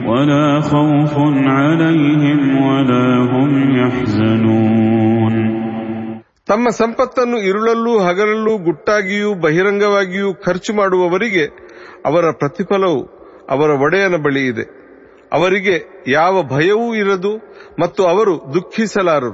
ولا 0.07 0.47
خوف 0.61 1.13
عليهم 1.49 2.39
ولا 2.67 3.07
هم 3.33 3.51
يحزنون 3.79 5.35
ತಮ್ಮ 6.47 6.67
ಸಂಪತ್ತನ್ನು 6.79 7.37
ಇರುಳಲ್ಲೂ 7.49 7.91
ಹಗಲಲ್ಲೂ 7.99 8.53
ಗುಟ್ಟಾಗಿಯೂ 8.57 9.29
ಬಹಿರಂಗವಾಗಿಯೂ 9.35 10.29
ಖರ್ಚು 10.45 10.71
ಮಾಡುವವರಿಗೆ 10.73 11.43
ಅವರ 12.05 12.25
ಪ್ರತಿಫಲವು 12.31 13.01
ಅವರ 13.49 13.69
ಒಡೆಯನ 13.85 14.17
ಬಳಿ 14.17 14.43
ಇದೆ 14.47 14.65
ಅವರಿಗೆ 15.31 15.75
ಯಾವ 16.11 16.35
ಭಯವೂ 16.53 16.87
ಇರದು 16.93 17.33
ಮತ್ತು 17.79 18.01
ಅವರು 18.05 18.33
ದುಃಖಿಸಲಾರರು 18.55 19.33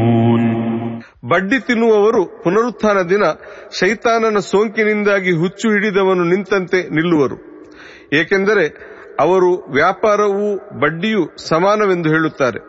ಬಡ್ಡಿ 1.30 1.58
ತಿನ್ನುವವರು 1.66 2.22
ಪುನರುತ್ಥಾನ 2.42 2.98
ದಿನ 3.12 3.24
ಶೈತಾನನ 3.78 4.38
ಸೋಂಕಿನಿಂದಾಗಿ 4.50 5.32
ಹುಚ್ಚು 5.40 5.66
ಹಿಡಿದವನು 5.72 6.24
ನಿಂತಂತೆ 6.24 6.80
ನಿಲ್ಲುವರು. 6.96 7.36
ಏಕೆಂದರೆ 8.20 8.64
ಅವರು 9.20 9.50
ವ್ಯಾಪಾರವೂ 9.72 10.48
ಬಡ್ಡಿಯೂ 10.80 11.22
ಸಮಾನವೆಂದು 11.48 12.08
ಹೇಳುತ್ತಾರೆ. 12.08 12.60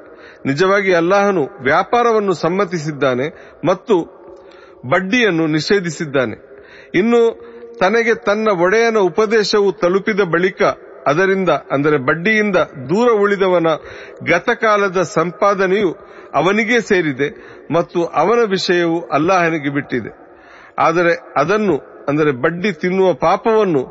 ನಿಜವಾಗಿ 0.45 0.91
ಅಲ್ಲಾಹನು 0.93 1.43
ವ್ಯಾಪಾರವನ್ನು 1.63 2.33
ಸಮ್ಮತಿಸಿದ್ದಾನೆ 2.33 3.27
ಮತ್ತು 3.65 3.95
ಬಡ್ಡಿಯನ್ನು 4.91 5.45
ನಿಷೇಧಿಸಿದ್ದಾನೆ. 5.47 6.35
ಇನ್ನು 6.99 7.21
ತನಗೆ 7.79 8.13
ತನ್ನ 8.25 8.47
ಒಡೆಯನ 8.63 8.97
ಉಪದೇಶವು 9.09 9.69
ತಲುಪಿದ 9.81 10.21
ಬಳಿಕ 10.33 10.61
ಅದರಿಂದ, 11.07 11.51
ಅಂದರೆ 11.71 11.97
ಬಡ್ಡಿಯಿಂದ 12.07 12.57
ದೂರ 12.89 13.07
ಉಳಿದವನ 13.23 13.69
ಗತಕಾಲದ 14.29 14.99
ಸಂಪಾದನೆಯು 15.13 15.91
ಅವನಿಗೆ 16.35 16.79
ಸೇರಿದೆ 16.79 17.29
ಮತ್ತು 17.73 18.05
ಅವನ 18.05 18.39
ವಿಷಯವು 18.49 19.01
ಅಲ್ಲಾಹನಿಗೆ 19.01 19.69
ಬಿಟ್ಟಿದೆ. 19.69 20.11
ಆದರೆ 20.79 21.33
ಅದನ್ನು 21.37 22.05
ಅಂದರೆ 22.09 22.31
ಬಡ್ಡಿ 22.31 22.71
ತಿನ್ನುವ 22.71 23.13
ಪಾಪವನ್ನು 23.13 23.83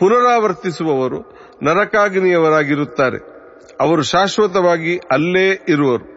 ಪುನರಾವರ್ತಿಸುವವರು 0.00 1.20
ನರಕಾಗ್ನಿಯವರಾಗಿರುತ್ತಾರೆ. 1.62 3.36
ಅವರು 3.80 4.02
ಶಾಶ್ವತವಾಗಿ 4.02 5.00
ಅಲ್ಲೇ 5.10 5.66
ಇರುವರು. 5.68 6.16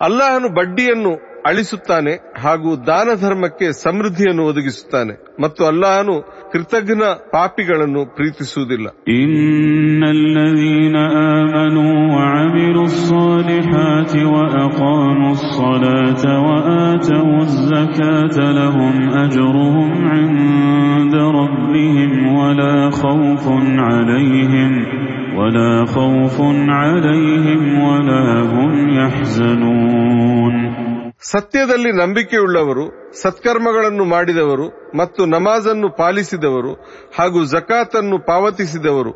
ಅಲ್ಲಾಹನು 0.00 0.48
ಬಡ್ಡಿಯನ್ನು 0.48 1.33
ಅಳಿಸುತ್ತಾನೆ 1.49 2.13
ಹಾಗೂ 2.43 2.69
ದಾನ 2.87 3.09
ಧರ್ಮಕ್ಕೆ 3.21 3.67
ಸಮೃದ್ಧಿಯನ್ನು 3.83 4.43
ಒದಗಿಸುತ್ತಾನೆ 4.45 5.13
ಮತ್ತು 5.43 5.61
ಅಲ್ಲಾಹನು 5.65 6.15
ಕೃತಜ್ಞ 6.51 7.03
ಪಾಪಿಗಳನ್ನು 7.35 8.01
ಪ್ರೀತಿಸುವುದಿಲ್ಲ 8.17 8.87
إن 9.19 10.01
الذين 10.19 10.95
آمنوا 11.37 11.95
وعملوا 12.15 12.87
الصالحات 12.93 14.13
وأقاموا 14.33 15.31
الصلاة 15.31 16.23
وآتوا 16.47 17.37
الزكاة 17.47 18.37
لهم 18.51 18.95
أجرهم 19.25 19.89
عند 20.07 21.15
ربهم 21.39 22.11
ولا 22.39 22.89
خوف 22.91 23.43
عليهم 23.79 24.71
ولا 25.37 25.71
خوف 25.85 26.35
عليهم 26.71 27.61
ولا 27.79 28.25
هم 28.53 28.71
يحزنون 28.99 30.55
ಸತ್ಯದಲ್ಲಿ 31.30 31.92
ನಂಬಿಕೆಯುಳ್ಳವರು, 31.92 33.12
ಸತ್ಕರ್ಮಗಳನ್ನು 33.22 34.04
ಮಾಡಿದವರು 34.04 34.66
ಮತ್ತು 34.98 35.26
ನಮಾಜನ್ನು 35.26 35.88
ಪಾಲಿಸಿದವರು 35.88 36.72
ಹಾಗೂ 37.18 37.44
ಜಕಾತನ್ನು 37.44 38.18
ಪಾವತಿಸಿದವರು, 38.18 39.12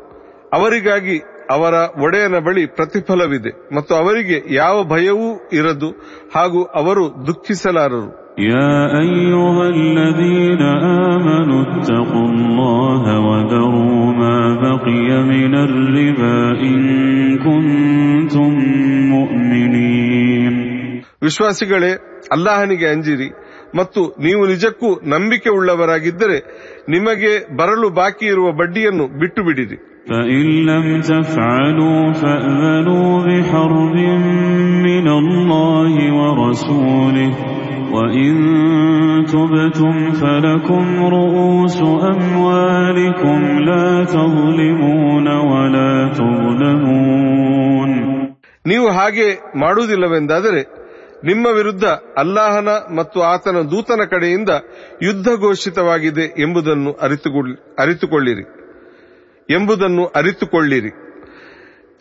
ಅವರಿಗಾಗಿ 0.53 1.17
ಅವರ 1.51 1.73
ಒಡೆಯನ 2.01 2.37
ಬಳಿ 2.37 2.65
ಪ್ರತಿಫಲವಿದೆ 2.65 3.75
ಮತ್ತು 3.75 3.95
ಅವರಿಗೆ 3.95 4.53
ಯಾವ 4.55 4.83
ಭಯವೂ 4.83 5.49
ಇರದು 5.53 5.89
ಹಾಗೂ 6.35 6.63
ಅವರು 6.63 7.27
ದುಃಖಿಸಲಾರರು. 7.27 8.29
يا 8.41 8.89
ವಿಶ್ವಾಸಿಗಳೇ 21.22 21.92
ಅಲ್ಲಾಹನಿಗೆ 22.32 22.86
ಅಂಜಿರಿ 22.88 23.28
ಮತ್ತು 23.76 24.00
ನೀವು 24.18 24.42
ನಿಜಕ್ಕೂ 24.46 24.90
ನಂಬಿಕೆ 25.12 25.50
ಉಳ್ಳವರಾಗಿದ್ದರೆ 25.50 26.38
ನಿಮಗೆ 26.88 27.32
ಬರಲು 27.56 27.90
ಬಾಕಿ 27.98 28.26
ಇರುವ 28.34 28.48
ಬಡ್ಡಿಯನ್ನು 28.60 29.06
ಬಿಟ್ಟು 29.22 29.42
ಬಿಡಿರಿ 29.48 29.78
فإن 30.08 30.46
لم 30.64 30.86
تفعلوا 31.02 32.02
فأذنوا 32.14 33.10
بحرب 33.26 33.96
من 34.84 35.06
الله 35.12 35.94
ورسوله 36.18 37.30
وإن 37.92 38.32
تبتم 39.26 39.94
فلكم 40.12 40.84
رؤوس 41.10 41.78
أموالكم 42.14 43.38
لا 43.60 43.86
تظلمون 44.06 45.26
ولا 45.50 45.92
تظلمون 46.18 47.90
ನೀವು 48.64 48.86
ಹಾಗೆ 48.90 49.26
ಮಾಡುವುದಿಲ್ಲವೆಂದಾದರೆ 49.56 50.60
ನಿಮ್ಮ 51.23 51.47
ವಿರುದ್ಧ 51.47 51.85
ಅಲ್ಲಾಹನ 52.17 52.69
ಮತ್ತು 52.95 53.21
ಆತನ 53.21 53.57
ದೂತನ 53.61 54.01
ಕಡೆಯಿಂದ 54.09 54.49
ಯುದ್ಧ 55.03 55.27
ಘೋಷಿತವಾಗಿದೆ 55.27 56.41
ಎಂಬುದನ್ನು 56.41 56.93
ಅರಿತುಕೊಳ್ಳಿ- 56.93 57.81
ಅರಿತುಕೊಳ್ಳಿರಿ. 57.81 58.43
ಎಂಬುದನ್ನು 59.49 60.05
ಅರಿತುಕೊಳ್ಳಿರಿ. 60.05 60.89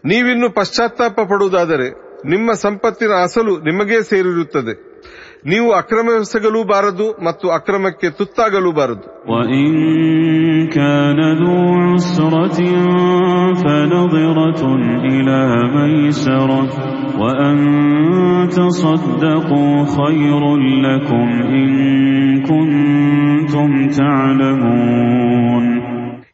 ನೀವಿನ್ನು 0.05 0.50
ಪಶ್ಚಾತ್ತಾಪ 0.50 1.20
ಪಡುವುದಾದರೆ 1.20 1.90
ನಿಮ್ಮ 2.28 2.52
ಸಂಪತ್ತಿನ 2.52 3.10
ಅಸಲು 3.22 3.56
ನಿಮಗೇ 3.56 4.02
ಸೇರಿರುತ್ತದೆ. 4.02 4.88
ನೀವು 5.47 5.73
ಅಕ್ರಮಿಸಗಲೂ 5.73 6.65
ಬಾರದು 6.65 7.25
ಮತ್ತು 7.25 7.50
ಅಕ್ರಮಕ್ಕೆ 7.50 8.10
ತುತ್ತಾಗಲೂ 8.10 8.73
ಬಾರದು 8.73 9.08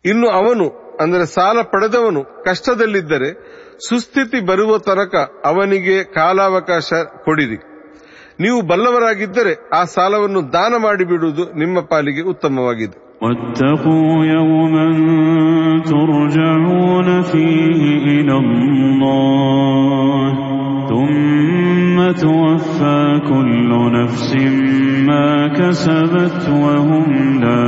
ಇನ್ನು 0.04 0.28
ಅವನು 0.28 0.96
ಅಂದರೆ 1.00 1.26
ಸಾಲ 1.26 1.58
ಪಡೆದವನು 1.62 2.44
ಕಷ್ಟದಲ್ಲಿದ್ದರೆ 2.44 3.30
ಸುಸ್ಥಿತಿ 3.88 4.40
ಬರುವ 4.40 4.78
ತನಕ 4.78 5.14
ಅವನಿಗೆ 5.44 6.04
ಕಾಲಾವಕಾಶ 6.04 6.92
ಕೊಡಿರಿ. 7.24 7.73
ನೀವು 8.39 8.59
ಬಲ್ಲವರಾಗಿದ್ದರೆ 8.69 9.53
ಆ 9.73 9.81
ಸಾಲವನ್ನು 9.95 10.41
ದಾನ 10.53 10.73
ಮಾಡಿಬಿಡುವುದು 10.87 11.45
ನಿಮ್ಮ 11.61 11.79
ಪಾಲಿಗೆ 11.91 12.23
ಉತ್ತಮವಾಗಿದೆ 12.33 12.97
واتقوا 13.21 14.15
يوما 14.33 14.87
ترجعون 15.85 17.07
فيه 17.23 17.81
إلى 18.09 18.35
الله 18.43 20.27
ثم 20.91 21.97
توفى 22.23 22.99
كل 23.29 23.69
نفس 23.93 24.29
ما 25.09 25.27
كسبت 25.49 26.43
وهم 26.63 27.07
لا 27.43 27.65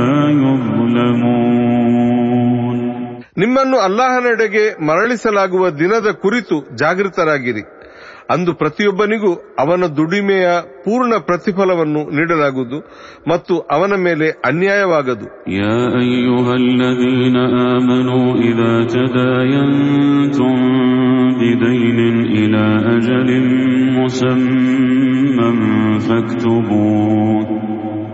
يظلمون 1.42 2.76
ನಿಮ್ಮನ್ನು 3.42 3.76
ಅಲ್ಲಾಹನೆಡೆಗೆ 3.86 4.64
ಮರಳಿಸಲಾಗುವ 4.88 5.64
ದಿನದ 5.78 6.08
ಕುರಿತು 6.24 6.56
ಜಾಗೃತರಾಗಿರಿ 6.80 7.62
ಅಂದು 8.30 8.52
ಪ್ರತಿಯೊಬ್ಬನಿಗೂ 8.54 9.30
ಅವನ 9.58 9.84
ದುಡಿಮೆಯ 9.96 10.46
ಪೂರ್ಣ 10.84 11.12
ಪ್ರತಿಫಲವನ್ನು 11.28 12.02
ನೀಡಲಾಗುವುದು 12.16 12.78
ಮತ್ತು 13.28 13.56
ಅವನ 13.76 13.94
ಮೇಲೆ 14.06 14.28
ಅನ್ಯಾಯವಾಗದು 14.50 15.26
يا 15.60 15.76
أيها 16.02 16.52
الذين 16.64 17.36
آمنوا 17.72 18.26
إذا 18.48 18.72
تداينتم 18.94 20.54
بدين 21.40 21.98
إلى 22.38 22.64
أجل 22.96 23.28
مسمى 23.98 25.50
فاكتبوه 26.06 27.46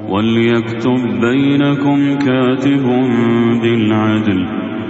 وليكتب 0.09 1.01
بينكم 1.21 1.99
كاتب 2.19 2.85
بالعدل 3.63 4.41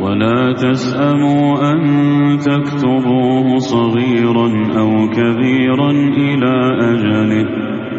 ولا 0.00 0.52
تسأموا 0.52 1.72
أن 1.72 1.80
تكتبوه 2.38 3.58
صغيرا 3.58 4.48
أو 4.80 5.08
كبيرا 5.08 5.90
إلى 5.90 6.54
أجله. 6.80 7.73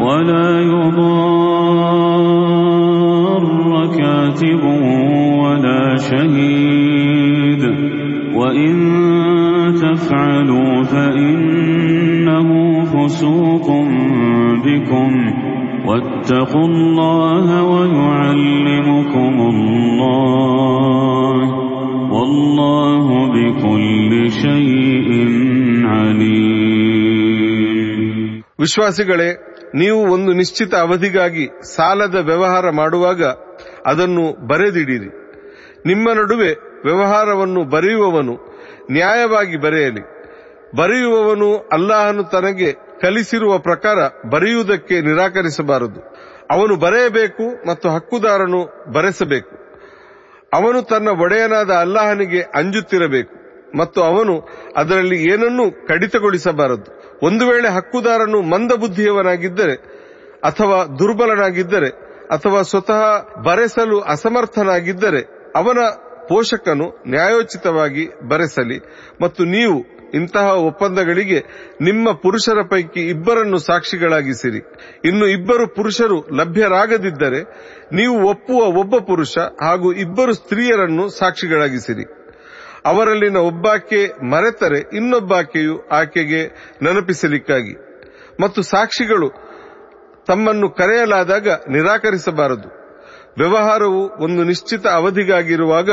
ولا 0.00 0.60
يضار 0.60 1.10
كاتب 3.98 4.64
ولا 5.38 5.96
شهيد. 5.96 7.62
وإن 8.34 8.74
تفعلوا 9.74 10.82
فإنه 10.82 12.48
فسوق 12.84 13.66
بكم. 14.66 15.32
واتقوا 15.86 16.64
الله 16.64 17.64
ويعلمكم 17.64 19.34
الله. 19.50 20.10
والله 22.12 23.06
بكل 23.26 24.30
شيء 24.30 25.26
عليم. 25.86 26.40
വിശ്വാസികളെ 28.60 29.36
ನೀವು 29.74 30.12
ಒಂದು 30.12 30.32
ನಿಶ್ಚಿತ 30.32 30.74
ಅವಧಿಗಾಗಿ 30.74 31.48
ಸಾಲದ 31.62 32.14
ವ್ಯವಹಾರ 32.14 32.70
ಮಾಡುವಾಗ 32.70 33.24
ಅದನ್ನು 33.86 34.46
ಬರೆದಿಡಿರಿ. 34.46 35.08
ನಿಮ್ಮ 35.86 36.12
ನಡುವೆ 36.12 36.52
ವ್ಯವಹಾರವನ್ನು 36.84 37.64
ಬರೆಯುವವನು 37.64 38.38
ನ್ಯಾಯವಾಗಿ 38.90 39.56
ಬರೆಯಲಿ. 39.56 40.00
ಬರೆಯುವವನು 40.76 41.56
ಅಲ್ಲಾಹನು 41.56 42.24
ತನಗೆ 42.24 42.72
ಕಲಿಸಿರುವ 42.72 43.58
ಪ್ರಕಾರ 43.58 43.94
ಬರೆಯುವುದಕ್ಕೆ 44.30 45.00
ನಿರಾಕರಿಸಬಾರದು. 45.00 46.00
ಅವನು 46.50 46.76
ಬರೆಯಬೇಕು 46.76 47.68
ಮತ್ತು 47.68 47.88
ಹಕ್ಕುದಾರನು 47.88 48.92
ಬರೆಸಬೇಕು. 48.92 49.50
ಅವನು 50.52 50.82
ತನ್ನ 50.82 51.08
ಒಡೆಯನಾದ 51.08 51.70
ಅಲ್ಲಾಹನಿಗೆ 51.70 52.40
ಅಂಜುತ್ತಿರಬೇಕು 52.40 53.40
ಮತ್ತು 53.78 54.02
ಅವನು 54.02 54.48
ಅದರಲ್ಲಿ 54.76 55.32
ಏನನ್ನೂ 55.32 55.86
ಕಡಿತಗೊಳಿಸಬಾರದು. 55.86 56.99
ಒಂದು 57.22 57.46
ವೇಳೆ 57.46 57.68
ಹಕ್ಕುದಾರನು 57.68 58.42
ಮಂದಬುದ್ಧಿಯವನಾಗಿದ್ದರೆ 58.42 59.74
ಅಥವಾ 60.44 60.84
ದುರ್ಬಲನಾಗಿದ್ದರೆ 60.84 61.88
ಅಥವಾ 62.30 62.62
ಸ್ವತಃ 62.62 63.02
ಬರೆಸಲು 63.42 64.00
ಅಸಮರ್ಥನಾಗಿದ್ದರೆ 64.00 65.52
ಅವನ 65.56 65.78
ಪೋಷಕನು 66.28 67.02
ನ್ಯಾಯೋಚಿತವಾಗಿ 67.06 68.08
ಬರೆಸಲಿ. 68.28 68.78
ಮತ್ತು 69.20 69.44
ನೀವು 69.44 70.00
ಇಂತಹ 70.14 70.46
ಒಪ್ಪಂದಗಳಿಗೆ 70.52 71.38
ನಿಮ್ಮ 71.80 72.12
ಪುರುಷರ 72.12 72.62
ಪೈಕಿ 72.70 73.00
ಇಬ್ಬರನ್ನು 73.00 73.58
ಸಾಕ್ಷಿಗಳಾಗಿಸಿರಿ. 73.58 74.60
ಇನ್ನು 75.04 75.26
ಇಬ್ಬರು 75.26 75.74
ಪುರುಷರು 75.74 76.36
ಲಭ್ಯರಾಗದಿದ್ದರೆ 76.36 77.40
ನೀವು 77.92 78.28
ಒಪ್ಪುವ 78.28 78.56
ಒಬ್ಬ 78.56 78.96
ಪುರುಷ 78.96 79.38
ಹಾಗೂ 79.38 79.92
ಇಬ್ಬರು 79.92 80.32
ಸ್ತ್ರೀಯರನ್ನು 80.32 81.08
ಸಾಕ್ಷಿಗಳಾಗಿಸಿರಿ. 81.08 82.19
ಅವರಲ್ಲಿನ 82.86 83.36
ಒಬ್ಬಾಕೆ 83.36 84.06
ಮರೆತರೆ 84.24 84.96
ಇನ್ನೊಬ್ಬಾಕೆಯು 84.96 85.88
ಆಕೆಗೆ 85.88 86.46
ನೆನಪಿಸಲಿಕ್ಕಾಗಿ. 86.82 87.74
ಮತ್ತು 88.40 88.62
ಸಾಕ್ಷಿಗಳು 88.62 89.30
ತಮ್ಮನ್ನು 90.26 90.70
ಕರೆಯಲಾದಾಗ 90.70 91.48
ನಿರಾಕರಿಸಬಾರದು. 91.48 92.68
ವ್ಯವಹಾರವು 93.38 94.24
ಒಂದು 94.24 94.44
ನಿಶ್ಚಿತ 94.44 94.86
ಅವಧಿಗಾಗಿರುವಾಗ 94.86 95.90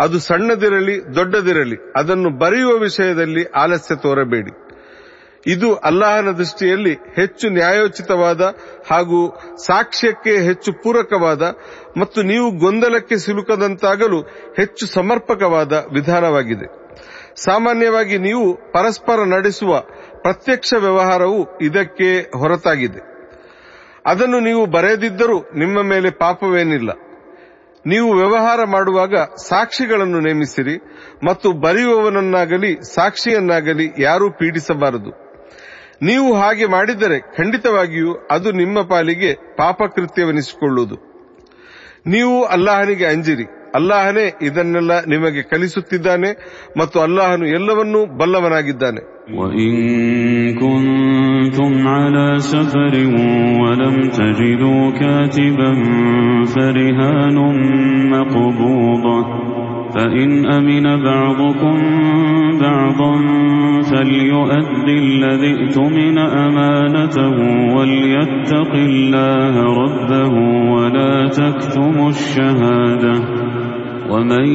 ಅದು 0.00 0.18
ಸಣ್ಣದಿರಲಿ 0.18 1.14
ದೊಡ್ಡದಿರಲಿ 1.14 1.76
ಅದನ್ನು 1.96 2.30
ಬರೆಯುವ 2.30 2.72
ವಿಷಯದಲ್ಲಿ 2.72 3.44
ಆಲಸ್ಯ 3.44 3.94
ತೋರಬೇಡಿ. 3.94 4.63
ಇದು 5.46 5.74
ಅಲ್ಲಾಹನ 5.74 6.30
ದೃಷ್ಟಿಯಲ್ಲಿ 6.30 6.94
ಹೆಚ್ಚು 6.94 7.48
ನ್ಯಾಯೋಚಿತವಾದ 7.48 8.40
ಹಾಗೂ 8.90 9.38
ಸಾಕ್ಷ್ಯಕ್ಕೆ 9.66 10.30
ಹೆಚ್ಚು 10.30 10.72
ಪೂರಕವಾದ 10.72 11.42
ಮತ್ತು 11.96 12.22
ನೀವು 12.22 12.58
ಗೊಂದಲಕ್ಕೆ 12.58 13.16
ಸಿಲುಕದಂತಾಗಲು 13.16 14.22
ಹೆಚ್ಚು 14.56 14.86
ಸಮರ್ಪಕವಾದ 14.86 15.72
ವಿಧಾನವಾಗಿದೆ. 15.72 16.84
ಸಾಮಾನ್ಯವಾಗಿ 17.36 18.18
ನೀವು 18.18 18.72
ಪರಸ್ಪರ 18.72 19.24
ನಡೆಸುವ 19.24 19.80
ಪ್ರತ್ಯಕ್ಷ 20.22 20.74
ವ್ಯವಹಾರವು 20.78 21.58
ಇದಕ್ಕೆ 21.60 22.38
ಹೊರತಾಗಿದೆ. 22.38 23.14
ಅದನ್ನು 24.06 24.40
ನೀವು 24.40 24.66
ಬರೆಯದಿದ್ದರೂ 24.66 25.40
ನಿಮ್ಮ 25.40 25.82
ಮೇಲೆ 25.82 26.10
ಪಾಪವೇನಿಲ್ಲ. 26.10 26.90
ನೀವು 27.86 28.12
ವ್ಯವಹಾರ 28.12 28.64
ಮಾಡುವಾಗ 28.64 29.14
ಸಾಕ್ಷಿಗಳನ್ನು 29.48 30.20
ನೇಮಿಸಿರಿ 30.20 30.76
ಮತ್ತು 31.26 31.52
ಬರೆಯುವವನನ್ನಾಗಲಿ 31.52 32.94
ಸಾಕ್ಷಿಯನ್ನಾಗಲಿ 32.94 34.02
ಯಾರೂ 34.02 34.30
ಪೀಡಿಸಬಾರದು. 34.30 35.23
ನೀವು 36.01 36.27
ಹಾಗೆ 36.33 36.65
ಮಾಡಿದರೆ 36.75 37.19
ಖಂಡಿತವಾಗಿಯೂ 37.37 38.11
ಅದು 38.31 38.51
ನಿಮ್ಮ 38.53 38.81
ಪಾಲಿಗೆ 38.91 39.31
ಪಾಪಕೃತ್ಯವೆನಿಸಿಕೊಳ್ಳುವುದು 39.57 40.97
ನೀವು 42.07 42.35
ಅಲ್ಲಾಹನಿಗೆ 42.47 43.05
ಅಂಜಿರಿ 43.05 43.45
ಅಲ್ಲಾಹನೇ 43.75 44.25
ಇದನ್ನೆಲ್ಲ 44.41 44.93
ನಿಮಗೆ 45.05 45.41
ಕಲಿಸುತ್ತಿದ್ದಾನೆ 45.51 46.29
ಮತ್ತು 46.79 46.97
ಅಲ್ಲಾಹನು 46.99 47.47
ಎಲ್ಲವನ್ನೂ 47.57 48.01
ಬಲ್ಲವನಾಗಿದ್ದಾನೆ 48.17 49.01
وإن 49.31 49.71
كنتم 50.55 51.71
على 51.89 52.27
سفر 52.45 52.93
ولم 53.61 53.95
تجدوا 54.11 54.83
كاتبا 54.93 55.71
فرهان 56.47 57.37
مقبوضة 58.13 59.17
فإن 59.94 60.46
أمن 60.46 61.02
بعضكم 61.04 61.76
بعضا 62.60 63.14
فليؤد 63.82 64.88
الذي 64.88 65.54
ائتمن 65.54 66.18
أمانته 66.18 67.36
وليتق 67.76 68.74
الله 68.74 69.54
ربه 69.62 70.32
ولا 70.72 71.28
تكتموا 71.28 72.08
الشهادة 72.08 73.14
ومن 74.10 74.46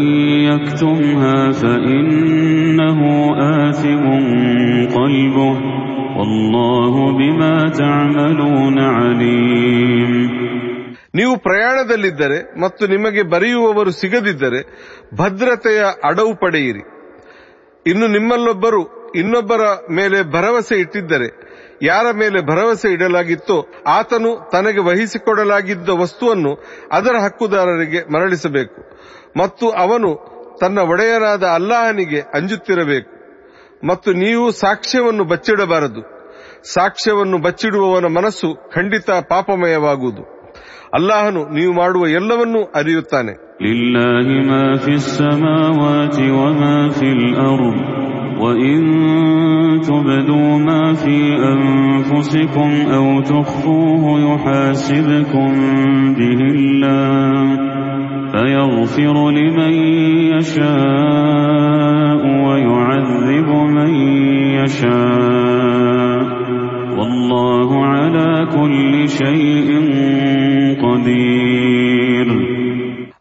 يكتمها 0.50 1.52
فإنه 1.52 3.00
آثم 3.70 4.06
قلبه 4.96 5.60
والله 6.18 7.18
بما 7.18 7.70
تعملون 7.70 8.80
عليم 8.80 10.09
ನೀವು 11.16 11.38
ಪ್ರಯಾಣದಲ್ಲಿದ್ದರೆ 11.38 12.60
ಮತ್ತು 12.62 12.88
ನಿಮಗೆ 12.88 13.24
ಬರೆಯುವವರು 13.24 13.92
ಸಿಗದಿದ್ದರೆ 13.92 14.62
ಭದ್ರತೆಯ 15.18 15.84
ಅಡವು 16.04 16.36
ಪಡೆಯಿರಿ. 16.36 16.80
ಇನ್ನು 17.88 18.08
ನಿಮ್ಮಲ್ಲೊಬ್ಬರು 18.08 19.12
ಇನ್ನೊಬ್ಬರ 19.12 19.62
ಮೇಲೆ 19.92 20.32
ಭರವಸೆ 20.32 20.76
ಇಟ್ಟಿದ್ದರೆ 20.80 21.50
ಯಾರ 21.82 22.06
ಮೇಲೆ 22.12 22.42
ಭರವಸೆ 22.42 22.94
ಇಡಲಾಗಿತ್ತೋ 22.94 23.68
ಆತನು 23.88 24.50
ತನಗೆ 24.52 24.80
ವಹಿಸಿಕೊಡಲಾಗಿದ್ದ 24.80 25.90
ವಸ್ತುವನ್ನು 25.90 26.56
ಅದರ 26.92 27.16
ಹಕ್ಕುದಾರರಿಗೆ 27.18 28.14
ಮರಳಿಸಬೇಕು 28.14 28.82
ಮತ್ತು 29.40 29.70
ಅವನು 29.70 30.10
ತನ್ನ 30.62 30.80
ಒಡೆಯರಾದ 30.80 31.44
ಅಲ್ಲಾಹನಿಗೆ 31.44 32.20
ಅಂಜುತ್ತಿರಬೇಕು. 32.20 33.20
ಮತ್ತು 33.88 34.14
ನೀವು 34.14 34.52
ಸಾಕ್ಷ್ಯವನ್ನು 34.52 35.24
ಬಚ್ಚಿಡಬಾರದು. 35.24 36.02
ಸಾಕ್ಷ್ಯವನ್ನು 36.74 37.38
ಬಚ್ಚಿಡುವವನ 37.38 38.06
ಮನಸ್ಸು 38.06 38.72
ಖಂಡಿತ 38.72 39.10
ಪಾಪಮಯವಾಗುವುದು. 39.10 40.39
ಅಲ್ಲಾಹನು 40.99 41.41
ನೀವು 41.57 41.73
ಮಾಡುವ 41.81 42.05
ಎಲ್ಲವನ್ನೂ 42.21 42.63
ಅರಿಯುತ್ತಾನೆ 42.81 43.35
لله 43.69 44.27
ما 44.51 44.67
في 44.85 44.93
السماوات 45.03 46.17
وما 46.39 46.79
في 46.97 47.09
الأرض 47.19 47.77
وإن 48.43 48.81
تبدوا 49.89 50.51
ما 50.69 50.83
في 51.03 51.19
أنفسكم 51.53 52.71
أو 52.97 53.07
تخفوه 53.33 54.05
يحاسبكم 54.29 55.51
به 56.19 56.41
الله 56.57 57.45
فيغفر 58.33 59.17
لمن 59.39 59.75
يشاء 60.35 62.23
ويعذب 62.47 63.49
من 63.79 63.93
يشاء 64.59 66.25
والله 66.99 67.45
والله 67.55 67.87
على 67.87 68.47
كل 68.47 69.09
شيء 69.09 69.69
قدير 69.71 70.48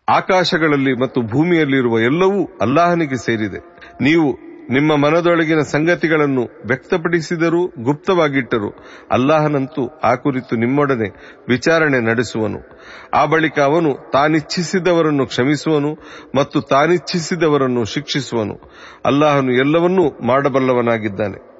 ಆಕಾಶಗಳಲ್ಲಿ 0.09 1.01
ಮತ್ತು 1.01 1.23
ಭೂಮಿಯಲ್ಲಿರುವ 1.23 2.01
ಎಲ್ಲವೂ 2.01 2.59
ಅಲ್ಲಾಹನಿಗೆ 2.61 3.17
ಸೇರಿದೆ. 3.17 3.59
ನೀವು 4.01 4.49
ನಿಮ್ಮ 4.73 4.97
ಮನದೊಳಗಿನ 4.97 5.61
ಸಂಗತಿಗಳನ್ನು 5.61 6.43
ವ್ಯಕ್ತಪಡಿಸಿದರೂ 6.43 7.67
ಗುಪ್ತವಾಗಿಟ್ಟರು 7.67 8.71
ಅಲ್ಲಾಹನಂತೂ 9.11 9.89
ಆ 10.05 10.15
ಕುರಿತು 10.15 10.57
ನಿಮ್ಮೊಡನೆ 10.57 11.09
ವಿಚಾರಣೆ 11.49 12.01
ನಡೆಸುವನು. 12.01 12.59
ಆ 13.15 13.25
ಬಳಿಕ 13.25 13.59
ಅವನು 13.59 14.11
ತಾನಿಚ್ಛಿಸಿದವರನ್ನು 14.13 15.27
ಕ್ಷಮಿಸುವನು 15.27 15.95
ಮತ್ತು 16.37 16.61
ತಾನಿಚ್ಛಿಸಿದವರನ್ನು 16.61 17.85
ಶಿಕ್ಷಿಸುವನು. 17.85 18.55
ಅಲ್ಲಾಹನು 19.05 19.53
ಎಲ್ಲವನ್ನೂ 19.53 20.27
ಮಾಡಬಲ್ಲವನಾಗಿದ್ದಾನೆ. 20.27 21.58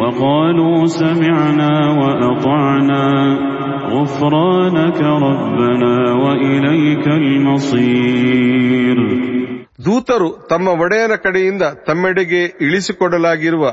وقالوا 0.00 0.78
سمعنا 0.94 1.72
وأطعنا 2.00 3.04
غفرانك 3.90 5.00
ربنا 5.26 5.94
وإليك 6.22 7.06
المصير 7.22 8.98
ದೂತರು 9.86 10.28
ತಮ್ಮ 10.50 10.68
ಒಡೆಯನ 10.82 11.14
ಕಡೆಯಿಂದ 11.16 11.64
ತಮ್ಮೆಡೆಗೆ 11.86 12.40
ಇಳಿಸಿಕೊಡಲಾಗಿರುವ 12.64 13.64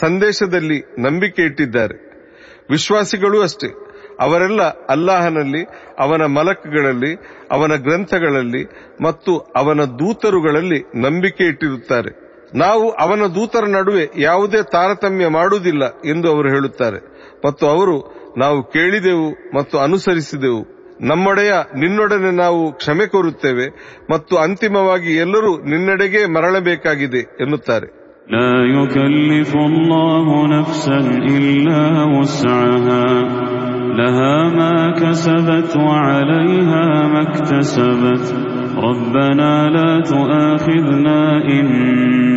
ಸಂದೇಶದಲ್ಲಿ 0.00 0.78
ನಂಬಿಕೆ 0.98 1.42
ಇಟ್ಟಿದ್ದಾರೆ 1.50 1.96
ವಿಶ್ವಾಸಿಗಳೂ 2.70 3.38
ಅಷ್ಟೇ 3.42 3.68
ಅವರೆಲ್ಲ 4.20 4.62
ಅಲ್ಲಾಹನಲ್ಲಿ 4.90 5.62
ಅವನ 5.98 6.22
ಮಲಕ್ಗಳಲ್ಲಿ 6.38 7.12
ಅವನ 7.52 7.72
ಗ್ರಂಥಗಳಲ್ಲಿ 7.86 8.62
ಮತ್ತು 9.02 9.32
ಅವನ 9.56 9.80
ದೂತರುಗಳಲ್ಲಿ 10.00 10.80
ನಂಬಿಕೆ 11.04 11.44
ಇಟ್ಟಿರುತ್ತಾರೆ 11.52 12.12
ನಾವು 12.55 12.91
ಅವನ 12.91 13.21
ದೂತರ 13.35 13.63
ನಡುವೆ 13.67 14.09
ಯಾವುದೇ 14.17 14.57
ತಾರತಮ್ಯ 14.71 15.27
ಮಾಡುವುದಿಲ್ಲ 15.27 15.83
ಎಂದು 16.05 16.29
ಅವರು 16.29 16.49
ಹೇಳುತ್ತಾರೆ. 16.49 16.97
ಮತ್ತು 17.45 17.67
ಅವರು, 17.67 18.17
ನಾವು 18.37 18.63
ಕೇಳಿದೆವು 18.63 19.57
ಮತ್ತು 19.57 19.79
ಅನುಸರಿಸಿದೆವು. 19.79 20.77
ನಮ್ಮೊಡೆಯ 21.01 21.53
ನಿನ್ನೊಡನೆ 21.77 22.35
ನಾವು 22.35 22.73
ಕ್ಷಮೆ 22.73 23.05
ಕೋರುತ್ತೇವೆ 23.07 23.67
ಮತ್ತು 24.11 24.37
ಅಂತಿಮವಾಗಿ 24.37 25.15
ಎಲ್ಲರೂ 25.15 25.57
ನಿನ್ನೆಡೆಗೆ 25.57 26.25
ಮರಳಬೇಕಾಗಿದೆ 26.25 27.19
ಎನ್ನುತ್ತಾರೆ. 27.19 28.07
ರಬ್ಬನಾ 38.79 39.67
ಲಾ 39.67 39.97
ಇನ್ 41.53 42.36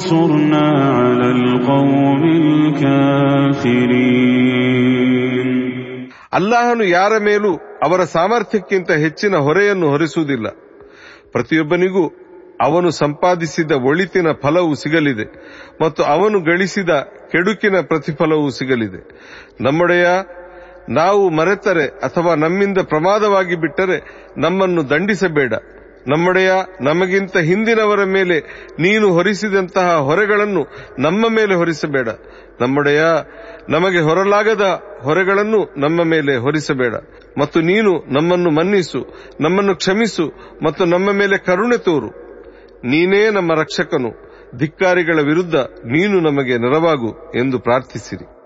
فانصرنا 0.00 0.64
على 0.98 1.28
القوم 1.38 2.22
الكافرين 4.16 5.48
ಅಲ್ಲಾಹನು 6.38 6.84
ಯಾರ 6.96 7.12
ಮೇಲೂ 7.26 7.50
ಅವರ 7.84 8.00
ಸಾಮರ್ಥ್ಯಕ್ಕಿಂತ 8.14 8.90
ಹೆಚ್ಚಿನ 9.04 9.34
ಹೊರೆಯನ್ನು 9.46 9.86
ಹೊರಿಸುವುದಿಲ್ಲ 9.92 10.46
ಪ್ರತಿಯೊಬ್ಬನಿಗೂ 11.34 12.02
ಅವನು 12.66 12.88
ಸಂಪಾದಿಸಿದ 13.00 13.72
ಒಳಿತಿನ 13.88 14.28
ಫಲವು 14.42 14.74
ಸಿಗಲಿದೆ 14.82 15.26
ಮತ್ತು 15.82 16.02
ಅವನು 16.14 16.38
ಗಳಿಸಿದ 16.48 16.92
ಕೆಡುಕಿನ 17.32 17.76
ಪ್ರತಿಫಲವೂ 17.90 18.48
ಸಿಗಲಿದೆ 18.58 19.00
ನಮ್ಮೊಡೆಯ 19.60 20.06
ನಾವು 21.00 21.22
ಮರೆತರೆ 21.38 21.86
ಅಥವಾ 22.06 22.34
ನಮ್ಮಿಂದ 22.44 22.78
ಪ್ರಮಾದವಾಗಿ 22.92 23.56
ಬಿಟ್ಟರೆ 23.56 23.98
ನಮ್ಮನ್ನು 24.36 24.84
ದಂಡಿಸಬೇಡ 24.92 25.52
ನಮ್ಮೊಡೆಯ 26.07 26.51
ನಮಗಿಂತ 26.81 27.37
ಹಿಂದಿನವರ 27.37 28.03
ಮೇಲೆ 28.03 28.39
ನೀನು 28.79 29.13
ಹೊರಿಸಿದಂತಹ 29.13 29.95
ಹೊರೆಗಳನ್ನು 29.95 30.67
ನಮ್ಮ 30.99 31.29
ಮೇಲೆ 31.29 31.55
ಹೊರಿಸಬೇಡ. 31.55 32.07
ನಮ್ಮಡೆಯ 32.61 33.03
ನಮಗೆ 33.69 33.99
ಹೊರಲಾಗದ 33.99 34.81
ಹೊರೆಗಳನ್ನು 35.01 35.73
ನಮ್ಮ 35.77 36.03
ಮೇಲೆ 36.03 36.37
ಹೊರಿಸಬೇಡ. 36.37 36.93
ಮತ್ತು 37.37 37.61
ನೀನು 37.61 38.13
ನಮ್ಮನ್ನು 38.13 38.51
ಮನ್ನಿಸು, 38.51 39.07
ನಮ್ಮನ್ನು 39.41 39.75
ಕ್ಷಮಿಸು 39.75 40.57
ಮತ್ತು 40.63 40.85
ನಮ್ಮ 40.85 41.11
ಮೇಲೆ 41.11 41.37
ಕರುಣೆ 41.37 41.77
ತೋರು. 41.77 42.09
ನೀನೇ 42.83 43.29
ನಮ್ಮ 43.29 43.53
ರಕ್ಷಕನು, 43.53 44.31
ಧಿಕ್ಕಾರಿಗಳ 44.57 45.19
ವಿರುದ್ಧ 45.21 45.55
ನೀನು 45.85 46.19
ನಮಗೆ 46.19 46.57
ನೆರವಾಗು 46.57 47.31
ಎಂದು 47.35 47.59
ಪ್ರಾರ್ಥಿಸಿರಿ. 47.59 48.40